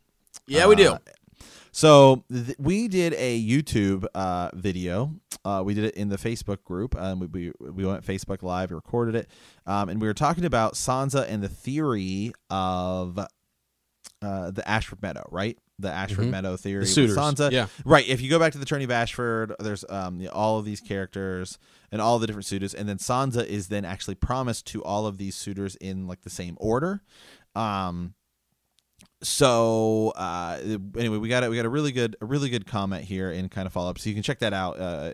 Yeah, 0.45 0.67
we 0.67 0.75
do. 0.75 0.89
Uh, 0.91 0.97
So 1.71 2.25
th- 2.29 2.57
we 2.59 2.87
did 2.89 3.13
a 3.13 3.41
YouTube 3.41 4.05
uh, 4.13 4.49
video. 4.53 5.15
Uh, 5.45 5.61
we 5.63 5.73
did 5.75 5.85
it 5.85 5.95
in 5.95 6.09
the 6.09 6.17
Facebook 6.17 6.63
group. 6.65 6.99
Um, 6.99 7.19
we, 7.21 7.27
we 7.27 7.51
we 7.61 7.85
went 7.85 8.05
Facebook 8.05 8.43
Live, 8.43 8.71
recorded 8.71 9.15
it, 9.15 9.29
um, 9.65 9.87
and 9.87 10.01
we 10.01 10.07
were 10.07 10.13
talking 10.13 10.43
about 10.43 10.73
Sansa 10.73 11.25
and 11.29 11.41
the 11.41 11.47
theory 11.47 12.33
of 12.49 13.17
uh, 14.21 14.51
the 14.51 14.67
Ashford 14.67 15.01
Meadow, 15.01 15.25
right? 15.31 15.57
The 15.79 15.91
Ashford 15.91 16.25
Mhm. 16.27 16.31
Meadow 16.31 16.57
theory. 16.57 16.85
The 16.85 17.01
with. 17.01 17.15
Sansa, 17.17 17.51
Yeah. 17.51 17.67
Right. 17.85 18.07
If 18.07 18.21
you 18.21 18.29
go 18.29 18.37
back 18.37 18.51
to 18.51 18.57
the 18.59 18.65
Tourney 18.65 18.83
of 18.83 18.91
Ashford, 18.91 19.53
there's 19.59 19.85
um 19.89 20.21
all 20.33 20.59
of 20.59 20.65
these 20.65 20.81
characters 20.81 21.57
and 21.91 22.01
all 22.01 22.19
the 22.19 22.27
different 22.27 22.45
suitors, 22.45 22.73
and 22.73 22.87
then 22.87 22.97
Sansa 22.97 23.45
is 23.45 23.67
then 23.69 23.85
actually 23.85 24.15
promised 24.15 24.67
to 24.67 24.83
all 24.83 25.07
of 25.07 25.17
these 25.17 25.35
suitors 25.35 25.75
in 25.77 26.05
like 26.07 26.21
the 26.21 26.29
same 26.29 26.57
order. 26.59 27.01
Um. 27.55 28.13
So 29.21 30.13
uh, 30.15 30.59
anyway, 30.97 31.17
we 31.17 31.27
got 31.27 31.43
a, 31.43 31.49
we 31.49 31.57
got 31.57 31.65
a 31.65 31.69
really 31.69 31.91
good 31.91 32.15
a 32.21 32.25
really 32.25 32.49
good 32.49 32.65
comment 32.65 33.03
here 33.03 33.31
in 33.31 33.49
kind 33.49 33.65
of 33.65 33.73
follow 33.73 33.89
up. 33.89 33.99
So 33.99 34.09
you 34.09 34.13
can 34.15 34.23
check 34.23 34.39
that 34.39 34.53
out. 34.53 34.79
Uh, 34.79 35.11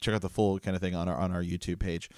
check 0.00 0.14
out 0.14 0.22
the 0.22 0.30
full 0.30 0.58
kind 0.60 0.74
of 0.74 0.80
thing 0.80 0.94
on 0.94 1.08
our 1.08 1.16
on 1.16 1.30
our 1.30 1.42
YouTube 1.42 1.78
page. 1.78 2.08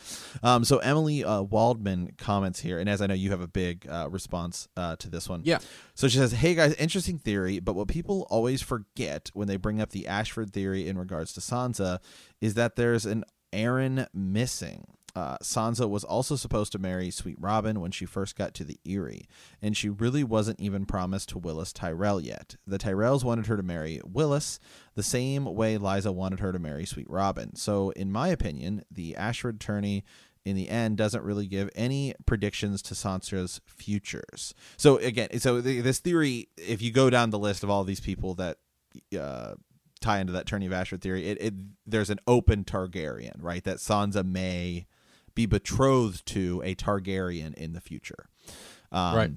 Um, 0.45 0.64
so 0.64 0.79
Emily 0.79 1.24
uh, 1.24 1.43
Waldman 1.43 2.12
comments 2.16 2.61
here, 2.61 2.79
and 2.79 2.89
as 2.89 3.03
I 3.03 3.09
know 3.09 3.14
you 3.14 3.31
have 3.31 3.41
a 3.41 3.49
big 3.49 3.89
uh, 3.89 4.09
response 4.09 4.68
uh, 4.77 4.95
to 4.97 5.11
this 5.11 5.29
one. 5.29 5.43
Yeah. 5.45 5.59
So 5.95 6.07
she 6.07 6.18
says, 6.18 6.33
"Hey 6.33 6.55
guys, 6.55 6.74
interesting 6.74 7.18
theory, 7.18 7.59
but 7.59 7.74
what 7.74 7.89
people 7.89 8.27
always 8.31 8.62
forget 8.62 9.31
when 9.35 9.49
they 9.49 9.57
bring 9.57 9.81
up 9.81 9.91
the 9.91 10.07
Ashford 10.07 10.53
theory 10.53 10.87
in 10.87 10.97
regards 10.97 11.33
to 11.33 11.41
Sansa 11.41 11.99
is 12.41 12.55
that 12.55 12.77
there's 12.77 13.05
an 13.05 13.24
Arryn 13.53 14.07
missing. 14.14 14.87
Uh, 15.17 15.39
Sansa 15.43 15.89
was 15.89 16.05
also 16.05 16.37
supposed 16.37 16.73
to 16.73 16.79
marry 16.79 17.11
Sweet 17.11 17.39
Robin 17.41 17.81
when 17.81 17.91
she 17.91 18.05
first 18.05 18.37
got 18.37 18.53
to 18.53 18.64
the 18.64 18.79
Eyrie, 18.87 19.27
and 19.62 19.75
she 19.75 19.89
really 19.89 20.23
wasn't 20.23 20.61
even 20.61 20.85
promised 20.85 21.31
to 21.31 21.41
Willas 21.41 21.73
Tyrell 21.73 22.21
yet. 22.21 22.57
The 22.67 22.77
Tyrells 22.77 23.25
wanted 23.25 23.47
her 23.47 23.57
to 23.57 23.62
marry 23.62 23.99
Willis 24.05 24.61
the 24.95 25.03
same 25.03 25.47
way 25.47 25.79
Lysa 25.79 26.14
wanted 26.14 26.41
her 26.41 26.53
to 26.53 26.59
marry 26.59 26.85
Sweet 26.85 27.09
Robin. 27.09 27.57
So, 27.57 27.91
in 27.91 28.12
my 28.12 28.29
opinion, 28.29 28.85
the 28.91 29.17
Ashford 29.17 29.59
tourney 29.59 30.05
in 30.45 30.55
the 30.55 30.69
end 30.69 30.99
doesn't 30.99 31.25
really 31.25 31.47
give 31.47 31.71
any 31.75 32.12
predictions 32.27 32.83
to 32.83 32.95
Sansa's 32.95 33.62
futures. 33.67 34.53
So 34.77 34.99
again, 34.99 35.41
so 35.41 35.62
th- 35.62 35.83
this 35.83 35.99
theory, 35.99 36.51
if 36.59 36.83
you 36.83 36.93
go 36.93 37.09
down 37.09 37.31
the 37.31 37.39
list 37.39 37.64
of 37.64 37.71
all 37.71 37.85
these 37.85 38.01
people 38.01 38.35
that 38.35 38.59
uh, 39.19 39.55
tie 40.01 40.21
into 40.21 40.35
that 40.35 40.47
tourney 40.47 40.67
of 40.67 40.73
Ashford 40.73 41.01
theory, 41.01 41.27
it, 41.27 41.39
it 41.41 41.55
there's 41.87 42.11
an 42.11 42.21
open 42.29 42.64
Targaryen, 42.64 43.37
right? 43.41 43.64
That 43.64 43.79
Sansa 43.79 44.25
may 44.25 44.87
be 45.37 45.47
betrothed 45.47 46.26
to 46.26 46.61
a 46.64 46.74
Targaryen 46.74 47.55
in 47.55 47.72
the 47.74 47.80
future. 47.80 48.26
Um, 48.91 49.14
Right. 49.14 49.30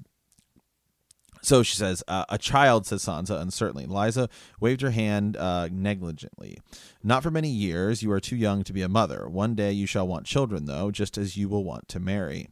So 1.42 1.62
she 1.62 1.74
says, 1.74 2.02
uh, 2.06 2.26
a 2.28 2.36
child, 2.36 2.86
says 2.86 3.02
Sansa 3.04 3.40
uncertainly. 3.40 3.86
Lysa 3.86 4.28
waved 4.60 4.82
her 4.82 4.90
hand 4.90 5.36
uh, 5.38 5.68
negligently. 5.72 6.58
Not 7.02 7.22
for 7.22 7.30
many 7.30 7.48
years. 7.48 8.02
You 8.02 8.12
are 8.12 8.20
too 8.20 8.36
young 8.36 8.62
to 8.64 8.74
be 8.74 8.82
a 8.82 8.90
mother. 8.90 9.26
One 9.26 9.54
day 9.54 9.72
you 9.72 9.86
shall 9.86 10.06
want 10.06 10.26
children, 10.26 10.66
though, 10.66 10.90
just 10.90 11.16
as 11.16 11.38
you 11.38 11.48
will 11.48 11.64
want 11.64 11.88
to 11.88 12.00
marry. 12.00 12.48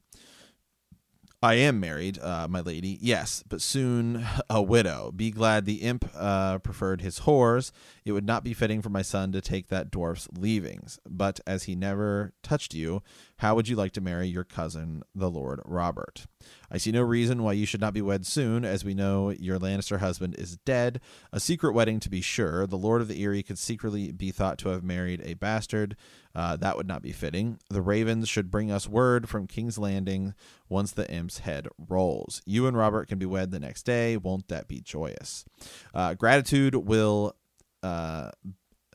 I 1.40 1.54
am 1.54 1.78
married, 1.78 2.18
uh, 2.18 2.48
my 2.50 2.60
lady. 2.60 2.98
Yes, 3.00 3.44
but 3.48 3.62
soon 3.62 4.26
a 4.50 4.60
widow. 4.60 5.12
Be 5.14 5.30
glad 5.30 5.66
the 5.66 5.82
imp 5.82 6.10
uh, 6.16 6.58
preferred 6.58 7.00
his 7.00 7.20
whores. 7.20 7.70
It 8.04 8.10
would 8.10 8.26
not 8.26 8.42
be 8.42 8.54
fitting 8.54 8.82
for 8.82 8.88
my 8.88 9.02
son 9.02 9.30
to 9.32 9.40
take 9.40 9.68
that 9.68 9.90
dwarf's 9.90 10.28
leavings. 10.36 10.98
But 11.08 11.38
as 11.46 11.64
he 11.64 11.76
never 11.76 12.32
touched 12.42 12.74
you, 12.74 13.02
how 13.36 13.54
would 13.54 13.68
you 13.68 13.76
like 13.76 13.92
to 13.92 14.00
marry 14.00 14.26
your 14.26 14.42
cousin, 14.42 15.04
the 15.14 15.30
Lord 15.30 15.60
Robert? 15.64 16.26
I 16.72 16.78
see 16.78 16.90
no 16.90 17.02
reason 17.02 17.44
why 17.44 17.52
you 17.52 17.66
should 17.66 17.80
not 17.80 17.94
be 17.94 18.02
wed 18.02 18.26
soon, 18.26 18.64
as 18.64 18.84
we 18.84 18.94
know 18.94 19.30
your 19.30 19.60
Lannister 19.60 20.00
husband 20.00 20.34
is 20.38 20.56
dead. 20.64 21.00
A 21.32 21.38
secret 21.38 21.72
wedding, 21.72 22.00
to 22.00 22.10
be 22.10 22.20
sure. 22.20 22.66
The 22.66 22.76
Lord 22.76 23.00
of 23.00 23.06
the 23.06 23.22
Eyrie 23.22 23.44
could 23.44 23.58
secretly 23.58 24.10
be 24.10 24.32
thought 24.32 24.58
to 24.58 24.70
have 24.70 24.82
married 24.82 25.22
a 25.24 25.34
bastard. 25.34 25.94
Uh, 26.38 26.54
that 26.54 26.76
would 26.76 26.86
not 26.86 27.02
be 27.02 27.10
fitting. 27.10 27.58
The 27.68 27.82
Ravens 27.82 28.28
should 28.28 28.48
bring 28.48 28.70
us 28.70 28.88
word 28.88 29.28
from 29.28 29.48
King's 29.48 29.76
Landing 29.76 30.34
once 30.68 30.92
the 30.92 31.10
imp's 31.12 31.38
head 31.38 31.66
rolls. 31.88 32.42
You 32.46 32.68
and 32.68 32.76
Robert 32.76 33.08
can 33.08 33.18
be 33.18 33.26
wed 33.26 33.50
the 33.50 33.58
next 33.58 33.82
day. 33.82 34.16
Won't 34.16 34.46
that 34.46 34.68
be 34.68 34.80
joyous? 34.80 35.44
Uh, 35.92 36.14
gratitude 36.14 36.76
will. 36.76 37.34
Uh, 37.82 38.30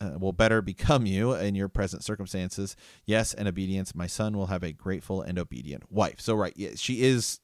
uh, 0.01 0.17
will 0.19 0.33
better 0.33 0.61
become 0.61 1.05
you 1.05 1.33
in 1.33 1.55
your 1.55 1.69
present 1.69 2.03
circumstances. 2.03 2.75
Yes, 3.05 3.33
and 3.33 3.47
obedience. 3.47 3.93
My 3.93 4.07
son 4.07 4.35
will 4.35 4.47
have 4.47 4.63
a 4.63 4.73
grateful 4.73 5.21
and 5.21 5.37
obedient 5.37 5.89
wife. 5.91 6.19
So, 6.19 6.35
right, 6.35 6.53
she 6.75 7.03
is 7.03 7.39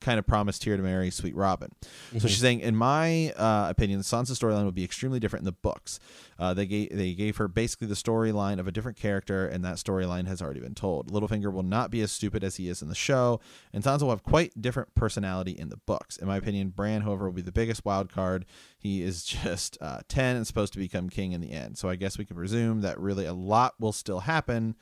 kind 0.00 0.18
of 0.18 0.26
promised 0.26 0.64
here 0.64 0.76
to 0.76 0.82
marry 0.82 1.10
Sweet 1.10 1.34
Robin. 1.34 1.70
Mm-hmm. 1.82 2.18
So 2.18 2.28
she's 2.28 2.40
saying, 2.40 2.60
in 2.60 2.76
my 2.76 3.32
uh, 3.32 3.66
opinion, 3.68 3.98
the 3.98 4.04
Sansa 4.04 4.32
storyline 4.32 4.64
would 4.64 4.74
be 4.74 4.84
extremely 4.84 5.20
different 5.20 5.42
in 5.42 5.46
the 5.46 5.52
books. 5.52 5.98
Uh, 6.38 6.54
they 6.54 6.66
gave 6.66 6.96
they 6.96 7.14
gave 7.14 7.36
her 7.38 7.48
basically 7.48 7.88
the 7.88 7.94
storyline 7.94 8.58
of 8.58 8.68
a 8.68 8.72
different 8.72 8.96
character, 8.96 9.46
and 9.46 9.64
that 9.64 9.76
storyline 9.76 10.26
has 10.26 10.40
already 10.40 10.60
been 10.60 10.74
told. 10.74 11.10
Littlefinger 11.10 11.52
will 11.52 11.62
not 11.62 11.90
be 11.90 12.00
as 12.00 12.12
stupid 12.12 12.44
as 12.44 12.56
he 12.56 12.68
is 12.68 12.80
in 12.80 12.88
the 12.88 12.94
show, 12.94 13.40
and 13.72 13.82
Sansa 13.82 14.02
will 14.02 14.10
have 14.10 14.22
quite 14.22 14.60
different 14.60 14.94
personality 14.94 15.52
in 15.52 15.68
the 15.68 15.78
books. 15.78 16.16
In 16.16 16.28
my 16.28 16.36
opinion, 16.36 16.68
Bran, 16.70 17.02
however, 17.02 17.26
will 17.26 17.32
be 17.32 17.42
the 17.42 17.52
biggest 17.52 17.84
wild 17.84 18.12
card. 18.12 18.44
He 18.78 19.02
is 19.02 19.24
just 19.42 19.76
uh, 19.80 20.00
ten 20.08 20.36
and 20.36 20.46
supposed 20.46 20.72
to 20.74 20.78
become 20.78 21.10
king 21.10 21.32
in 21.32 21.40
the 21.40 21.50
end. 21.50 21.78
So 21.78 21.88
I 21.88 21.96
guess 21.96 22.16
we 22.16 22.24
can 22.24 22.36
presume 22.36 22.80
that 22.82 22.98
really 22.98 23.26
a 23.26 23.32
lot 23.32 23.74
will 23.78 23.92
still 23.92 24.20
happen. 24.20 24.76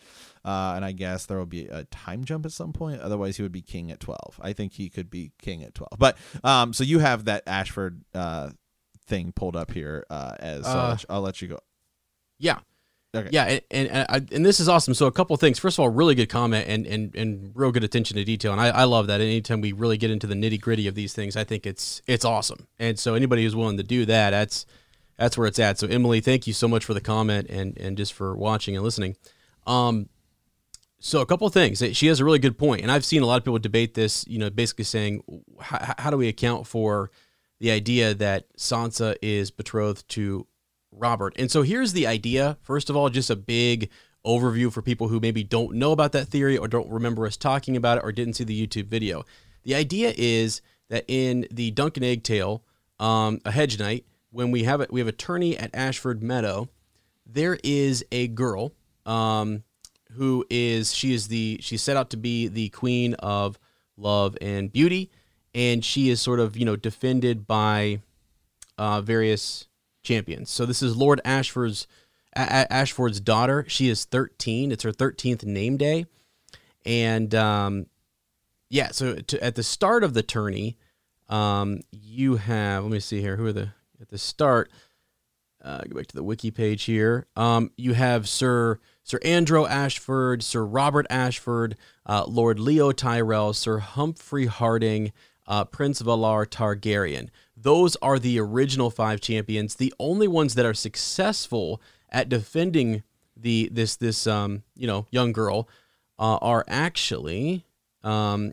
Uh, 0.45 0.75
and 0.77 0.85
I 0.85 0.93
guess 0.93 1.27
there 1.27 1.39
will 1.39 1.47
be 1.47 1.67
a 1.67 1.85
time 1.85 2.25
jump 2.25 2.47
at 2.47 2.53
some 2.53 2.73
point. 2.73 3.01
Otherwise, 3.01 3.37
he 3.37 3.43
would 3.43 3.53
be 3.53 3.63
king 3.63 3.91
at 3.91 4.01
12. 4.01 4.41
I 4.41 4.53
think 4.53 4.75
he 4.75 4.89
could 4.89 5.11
be 5.11 5.33
king 5.41 5.63
at 5.65 5.75
12. 5.75 5.91
But 5.99 6.17
um, 6.45 6.73
so 6.73 6.85
you 6.85 7.01
have 7.01 7.25
that 7.25 7.43
Ashford 7.47 8.05
uh, 8.15 8.51
thing 9.07 9.33
pulled 9.33 9.57
up 9.57 9.73
here 9.73 10.05
uh, 10.11 10.37
as 10.39 10.65
so 10.65 10.71
I'll, 10.71 10.79
uh, 10.79 10.89
let 10.91 11.03
you, 11.03 11.07
I'll 11.11 11.21
let 11.23 11.43
you 11.43 11.49
go. 11.49 11.59
Yeah. 12.39 12.59
Okay. 13.17 13.29
Yeah, 13.33 13.45
and 13.45 13.89
and, 13.89 14.07
and, 14.09 14.33
and 14.33 14.47
this 14.47 14.61
is 14.61 14.69
awesome. 14.69 14.95
So 14.95 15.07
a 15.07 15.13
couple 15.13 15.37
things. 15.37 15.59
First 15.59 15.79
of 15.79 15.83
all, 15.83 15.89
really 15.89 16.15
good 16.15 16.29
comment 16.29 16.69
and 16.69 16.87
and, 16.87 17.15
and 17.15 17.53
real 17.55 17.73
good 17.73 17.85
attention 17.85 18.17
to 18.17 18.25
detail, 18.25 18.53
and 18.53 18.61
I, 18.61 18.69
I 18.69 18.85
love 18.85 19.07
that. 19.07 19.21
Anytime 19.21 19.61
we 19.61 19.73
really 19.73 19.97
get 19.97 20.11
into 20.11 20.27
the 20.27 20.35
nitty 20.35 20.61
gritty 20.61 20.87
of 20.87 20.95
these 20.95 21.13
things, 21.13 21.37
I 21.37 21.45
think 21.45 21.67
it's 21.67 22.03
it's 22.07 22.25
awesome. 22.25 22.67
And 22.79 22.99
so 22.99 23.15
anybody 23.15 23.45
who's 23.45 23.57
willing 23.57 23.77
to 23.79 23.83
do 23.83 24.05
that, 24.07 24.31
that's 24.31 24.67
that's 25.17 25.39
where 25.39 25.47
it's 25.47 25.59
at. 25.59 25.79
So 25.79 25.87
Emily, 25.87 26.21
thank 26.21 26.47
you 26.47 26.53
so 26.53 26.69
much 26.69 26.85
for 26.85 26.95
the 26.95 27.01
comment 27.01 27.49
and 27.49 27.77
and 27.79 27.97
just 27.97 28.13
for 28.13 28.37
watching 28.37 28.77
and 28.77 28.85
listening. 28.85 29.17
Um, 29.67 30.09
so 30.99 31.21
a 31.21 31.27
couple 31.27 31.49
things. 31.51 31.83
She 31.93 32.07
has 32.09 32.21
a 32.21 32.25
really 32.25 32.39
good 32.39 32.59
point, 32.59 32.83
and 32.83 32.91
I've 32.91 33.05
seen 33.05 33.23
a 33.23 33.27
lot 33.27 33.39
of 33.39 33.45
people 33.45 33.59
debate 33.59 33.95
this. 33.95 34.27
You 34.27 34.39
know, 34.39 34.51
basically 34.51 34.85
saying, 34.85 35.23
how, 35.61 35.95
how 35.99 36.11
do 36.11 36.17
we 36.17 36.29
account 36.29 36.67
for 36.67 37.11
the 37.61 37.71
idea 37.71 38.15
that 38.15 38.55
Sansa 38.57 39.17
is 39.23 39.51
betrothed 39.51 40.09
to 40.11 40.47
Robert? 40.97 41.35
And 41.39 41.51
so 41.51 41.63
here's 41.63 41.93
the 41.93 42.07
idea. 42.07 42.57
First 42.63 42.91
of 42.91 42.97
all, 42.97 43.09
just 43.11 43.31
a 43.31 43.37
big 43.37 43.91
overview 44.25 44.73
for 44.73 44.83
people 44.83 45.09
who 45.09 45.21
maybe 45.21 45.45
don't 45.45 45.77
know 45.77 45.93
about 45.93 46.13
that 46.13 46.27
theory 46.27 46.59
or 46.59 46.67
don't 46.67 46.91
remember 46.91 47.27
us 47.27 47.37
talking 47.37 47.77
about 47.77 47.99
it 47.99 48.05
or 48.05 48.11
didn't 48.11 48.35
see 48.35 48.45
the 48.45 48.67
YouTube 48.67 48.87
video. 48.87 49.25
The 49.63 49.75
idea 49.75 50.13
is 50.17 50.63
that 50.89 51.05
in 51.07 51.47
the 51.51 51.71
Dunk 51.71 51.97
and 51.97 52.05
Egg 52.05 52.23
Tale, 52.23 52.63
um, 52.99 53.41
a 53.45 53.51
hedge 53.51 53.79
knight, 53.79 54.05
when 54.31 54.51
we 54.51 54.65
have 54.65 54.81
it, 54.81 54.93
we 54.93 55.01
have 55.01 55.09
a 55.09 55.13
tourney 55.13 55.57
at 55.57 55.75
Ashford 55.75 56.23
Meadow. 56.23 56.69
There 57.25 57.59
is 57.63 58.05
a 58.11 58.29
girl. 58.29 58.73
Um, 59.05 59.63
who 60.13 60.45
is 60.51 60.95
she 60.95 61.13
is 61.13 61.29
the 61.29 61.59
she's 61.61 61.83
set 61.83 61.97
out 61.97 62.11
to 62.11 62.17
be 62.17 62.49
the 62.49 62.69
queen 62.71 63.15
of 63.15 63.59
love 63.97 64.37
and 64.41 64.73
beauty, 64.73 65.11
and 65.55 65.85
she 65.85 66.09
is 66.09 66.21
sort 66.21 66.41
of 66.41 66.57
you 66.57 66.65
know 66.65 66.77
defended 66.77 67.47
by 67.47 68.01
uh, 68.79 69.01
various 69.01 69.66
champions. 70.07 70.51
So 70.51 70.65
this 70.65 70.83
is 70.83 70.97
Lord 70.97 71.21
Ashford's 71.25 71.87
a- 72.35 72.73
Ashford's 72.73 73.21
daughter. 73.21 73.65
She 73.69 73.89
is 73.89 74.05
13. 74.05 74.73
It's 74.73 74.85
her 74.85 74.93
13th 74.93 75.45
name 75.45 75.77
day, 75.77 76.07
and 76.85 77.35
um, 77.35 77.87
yeah. 78.71 78.91
So 78.93 79.17
to, 79.17 79.45
at 79.45 79.55
the 79.55 79.63
start 79.63 80.05
of 80.05 80.15
the 80.15 80.23
tourney, 80.23 80.79
um, 81.29 81.81
you 81.91 82.37
have 82.37 82.85
let 82.85 82.93
me 82.93 83.01
see 83.01 83.21
here. 83.21 83.37
Who 83.37 83.47
are 83.47 83.53
the 83.53 83.69
at 84.01 84.09
the 84.09 84.19
start? 84.19 84.71
Uh, 85.65 85.81
go 85.89 85.97
back 85.97 86.07
to 86.07 86.15
the 86.15 86.23
wiki 86.23 86.51
page 86.53 86.85
here. 86.85 87.27
Um, 87.35 87.71
you 87.77 87.95
have 87.95 88.29
Sir 88.29 88.79
Sir 89.03 89.19
Andro 89.21 89.69
Ashford, 89.69 90.43
Sir 90.43 90.65
Robert 90.65 91.07
Ashford, 91.11 91.77
uh, 92.07 92.25
Lord 92.27 92.61
Leo 92.61 92.93
Tyrell, 92.93 93.53
Sir 93.53 93.79
Humphrey 93.79 94.47
Harding, 94.47 95.13
uh, 95.47 95.65
Prince 95.65 96.03
Valarr 96.03 96.47
Targaryen. 96.47 97.29
Those 97.67 97.97
are 97.97 98.21
the 98.21 98.39
original 98.39 98.91
five 98.91 99.21
champions. 99.21 99.75
The 99.75 99.93
only 99.99 100.29
ones 100.29 100.55
that 100.55 100.65
are 100.65 100.73
successful 100.73 101.83
at 102.11 102.29
defending 102.29 103.03
the 103.37 103.69
this 103.73 103.97
this 103.97 104.29
um, 104.29 104.63
you 104.77 104.87
know 104.87 105.09
young 105.11 105.33
girl 105.33 105.69
uh, 106.17 106.37
are 106.37 106.65
actually 106.69 107.67
um, 108.05 108.53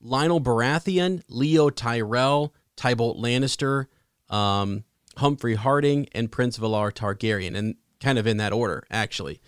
Lyonel 0.00 0.40
Baratheon, 0.40 1.24
Leo 1.28 1.68
Tyrell, 1.68 2.54
Tybolt 2.76 3.18
Lannister, 3.18 3.86
um, 4.30 4.84
Humphrey 5.16 5.56
Harding, 5.56 6.08
and 6.12 6.30
Prince 6.30 6.56
Valarr 6.56 6.92
Targaryen, 6.92 7.56
and 7.56 7.74
kind 7.98 8.20
of 8.20 8.26
in 8.28 8.36
that 8.36 8.52
order 8.52 8.84
actually. 8.88 9.40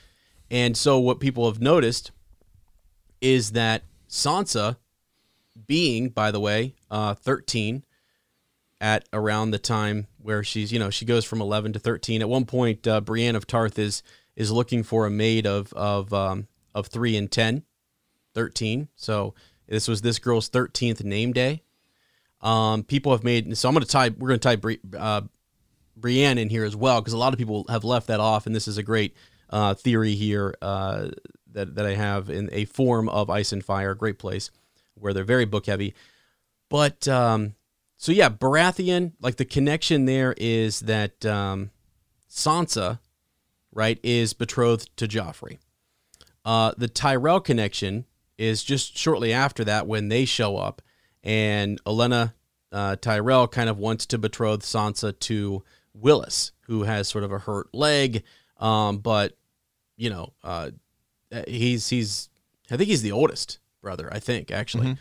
And 0.51 0.77
so 0.77 0.99
what 0.99 1.21
people 1.21 1.47
have 1.47 1.61
noticed 1.61 2.11
is 3.21 3.53
that 3.53 3.85
Sansa, 4.09 4.79
being, 5.69 6.09
by 6.09 6.33
the 6.33 6.41
way, 6.41 6.75
uh, 6.91 7.15
13 7.15 7.85
at 8.81 9.09
around 9.13 9.51
the 9.51 9.59
time 9.59 10.07
where 10.19 10.45
she's, 10.45 10.73
you 10.73 10.79
know, 10.79 10.91
she 10.91 11.05
goes 11.05 11.25
from 11.25 11.41
11 11.41 11.73
to 11.75 11.79
13. 11.79 12.21
At 12.21 12.29
one 12.29 12.45
point, 12.45 12.87
uh, 12.87 13.01
Brienne 13.01 13.37
of 13.37 13.47
Tarth 13.47 13.79
is 13.79 14.03
is 14.35 14.51
looking 14.51 14.83
for 14.83 15.07
a 15.07 15.11
maid 15.11 15.47
of 15.47 15.73
of 15.73 16.13
um, 16.13 16.47
of 16.75 16.89
three 16.89 17.17
and 17.17 17.31
10, 17.31 17.63
13. 18.35 18.89
So 18.97 19.35
this 19.67 19.89
was 19.89 20.03
this 20.03 20.19
girl's 20.19 20.51
13th 20.51 21.03
name 21.03 21.33
day. 21.33 21.63
Um, 22.43 22.83
people 22.83 23.13
have 23.13 23.25
made 23.25 23.57
so 23.57 23.69
I'm 23.69 23.75
going 23.75 23.85
to 23.85 23.91
tie 23.91 24.11
we're 24.11 24.29
going 24.29 24.41
to 24.41 24.49
tie 24.49 24.57
Bri- 24.57 24.81
uh, 24.97 25.23
Brienne 25.97 26.39
in 26.39 26.51
here 26.51 26.65
as 26.65 26.77
well 26.77 27.01
because 27.01 27.15
a 27.15 27.19
lot 27.19 27.33
of 27.33 27.39
people 27.39 27.65
have 27.69 27.85
left 27.85 28.09
that 28.09 28.21
off, 28.21 28.47
and 28.47 28.55
this 28.55 28.69
is 28.69 28.79
a 28.79 28.83
great 28.83 29.15
uh, 29.51 29.75
theory 29.75 30.15
here 30.15 30.55
uh, 30.61 31.09
that, 31.53 31.75
that 31.77 31.87
I 31.87 31.95
have 31.95 32.29
in 32.29 32.51
a 32.53 32.67
Forum 32.67 33.09
of 33.09 33.31
Ice 33.31 33.53
and 33.53 33.65
Fire, 33.65 33.95
great 33.95 34.19
place 34.19 34.51
where 34.95 35.15
they're 35.15 35.25
very 35.25 35.45
book 35.45 35.67
heavy. 35.67 35.95
But 36.69 37.09
um, 37.09 37.55
so 37.97 38.13
yeah, 38.13 38.29
Baratheon, 38.29 39.13
like 39.21 39.37
the 39.37 39.45
connection 39.45 40.05
there 40.05 40.35
is 40.37 40.81
that 40.81 41.25
um, 41.25 41.71
Sansa, 42.29 43.01
right, 43.73 43.99
is 44.03 44.33
betrothed 44.33 44.97
to 44.97 45.07
Joffrey. 45.07 45.59
Uh, 46.45 46.73
the 46.77 46.89
Tyrell 46.89 47.41
connection 47.41 48.05
is 48.39 48.63
just 48.63 48.97
shortly 48.97 49.33
after 49.33 49.65
that 49.65 49.87
when 49.87 50.09
they 50.09 50.25
show 50.25 50.57
up, 50.57 50.83
and 51.23 51.83
Olenna 51.85 52.35
uh, 52.73 52.97
Tyrell 52.97 53.49
kind 53.49 53.69
of 53.69 53.79
wants 53.79 54.07
to 54.07 54.19
betroth 54.19 54.61
Sansa 54.61 55.19
to 55.21 55.63
Willas, 55.99 56.53
who 56.67 56.83
has 56.85 57.09
sort 57.09 57.25
of 57.25 57.33
a 57.33 57.39
hurt 57.39 57.75
leg 57.75 58.23
um, 58.59 58.99
but 58.99 59.37
you 59.97 60.11
know, 60.11 60.33
uh, 60.43 60.71
he's 61.47 61.89
he's 61.89 62.29
I 62.71 62.77
think 62.77 62.89
he's 62.89 63.03
the 63.03 63.13
oldest 63.13 63.59
brother. 63.83 64.09
I 64.13 64.19
think 64.19 64.51
actually. 64.51 64.97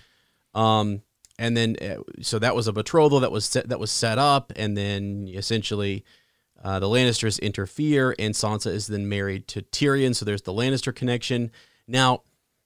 Mm-hmm. 0.53 0.59
Um, 0.59 1.01
and 1.38 1.55
then 1.55 1.75
uh, 1.81 2.01
so 2.21 2.39
that 2.39 2.55
was 2.55 2.67
a 2.67 2.73
betrothal 2.73 3.19
that 3.19 3.31
was 3.31 3.45
set 3.45 3.69
that 3.69 3.79
was 3.79 3.91
set 3.91 4.17
up, 4.17 4.51
and 4.55 4.77
then 4.77 5.29
essentially. 5.31 6.03
Uh, 6.63 6.79
the 6.79 6.88
Lannisters 6.88 7.39
interfere, 7.41 8.15
and 8.17 8.33
Sansa 8.33 8.71
is 8.71 8.88
then 8.88 9.07
married 9.07 9.47
to 9.49 9.61
Tyrion. 9.61 10.15
So 10.15 10.25
there's 10.25 10.41
the 10.43 10.53
Lannister 10.53 10.95
connection. 10.95 11.51
Now, 11.88 12.23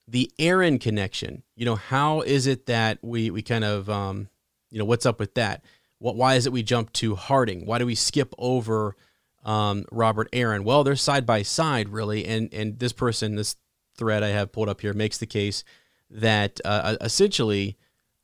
the 0.07 0.31
Arryn 0.39 0.79
connection. 0.79 1.43
You 1.57 1.65
know, 1.65 1.75
how 1.75 2.21
is 2.21 2.47
it 2.47 2.67
that 2.67 2.99
we 3.01 3.29
we 3.29 3.41
kind 3.41 3.65
of 3.65 3.89
um, 3.89 4.29
you 4.69 4.79
know, 4.79 4.85
what's 4.85 5.05
up 5.05 5.19
with 5.19 5.33
that? 5.33 5.65
What 5.97 6.15
why 6.15 6.35
is 6.35 6.45
it 6.45 6.53
we 6.53 6.63
jump 6.63 6.93
to 6.93 7.15
Harding? 7.15 7.65
Why 7.65 7.77
do 7.77 7.85
we 7.85 7.95
skip 7.95 8.33
over 8.37 8.95
um, 9.43 9.85
Robert 9.91 10.31
Arryn. 10.31 10.63
Well, 10.63 10.83
they're 10.83 10.95
side 10.95 11.25
by 11.25 11.41
side, 11.41 11.89
really, 11.89 12.25
and 12.25 12.53
and 12.53 12.79
this 12.79 12.93
person, 12.93 13.35
this 13.35 13.55
thread 13.95 14.23
I 14.23 14.29
have 14.29 14.51
pulled 14.51 14.69
up 14.69 14.81
here, 14.81 14.93
makes 14.93 15.17
the 15.17 15.25
case 15.25 15.63
that 16.09 16.59
uh, 16.65 16.97
essentially, 17.01 17.77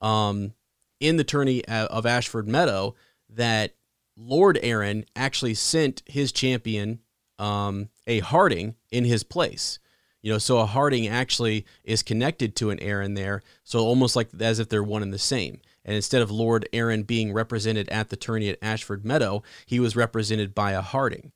um, 0.05 0.53
in 0.99 1.17
the 1.17 1.23
tourney 1.23 1.65
uh, 1.65 1.87
of 1.87 2.05
Ashford 2.05 2.47
Meadow, 2.47 2.95
that 3.29 3.73
Lord 4.15 4.59
Arryn 4.61 5.05
actually 5.15 5.55
sent 5.55 6.03
his 6.05 6.31
champion 6.31 6.99
um, 7.39 7.89
a 8.05 8.19
Harding 8.19 8.75
in 8.91 9.03
his 9.03 9.23
place. 9.23 9.79
You 10.21 10.31
know, 10.31 10.37
so 10.37 10.59
a 10.59 10.65
Harding 10.65 11.07
actually 11.07 11.65
is 11.83 12.03
connected 12.03 12.55
to 12.55 12.69
an 12.69 12.77
Arryn 12.77 13.15
there, 13.15 13.41
so 13.63 13.79
almost 13.79 14.15
like 14.15 14.29
as 14.39 14.59
if 14.59 14.69
they're 14.69 14.83
one 14.83 15.01
and 15.01 15.13
the 15.13 15.19
same. 15.19 15.59
And 15.83 15.95
instead 15.95 16.21
of 16.21 16.31
Lord 16.31 16.67
Arryn 16.71 17.05
being 17.05 17.33
represented 17.33 17.89
at 17.89 18.09
the 18.09 18.15
tourney 18.15 18.49
at 18.49 18.59
Ashford 18.61 19.05
Meadow, 19.05 19.43
he 19.65 19.79
was 19.79 19.95
represented 19.95 20.55
by 20.55 20.71
a 20.71 20.81
Harding. 20.81 21.31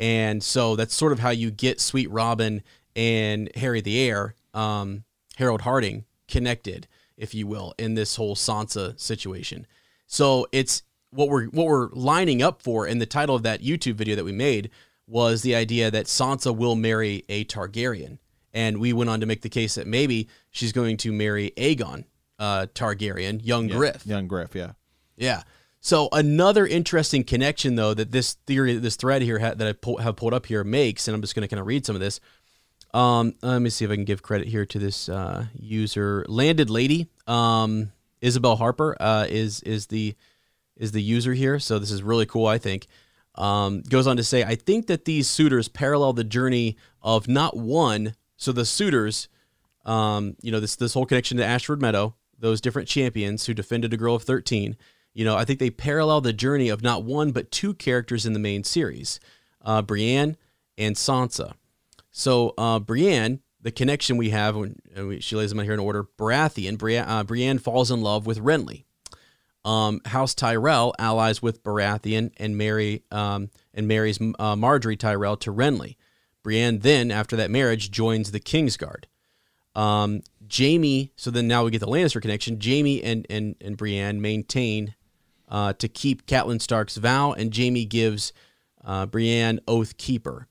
And 0.00 0.42
so 0.42 0.76
that's 0.76 0.94
sort 0.94 1.12
of 1.12 1.20
how 1.20 1.30
you 1.30 1.50
get 1.50 1.80
Sweet 1.80 2.10
Robin 2.10 2.62
and 2.96 3.50
Harry 3.54 3.80
the 3.80 4.00
Heir, 4.00 4.34
um, 4.52 5.04
Harold 5.36 5.62
Harding, 5.62 6.04
connected, 6.26 6.86
if 7.16 7.34
you 7.34 7.46
will, 7.46 7.74
in 7.78 7.94
this 7.94 8.16
whole 8.16 8.34
Sansa 8.34 8.98
situation. 8.98 9.66
So 10.06 10.46
it's 10.52 10.82
what 11.10 11.28
we're 11.28 11.46
what 11.46 11.66
we're 11.66 11.88
lining 11.90 12.42
up 12.42 12.60
for 12.60 12.86
in 12.86 12.98
the 12.98 13.06
title 13.06 13.36
of 13.36 13.42
that 13.44 13.62
YouTube 13.62 13.94
video 13.94 14.16
that 14.16 14.24
we 14.24 14.32
made 14.32 14.70
was 15.06 15.42
the 15.42 15.54
idea 15.54 15.90
that 15.90 16.06
Sansa 16.06 16.54
will 16.54 16.74
marry 16.74 17.24
a 17.28 17.44
Targaryen. 17.44 18.18
And 18.52 18.78
we 18.78 18.92
went 18.92 19.10
on 19.10 19.20
to 19.20 19.26
make 19.26 19.42
the 19.42 19.48
case 19.48 19.74
that 19.74 19.86
maybe 19.86 20.28
she's 20.50 20.72
going 20.72 20.96
to 20.98 21.12
marry 21.12 21.52
Aegon 21.56 22.04
uh, 22.38 22.66
Targaryen, 22.74 23.40
young 23.44 23.68
yeah, 23.68 23.76
Griff. 23.76 24.06
Young 24.06 24.28
Griff, 24.28 24.54
yeah. 24.54 24.72
Yeah. 25.16 25.42
So 25.80 26.08
another 26.12 26.66
interesting 26.66 27.24
connection, 27.24 27.74
though, 27.74 27.94
that 27.94 28.10
this 28.10 28.34
theory, 28.46 28.74
this 28.76 28.96
thread 28.96 29.22
here 29.22 29.38
ha- 29.38 29.54
that 29.54 29.76
I 29.84 30.02
have 30.02 30.16
pulled 30.16 30.32
up 30.32 30.46
here 30.46 30.64
makes, 30.64 31.06
and 31.06 31.14
I'm 31.14 31.20
just 31.20 31.34
going 31.34 31.42
to 31.42 31.48
kind 31.48 31.60
of 31.60 31.66
read 31.66 31.84
some 31.84 31.94
of 31.94 32.00
this. 32.00 32.20
Um, 32.94 33.34
let 33.42 33.60
me 33.60 33.70
see 33.70 33.84
if 33.84 33.90
I 33.90 33.96
can 33.96 34.04
give 34.04 34.22
credit 34.22 34.46
here 34.46 34.64
to 34.64 34.78
this 34.78 35.08
uh, 35.08 35.46
user, 35.52 36.24
Landed 36.28 36.70
Lady. 36.70 37.08
Um, 37.26 37.90
Isabel 38.20 38.56
Harper 38.56 38.96
uh, 39.00 39.26
is 39.28 39.60
is 39.62 39.88
the 39.88 40.14
is 40.76 40.92
the 40.92 41.02
user 41.02 41.34
here. 41.34 41.58
So 41.58 41.80
this 41.80 41.90
is 41.90 42.02
really 42.02 42.24
cool. 42.24 42.46
I 42.46 42.56
think. 42.56 42.86
Um, 43.36 43.82
goes 43.82 44.06
on 44.06 44.16
to 44.16 44.22
say, 44.22 44.44
I 44.44 44.54
think 44.54 44.86
that 44.86 45.06
these 45.06 45.28
suitors 45.28 45.66
parallel 45.66 46.12
the 46.12 46.22
journey 46.22 46.76
of 47.02 47.26
not 47.26 47.56
one. 47.56 48.14
So 48.36 48.52
the 48.52 48.64
suitors, 48.64 49.28
um, 49.84 50.36
you 50.40 50.52
know, 50.52 50.60
this 50.60 50.76
this 50.76 50.94
whole 50.94 51.04
connection 51.04 51.38
to 51.38 51.44
Ashford 51.44 51.82
Meadow, 51.82 52.14
those 52.38 52.60
different 52.60 52.86
champions 52.86 53.46
who 53.46 53.54
defended 53.54 53.92
a 53.92 53.96
girl 53.96 54.14
of 54.14 54.22
13. 54.22 54.76
You 55.14 55.24
know, 55.24 55.36
I 55.36 55.44
think 55.44 55.58
they 55.58 55.70
parallel 55.70 56.20
the 56.20 56.32
journey 56.32 56.68
of 56.68 56.82
not 56.82 57.02
one 57.02 57.32
but 57.32 57.50
two 57.50 57.74
characters 57.74 58.24
in 58.24 58.34
the 58.34 58.38
main 58.38 58.62
series, 58.62 59.18
uh, 59.62 59.82
Brienne 59.82 60.36
and 60.78 60.94
Sansa. 60.94 61.54
So 62.16 62.54
uh, 62.56 62.78
Brienne, 62.78 63.40
the 63.60 63.72
connection 63.72 64.16
we 64.16 64.30
have, 64.30 64.54
when 64.54 64.76
we, 64.96 65.20
she 65.20 65.34
lays 65.34 65.50
them 65.50 65.58
out 65.58 65.64
here 65.64 65.74
in 65.74 65.80
order, 65.80 66.04
Baratheon, 66.16 66.78
Brienne, 66.78 67.08
uh, 67.08 67.24
Brienne 67.24 67.58
falls 67.58 67.90
in 67.90 68.02
love 68.02 68.24
with 68.24 68.38
Renly. 68.38 68.84
Um, 69.64 70.00
House 70.06 70.32
Tyrell 70.32 70.94
allies 70.96 71.42
with 71.42 71.64
Baratheon 71.64 72.30
and 72.36 72.56
marry 72.56 73.02
um, 73.10 73.50
and 73.74 73.88
marries 73.88 74.20
uh, 74.20 74.54
Margaery 74.54 74.96
Tyrell 74.96 75.36
to 75.38 75.52
Renly. 75.52 75.96
Brienne 76.44 76.78
then, 76.78 77.10
after 77.10 77.34
that 77.34 77.50
marriage, 77.50 77.90
joins 77.90 78.30
the 78.30 78.38
Kingsguard. 78.38 79.06
Um, 79.74 80.20
Jaime, 80.56 81.10
so 81.16 81.32
then 81.32 81.48
now 81.48 81.64
we 81.64 81.72
get 81.72 81.80
the 81.80 81.88
Lannister 81.88 82.22
connection. 82.22 82.60
Jaime 82.62 83.02
and 83.02 83.26
and, 83.28 83.56
and 83.60 83.76
Brienne 83.76 84.20
maintain 84.20 84.94
uh, 85.48 85.72
to 85.72 85.88
keep 85.88 86.26
Catelyn 86.26 86.62
Stark's 86.62 86.96
vow, 86.96 87.32
and 87.32 87.56
Jaime 87.56 87.84
gives 87.84 88.32
uh, 88.84 89.04
Brienne 89.06 89.58
Oath 89.66 89.96
Keeper. 89.96 90.46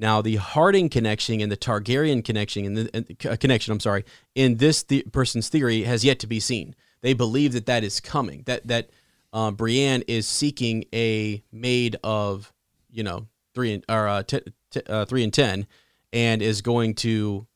Now, 0.00 0.22
the 0.22 0.36
Harding 0.36 0.88
connection 0.88 1.40
and 1.42 1.52
the 1.52 1.58
Targaryen 1.58 2.24
connection, 2.24 2.64
and 2.64 2.76
the 2.76 3.30
uh, 3.30 3.36
connection, 3.36 3.72
I'm 3.72 3.80
sorry, 3.80 4.04
in 4.34 4.56
this 4.56 4.82
the- 4.82 5.04
person's 5.12 5.50
theory 5.50 5.82
has 5.82 6.04
yet 6.04 6.18
to 6.20 6.26
be 6.26 6.40
seen. 6.40 6.74
They 7.02 7.12
believe 7.12 7.52
that 7.52 7.66
that 7.66 7.84
is 7.84 8.00
coming. 8.00 8.42
That 8.46 8.66
that 8.66 8.90
uh, 9.32 9.50
Brienne 9.50 10.02
is 10.08 10.26
seeking 10.26 10.84
a 10.94 11.42
maid 11.52 11.96
of, 12.02 12.52
you 12.90 13.02
know, 13.02 13.26
three 13.54 13.74
and 13.74 13.84
or 13.88 14.08
uh, 14.08 14.22
t- 14.22 14.40
t- 14.70 14.80
uh, 14.88 15.04
three 15.04 15.22
and 15.22 15.32
ten, 15.32 15.66
and 16.12 16.40
is 16.40 16.62
going 16.62 16.94
to 16.94 17.46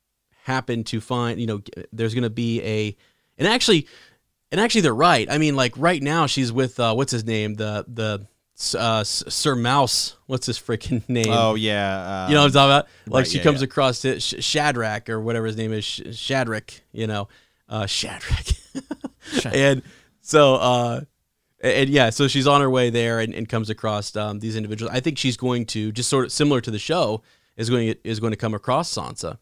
happen 0.44 0.84
to 0.84 1.00
find, 1.00 1.40
you 1.40 1.46
know, 1.46 1.62
there's 1.92 2.12
going 2.12 2.22
to 2.24 2.30
be 2.30 2.62
a, 2.62 2.96
and 3.38 3.48
actually, 3.48 3.88
and 4.52 4.60
actually 4.60 4.82
they're 4.82 4.94
right. 4.94 5.26
I 5.30 5.38
mean, 5.38 5.56
like 5.56 5.72
right 5.78 6.02
now 6.02 6.26
she's 6.26 6.52
with 6.52 6.78
uh, 6.78 6.94
what's 6.94 7.12
his 7.12 7.24
name, 7.24 7.54
the 7.54 7.86
the 7.88 8.26
uh, 8.72 9.02
Sir 9.02 9.56
Mouse. 9.56 10.16
What's 10.26 10.46
his 10.46 10.58
freaking 10.58 11.02
name? 11.08 11.26
Oh 11.28 11.56
yeah, 11.56 12.24
um, 12.24 12.30
you 12.30 12.36
know 12.36 12.42
what 12.42 12.46
I'm 12.46 12.52
talking 12.52 12.70
about? 12.70 12.88
Like 13.06 13.22
right, 13.22 13.30
she 13.30 13.38
yeah, 13.38 13.44
comes 13.44 13.60
yeah. 13.60 13.64
across 13.64 14.04
it, 14.04 14.22
Sh- 14.22 14.34
Shadrach 14.38 15.10
or 15.10 15.20
whatever 15.20 15.46
his 15.46 15.56
name 15.56 15.72
is, 15.72 15.84
Sh- 15.84 16.02
Shadrick. 16.10 16.80
You 16.92 17.08
know, 17.08 17.28
uh, 17.68 17.86
Shadrach. 17.86 18.46
and 19.52 19.82
so, 20.20 20.54
uh, 20.54 21.00
and 21.60 21.90
yeah, 21.90 22.10
so 22.10 22.28
she's 22.28 22.46
on 22.46 22.60
her 22.60 22.70
way 22.70 22.90
there 22.90 23.20
and, 23.20 23.34
and 23.34 23.48
comes 23.48 23.70
across 23.70 24.14
um, 24.16 24.38
these 24.38 24.54
individuals. 24.54 24.94
I 24.94 25.00
think 25.00 25.18
she's 25.18 25.36
going 25.36 25.66
to 25.66 25.92
just 25.92 26.08
sort 26.08 26.26
of 26.26 26.32
similar 26.32 26.60
to 26.60 26.70
the 26.70 26.78
show 26.78 27.22
is 27.56 27.70
going 27.70 27.94
to, 27.94 28.08
is 28.08 28.20
going 28.20 28.32
to 28.32 28.36
come 28.36 28.54
across 28.54 28.92
Sansa, 28.92 29.38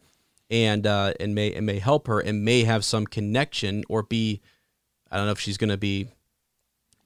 and 0.49 0.85
uh, 0.85 1.13
and 1.19 1.35
may 1.35 1.53
and 1.53 1.65
may 1.65 1.79
help 1.79 2.07
her 2.07 2.19
and 2.19 2.43
may 2.43 2.63
have 2.63 2.85
some 2.85 3.05
connection 3.05 3.83
or 3.89 4.03
be, 4.03 4.41
I 5.11 5.17
don't 5.17 5.25
know 5.25 5.31
if 5.31 5.39
she's 5.39 5.57
going 5.57 5.69
to 5.69 5.77
be 5.77 6.07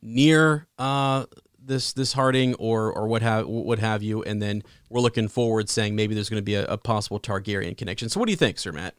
near 0.01 0.67
uh, 0.77 1.25
this 1.67 1.93
this 1.93 2.13
Harding 2.13 2.55
or 2.55 2.91
or 2.91 3.07
what 3.07 3.21
have 3.21 3.47
what 3.47 3.79
have 3.79 4.01
you, 4.03 4.23
and 4.23 4.41
then 4.41 4.63
we're 4.89 5.01
looking 5.01 5.27
forward 5.27 5.69
saying 5.69 5.95
maybe 5.95 6.15
there's 6.15 6.29
going 6.29 6.41
to 6.41 6.45
be 6.45 6.55
a, 6.55 6.65
a 6.65 6.77
possible 6.77 7.19
Targaryen 7.19 7.77
connection. 7.77 8.09
So 8.09 8.19
what 8.19 8.25
do 8.25 8.31
you 8.31 8.37
think, 8.37 8.57
Sir 8.57 8.71
Matt? 8.71 8.95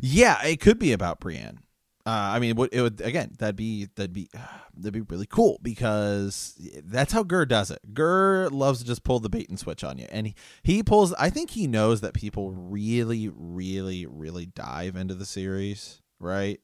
Yeah, 0.00 0.42
it 0.44 0.60
could 0.60 0.78
be 0.78 0.92
about 0.92 1.20
Brienne. 1.20 1.60
Uh, 2.04 2.10
I 2.10 2.40
mean, 2.40 2.58
it 2.72 2.80
would 2.80 3.00
again? 3.00 3.32
That'd 3.38 3.56
be 3.56 3.88
that'd 3.94 4.12
be 4.12 4.28
that'd 4.76 4.92
be 4.92 5.00
really 5.02 5.26
cool 5.26 5.58
because 5.62 6.58
that's 6.84 7.12
how 7.12 7.22
Gurr 7.22 7.46
does 7.46 7.70
it. 7.70 7.94
Gurr 7.94 8.48
loves 8.48 8.80
to 8.80 8.84
just 8.84 9.04
pull 9.04 9.20
the 9.20 9.28
bait 9.28 9.48
and 9.48 9.58
switch 9.58 9.84
on 9.84 9.98
you, 9.98 10.06
and 10.10 10.28
he, 10.28 10.34
he 10.62 10.82
pulls. 10.82 11.12
I 11.14 11.30
think 11.30 11.50
he 11.50 11.66
knows 11.66 12.00
that 12.00 12.14
people 12.14 12.50
really, 12.50 13.30
really, 13.32 14.06
really 14.06 14.46
dive 14.46 14.96
into 14.96 15.14
the 15.14 15.26
series, 15.26 16.00
right? 16.18 16.60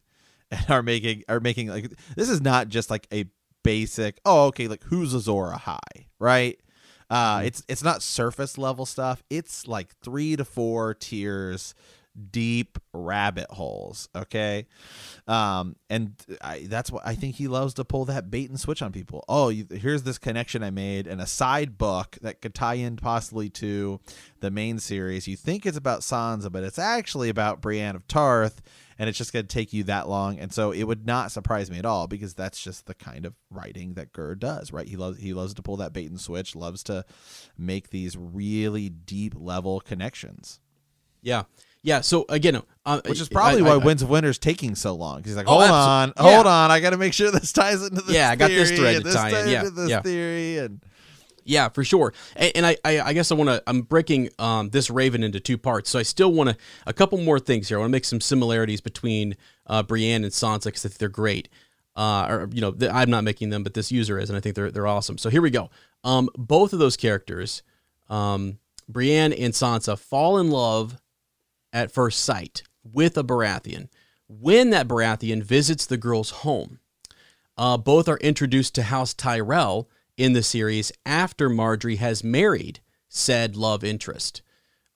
And 0.51 0.71
are 0.71 0.83
making 0.83 1.25
are 1.29 1.41
making 1.41 1.69
like 1.69 1.93
this 2.17 2.31
is 2.31 2.41
not 2.41 2.69
just 2.69 2.89
like 2.89 3.07
a 3.13 3.27
basic. 3.63 4.21
Oh, 4.25 4.47
okay, 4.47 4.69
like 4.69 4.85
who's 4.85 5.15
Azor 5.15 5.53
Ahai, 5.55 6.07
right? 6.19 6.59
Uh, 7.11 7.43
it's 7.45 7.63
it's 7.69 7.83
not 7.83 8.03
surface 8.03 8.59
level 8.59 8.85
stuff. 8.85 9.23
It's 9.31 9.67
like 9.67 9.95
three 10.03 10.37
to 10.37 10.45
four 10.45 10.95
tiers 10.95 11.75
deep 12.33 12.79
rabbit 12.93 13.49
holes 13.51 14.09
okay 14.15 14.67
um 15.29 15.77
and 15.89 16.15
I, 16.43 16.67
that's 16.69 16.91
what 16.91 17.07
i 17.07 17.15
think 17.15 17.37
he 17.37 17.47
loves 17.47 17.75
to 17.75 17.85
pull 17.85 18.07
that 18.07 18.31
bait 18.31 18.51
and 18.51 18.59
switch 18.59 18.83
on 18.83 18.93
people 18.93 19.25
oh 19.29 19.51
you, 19.51 19.67
here's 19.71 20.03
this 20.03 20.19
connection 20.19 20.65
i 20.65 20.71
made 20.71 21.07
and 21.07 21.21
a 21.21 21.27
side 21.27 21.79
book 21.79 22.19
that 22.23 22.41
could 22.41 22.55
tie 22.55 22.75
in 22.75 22.97
possibly 22.97 23.49
to 23.51 24.01
the 24.41 24.51
main 24.51 24.79
series 24.81 25.29
you 25.29 25.37
think 25.37 25.65
it's 25.65 25.77
about 25.77 26.01
sansa 26.01 26.51
but 26.51 26.65
it's 26.65 26.79
actually 26.79 27.29
about 27.29 27.61
brienne 27.61 27.95
of 27.95 28.07
tarth 28.09 28.63
and 28.99 29.09
it's 29.09 29.17
just 29.19 29.33
going 29.33 29.47
to 29.47 29.53
take 29.55 29.73
you 29.73 29.85
that 29.85 30.09
long 30.09 30.39
and 30.39 30.53
so 30.53 30.73
it 30.73 30.83
would 30.85 31.07
not 31.07 31.31
surprise 31.33 31.71
me 31.71 31.79
at 31.79 31.85
all 31.85 32.07
because 32.07 32.35
that's 32.35 32.61
just 32.61 32.87
the 32.87 32.95
kind 32.95 33.25
of 33.27 33.35
writing 33.51 33.95
that 33.95 34.13
Gurr 34.13 34.35
does 34.35 34.73
right 34.73 34.89
he 34.89 34.97
loves 34.97 35.19
he 35.19 35.33
loves 35.33 35.55
to 35.55 35.63
pull 35.63 35.77
that 35.79 35.93
bait 35.93 36.11
and 36.11 36.21
switch 36.21 36.55
loves 36.57 36.83
to 36.85 37.05
make 37.57 37.91
these 37.91 38.17
really 38.17 38.89
deep 38.89 39.35
level 39.37 39.81
connections 39.81 40.61
Yeah, 41.23 41.45
yeah. 41.83 42.01
So 42.01 42.27
again, 42.29 42.63
uh, 42.87 43.01
which 43.07 43.21
is 43.21 43.29
probably 43.29 43.61
I- 43.63 43.65
why 43.65 43.73
I- 43.75 43.77
Winds 43.85 44.03
of 44.03 44.09
Winter 44.11 44.31
is 44.31 44.39
taking 44.39 44.75
so 44.75 44.95
long. 44.95 45.23
He's 45.25 45.37
like, 45.37 45.47
Oh, 45.49 45.59
hold 45.59 45.65
abso- 45.65 45.73
on, 45.73 46.13
yeah. 46.17 46.23
hold 46.35 46.47
on, 46.47 46.71
I 46.71 46.81
got 46.81 46.91
to 46.91 46.97
make 46.97 47.13
sure 47.13 47.31
this 47.31 47.53
ties 47.53 47.83
into 47.83 48.03
this. 48.03 48.15
Yeah, 48.15 48.31
I 48.31 48.37
got 48.37 48.49
this 48.49 48.71
thread 48.71 49.03
to 49.05 49.13
tie 49.13 49.29
in. 49.43 49.49
Yeah, 49.49 49.61
into 49.61 49.71
this 49.73 49.91
yeah. 49.91 50.01
theory, 50.03 50.59
and 50.59 50.81
Yeah, 51.49 51.71
for 51.71 51.83
sure. 51.83 52.13
And, 52.37 52.53
and 52.57 52.67
I, 52.67 52.77
I, 52.85 53.01
I 53.01 53.13
guess 53.15 53.33
I 53.33 53.35
want 53.35 53.49
to. 53.49 53.63
I'm 53.67 53.83
breaking 53.83 54.29
um, 54.39 54.69
this 54.69 54.91
Raven 54.91 55.23
into 55.25 55.41
two 55.41 55.57
parts. 55.57 55.89
So 55.89 55.99
I 55.99 56.03
still 56.03 56.33
want 56.33 56.51
to 56.51 56.57
a 56.87 56.93
couple 56.93 57.19
more 57.19 57.41
things 57.41 57.69
here. 57.69 57.79
I 57.79 57.81
want 57.81 57.89
to 57.89 57.93
make 57.93 58.05
some 58.05 58.21
similarities 58.21 58.83
between 58.83 59.35
uh, 59.67 59.83
Brienne 59.83 60.25
and 60.25 60.33
Sansa 60.33 60.65
because 60.65 60.85
I 60.85 60.89
think 60.91 60.99
they're 60.99 61.09
great. 61.09 61.49
Uh, 61.97 62.27
or 62.29 62.49
you 62.53 62.61
know, 62.61 62.73
th- 62.73 62.93
I'm 62.93 63.11
not 63.11 63.25
making 63.25 63.51
them, 63.51 63.63
but 63.65 63.75
this 63.75 63.91
user 63.91 64.19
is, 64.19 64.29
and 64.31 64.37
I 64.37 64.41
think 64.41 64.55
they're 64.55 64.71
they're 64.71 64.87
awesome. 64.87 65.19
So 65.19 65.31
here 65.31 65.43
we 65.43 65.51
go. 65.51 65.71
Um, 66.05 66.29
both 66.37 66.73
of 66.73 66.79
those 66.79 66.97
characters, 66.97 67.63
um, 68.09 68.59
Brienne 68.89 69.33
and 69.33 69.55
Sansa, 69.55 69.99
fall 69.99 70.39
in 70.39 70.51
love 70.51 70.99
at 71.73 71.91
first 71.91 72.21
sight 72.21 72.63
with 72.85 73.17
a 73.17 73.25
Baratheon. 73.25 73.89
When 74.29 74.71
that 74.71 74.87
Baratheon 74.87 75.43
visits 75.43 75.87
the 75.87 75.97
girl's 75.97 76.31
home, 76.31 76.79
uh, 77.57 77.79
both 77.79 78.07
are 78.07 78.19
introduced 78.19 78.75
to 78.75 78.83
House 78.85 79.15
Tyrell 79.15 79.89
in 80.19 80.35
the 80.35 80.43
series 80.43 80.93
after 81.07 81.49
Margaery 81.49 81.97
has 81.97 82.23
married 82.23 82.81
said 83.09 83.57
love 83.57 83.83
interest. 83.83 84.43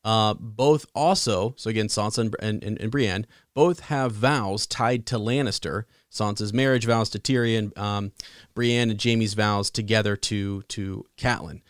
Uh, 0.05 0.35
both 0.35 0.85
also, 0.95 1.55
so 1.57 1.71
again, 1.71 1.87
Sansa 1.87 2.35
and, 2.41 2.63
and, 2.65 2.81
and, 2.81 2.91
Brienne, 2.91 3.25
both 3.55 3.81
have 3.81 4.13
vows 4.13 4.67
tied 4.67 5.07
to 5.07 5.17
Lannister. 5.17 5.85
Sansa's 6.11 6.53
marriage 6.53 6.87
vows 6.87 7.09
to 7.11 7.21
Tyrion, 7.21 7.77
um, 7.79 8.11
Brienne 8.53 8.91
and 8.91 9.03
Jaime's 9.03 9.35
vows 9.35 9.71
together 9.71 10.17
to 10.17 10.63
to 10.63 11.07
Catelyn. 11.17 11.63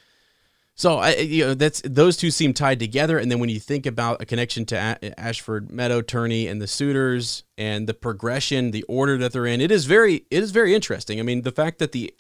So 0.75 0.97
I, 0.97 1.17
you 1.17 1.45
know, 1.45 1.55
that's 1.55 1.83
those 1.85 2.17
two 2.17 2.31
seem 2.31 2.55
tied 2.55 2.81
together, 2.81 3.19
and 3.19 3.31
then 3.31 3.39
when 3.39 3.51
you 3.51 3.61
think 3.61 3.85
about 3.85 4.23
a 4.23 4.27
connection 4.27 4.65
to 4.67 4.77
A- 4.77 5.21
Ashford 5.21 5.71
Meadow, 5.71 6.01
Turney, 6.01 6.49
and 6.49 6.61
the 6.61 6.67
suitors, 6.67 7.45
and 7.59 7.87
the 7.87 7.95
progression, 7.95 8.71
the 8.71 8.83
order 8.85 9.19
that 9.19 9.33
they're 9.33 9.47
in, 9.47 9.61
it 9.61 9.71
is 9.71 9.85
very, 9.85 10.25
it 10.31 10.43
is 10.43 10.51
very 10.51 10.75
interesting. 10.75 11.21
I 11.21 11.23
mean, 11.23 11.43
the 11.43 11.53
fact 11.53 11.79
that 11.79 11.93
the 11.93 12.15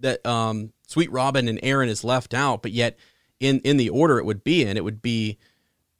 that 0.00 0.24
um, 0.26 0.72
Sweet 0.86 1.10
Robin 1.10 1.48
and 1.48 1.60
Arryn 1.62 1.88
is 1.88 2.04
left 2.04 2.34
out, 2.34 2.62
but 2.62 2.72
yet 2.72 2.98
in 3.40 3.60
in 3.60 3.76
the 3.76 3.90
order 3.90 4.18
it 4.18 4.24
would 4.24 4.44
be 4.44 4.64
in, 4.64 4.76
it 4.76 4.84
would 4.84 5.02
be 5.02 5.38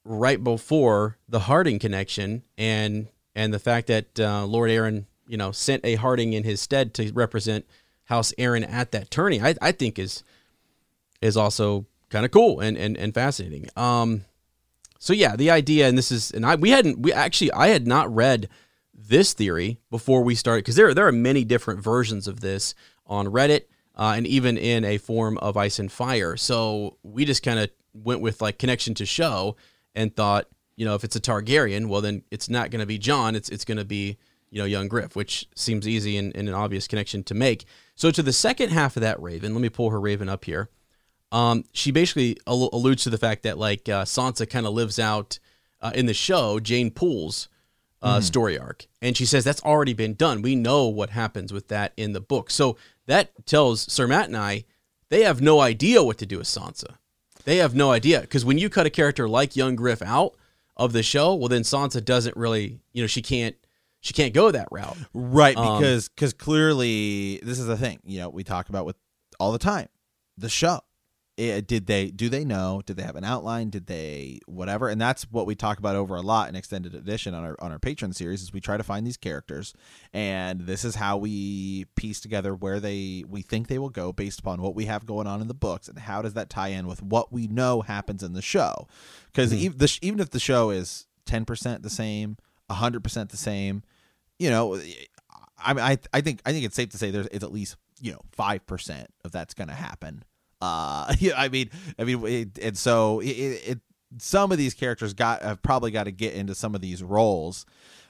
right 0.05 0.43
before 0.43 1.19
the 1.29 1.41
Harding 1.41 1.79
connection, 1.79 2.43
and 2.59 3.09
and 3.35 3.53
the 3.53 3.59
fact 3.59 3.87
that 3.89 4.21
uh, 4.21 4.45
Lord 4.47 4.71
Arryn, 4.71 5.07
you 5.27 5.37
know, 5.37 5.53
sent 5.53 5.85
a 5.85 5.97
Harding 5.97 6.33
in 6.33 6.45
his 6.45 6.61
stead 6.61 6.95
to 6.95 7.13
represent 7.13 7.67
House 8.05 8.33
Arryn 8.39 8.69
at 8.71 8.93
that 8.93 9.11
tourney, 9.11 9.41
I, 9.41 9.55
I 9.61 9.73
think 9.73 9.99
is 9.99 10.23
is 11.21 11.37
also 11.37 11.87
kind 12.11 12.25
of 12.25 12.31
cool 12.31 12.61
and, 12.61 12.77
and, 12.77 12.97
and 12.97 13.13
fascinating. 13.15 13.69
Um, 13.77 14.25
so 14.99 15.13
yeah, 15.13 15.37
the 15.37 15.51
idea, 15.51 15.89
and 15.89 15.99
this 15.99 16.13
is, 16.13 16.31
and 16.31 16.47
I, 16.47 16.55
we 16.55 16.71
hadn't, 16.71 17.01
we 17.01 17.13
actually, 17.13 17.51
I 17.53 17.69
had 17.69 17.87
not 17.87 18.15
read 18.15 18.49
this 18.95 19.33
theory 19.33 19.81
before 19.91 20.23
we 20.23 20.35
started 20.35 20.65
because 20.65 20.77
there, 20.77 20.95
there 20.95 21.09
are 21.09 21.13
many 21.13 21.45
different 21.45 21.81
versions 21.81 22.29
of 22.29 22.41
this 22.41 22.75
on 23.07 23.27
Reddit 23.27 23.63
uh, 23.97 24.15
and 24.17 24.27
even 24.27 24.57
in 24.57 24.85
a 24.85 24.99
Forum 24.99 25.39
of 25.39 25.57
Ice 25.57 25.79
and 25.79 25.91
Fire. 25.91 26.37
So 26.37 26.99
we 27.03 27.25
just 27.25 27.43
kind 27.43 27.59
of 27.59 27.71
went 27.93 28.21
with 28.21 28.43
like 28.43 28.59
connection 28.59 28.95
to 28.95 29.07
show 29.07 29.57
and 29.95 30.15
thought, 30.15 30.47
you 30.77 30.85
know, 30.85 30.95
if 30.95 31.05
it's 31.05 31.17
a 31.17 31.21
Targaryen, 31.21 31.87
well 31.87 32.01
then 32.01 32.23
it's 32.31 32.49
not 32.49 32.71
going 32.71 32.81
to 32.81 32.87
be 32.87 32.99
Jon. 32.99 33.37
It's 33.37 33.49
it's 33.49 33.65
going 33.65 33.79
to 33.79 33.85
be 33.85 34.19
you 34.51 34.59
know 34.59 34.65
young 34.65 34.89
Griff, 34.89 35.17
which 35.17 35.49
seems 35.55 35.87
easy 35.87 36.17
and, 36.17 36.35
and 36.37 36.49
an 36.49 36.55
obvious 36.55 36.87
connection 36.89 37.23
to 37.25 37.35
make. 37.35 37.65
So 37.95 38.11
to 38.11 38.23
the 38.23 38.33
second 38.33 38.71
half 38.71 38.97
of 38.97 39.03
that 39.03 39.21
Raven, 39.21 39.53
let 39.53 39.61
me 39.61 39.69
pull 39.69 39.91
her 39.91 40.01
Raven 40.01 40.29
up 40.29 40.45
here. 40.45 40.71
Um, 41.33 41.65
she 41.73 41.91
basically 41.91 42.37
al- 42.47 42.71
alludes 42.73 43.03
to 43.05 43.11
the 43.11 43.19
fact 43.19 43.43
that 43.43 43.59
like 43.59 43.89
uh, 43.89 44.05
Sansa 44.05 44.49
kind 44.49 44.67
of 44.67 44.73
lives 44.73 44.99
out 44.99 45.39
uh, 45.81 45.91
in 45.95 46.07
the 46.07 46.15
show 46.15 46.61
Jeyne 46.61 46.91
Poole's 46.91 47.49
uh, 48.05 48.21
story 48.21 48.59
arc, 48.59 48.87
and 49.03 49.17
she 49.17 49.25
says 49.27 49.45
that's 49.45 49.63
already 49.63 49.95
been 49.95 50.15
done. 50.15 50.43
We 50.43 50.55
know 50.55 50.87
what 50.89 51.11
happens 51.11 51.53
with 51.53 51.69
that 51.69 51.93
in 51.97 52.13
the 52.13 52.21
book, 52.21 52.51
so 52.51 52.77
that 53.07 53.47
tells 53.47 53.91
Sir 53.93 54.07
Matt 54.07 54.27
and 54.27 54.37
I 54.37 54.65
they 55.11 55.23
have 55.23 55.41
no 55.41 55.61
idea 55.61 56.03
what 56.03 56.19
to 56.19 56.27
do 56.27 56.39
with 56.39 56.47
Sansa. 56.47 56.97
They 57.45 57.59
have 57.59 57.75
no 57.75 57.91
idea 57.91 58.21
because 58.23 58.45
when 58.45 58.59
you 58.59 58.69
cut 58.71 58.87
a 58.87 58.91
character 58.91 59.29
like 59.29 59.55
young 59.57 59.77
Griff 59.77 60.03
out 60.03 60.35
of 60.77 60.93
the 60.93 61.03
show, 61.03 61.35
well 61.35 61.49
then 61.49 61.63
Sansa 61.63 62.05
doesn't 62.05 62.37
really, 62.37 62.81
you 62.93 63.03
know, 63.03 63.07
she 63.07 63.23
can't 63.23 63.57
she 64.01 64.13
can't 64.13 64.35
go 64.35 64.51
that 64.51 64.69
route. 64.71 64.97
Right, 65.13 65.57
Um, 65.57 65.79
because 65.79 66.09
because 66.09 66.33
clearly 66.33 67.41
this 67.43 67.59
is 67.59 67.67
the 67.67 67.77
thing. 67.77 68.01
You 68.05 68.21
know, 68.21 68.29
we 68.29 68.45
talk 68.45 68.69
about 68.69 68.87
with 68.87 68.97
all 69.39 69.53
the 69.53 69.59
time 69.59 69.89
the 70.37 70.49
show. 70.49 70.81
Eh, 71.37 71.61
did 71.67 71.87
they 71.87 72.11
do 72.11 72.29
they 72.29 72.45
know? 72.45 72.81
Did 72.87 72.97
they 72.97 73.03
have 73.03 73.17
an 73.17 73.25
outline? 73.25 73.69
Did 73.69 73.87
they 73.87 74.39
whatever? 74.47 74.89
And 74.89 75.01
that's 75.01 75.25
what 75.33 75.47
we 75.47 75.57
talk 75.57 75.79
about 75.81 75.97
over 75.97 76.15
a 76.15 76.21
lot 76.21 76.49
in 76.49 76.55
extended 76.55 76.95
edition 76.95 77.35
on 77.35 77.43
our 77.43 77.57
on 77.59 77.73
our 77.73 77.81
Patreon 77.81 78.15
series. 78.15 78.41
Is 78.41 78.53
we 78.53 78.61
try 78.61 78.77
to 78.77 78.85
find 78.85 79.05
these 79.05 79.17
characters, 79.17 79.75
and 80.13 80.61
this 80.61 80.85
is 80.85 80.95
how 80.95 81.17
we 81.17 81.87
piece 81.97 82.21
together 82.21 82.55
where 82.55 82.79
they 82.79 83.25
we 83.29 83.43
think 83.43 83.67
they 83.67 83.81
will 83.81 83.91
go 83.91 84.13
based 84.13 84.39
upon 84.39 84.63
what 84.63 84.77
we 84.77 84.85
have 84.85 85.07
going 85.07 85.27
on 85.27 85.41
in 85.41 85.49
the 85.49 85.55
books, 85.55 85.89
and 85.89 85.99
how 85.99 86.23
does 86.23 86.35
that 86.35 86.51
tie 86.51 86.69
in 86.69 86.87
with 86.87 87.03
what 87.03 87.33
we 87.33 87.49
know 87.49 87.81
happens 87.81 88.23
in 88.23 88.33
the 88.33 88.43
show? 88.43 88.87
Because 89.27 89.53
even 89.53 89.79
the 89.79 89.89
sh- 89.89 89.99
even 90.03 90.21
if 90.21 90.31
the 90.31 90.39
show 90.39 90.71
is 90.71 91.09
ten 91.27 91.45
percent 91.45 91.83
the 91.83 91.91
same, 91.91 92.37
hundred 92.71 93.03
percent 93.03 93.31
the 93.31 93.37
same, 93.37 93.83
you 94.39 94.51
know, 94.51 94.77
I 95.59 95.73
I 95.73 95.99
I 96.13 96.21
think 96.21 96.43
I 96.47 96.53
think 96.53 96.65
it's 96.65 96.77
safe 96.77 96.91
to 96.91 96.99
say 96.99 97.11
there's 97.11 97.27
it's 97.33 97.43
at 97.43 97.53
least 97.53 97.75
you 98.01 98.13
know 98.13 98.21
five 98.31 98.65
percent 98.69 99.09
of 99.25 99.33
that's 99.33 99.55
going 99.55 99.67
to 99.67 99.75
happen. 99.75 100.23
Uh, 100.65 101.15
yeah, 101.19 101.33
I 101.37 101.49
mean, 101.49 101.71
I 101.99 102.05
mean, 102.05 102.27
it, 102.27 102.59
and 102.61 102.77
so 102.79 103.21
it, 103.21 103.27
it, 103.27 103.81
some 104.19 104.53
of 104.53 104.59
these 104.59 104.75
characters 104.75 105.13
got 105.15 105.43
have 105.43 105.63
probably 105.63 105.91
got 105.91 106.05
to 106.05 106.13
get 106.13 106.35
into 106.35 106.55
some 106.55 106.75
of 106.75 106.81
these 106.81 107.03
roles. 107.03 107.67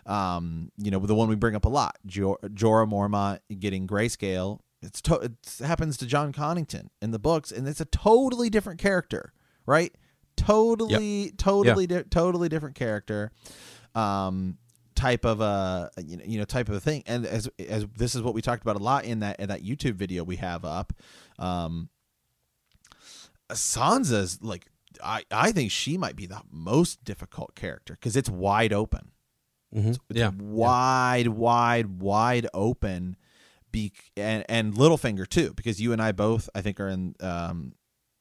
Um, 0.06 0.70
you 0.76 0.90
know, 0.90 0.98
the 0.98 1.14
one 1.14 1.28
we 1.28 1.34
bring 1.34 1.56
up 1.56 1.64
a 1.64 1.68
lot, 1.70 1.96
jo- 2.06 2.38
Jorah 2.44 2.88
Mormont 2.88 3.38
getting 3.58 3.86
grayscale. 3.86 4.60
It's 4.82 5.00
to- 5.02 5.14
it 5.20 5.32
happens 5.64 5.96
to 5.98 6.06
Jon 6.06 6.32
Connington 6.32 6.88
in 7.00 7.10
the 7.10 7.18
books, 7.18 7.50
and 7.50 7.66
it's 7.66 7.80
a 7.80 7.86
totally 7.86 8.50
different 8.50 8.78
character, 8.78 9.32
right? 9.66 9.94
Totally, 10.36 11.32
totally, 11.38 11.86
di- 11.86 12.02
totally 12.10 12.48
different 12.50 12.74
character. 12.74 13.30
Um, 13.94 14.58
type 14.94 15.24
of 15.24 15.40
a 15.40 15.90
you 16.06 16.16
know, 16.16 16.24
you 16.24 16.38
know 16.38 16.44
type 16.44 16.68
of 16.68 16.76
a 16.76 16.80
thing 16.80 17.02
and 17.06 17.26
as 17.26 17.48
as 17.68 17.84
this 17.96 18.14
is 18.14 18.22
what 18.22 18.32
we 18.32 18.40
talked 18.40 18.62
about 18.62 18.76
a 18.76 18.82
lot 18.82 19.04
in 19.04 19.20
that 19.20 19.40
in 19.40 19.48
that 19.48 19.62
YouTube 19.64 19.94
video 19.94 20.22
we 20.22 20.36
have 20.36 20.64
up 20.64 20.92
um 21.40 21.88
Sansa's 23.50 24.42
like 24.42 24.66
I 25.02 25.24
I 25.30 25.52
think 25.52 25.70
she 25.70 25.98
might 25.98 26.16
be 26.16 26.26
the 26.26 26.40
most 26.50 27.04
difficult 27.04 27.54
character 27.54 27.96
cuz 28.00 28.16
it's 28.16 28.30
wide 28.30 28.72
open 28.72 29.10
Mm-hmm. 29.74 29.90
it's 29.90 30.00
Yeah, 30.10 30.30
wide 30.38 31.26
wide 31.28 32.00
wide 32.00 32.46
open 32.54 33.16
be 33.72 33.92
and 34.16 34.44
and 34.48 34.74
Littlefinger 34.74 35.26
too 35.28 35.52
because 35.54 35.80
you 35.80 35.92
and 35.92 36.00
I 36.00 36.12
both 36.12 36.48
I 36.54 36.60
think 36.60 36.78
are 36.78 36.88
in 36.88 37.16
um 37.20 37.72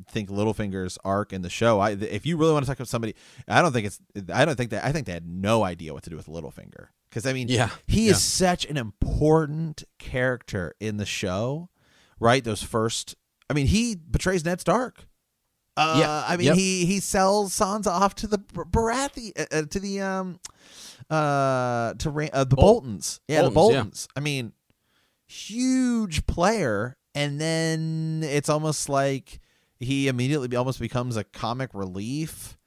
think 0.10 0.30
Littlefinger's 0.30 0.98
arc 1.06 1.32
in 1.32 1.44
the 1.44 1.50
show. 1.52 1.80
I 1.80 1.92
if 1.92 2.26
you 2.26 2.38
really 2.38 2.54
want 2.54 2.66
to 2.66 2.68
talk 2.68 2.78
about 2.80 2.88
somebody, 2.88 3.14
I 3.48 3.62
don't 3.62 3.72
think 3.72 3.86
it's 3.86 4.00
I 4.34 4.46
don't 4.46 4.56
think 4.56 4.72
that 4.72 4.84
I 4.84 4.92
think 4.92 5.06
they 5.06 5.14
had 5.14 5.28
no 5.28 5.64
idea 5.64 5.94
what 5.94 6.02
to 6.04 6.10
do 6.10 6.16
with 6.18 6.26
Littlefinger 6.26 6.88
because 7.10 7.28
I 7.28 7.34
mean 7.34 7.48
Yeah, 7.50 7.70
he 7.86 8.06
yeah. 8.08 8.14
is 8.14 8.24
such 8.24 8.66
an 8.66 8.76
important 8.76 9.84
character 10.00 10.74
in 10.80 10.98
the 10.98 11.06
show, 11.06 11.70
right? 12.20 12.44
Those 12.44 12.64
first, 12.64 13.16
I 13.48 13.54
mean, 13.54 13.68
he 13.68 13.96
betrays 13.96 14.44
Ned 14.44 14.60
Stark. 14.60 15.06
Uh, 15.76 15.98
Yeah, 16.00 16.26
I 16.28 16.38
mean, 16.38 16.48
yep. 16.48 16.56
he 16.56 16.86
he 16.86 17.00
sells 17.00 17.58
Sansa 17.58 17.88
off 17.88 18.14
to 18.16 18.28
the 18.28 18.38
Bar- 18.38 18.66
Barathi 18.66 19.32
uh, 19.40 19.46
uh, 19.52 19.62
to 19.64 19.80
the 19.80 20.02
um 20.02 20.40
uh 21.10 21.94
to 21.96 22.10
uh, 22.34 22.44
the 22.44 22.56
Bol- 22.56 22.82
Boltons. 22.82 23.20
Yeah, 23.28 23.42
the 23.44 23.50
Boltons, 23.52 24.08
yeah. 24.10 24.20
I 24.20 24.24
mean, 24.24 24.54
huge 25.26 26.26
player, 26.28 26.98
and 27.16 27.40
then 27.40 28.22
it's 28.24 28.50
almost 28.50 28.90
like 28.90 29.40
he 29.80 30.08
immediately 30.08 30.56
almost 30.56 30.80
becomes 30.80 31.18
a 31.18 31.24
comic 31.24 31.72
relief. 31.74 32.58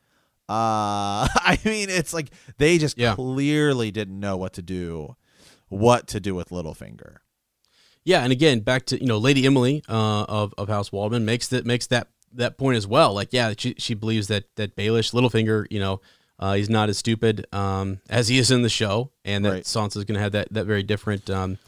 Uh, 0.48 1.26
I 1.34 1.58
mean, 1.64 1.88
it's 1.90 2.12
like 2.12 2.30
they 2.58 2.78
just 2.78 2.98
Yeah. 2.98 3.14
clearly 3.14 3.90
didn't 3.90 4.18
know 4.20 4.36
what 4.36 4.52
to 4.54 4.62
do, 4.62 5.16
what 5.68 6.06
to 6.08 6.20
do 6.20 6.34
with 6.34 6.50
Littlefinger. 6.50 7.16
Yeah, 8.04 8.22
and 8.22 8.32
again, 8.32 8.60
back 8.60 8.86
to 8.86 9.00
you 9.00 9.06
know, 9.06 9.18
Lady 9.18 9.46
Emily 9.46 9.82
uh, 9.88 10.24
of 10.28 10.54
of 10.58 10.68
House 10.68 10.92
Waldman 10.92 11.24
makes 11.24 11.48
that 11.48 11.66
makes 11.66 11.86
that 11.88 12.08
that 12.36 12.58
point 12.58 12.76
as 12.76 12.86
well. 12.86 13.12
Like, 13.14 13.32
yeah, 13.32 13.52
she 13.56 13.74
she 13.78 13.94
believes 13.94 14.28
that 14.28 14.44
that 14.56 14.76
Baelish 14.76 15.12
Littlefinger, 15.12 15.66
you 15.70 15.80
know, 15.80 16.00
uh, 16.38 16.54
he's 16.54 16.70
not 16.70 16.88
as 16.88 16.98
stupid 16.98 17.46
um, 17.52 18.00
as 18.08 18.28
he 18.28 18.38
is 18.38 18.50
in 18.50 18.62
the 18.62 18.68
show, 18.68 19.10
and 19.24 19.44
that 19.44 19.50
Right. 19.52 19.62
Sansa's 19.64 20.04
going 20.04 20.14
to 20.16 20.20
have 20.20 20.32
that 20.32 20.52
that 20.52 20.66
very 20.66 20.82
different 20.82 21.28
um, 21.30 21.58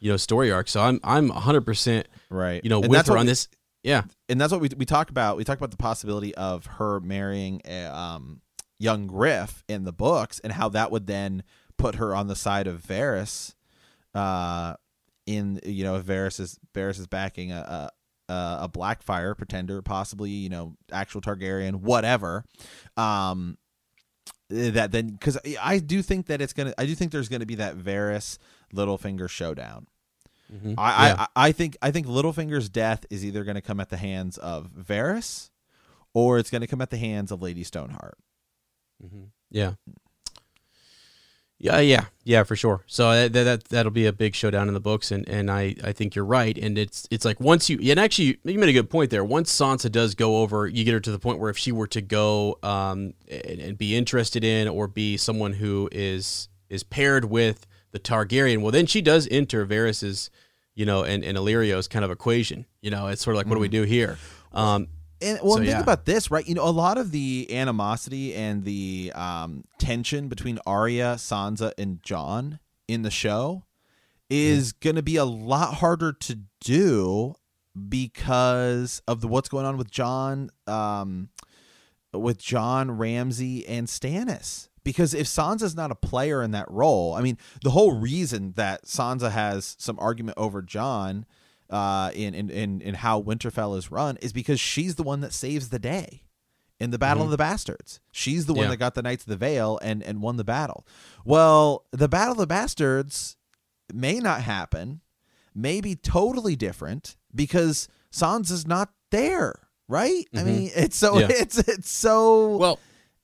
you 0.00 0.10
know 0.10 0.16
story 0.16 0.50
arc. 0.52 0.68
So 0.68 0.80
I'm 0.80 1.00
I'm 1.02 1.28
100 1.28 1.62
percent 1.62 2.06
Right. 2.30 2.62
you 2.62 2.70
know 2.70 2.80
And 2.82 2.90
with 2.90 3.06
her 3.06 3.14
on 3.16 3.20
we- 3.26 3.30
this. 3.32 3.48
Yeah, 3.84 4.02
and 4.28 4.40
that's 4.40 4.52
what 4.52 4.60
we 4.60 4.68
we 4.76 4.84
talk 4.84 5.08
about. 5.10 5.36
We 5.36 5.44
talk 5.44 5.56
about 5.56 5.70
the 5.70 5.76
possibility 5.76 6.34
of 6.34 6.66
her 6.66 6.98
marrying 7.00 7.62
a, 7.64 7.84
um, 7.86 8.40
young 8.78 9.06
Griff 9.06 9.62
in 9.68 9.84
the 9.84 9.92
books, 9.92 10.40
and 10.40 10.52
how 10.52 10.68
that 10.70 10.90
would 10.90 11.06
then 11.06 11.44
put 11.78 11.94
her 11.94 12.14
on 12.14 12.26
the 12.26 12.34
side 12.36 12.66
of 12.66 12.82
Varys. 12.82 13.54
Uh, 14.14 14.74
in 15.26 15.60
you 15.64 15.84
know, 15.84 15.94
if 15.96 16.04
Varys 16.04 16.40
is 16.40 16.58
Varys 16.74 16.98
is 16.98 17.06
backing 17.06 17.52
a 17.52 17.90
a, 18.28 18.58
a 18.62 18.68
Blackfire 18.72 19.36
pretender, 19.36 19.82
possibly 19.82 20.30
you 20.30 20.48
know, 20.48 20.76
actual 20.92 21.20
Targaryen, 21.20 21.76
whatever. 21.76 22.44
Um, 22.96 23.58
that 24.50 24.92
then 24.92 25.08
because 25.10 25.38
I 25.60 25.78
do 25.78 26.00
think 26.02 26.26
that 26.26 26.40
it's 26.40 26.52
gonna, 26.52 26.72
I 26.78 26.86
do 26.86 26.94
think 26.94 27.12
there's 27.12 27.28
gonna 27.28 27.46
be 27.46 27.56
that 27.56 27.76
Varys 27.76 28.38
Littlefinger 28.74 29.28
showdown. 29.28 29.86
Mhm. 30.52 30.74
I, 30.78 31.08
Yeah. 31.08 31.26
I 31.34 31.48
I 31.48 31.52
think 31.52 31.76
I 31.82 31.90
think 31.90 32.06
Littlefinger's 32.06 32.68
death 32.70 33.04
is 33.10 33.24
either 33.24 33.44
going 33.44 33.56
to 33.56 33.60
come 33.60 33.80
at 33.80 33.90
the 33.90 33.98
hands 33.98 34.38
of 34.38 34.70
Varys, 34.72 35.50
or 36.14 36.38
it's 36.38 36.48
going 36.50 36.62
to 36.62 36.66
come 36.66 36.80
at 36.80 36.88
the 36.88 36.96
hands 36.96 37.30
of 37.30 37.42
Lady 37.42 37.62
Stoneheart. 37.62 38.16
hmm 38.98 39.24
Yeah. 39.50 39.74
Yeah, 41.60 41.80
yeah, 41.80 42.04
yeah, 42.22 42.44
for 42.44 42.54
sure. 42.54 42.84
So 42.86 43.10
that, 43.10 43.32
that 43.32 43.42
that 43.44 43.64
that'll 43.64 43.90
be 43.90 44.06
a 44.06 44.12
big 44.12 44.36
showdown 44.36 44.68
in 44.68 44.74
the 44.74 44.80
books, 44.80 45.10
and, 45.10 45.28
and 45.28 45.50
I, 45.50 45.74
I 45.82 45.92
think 45.92 46.14
you're 46.14 46.24
right. 46.24 46.56
And 46.56 46.78
it's 46.78 47.08
it's 47.10 47.24
like 47.24 47.40
once 47.40 47.68
you 47.68 47.80
and 47.90 47.98
actually 47.98 48.38
you 48.44 48.58
made 48.58 48.68
a 48.68 48.72
good 48.72 48.88
point 48.88 49.10
there. 49.10 49.24
Once 49.24 49.52
Sansa 49.52 49.90
does 49.90 50.14
go 50.14 50.36
over, 50.36 50.68
you 50.68 50.84
get 50.84 50.92
her 50.92 51.00
to 51.00 51.10
the 51.10 51.18
point 51.18 51.40
where 51.40 51.50
if 51.50 51.58
she 51.58 51.72
were 51.72 51.88
to 51.88 52.00
go 52.00 52.58
um 52.62 53.14
and, 53.28 53.60
and 53.60 53.78
be 53.78 53.96
interested 53.96 54.44
in 54.44 54.68
or 54.68 54.86
be 54.86 55.16
someone 55.16 55.54
who 55.54 55.88
is 55.90 56.48
is 56.68 56.84
paired 56.84 57.24
with 57.24 57.66
the 57.90 57.98
Targaryen, 57.98 58.62
well 58.62 58.70
then 58.70 58.86
she 58.86 59.02
does 59.02 59.26
enter 59.28 59.66
Varys's, 59.66 60.30
you 60.76 60.86
know, 60.86 61.02
and 61.02 61.24
and 61.24 61.36
Illyrio's 61.36 61.88
kind 61.88 62.04
of 62.04 62.12
equation. 62.12 62.66
You 62.82 62.92
know, 62.92 63.08
it's 63.08 63.22
sort 63.22 63.34
of 63.34 63.38
like 63.38 63.46
what 63.46 63.56
do 63.56 63.60
we 63.60 63.68
do 63.68 63.82
here? 63.82 64.16
Um, 64.52 64.86
And 65.20 65.38
well, 65.42 65.54
So, 65.54 65.58
think 65.58 65.70
yeah. 65.70 65.80
about 65.80 66.04
this, 66.04 66.30
right? 66.30 66.46
You 66.46 66.54
know, 66.54 66.64
a 66.64 66.70
lot 66.70 66.98
of 66.98 67.10
the 67.10 67.48
animosity 67.50 68.34
and 68.34 68.64
the 68.64 69.12
um, 69.14 69.64
tension 69.78 70.28
between 70.28 70.58
Arya, 70.66 71.14
Sansa, 71.16 71.72
and 71.76 72.02
Jon 72.02 72.60
in 72.86 73.02
the 73.02 73.10
show 73.10 73.64
is 74.30 74.72
going 74.72 74.96
to 74.96 75.02
be 75.02 75.16
a 75.16 75.24
lot 75.24 75.74
harder 75.74 76.12
to 76.12 76.40
do 76.60 77.34
because 77.88 79.02
of 79.08 79.20
the 79.20 79.28
what's 79.28 79.48
going 79.48 79.66
on 79.66 79.76
with 79.76 79.90
Jon, 79.90 80.50
um, 80.66 81.28
with 82.12 82.38
Jon 82.38 82.90
Ramsay 82.92 83.66
and 83.66 83.86
Stannis. 83.86 84.68
Because 84.84 85.12
if 85.12 85.26
Sansa's 85.26 85.74
not 85.74 85.90
a 85.90 85.94
player 85.94 86.42
in 86.42 86.52
that 86.52 86.70
role, 86.70 87.14
I 87.14 87.20
mean, 87.20 87.36
the 87.62 87.70
whole 87.70 87.98
reason 87.98 88.52
that 88.56 88.84
Sansa 88.84 89.30
has 89.30 89.76
some 89.78 89.98
argument 89.98 90.38
over 90.38 90.62
Jon 90.62 91.26
uh, 91.70 92.10
in, 92.14 92.34
in 92.34 92.50
in 92.50 92.80
in 92.80 92.94
how 92.94 93.20
Winterfell 93.22 93.76
is 93.76 93.90
run 93.90 94.16
is 94.22 94.32
because 94.32 94.58
she's 94.60 94.94
the 94.96 95.02
one 95.02 95.20
that 95.20 95.32
saves 95.32 95.68
the 95.68 95.78
day 95.78 96.22
in 96.80 96.90
the 96.90 96.98
Battle 96.98 97.24
of 97.24 97.30
the 97.30 97.36
Bastards. 97.36 98.00
She's 98.12 98.46
the 98.46 98.54
one 98.54 98.64
Yeah. 98.64 98.70
that 98.70 98.76
got 98.76 98.94
the 98.94 99.02
Knights 99.02 99.24
of 99.24 99.28
the 99.30 99.36
Vale 99.36 99.78
and 99.82 100.02
and 100.02 100.22
won 100.22 100.36
the 100.36 100.44
battle. 100.44 100.86
Well, 101.24 101.84
the 101.92 102.08
Battle 102.08 102.32
of 102.32 102.38
the 102.38 102.46
Bastards 102.46 103.36
may 103.92 104.18
not 104.20 104.42
happen, 104.42 105.00
may 105.54 105.80
be 105.80 105.94
totally 105.96 106.56
different 106.56 107.16
because 107.34 107.88
Sansa's 108.12 108.66
not 108.66 108.90
there, 109.10 109.54
right? 109.88 110.24
I 110.34 110.38
Mhm. 110.38 110.44
mean, 110.46 110.70
it's 110.74 110.96
so 110.96 111.18
Yeah. 111.18 111.26
it's 111.30 111.58
it's 111.58 111.90
so 111.90 112.56
well, 112.56 112.78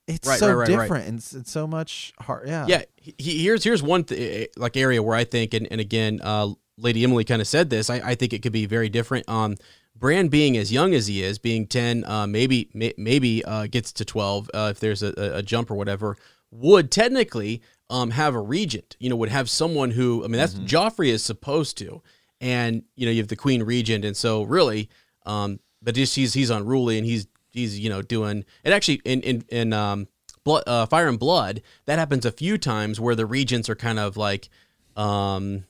it's 0.07 0.27
right, 0.27 0.37
so 0.39 0.49
right, 0.49 0.55
right, 0.55 0.67
different 0.81 1.07
and 1.07 1.17
it's, 1.17 1.33
it's 1.33 1.51
so 1.51 1.65
much 1.65 2.13
hard. 2.19 2.47
Yeah, 2.47 2.65
Yeah, 2.67 2.83
he, 2.97 3.41
here's 3.43 3.63
here's 3.63 3.81
one 3.81 4.03
th- 4.03 4.49
like 4.57 4.75
area 4.77 5.01
where 5.01 5.15
I 5.15 5.23
think, 5.23 5.53
and, 5.55 5.67
and 5.71 5.79
again, 5.81 6.19
uh, 6.21 6.49
Lady 6.77 7.03
Emily 7.03 7.23
kind 7.23 7.41
of 7.41 7.47
said 7.47 7.69
this. 7.69 7.89
I, 7.89 7.95
I 8.03 8.15
think 8.15 8.33
it 8.33 8.41
could 8.41 8.51
be 8.51 8.65
very 8.65 8.89
different. 8.89 9.27
Um, 9.29 9.55
Bran 9.97 10.27
being 10.27 10.57
as 10.57 10.73
young 10.73 10.93
as 10.93 11.07
he 11.07 11.23
is, 11.23 11.37
being 11.39 11.67
ten, 11.67 12.03
uh, 12.05 12.27
maybe 12.27 12.69
may, 12.73 12.93
maybe 12.97 13.43
uh, 13.45 13.67
gets 13.67 13.93
to 13.93 14.05
twelve 14.05 14.49
uh, 14.53 14.67
if 14.71 14.79
there's 14.79 15.01
a, 15.01 15.13
a- 15.17 15.41
jump 15.41 15.71
or 15.71 15.75
whatever, 15.75 16.17
would 16.51 16.91
technically 16.91 17.61
um, 17.89 18.11
have 18.11 18.35
a 18.35 18.41
regent. 18.41 18.97
You 18.99 19.09
know, 19.09 19.15
would 19.15 19.29
have 19.29 19.49
someone 19.49 19.91
who 19.91 20.23
I 20.25 20.27
mean, 20.27 20.37
that's 20.37 20.55
Joffrey 20.55 21.07
is 21.07 21.23
supposed 21.23 21.77
to, 21.77 22.01
and 22.41 22.83
you 22.95 23.05
know, 23.05 23.11
you 23.11 23.19
have 23.21 23.29
the 23.29 23.37
Queen 23.37 23.63
Regent, 23.63 24.03
and 24.03 24.17
so 24.17 24.43
really, 24.43 24.89
um, 25.25 25.59
but 25.81 25.95
just 25.95 26.15
he's 26.15 26.33
he's 26.33 26.49
unruly 26.49 26.97
and 26.97 27.07
he's 27.07 27.27
he's 27.53 27.79
you 27.79 27.89
know 27.89 28.01
doing 28.01 28.43
and 28.65 28.73
actually 28.73 29.01
in 29.05 29.21
in 29.21 29.45
in 29.47 29.71
um 29.71 30.09
blood, 30.43 30.63
uh, 30.67 30.85
Fire 30.87 31.07
and 31.07 31.17
Blood, 31.17 31.61
that 31.85 31.99
happens 31.99 32.25
a 32.25 32.31
few 32.33 32.57
times 32.57 32.99
where 32.99 33.15
the 33.15 33.25
regents 33.25 33.69
are 33.69 33.75
kind 33.75 33.97
of 33.97 34.17
like, 34.17 34.49
um, 34.97 35.63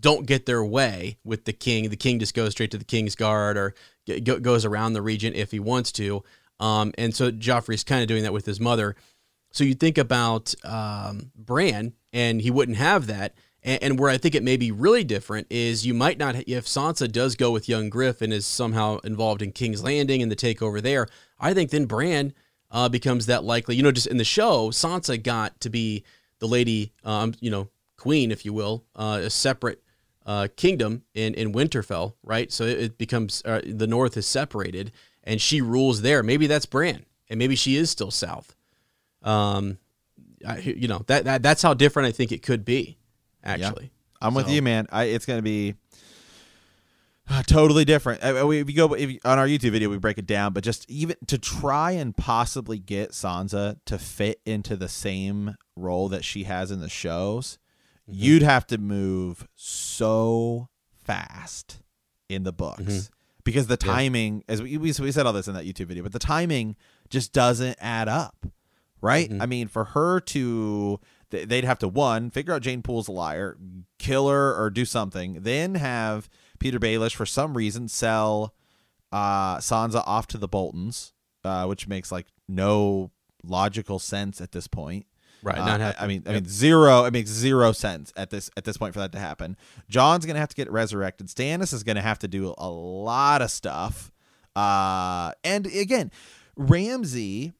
don't 0.00 0.26
get 0.26 0.46
their 0.46 0.64
way 0.64 1.18
with 1.24 1.44
the 1.44 1.52
king. 1.52 1.88
The 1.88 1.96
king 1.96 2.18
just 2.18 2.34
goes 2.34 2.52
straight 2.52 2.70
to 2.72 2.78
the 2.78 2.84
king's 2.84 3.14
guard 3.14 3.56
or 3.56 3.74
goes 4.22 4.64
around 4.64 4.92
the 4.92 5.02
regent 5.02 5.36
if 5.36 5.50
he 5.50 5.60
wants 5.60 5.92
to. 5.92 6.22
Um, 6.60 6.92
and 6.96 7.14
so 7.14 7.30
Joffrey's 7.30 7.84
kind 7.84 8.02
of 8.02 8.08
doing 8.08 8.22
that 8.22 8.32
with 8.32 8.46
his 8.46 8.60
mother. 8.60 8.96
So 9.52 9.64
you 9.64 9.74
think 9.74 9.98
about 9.98 10.54
um, 10.64 11.30
Bran, 11.34 11.94
and 12.12 12.40
he 12.40 12.50
wouldn't 12.50 12.78
have 12.78 13.06
that. 13.06 13.34
And, 13.62 13.82
and, 13.82 13.98
where 13.98 14.10
I 14.10 14.18
think 14.18 14.34
it 14.34 14.42
may 14.42 14.56
be 14.56 14.70
really 14.70 15.02
different 15.02 15.46
is 15.50 15.86
you 15.86 15.94
might 15.94 16.18
not, 16.18 16.36
if 16.46 16.66
Sansa 16.66 17.10
does 17.10 17.36
go 17.36 17.50
with 17.50 17.68
young 17.68 17.90
Griff 17.90 18.22
and 18.22 18.32
is 18.32 18.46
somehow 18.46 18.98
involved 18.98 19.42
in 19.42 19.52
King's 19.52 19.82
Landing 19.82 20.22
and 20.22 20.30
the 20.30 20.36
takeover 20.36 20.80
there, 20.80 21.08
I 21.40 21.52
think 21.52 21.70
then 21.70 21.86
Bran 21.86 22.32
uh, 22.70 22.88
becomes 22.88 23.26
that 23.26 23.44
likely. 23.44 23.76
You 23.76 23.82
know, 23.82 23.92
just 23.92 24.06
in 24.06 24.18
the 24.18 24.24
show, 24.24 24.70
Sansa 24.70 25.20
got 25.20 25.60
to 25.60 25.70
be 25.70 26.04
the 26.38 26.46
lady, 26.46 26.92
um, 27.04 27.34
you 27.40 27.50
know, 27.50 27.68
queen, 27.96 28.30
if 28.30 28.44
you 28.44 28.52
will, 28.52 28.84
uh, 28.94 29.20
a 29.24 29.30
separate 29.30 29.82
uh, 30.26 30.48
kingdom 30.56 31.04
in, 31.14 31.32
in 31.34 31.52
Winterfell, 31.52 32.14
right? 32.22 32.52
So 32.52 32.64
it, 32.64 32.78
it 32.80 32.98
becomes 32.98 33.42
uh, 33.44 33.62
the 33.64 33.86
North 33.86 34.16
is 34.16 34.26
separated 34.26 34.92
and 35.24 35.40
she 35.40 35.60
rules 35.60 36.02
there. 36.02 36.22
Maybe 36.22 36.46
that's 36.46 36.66
Bran, 36.66 37.06
and 37.30 37.38
maybe 37.38 37.56
she 37.56 37.76
is 37.76 37.90
still 37.90 38.10
South. 38.10 38.54
Um, 39.22 39.78
I, 40.46 40.58
you 40.58 40.88
know 40.88 41.02
that, 41.06 41.24
that 41.24 41.42
that's 41.42 41.62
how 41.62 41.74
different 41.74 42.08
I 42.08 42.12
think 42.12 42.32
it 42.32 42.42
could 42.42 42.64
be. 42.64 42.98
Actually, 43.42 43.84
yeah. 43.84 44.26
I'm 44.26 44.34
with 44.34 44.48
you, 44.50 44.60
man. 44.62 44.86
I, 44.90 45.04
it's 45.04 45.26
going 45.26 45.38
to 45.38 45.42
be 45.42 45.74
uh, 47.28 47.42
totally 47.42 47.84
different. 47.84 48.24
Uh, 48.24 48.48
if 48.50 48.68
you 48.68 48.76
go 48.76 48.94
if 48.94 49.10
you, 49.10 49.18
on 49.24 49.38
our 49.38 49.46
YouTube 49.46 49.72
video, 49.72 49.88
we 49.88 49.98
break 49.98 50.18
it 50.18 50.26
down, 50.26 50.52
but 50.52 50.64
just 50.64 50.88
even 50.90 51.16
to 51.26 51.38
try 51.38 51.92
and 51.92 52.16
possibly 52.16 52.78
get 52.78 53.12
Sansa 53.12 53.78
to 53.86 53.98
fit 53.98 54.40
into 54.44 54.76
the 54.76 54.88
same 54.88 55.56
role 55.76 56.08
that 56.08 56.24
she 56.24 56.44
has 56.44 56.70
in 56.70 56.80
the 56.80 56.88
shows, 56.88 57.58
mm-hmm. 58.08 58.22
you'd 58.22 58.42
have 58.42 58.66
to 58.68 58.78
move 58.78 59.46
so 59.54 60.68
fast 61.04 61.82
in 62.28 62.42
the 62.42 62.52
books. 62.52 62.82
Mm-hmm 62.82 63.12
because 63.46 63.68
the 63.68 63.76
timing, 63.76 64.38
yeah. 64.38 64.52
as 64.52 64.60
we, 64.60 64.76
we, 64.76 64.92
we 64.98 65.12
said 65.12 65.24
all 65.24 65.32
this 65.32 65.48
in 65.48 65.54
that 65.54 65.64
YouTube 65.64 65.86
video, 65.86 66.02
but 66.02 66.12
the 66.12 66.18
timing 66.18 66.76
just 67.08 67.32
doesn't 67.32 67.78
add 67.80 68.08
up, 68.08 68.44
right? 69.00 69.30
Mm-hmm. 69.30 69.40
I 69.40 69.46
mean, 69.46 69.68
for 69.68 69.84
her 69.84 70.20
to 70.20 71.00
they'd 71.30 71.64
have 71.64 71.78
to 71.78 71.88
one 71.88 72.30
figure 72.30 72.52
out 72.52 72.62
Jeyne 72.62 72.82
Poole's 72.82 73.08
a 73.08 73.12
liar, 73.12 73.56
kill 73.98 74.28
her 74.28 74.54
or 74.60 74.68
do 74.68 74.84
something, 74.84 75.42
then 75.42 75.76
have 75.76 76.28
Petyr 76.58 76.78
Baelish 76.78 77.14
for 77.14 77.24
some 77.24 77.56
reason 77.56 77.88
sell 77.88 78.54
uh, 79.12 79.58
Sansa 79.58 80.02
off 80.06 80.26
to 80.28 80.38
the 80.38 80.48
Boltons, 80.48 81.12
uh, 81.44 81.66
which 81.66 81.88
makes 81.88 82.12
like 82.12 82.26
no 82.48 83.12
logical 83.44 83.98
sense 83.98 84.40
at 84.40 84.52
this 84.52 84.66
point. 84.66 85.06
Right. 85.46 85.58
Uh, 85.58 85.76
not 85.76 85.94
I 86.00 86.08
mean, 86.08 86.24
I 86.26 86.32
mean, 86.32 86.48
zero. 86.48 87.04
It 87.04 87.12
makes 87.12 87.30
zero 87.30 87.70
sense 87.70 88.12
at 88.16 88.30
this 88.30 88.50
at 88.56 88.64
this 88.64 88.76
point 88.76 88.94
for 88.94 88.98
that 88.98 89.12
to 89.12 89.20
happen. 89.20 89.56
Jon's 89.88 90.26
gonna 90.26 90.40
have 90.40 90.48
to 90.48 90.56
get 90.56 90.68
resurrected. 90.72 91.28
Stannis 91.28 91.72
is 91.72 91.84
gonna 91.84 92.02
have 92.02 92.18
to 92.18 92.28
do 92.28 92.52
a 92.58 92.68
lot 92.68 93.42
of 93.42 93.50
stuff. 93.52 94.10
Uh, 94.56 95.30
and 95.44 95.66
again, 95.66 96.10
Ramsay 96.56 97.52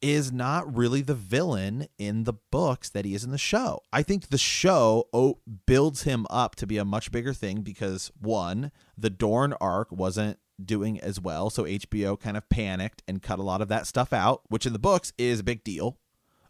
is 0.00 0.32
not 0.32 0.74
really 0.74 1.02
the 1.02 1.14
villain 1.14 1.86
in 1.98 2.24
the 2.24 2.32
books 2.50 2.88
that 2.88 3.04
he 3.04 3.14
is 3.14 3.24
in 3.24 3.30
the 3.30 3.36
show. 3.36 3.80
I 3.92 4.02
think 4.02 4.28
the 4.28 4.38
show 4.38 5.08
oh, 5.12 5.38
builds 5.66 6.04
him 6.04 6.26
up 6.30 6.56
to 6.56 6.66
be 6.66 6.78
a 6.78 6.84
much 6.84 7.12
bigger 7.12 7.34
thing 7.34 7.60
because 7.60 8.10
one, 8.18 8.72
the 8.96 9.10
Dorne 9.10 9.52
arc 9.60 9.92
wasn't 9.92 10.38
doing 10.64 10.98
as 11.00 11.20
well, 11.20 11.50
so 11.50 11.64
HBO 11.64 12.18
kind 12.18 12.38
of 12.38 12.48
panicked 12.48 13.02
and 13.06 13.20
cut 13.20 13.38
a 13.38 13.42
lot 13.42 13.60
of 13.60 13.68
that 13.68 13.86
stuff 13.86 14.14
out, 14.14 14.42
which 14.48 14.64
in 14.64 14.72
the 14.72 14.78
books 14.78 15.12
is 15.18 15.40
a 15.40 15.44
big 15.44 15.62
deal. 15.62 15.98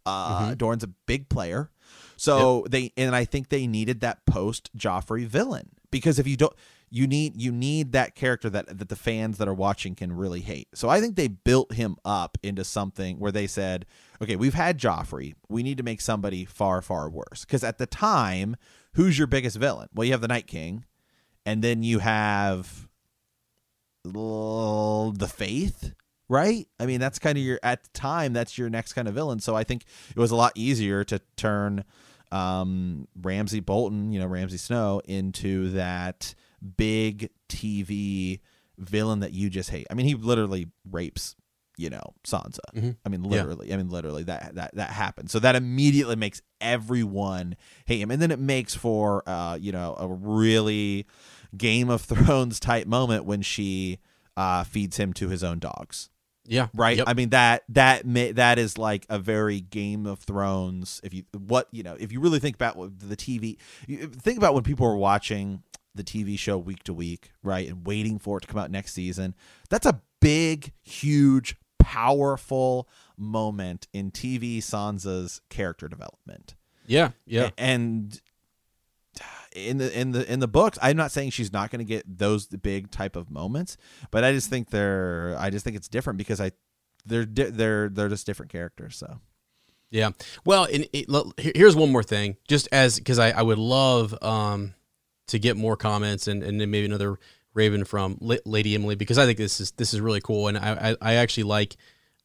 Uh, 0.04 0.46
mm-hmm. 0.46 0.54
Dorne's 0.54 0.84
a 0.84 0.90
big 1.06 1.28
player, 1.28 1.70
so 2.16 2.62
yep. 2.64 2.70
they 2.70 2.92
and 2.96 3.14
I 3.14 3.24
think 3.24 3.48
they 3.48 3.66
needed 3.66 4.00
that 4.00 4.24
post 4.26 4.70
Joffrey 4.76 5.26
villain 5.26 5.70
because 5.90 6.18
if 6.18 6.26
you 6.26 6.36
don't, 6.36 6.54
you 6.90 7.06
need 7.06 7.40
you 7.40 7.52
need 7.52 7.92
that 7.92 8.14
character 8.14 8.50
that 8.50 8.78
that 8.78 8.88
the 8.88 8.96
fans 8.96 9.38
that 9.38 9.48
are 9.48 9.54
watching 9.54 9.94
can 9.94 10.12
really 10.12 10.40
hate. 10.40 10.68
So 10.74 10.88
I 10.88 11.00
think 11.00 11.16
they 11.16 11.28
built 11.28 11.72
him 11.72 11.96
up 12.04 12.36
into 12.42 12.64
something 12.64 13.18
where 13.18 13.32
they 13.32 13.46
said, 13.46 13.86
okay, 14.20 14.36
we've 14.36 14.54
had 14.54 14.78
Joffrey, 14.78 15.34
we 15.48 15.62
need 15.62 15.78
to 15.78 15.82
make 15.82 16.00
somebody 16.00 16.44
far 16.44 16.82
far 16.82 17.08
worse 17.08 17.44
because 17.44 17.64
at 17.64 17.78
the 17.78 17.86
time, 17.86 18.56
who's 18.94 19.18
your 19.18 19.26
biggest 19.26 19.56
villain? 19.56 19.88
Well, 19.94 20.04
you 20.04 20.12
have 20.12 20.20
the 20.20 20.28
Night 20.28 20.46
King, 20.46 20.84
and 21.46 21.62
then 21.62 21.82
you 21.82 22.00
have 22.00 22.88
the 24.04 25.32
Faith 25.32 25.94
right? 26.32 26.66
I 26.80 26.86
mean, 26.86 26.98
that's 26.98 27.18
kind 27.18 27.36
of 27.36 27.44
your 27.44 27.60
at 27.62 27.84
the 27.84 27.90
time 27.90 28.32
that's 28.32 28.56
your 28.56 28.70
next 28.70 28.94
kind 28.94 29.06
of 29.06 29.14
villain. 29.14 29.38
So 29.38 29.54
I 29.54 29.64
think 29.64 29.84
it 30.10 30.18
was 30.18 30.30
a 30.30 30.36
lot 30.36 30.52
easier 30.54 31.04
to 31.04 31.20
turn 31.36 31.84
um, 32.32 33.06
Ramsay 33.20 33.60
Bolton, 33.60 34.12
you 34.12 34.18
know, 34.18 34.26
Ramsay 34.26 34.56
Snow, 34.56 35.02
into 35.04 35.68
that 35.72 36.34
big 36.76 37.28
TV 37.50 38.40
villain 38.78 39.20
that 39.20 39.32
you 39.32 39.50
just 39.50 39.68
hate. 39.68 39.86
I 39.90 39.94
mean, 39.94 40.06
he 40.06 40.14
literally 40.14 40.68
rapes, 40.90 41.36
you 41.76 41.90
know, 41.90 42.14
Sansa. 42.24 42.60
Mm-hmm. 42.74 42.90
I 43.04 43.08
mean, 43.10 43.24
literally. 43.24 43.68
Yeah. 43.68 43.74
I 43.74 43.76
mean, 43.76 43.90
literally 43.90 44.22
that 44.22 44.54
that 44.54 44.74
that 44.74 44.90
happened. 44.90 45.30
So 45.30 45.38
that 45.40 45.54
immediately 45.54 46.16
makes 46.16 46.40
everyone 46.62 47.56
hate 47.84 48.00
him, 48.00 48.10
and 48.10 48.22
then 48.22 48.30
it 48.30 48.38
makes 48.38 48.74
for 48.74 49.22
uh, 49.28 49.58
you 49.60 49.70
know, 49.70 49.96
a 49.98 50.08
really 50.08 51.06
Game 51.54 51.90
of 51.90 52.00
Thrones 52.00 52.58
type 52.58 52.86
moment 52.86 53.26
when 53.26 53.42
she 53.42 53.98
uh, 54.34 54.64
feeds 54.64 54.96
him 54.96 55.12
to 55.12 55.28
his 55.28 55.44
own 55.44 55.58
dogs. 55.58 56.08
Yeah. 56.46 56.68
Right. 56.74 56.96
Yep. 56.98 57.08
I 57.08 57.14
mean 57.14 57.30
that 57.30 57.64
that 57.70 58.04
may, 58.04 58.32
that 58.32 58.58
is 58.58 58.76
like 58.76 59.06
a 59.08 59.18
very 59.18 59.60
Game 59.60 60.06
of 60.06 60.20
Thrones. 60.20 61.00
If 61.04 61.14
you 61.14 61.24
what 61.36 61.68
you 61.70 61.82
know, 61.82 61.96
if 61.98 62.12
you 62.12 62.20
really 62.20 62.40
think 62.40 62.56
about 62.56 62.76
the 62.98 63.16
TV, 63.16 63.58
think 63.86 64.38
about 64.38 64.54
when 64.54 64.64
people 64.64 64.86
were 64.86 64.96
watching 64.96 65.62
the 65.94 66.02
TV 66.02 66.38
show 66.38 66.58
week 66.58 66.82
to 66.84 66.94
week, 66.94 67.30
right, 67.42 67.68
and 67.68 67.86
waiting 67.86 68.18
for 68.18 68.38
it 68.38 68.42
to 68.42 68.46
come 68.48 68.58
out 68.58 68.70
next 68.70 68.92
season. 68.92 69.34
That's 69.70 69.86
a 69.86 70.00
big, 70.20 70.72
huge, 70.82 71.56
powerful 71.78 72.88
moment 73.16 73.86
in 73.92 74.10
TV 74.10 74.58
Sansa's 74.58 75.42
character 75.50 75.88
development. 75.88 76.54
Yeah. 76.86 77.10
Yeah. 77.26 77.50
And 77.58 78.20
in 79.54 79.78
the 79.78 79.98
in 79.98 80.12
the 80.12 80.32
in 80.32 80.40
the 80.40 80.48
books 80.48 80.78
i'm 80.80 80.96
not 80.96 81.12
saying 81.12 81.28
she's 81.30 81.52
not 81.52 81.70
going 81.70 81.78
to 81.78 81.84
get 81.84 82.04
those 82.18 82.46
big 82.46 82.90
type 82.90 83.16
of 83.16 83.30
moments 83.30 83.76
but 84.10 84.24
i 84.24 84.32
just 84.32 84.48
think 84.48 84.70
they're 84.70 85.36
i 85.38 85.50
just 85.50 85.64
think 85.64 85.76
it's 85.76 85.88
different 85.88 86.16
because 86.16 86.40
i 86.40 86.50
they're 87.04 87.24
they're 87.24 87.88
they're 87.88 88.08
just 88.08 88.26
different 88.26 88.52
characters 88.52 88.96
so. 88.96 89.18
Yeah. 89.90 90.12
Well 90.46 90.66
and 90.72 90.88
it, 90.94 91.06
here's 91.54 91.76
one 91.76 91.92
more 91.92 92.02
thing 92.02 92.36
just 92.48 92.66
as 92.72 92.98
because 92.98 93.18
I, 93.18 93.30
I 93.30 93.42
would 93.42 93.58
love 93.58 94.20
um 94.22 94.74
to 95.26 95.38
get 95.38 95.56
more 95.56 95.76
comments 95.76 96.28
and 96.28 96.42
and 96.42 96.60
then 96.60 96.70
maybe 96.70 96.86
another 96.86 97.18
raven 97.54 97.84
from 97.84 98.16
lady 98.20 98.74
emily 98.74 98.94
because 98.94 99.18
i 99.18 99.26
think 99.26 99.36
this 99.36 99.60
is 99.60 99.72
this 99.72 99.92
is 99.92 100.00
really 100.00 100.22
cool 100.22 100.48
and 100.48 100.56
i 100.56 100.96
i, 101.02 101.12
I 101.12 101.14
actually 101.16 101.42
like 101.42 101.76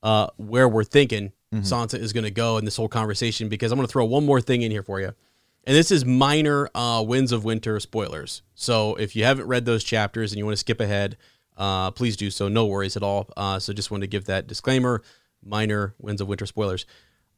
uh 0.02 0.28
where 0.38 0.70
we're 0.70 0.86
thinking 0.86 1.34
mm-hmm. 1.54 1.60
sansa 1.60 2.00
is 2.00 2.14
going 2.14 2.24
to 2.24 2.32
go 2.32 2.58
in 2.58 2.64
this 2.64 2.78
whole 2.78 2.88
conversation 2.88 3.50
because 3.50 3.74
i'm 3.74 3.78
going 3.78 3.86
to 3.86 3.92
throw 3.92 4.06
one 4.06 4.26
more 4.26 4.40
thing 4.40 4.62
in 4.62 4.72
here 4.72 4.84
for 4.84 5.02
you 5.02 5.14
and 5.68 5.76
this 5.76 5.92
is 5.92 6.06
minor 6.06 6.70
uh, 6.74 7.04
Winds 7.06 7.34
of 7.34 7.44
Winter 7.44 7.78
spoilers. 7.82 8.42
So 8.56 8.96
if 8.96 9.18
you 9.18 9.26
haven't 9.26 9.48
read 9.48 9.66
those 9.66 9.84
chapters 9.84 10.32
and 10.32 10.40
you 10.40 10.46
want 10.46 10.54
to 10.54 10.62
skip 10.62 10.80
ahead, 10.80 11.18
uh, 11.58 11.92
please 11.92 12.16
do 12.16 12.32
so. 12.32 12.48
No 12.48 12.66
worries 12.66 12.96
at 12.96 13.04
all. 13.04 13.28
Uh, 13.36 13.60
so 13.60 13.74
just 13.74 13.92
wanted 13.92 14.06
to 14.06 14.08
give 14.08 14.26
that 14.26 14.48
disclaimer 14.48 15.04
minor 15.44 15.94
Winds 16.00 16.22
of 16.22 16.30
Winter 16.30 16.46
spoilers. 16.46 16.86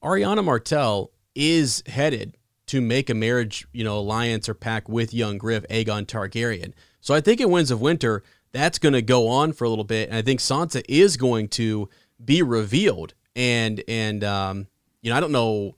Ariana 0.03 0.43
Martell 0.43 1.09
is 1.33 1.81
headed 1.87 2.37
to 2.67 2.81
make 2.81 3.09
a 3.09 3.15
marriage, 3.15 3.65
you 3.73 3.83
know, 3.83 3.97
alliance 3.97 4.47
or 4.47 4.53
pact 4.53 4.89
with 4.89 5.11
young 5.11 5.39
Griff, 5.39 5.65
Aegon 5.67 6.05
Targaryen. 6.05 6.73
So 7.01 7.15
I 7.15 7.21
think 7.21 7.41
in 7.41 7.49
Winds 7.49 7.71
of 7.71 7.81
Winter, 7.81 8.21
that's 8.51 8.77
going 8.77 8.93
to 8.93 9.01
go 9.01 9.27
on 9.27 9.53
for 9.53 9.63
a 9.63 9.69
little 9.69 9.83
bit. 9.83 10.07
And 10.07 10.15
I 10.15 10.21
think 10.21 10.39
Sansa 10.39 10.83
is 10.87 11.17
going 11.17 11.47
to 11.49 11.89
be 12.23 12.43
revealed. 12.43 13.15
And, 13.35 13.83
and, 13.87 14.23
um, 14.23 14.67
you 15.01 15.09
know, 15.09 15.17
I 15.17 15.19
don't 15.19 15.31
know 15.31 15.73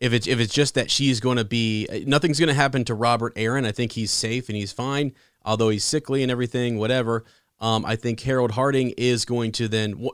if 0.00 0.12
it's 0.12 0.26
if 0.26 0.38
it's 0.38 0.54
just 0.54 0.74
that 0.74 0.90
she's 0.90 1.20
going 1.20 1.38
to 1.38 1.44
be 1.44 1.86
nothing's 2.06 2.38
going 2.38 2.48
to 2.48 2.54
happen 2.54 2.84
to 2.84 2.94
Robert 2.94 3.34
Arryn. 3.34 3.66
I 3.66 3.72
think 3.72 3.92
he's 3.92 4.10
safe 4.10 4.48
and 4.48 4.56
he's 4.56 4.72
fine, 4.72 5.12
although 5.44 5.68
he's 5.68 5.84
sickly 5.84 6.22
and 6.22 6.30
everything. 6.30 6.78
Whatever. 6.78 7.24
Um, 7.60 7.84
I 7.84 7.96
think 7.96 8.20
Harold 8.20 8.52
Harding 8.52 8.90
is 8.96 9.24
going 9.24 9.50
to 9.52 9.66
then 9.66 10.08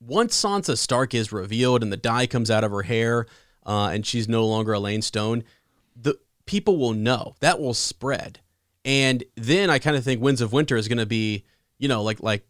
once 0.00 0.40
Sansa 0.40 0.78
Stark 0.78 1.14
is 1.14 1.32
revealed 1.32 1.82
and 1.82 1.92
the 1.92 1.96
dye 1.96 2.26
comes 2.26 2.50
out 2.50 2.62
of 2.62 2.70
her 2.70 2.82
hair, 2.82 3.26
uh, 3.66 3.90
and 3.92 4.06
she's 4.06 4.28
no 4.28 4.46
longer 4.46 4.72
Alayne 4.72 5.02
Stone, 5.02 5.42
the 6.00 6.18
people 6.46 6.76
will 6.76 6.92
know 6.92 7.34
that 7.40 7.58
will 7.58 7.74
spread, 7.74 8.38
and 8.84 9.24
then 9.34 9.70
I 9.70 9.78
kind 9.80 9.96
of 9.96 10.04
think 10.04 10.20
Winds 10.20 10.40
of 10.40 10.52
Winter 10.52 10.76
is 10.76 10.86
going 10.86 10.98
to 10.98 11.06
be 11.06 11.44
you 11.78 11.88
know 11.88 12.02
like 12.02 12.22
like 12.22 12.46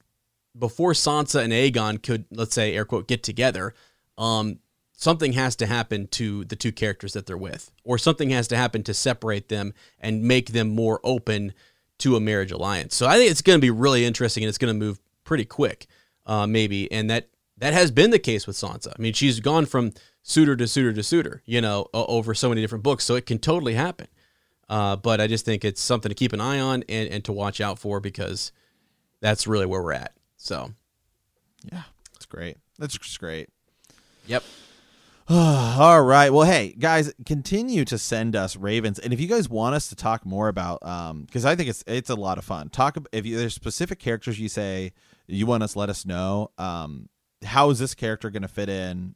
before 0.58 0.92
Sansa 0.92 1.42
and 1.42 1.52
Aegon 1.52 2.02
could 2.02 2.26
let's 2.30 2.54
say 2.54 2.74
air 2.74 2.84
quote 2.84 3.08
get 3.08 3.22
together. 3.22 3.74
Um, 4.18 4.58
something 4.96 5.32
has 5.32 5.56
to 5.56 5.66
happen 5.66 6.06
to 6.08 6.44
the 6.44 6.56
two 6.56 6.72
characters 6.72 7.12
that 7.12 7.26
they're 7.26 7.36
with, 7.36 7.70
or 7.84 7.98
something 7.98 8.30
has 8.30 8.48
to 8.48 8.56
happen 8.56 8.82
to 8.84 8.94
separate 8.94 9.48
them 9.48 9.74
and 10.00 10.22
make 10.22 10.52
them 10.52 10.68
more 10.68 11.00
open 11.04 11.52
to 11.98 12.16
a 12.16 12.20
marriage 12.20 12.50
alliance. 12.50 12.94
So 12.94 13.06
I 13.06 13.16
think 13.16 13.30
it's 13.30 13.42
going 13.42 13.58
to 13.58 13.62
be 13.62 13.70
really 13.70 14.04
interesting 14.04 14.42
and 14.42 14.48
it's 14.48 14.58
going 14.58 14.72
to 14.72 14.78
move 14.78 15.00
pretty 15.24 15.44
quick, 15.44 15.86
uh, 16.26 16.46
maybe. 16.46 16.90
And 16.90 17.08
that 17.10 17.28
that 17.58 17.72
has 17.72 17.90
been 17.90 18.10
the 18.10 18.18
case 18.18 18.46
with 18.46 18.56
Sansa. 18.56 18.88
I 18.88 19.00
mean, 19.00 19.12
she's 19.12 19.40
gone 19.40 19.66
from 19.66 19.92
suitor 20.22 20.56
to 20.56 20.66
suitor 20.66 20.92
to 20.92 21.02
suitor, 21.02 21.42
you 21.44 21.60
know, 21.60 21.88
over 21.94 22.34
so 22.34 22.48
many 22.48 22.60
different 22.60 22.82
books. 22.82 23.04
So 23.04 23.14
it 23.14 23.26
can 23.26 23.38
totally 23.38 23.74
happen. 23.74 24.08
Uh, 24.68 24.96
but 24.96 25.20
I 25.20 25.26
just 25.26 25.44
think 25.44 25.64
it's 25.64 25.80
something 25.80 26.08
to 26.08 26.14
keep 26.14 26.32
an 26.32 26.40
eye 26.40 26.58
on 26.58 26.84
and, 26.88 27.08
and 27.10 27.24
to 27.24 27.32
watch 27.32 27.60
out 27.60 27.78
for 27.78 28.00
because 28.00 28.50
that's 29.20 29.46
really 29.46 29.66
where 29.66 29.82
we're 29.82 29.92
at. 29.92 30.14
So, 30.36 30.72
yeah, 31.70 31.82
it's 32.16 32.26
great. 32.26 32.56
That's 32.78 33.16
great. 33.16 33.50
Yep. 34.26 34.42
All 35.30 36.02
right. 36.02 36.30
Well, 36.30 36.46
hey 36.46 36.74
guys, 36.78 37.10
continue 37.24 37.86
to 37.86 37.96
send 37.96 38.36
us 38.36 38.56
ravens, 38.56 38.98
and 38.98 39.10
if 39.10 39.18
you 39.18 39.26
guys 39.26 39.48
want 39.48 39.74
us 39.74 39.88
to 39.88 39.96
talk 39.96 40.26
more 40.26 40.48
about, 40.48 40.84
um, 40.84 41.22
because 41.22 41.46
I 41.46 41.56
think 41.56 41.70
it's 41.70 41.82
it's 41.86 42.10
a 42.10 42.14
lot 42.14 42.36
of 42.36 42.44
fun. 42.44 42.68
Talk 42.68 42.98
if 43.10 43.24
you, 43.24 43.38
there's 43.38 43.54
specific 43.54 43.98
characters 43.98 44.38
you 44.38 44.50
say 44.50 44.92
you 45.26 45.46
want 45.46 45.62
us, 45.62 45.76
let 45.76 45.88
us 45.88 46.04
know. 46.04 46.50
Um, 46.58 47.08
how 47.42 47.70
is 47.70 47.78
this 47.78 47.94
character 47.94 48.28
going 48.28 48.42
to 48.42 48.48
fit 48.48 48.68
in? 48.68 49.14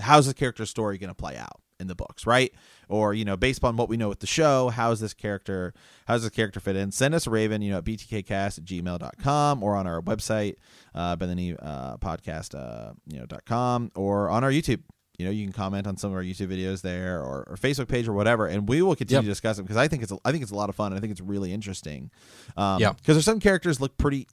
How's 0.00 0.26
the 0.26 0.34
character 0.34 0.66
story 0.66 0.98
going 0.98 1.06
to 1.06 1.14
play 1.14 1.36
out? 1.36 1.60
In 1.80 1.86
the 1.86 1.94
books, 1.94 2.26
right? 2.26 2.52
Or, 2.88 3.14
you 3.14 3.24
know, 3.24 3.36
based 3.36 3.64
on 3.64 3.76
what 3.76 3.88
we 3.88 3.96
know 3.96 4.08
with 4.08 4.20
the 4.20 4.26
show, 4.26 4.68
how's 4.68 5.00
this 5.00 5.14
character, 5.14 5.74
how's 6.06 6.22
this 6.22 6.30
character 6.30 6.60
fit 6.60 6.76
in? 6.76 6.92
Send 6.92 7.14
us 7.14 7.26
a 7.26 7.30
raven, 7.30 7.62
you 7.62 7.72
know, 7.72 7.78
at 7.78 7.84
btkcast 7.84 8.58
at 8.58 8.64
gmail.com 8.64 9.62
or 9.62 9.74
on 9.74 9.86
our 9.86 10.00
website, 10.00 10.56
uh, 10.94 11.16
Bethany 11.16 11.56
uh, 11.60 11.96
podcast, 11.98 12.54
uh, 12.54 12.92
you 13.06 13.18
know, 13.18 13.26
dot 13.26 13.44
com 13.44 13.90
or 13.94 14.30
on 14.30 14.44
our 14.44 14.50
YouTube 14.50 14.82
you 15.18 15.24
know 15.24 15.30
you 15.30 15.44
can 15.44 15.52
comment 15.52 15.86
on 15.86 15.96
some 15.96 16.10
of 16.10 16.16
our 16.16 16.22
youtube 16.22 16.48
videos 16.48 16.82
there 16.82 17.20
or, 17.20 17.44
or 17.48 17.56
facebook 17.56 17.88
page 17.88 18.08
or 18.08 18.12
whatever 18.12 18.46
and 18.46 18.68
we 18.68 18.82
will 18.82 18.96
continue 18.96 19.18
yep. 19.18 19.24
to 19.24 19.28
discuss 19.28 19.56
them 19.56 19.64
because 19.64 19.76
i 19.76 19.86
think 19.86 20.02
it's 20.02 20.12
a, 20.12 20.18
i 20.24 20.30
think 20.30 20.42
it's 20.42 20.52
a 20.52 20.56
lot 20.56 20.68
of 20.68 20.74
fun 20.74 20.92
and 20.92 20.98
i 20.98 21.00
think 21.00 21.10
it's 21.10 21.20
really 21.20 21.52
interesting 21.52 22.10
um 22.56 22.80
yeah 22.80 22.92
because 22.92 23.14
there's 23.14 23.24
some 23.24 23.40
characters 23.40 23.80
look 23.80 23.96
pretty 23.96 24.26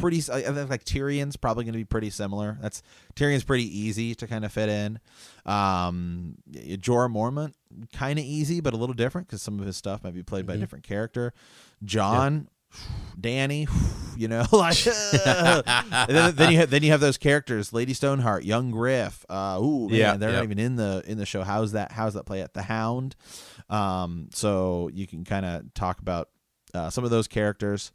pretty 0.00 0.18
i 0.32 0.40
think 0.40 0.70
like 0.70 0.84
tyrion's 0.84 1.36
probably 1.36 1.64
going 1.64 1.72
to 1.72 1.78
be 1.78 1.84
pretty 1.84 2.10
similar 2.10 2.58
that's 2.60 2.82
tyrion's 3.14 3.44
pretty 3.44 3.78
easy 3.78 4.14
to 4.14 4.26
kind 4.26 4.44
of 4.44 4.52
fit 4.52 4.68
in 4.68 4.98
um 5.46 6.36
jorah 6.52 7.10
mormont 7.12 7.52
kind 7.92 8.18
of 8.18 8.24
easy 8.24 8.60
but 8.60 8.74
a 8.74 8.76
little 8.76 8.94
different 8.94 9.26
because 9.26 9.42
some 9.42 9.58
of 9.58 9.66
his 9.66 9.76
stuff 9.76 10.04
might 10.04 10.14
be 10.14 10.22
played 10.22 10.40
mm-hmm. 10.40 10.46
by 10.46 10.52
a 10.52 10.56
mm-hmm. 10.56 10.62
different 10.62 10.84
character 10.84 11.32
jon 11.84 12.48
Dany, 13.20 13.68
you 14.16 14.28
know, 14.28 14.44
like 14.52 14.76
then, 14.82 16.34
then, 16.34 16.52
you 16.52 16.58
have 16.58 16.70
then 16.70 16.82
you 16.82 16.90
have 16.90 17.00
those 17.00 17.18
characters, 17.18 17.72
Lady 17.72 17.94
Stoneheart, 17.94 18.44
Young 18.44 18.70
Griff. 18.70 19.24
Uh, 19.28 19.58
ooh, 19.60 19.88
man, 19.88 19.98
yeah, 19.98 20.16
they're 20.16 20.32
not 20.32 20.44
even 20.44 20.58
in 20.58 20.76
the 20.76 21.02
in 21.06 21.18
the 21.18 21.26
show. 21.26 21.42
How's 21.42 21.72
that? 21.72 21.92
How's 21.92 22.14
that 22.14 22.24
play 22.24 22.42
at 22.42 22.54
the 22.54 22.62
Hound? 22.62 23.16
Um, 23.68 24.28
so 24.32 24.88
you 24.92 25.06
can 25.06 25.24
kind 25.24 25.44
of 25.44 25.74
talk 25.74 26.00
about 26.00 26.28
uh, 26.74 26.90
some 26.90 27.04
of 27.04 27.10
those 27.10 27.28
characters. 27.28 27.92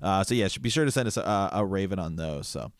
Uh, 0.00 0.22
so 0.24 0.34
yeah, 0.34 0.48
be 0.60 0.70
sure 0.70 0.84
to 0.84 0.90
send 0.90 1.08
us 1.08 1.16
a, 1.16 1.50
a, 1.52 1.64
raven 1.64 1.98
on 1.98 2.16
those. 2.16 2.46
So, 2.46 2.70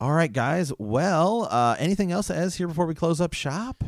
all 0.00 0.12
right, 0.12 0.32
guys. 0.32 0.72
Well, 0.78 1.48
uh, 1.50 1.76
anything 1.78 2.12
else 2.12 2.30
as 2.30 2.56
here 2.56 2.68
before 2.68 2.86
we 2.86 2.94
close 2.94 3.20
up 3.20 3.32
shop? 3.32 3.82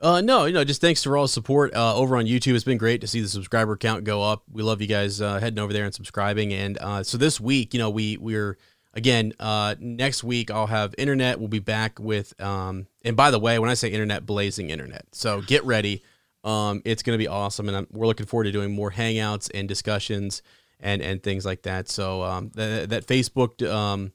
Uh, 0.00 0.22
no, 0.22 0.46
you 0.46 0.54
know, 0.54 0.64
just 0.64 0.80
thanks 0.80 1.04
for 1.04 1.14
all 1.14 1.24
the 1.24 1.28
support 1.28 1.74
uh, 1.74 1.94
over 1.94 2.16
on 2.16 2.24
YouTube. 2.24 2.54
It's 2.54 2.64
been 2.64 2.78
great 2.78 3.02
to 3.02 3.06
see 3.06 3.20
the 3.20 3.28
subscriber 3.28 3.76
count 3.76 4.04
go 4.04 4.22
up. 4.22 4.44
We 4.50 4.62
love 4.62 4.80
you 4.80 4.86
guys 4.86 5.20
uh, 5.20 5.38
heading 5.38 5.58
over 5.58 5.74
there 5.74 5.84
and 5.84 5.94
subscribing. 5.94 6.54
And 6.54 6.78
uh, 6.78 7.02
so 7.02 7.18
this 7.18 7.38
week, 7.38 7.74
you 7.74 7.78
know, 7.78 7.90
we 7.90 8.16
we're 8.16 8.56
again 8.94 9.34
uh, 9.38 9.74
next 9.78 10.24
week. 10.24 10.50
I'll 10.50 10.68
have 10.68 10.94
internet. 10.96 11.38
We'll 11.38 11.48
be 11.48 11.58
back 11.58 11.98
with. 11.98 12.38
Um, 12.40 12.86
and 13.04 13.14
by 13.14 13.30
the 13.30 13.38
way, 13.38 13.58
when 13.58 13.68
I 13.68 13.74
say 13.74 13.88
internet, 13.88 14.24
blazing 14.24 14.70
internet. 14.70 15.04
So 15.12 15.42
get 15.42 15.64
ready. 15.66 16.02
Um, 16.44 16.80
it's 16.86 17.02
going 17.02 17.18
to 17.18 17.22
be 17.22 17.28
awesome, 17.28 17.68
and 17.68 17.76
I'm, 17.76 17.86
we're 17.90 18.06
looking 18.06 18.24
forward 18.24 18.44
to 18.44 18.52
doing 18.52 18.74
more 18.74 18.90
hangouts 18.90 19.50
and 19.52 19.68
discussions 19.68 20.40
and 20.82 21.02
and 21.02 21.22
things 21.22 21.44
like 21.44 21.60
that. 21.62 21.90
So 21.90 22.22
um, 22.22 22.50
that 22.54 22.88
that 22.88 23.06
Facebook 23.06 23.70
um 23.70 24.12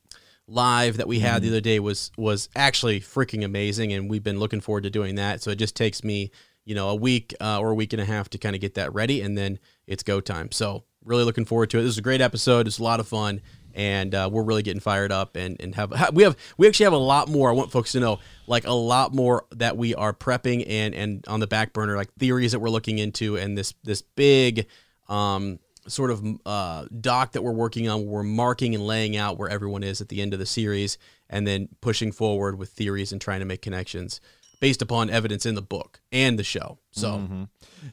live 0.47 0.97
that 0.97 1.07
we 1.07 1.19
had 1.19 1.41
the 1.41 1.47
mm-hmm. 1.47 1.55
other 1.55 1.61
day 1.61 1.79
was 1.79 2.11
was 2.17 2.49
actually 2.55 2.99
freaking 2.99 3.43
amazing, 3.43 3.93
and 3.93 4.09
we've 4.09 4.23
been 4.23 4.39
looking 4.39 4.61
forward 4.61 4.83
to 4.83 4.89
doing 4.89 5.15
that. 5.15 5.41
So 5.41 5.51
it 5.51 5.55
just 5.55 5.75
takes 5.75 6.03
me, 6.03 6.31
you 6.65 6.75
know, 6.75 6.89
a 6.89 6.95
week 6.95 7.33
uh, 7.41 7.59
or 7.59 7.71
a 7.71 7.75
week 7.75 7.93
and 7.93 8.01
a 8.01 8.05
half 8.05 8.29
to 8.29 8.37
kind 8.37 8.55
of 8.55 8.61
get 8.61 8.75
that 8.75 8.93
ready, 8.93 9.21
and 9.21 9.37
then 9.37 9.59
it's 9.87 10.03
go 10.03 10.21
time. 10.21 10.51
So 10.51 10.83
really 11.03 11.23
looking 11.23 11.45
forward 11.45 11.69
to 11.71 11.79
it. 11.79 11.83
This 11.83 11.91
is 11.91 11.97
a 11.97 12.03
great 12.03 12.21
episode. 12.21 12.67
It's 12.67 12.79
a 12.79 12.83
lot 12.83 12.99
of 12.99 13.07
fun, 13.07 13.41
and 13.73 14.13
uh, 14.13 14.29
we're 14.31 14.43
really 14.43 14.63
getting 14.63 14.81
fired 14.81 15.11
up, 15.11 15.35
and 15.35 15.57
and 15.59 15.73
have 15.75 16.13
we 16.13 16.23
have 16.23 16.35
we 16.57 16.67
actually 16.67 16.85
have 16.85 16.93
a 16.93 16.97
lot 16.97 17.29
more. 17.29 17.49
I 17.49 17.53
want 17.53 17.71
folks 17.71 17.91
to 17.93 17.99
know, 17.99 18.19
like 18.47 18.65
a 18.65 18.73
lot 18.73 19.13
more 19.13 19.45
that 19.51 19.77
we 19.77 19.95
are 19.95 20.13
prepping 20.13 20.65
and 20.67 20.93
and 20.93 21.25
on 21.27 21.39
the 21.39 21.47
back 21.47 21.73
burner, 21.73 21.95
like 21.95 22.13
theories 22.13 22.51
that 22.51 22.59
we're 22.59 22.69
looking 22.69 22.99
into, 22.99 23.37
and 23.37 23.57
this 23.57 23.73
this 23.83 24.01
big 24.01 24.67
um 25.07 25.59
sort 25.87 26.11
of 26.11 26.23
uh, 26.45 26.85
doc 26.99 27.33
that 27.33 27.43
we're 27.43 27.51
working 27.51 27.87
on. 27.89 28.05
We're 28.05 28.23
marking 28.23 28.75
and 28.75 28.85
laying 28.85 29.15
out 29.17 29.37
where 29.37 29.49
everyone 29.49 29.83
is 29.83 30.01
at 30.01 30.09
the 30.09 30.21
end 30.21 30.33
of 30.33 30.39
the 30.39 30.45
series, 30.45 30.97
and 31.29 31.47
then 31.47 31.69
pushing 31.81 32.11
forward 32.11 32.57
with 32.57 32.69
theories 32.69 33.11
and 33.11 33.21
trying 33.21 33.39
to 33.39 33.45
make 33.45 33.61
connections 33.61 34.21
based 34.59 34.81
upon 34.81 35.09
evidence 35.09 35.45
in 35.45 35.55
the 35.55 35.61
book 35.61 35.99
and 36.11 36.39
the 36.39 36.43
show. 36.43 36.79
So, 36.91 37.11
mm-hmm. 37.11 37.43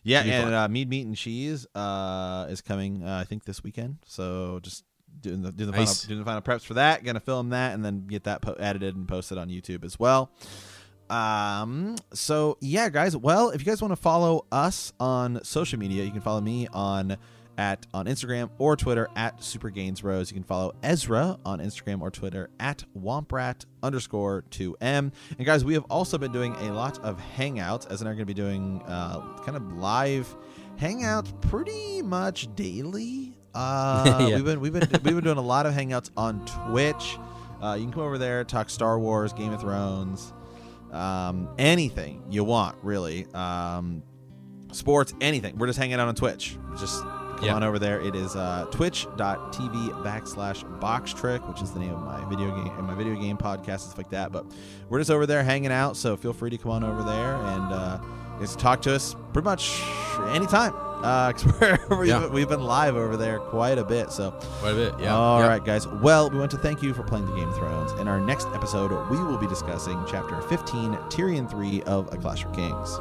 yeah, 0.05 0.23
and 0.23 0.55
uh, 0.55 0.69
Mead 0.69 0.89
Meat 0.89 1.07
and 1.07 1.17
Cheese 1.17 1.67
uh, 1.75 2.47
is 2.49 2.61
coming, 2.61 3.03
uh, 3.03 3.19
I 3.21 3.25
think, 3.25 3.45
this 3.45 3.63
weekend. 3.63 3.99
So 4.07 4.61
just 4.63 4.85
doing 5.21 5.43
the 5.43 5.53
doing 5.53 5.71
the, 5.71 5.77
nice. 5.77 6.05
final, 6.05 6.09
doing 6.09 6.19
the 6.21 6.25
final 6.25 6.43
preps 6.43 6.65
for 6.65 6.75
that. 6.75 7.05
Gonna 7.05 7.21
film 7.21 7.51
that 7.51 7.75
and 7.75 7.85
then 7.85 8.07
get 8.07 8.25
that 8.25 8.43
po- 8.43 8.55
edited 8.55 8.97
and 8.97 9.09
posted 9.09 9.39
on 9.39 9.49
YouTube 9.49 9.85
as 9.85 9.99
well. 9.99 10.31
Um, 11.11 11.97
so 12.13 12.57
yeah, 12.61 12.89
guys. 12.89 13.17
Well, 13.17 13.51
if 13.51 13.61
you 13.61 13.67
guys 13.67 13.83
want 13.83 13.93
to 13.93 13.97
follow 13.97 14.47
us 14.51 14.93
on 14.99 15.43
social 15.45 15.79
media, 15.79 16.05
you 16.05 16.11
can 16.11 16.23
follow 16.23 16.41
me 16.41 16.69
on 16.73 17.17
at 17.59 17.87
on 17.93 18.07
Instagram 18.07 18.51
or 18.59 18.77
Twitter 18.77 19.09
at 19.17 19.43
Super 19.43 19.71
Gains 19.71 20.03
Rose. 20.03 20.31
You 20.31 20.35
can 20.35 20.45
follow 20.45 20.75
Ezra 20.83 21.39
on 21.45 21.61
Instagram 21.61 22.01
or 22.01 22.11
Twitter 22.11 22.51
at 22.61 22.85
Womprat 22.99 23.65
underscore 23.83 24.45
2M. 24.51 25.13
And 25.39 25.47
guys, 25.47 25.65
we 25.65 25.75
have 25.75 25.85
also 25.91 26.19
been 26.19 26.33
doing 26.33 26.55
a 26.57 26.73
lot 26.73 26.99
of 27.01 27.21
hangouts. 27.37 27.91
As 27.91 28.01
and 28.01 28.09
I 28.09 28.13
are 28.13 28.15
going 28.15 28.27
to 28.27 28.27
be 28.27 28.35
doing 28.35 28.83
uh, 28.87 29.21
kind 29.45 29.57
of 29.57 29.73
live 29.73 30.35
hangouts 30.79 31.39
pretty 31.43 32.03
much 32.03 32.55
daily. 32.55 33.39
Uh, 33.55 34.29
yeah. 34.31 34.37
We've 34.37 34.47
been 34.47 34.61
we've 34.61 34.73
been 34.73 34.89
we've 34.91 35.15
been 35.15 35.25
doing 35.25 35.37
a 35.37 35.43
lot 35.43 35.67
of 35.67 35.75
hangouts 35.75 36.11
on 36.17 36.43
Twitch. 36.47 37.19
Uh, 37.63 37.75
you 37.75 37.85
can 37.85 37.93
come 37.93 38.03
over 38.03 38.17
there, 38.17 38.45
talk 38.45 38.71
Star 38.71 38.99
Wars, 38.99 39.35
Game 39.35 39.53
of 39.53 39.61
Thrones, 39.61 40.33
um, 40.91 41.51
anything 41.59 42.25
you 42.31 42.45
want, 42.45 42.79
really. 42.83 43.27
Um, 43.35 44.03
sports, 44.73 45.13
anything. 45.21 45.59
We're 45.59 45.67
just 45.67 45.79
hanging 45.79 46.01
out 46.01 46.09
on 46.09 46.15
Twitch. 46.15 46.57
Just 46.79 47.05
come 47.43 47.49
yep. 47.49 47.57
on 47.57 47.65
over 47.65 47.81
there. 47.81 48.01
It 48.01 48.15
is 48.15 48.37
uh, 48.37 48.67
twitch.tv 48.71 49.91
backslash 50.05 50.81
box 50.81 51.13
trick, 51.13 51.47
which 51.49 51.61
is 51.61 51.73
the 51.73 51.81
name 51.81 51.93
of 51.93 52.01
my 52.01 52.25
video 52.29 52.55
game 52.55 52.73
and 52.79 52.87
my 52.87 52.95
video 52.95 53.17
game 53.17 53.37
podcast, 53.37 53.81
stuff 53.81 53.99
like 53.99 54.11
that. 54.11 54.31
But 54.31 54.47
we're 54.89 55.01
just 55.01 55.11
over 55.11 55.27
there 55.27 55.43
hanging 55.43 55.73
out, 55.73 55.97
so 55.97 56.17
feel 56.17 56.33
free 56.33 56.51
to 56.51 56.59
come 56.59 56.71
on 56.71 56.85
over 56.85 57.03
there 57.03 57.35
and 57.35 57.73
uh, 57.73 58.01
just 58.39 58.61
talk 58.61 58.81
to 58.83 58.95
us 58.95 59.17
pretty 59.33 59.45
much 59.45 59.83
anytime. 60.29 60.73
Uh, 61.03 61.33
cause 61.33 61.79
we've, 61.99 62.09
yeah. 62.09 62.29
we've 62.29 62.49
been 62.49 62.63
live 62.63 62.95
over 62.95 63.17
there 63.17 63.41
quite 63.41 63.77
a 63.77 63.85
bit. 63.85 64.13
So 64.13 64.31
quite 64.61 64.71
a 64.71 64.77
bit, 64.77 64.95
yeah. 65.01 65.17
All 65.17 65.41
right, 65.41 65.65
guys. 65.65 65.89
Well, 65.89 66.31
we 66.31 66.39
want 66.39 66.53
to 66.53 66.59
thank 66.59 66.81
you 66.81 66.95
for 66.95 67.03
playing 67.03 67.27
the 67.27 67.35
Game 67.35 67.49
of 67.49 67.57
Thrones. 67.57 67.91
In 67.95 68.07
our 68.07 68.21
next 68.21 68.47
episode, 68.55 68.93
we 69.11 69.19
will 69.19 69.39
be 69.39 69.49
discussing 69.49 70.01
Chapter 70.09 70.41
15, 70.43 70.93
Tyrion 71.11 71.51
3 71.51 71.83
of 71.83 72.15
A 72.15 72.17
Clash 72.17 72.45
of 72.45 72.53
Kings. 72.53 73.01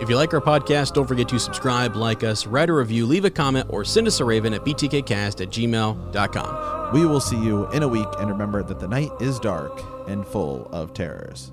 If 0.00 0.08
you 0.08 0.16
like 0.16 0.32
our 0.32 0.40
podcast, 0.40 0.94
don't 0.94 1.06
forget 1.06 1.28
to 1.28 1.38
subscribe, 1.38 1.94
like 1.94 2.24
us, 2.24 2.46
write 2.46 2.70
a 2.70 2.72
review, 2.72 3.04
leave 3.04 3.26
a 3.26 3.30
comment, 3.30 3.66
or 3.68 3.84
send 3.84 4.06
us 4.06 4.18
a 4.20 4.24
raven 4.24 4.54
at 4.54 4.64
btkcast 4.64 5.42
at 5.42 5.50
gmail.com. 5.50 6.94
We 6.94 7.04
will 7.04 7.20
see 7.20 7.36
you 7.36 7.68
in 7.72 7.82
a 7.82 7.88
week, 7.88 8.08
and 8.18 8.30
remember 8.30 8.62
that 8.62 8.80
the 8.80 8.88
night 8.88 9.10
is 9.20 9.38
dark 9.38 9.82
and 10.08 10.26
full 10.26 10.70
of 10.72 10.94
terrors. 10.94 11.52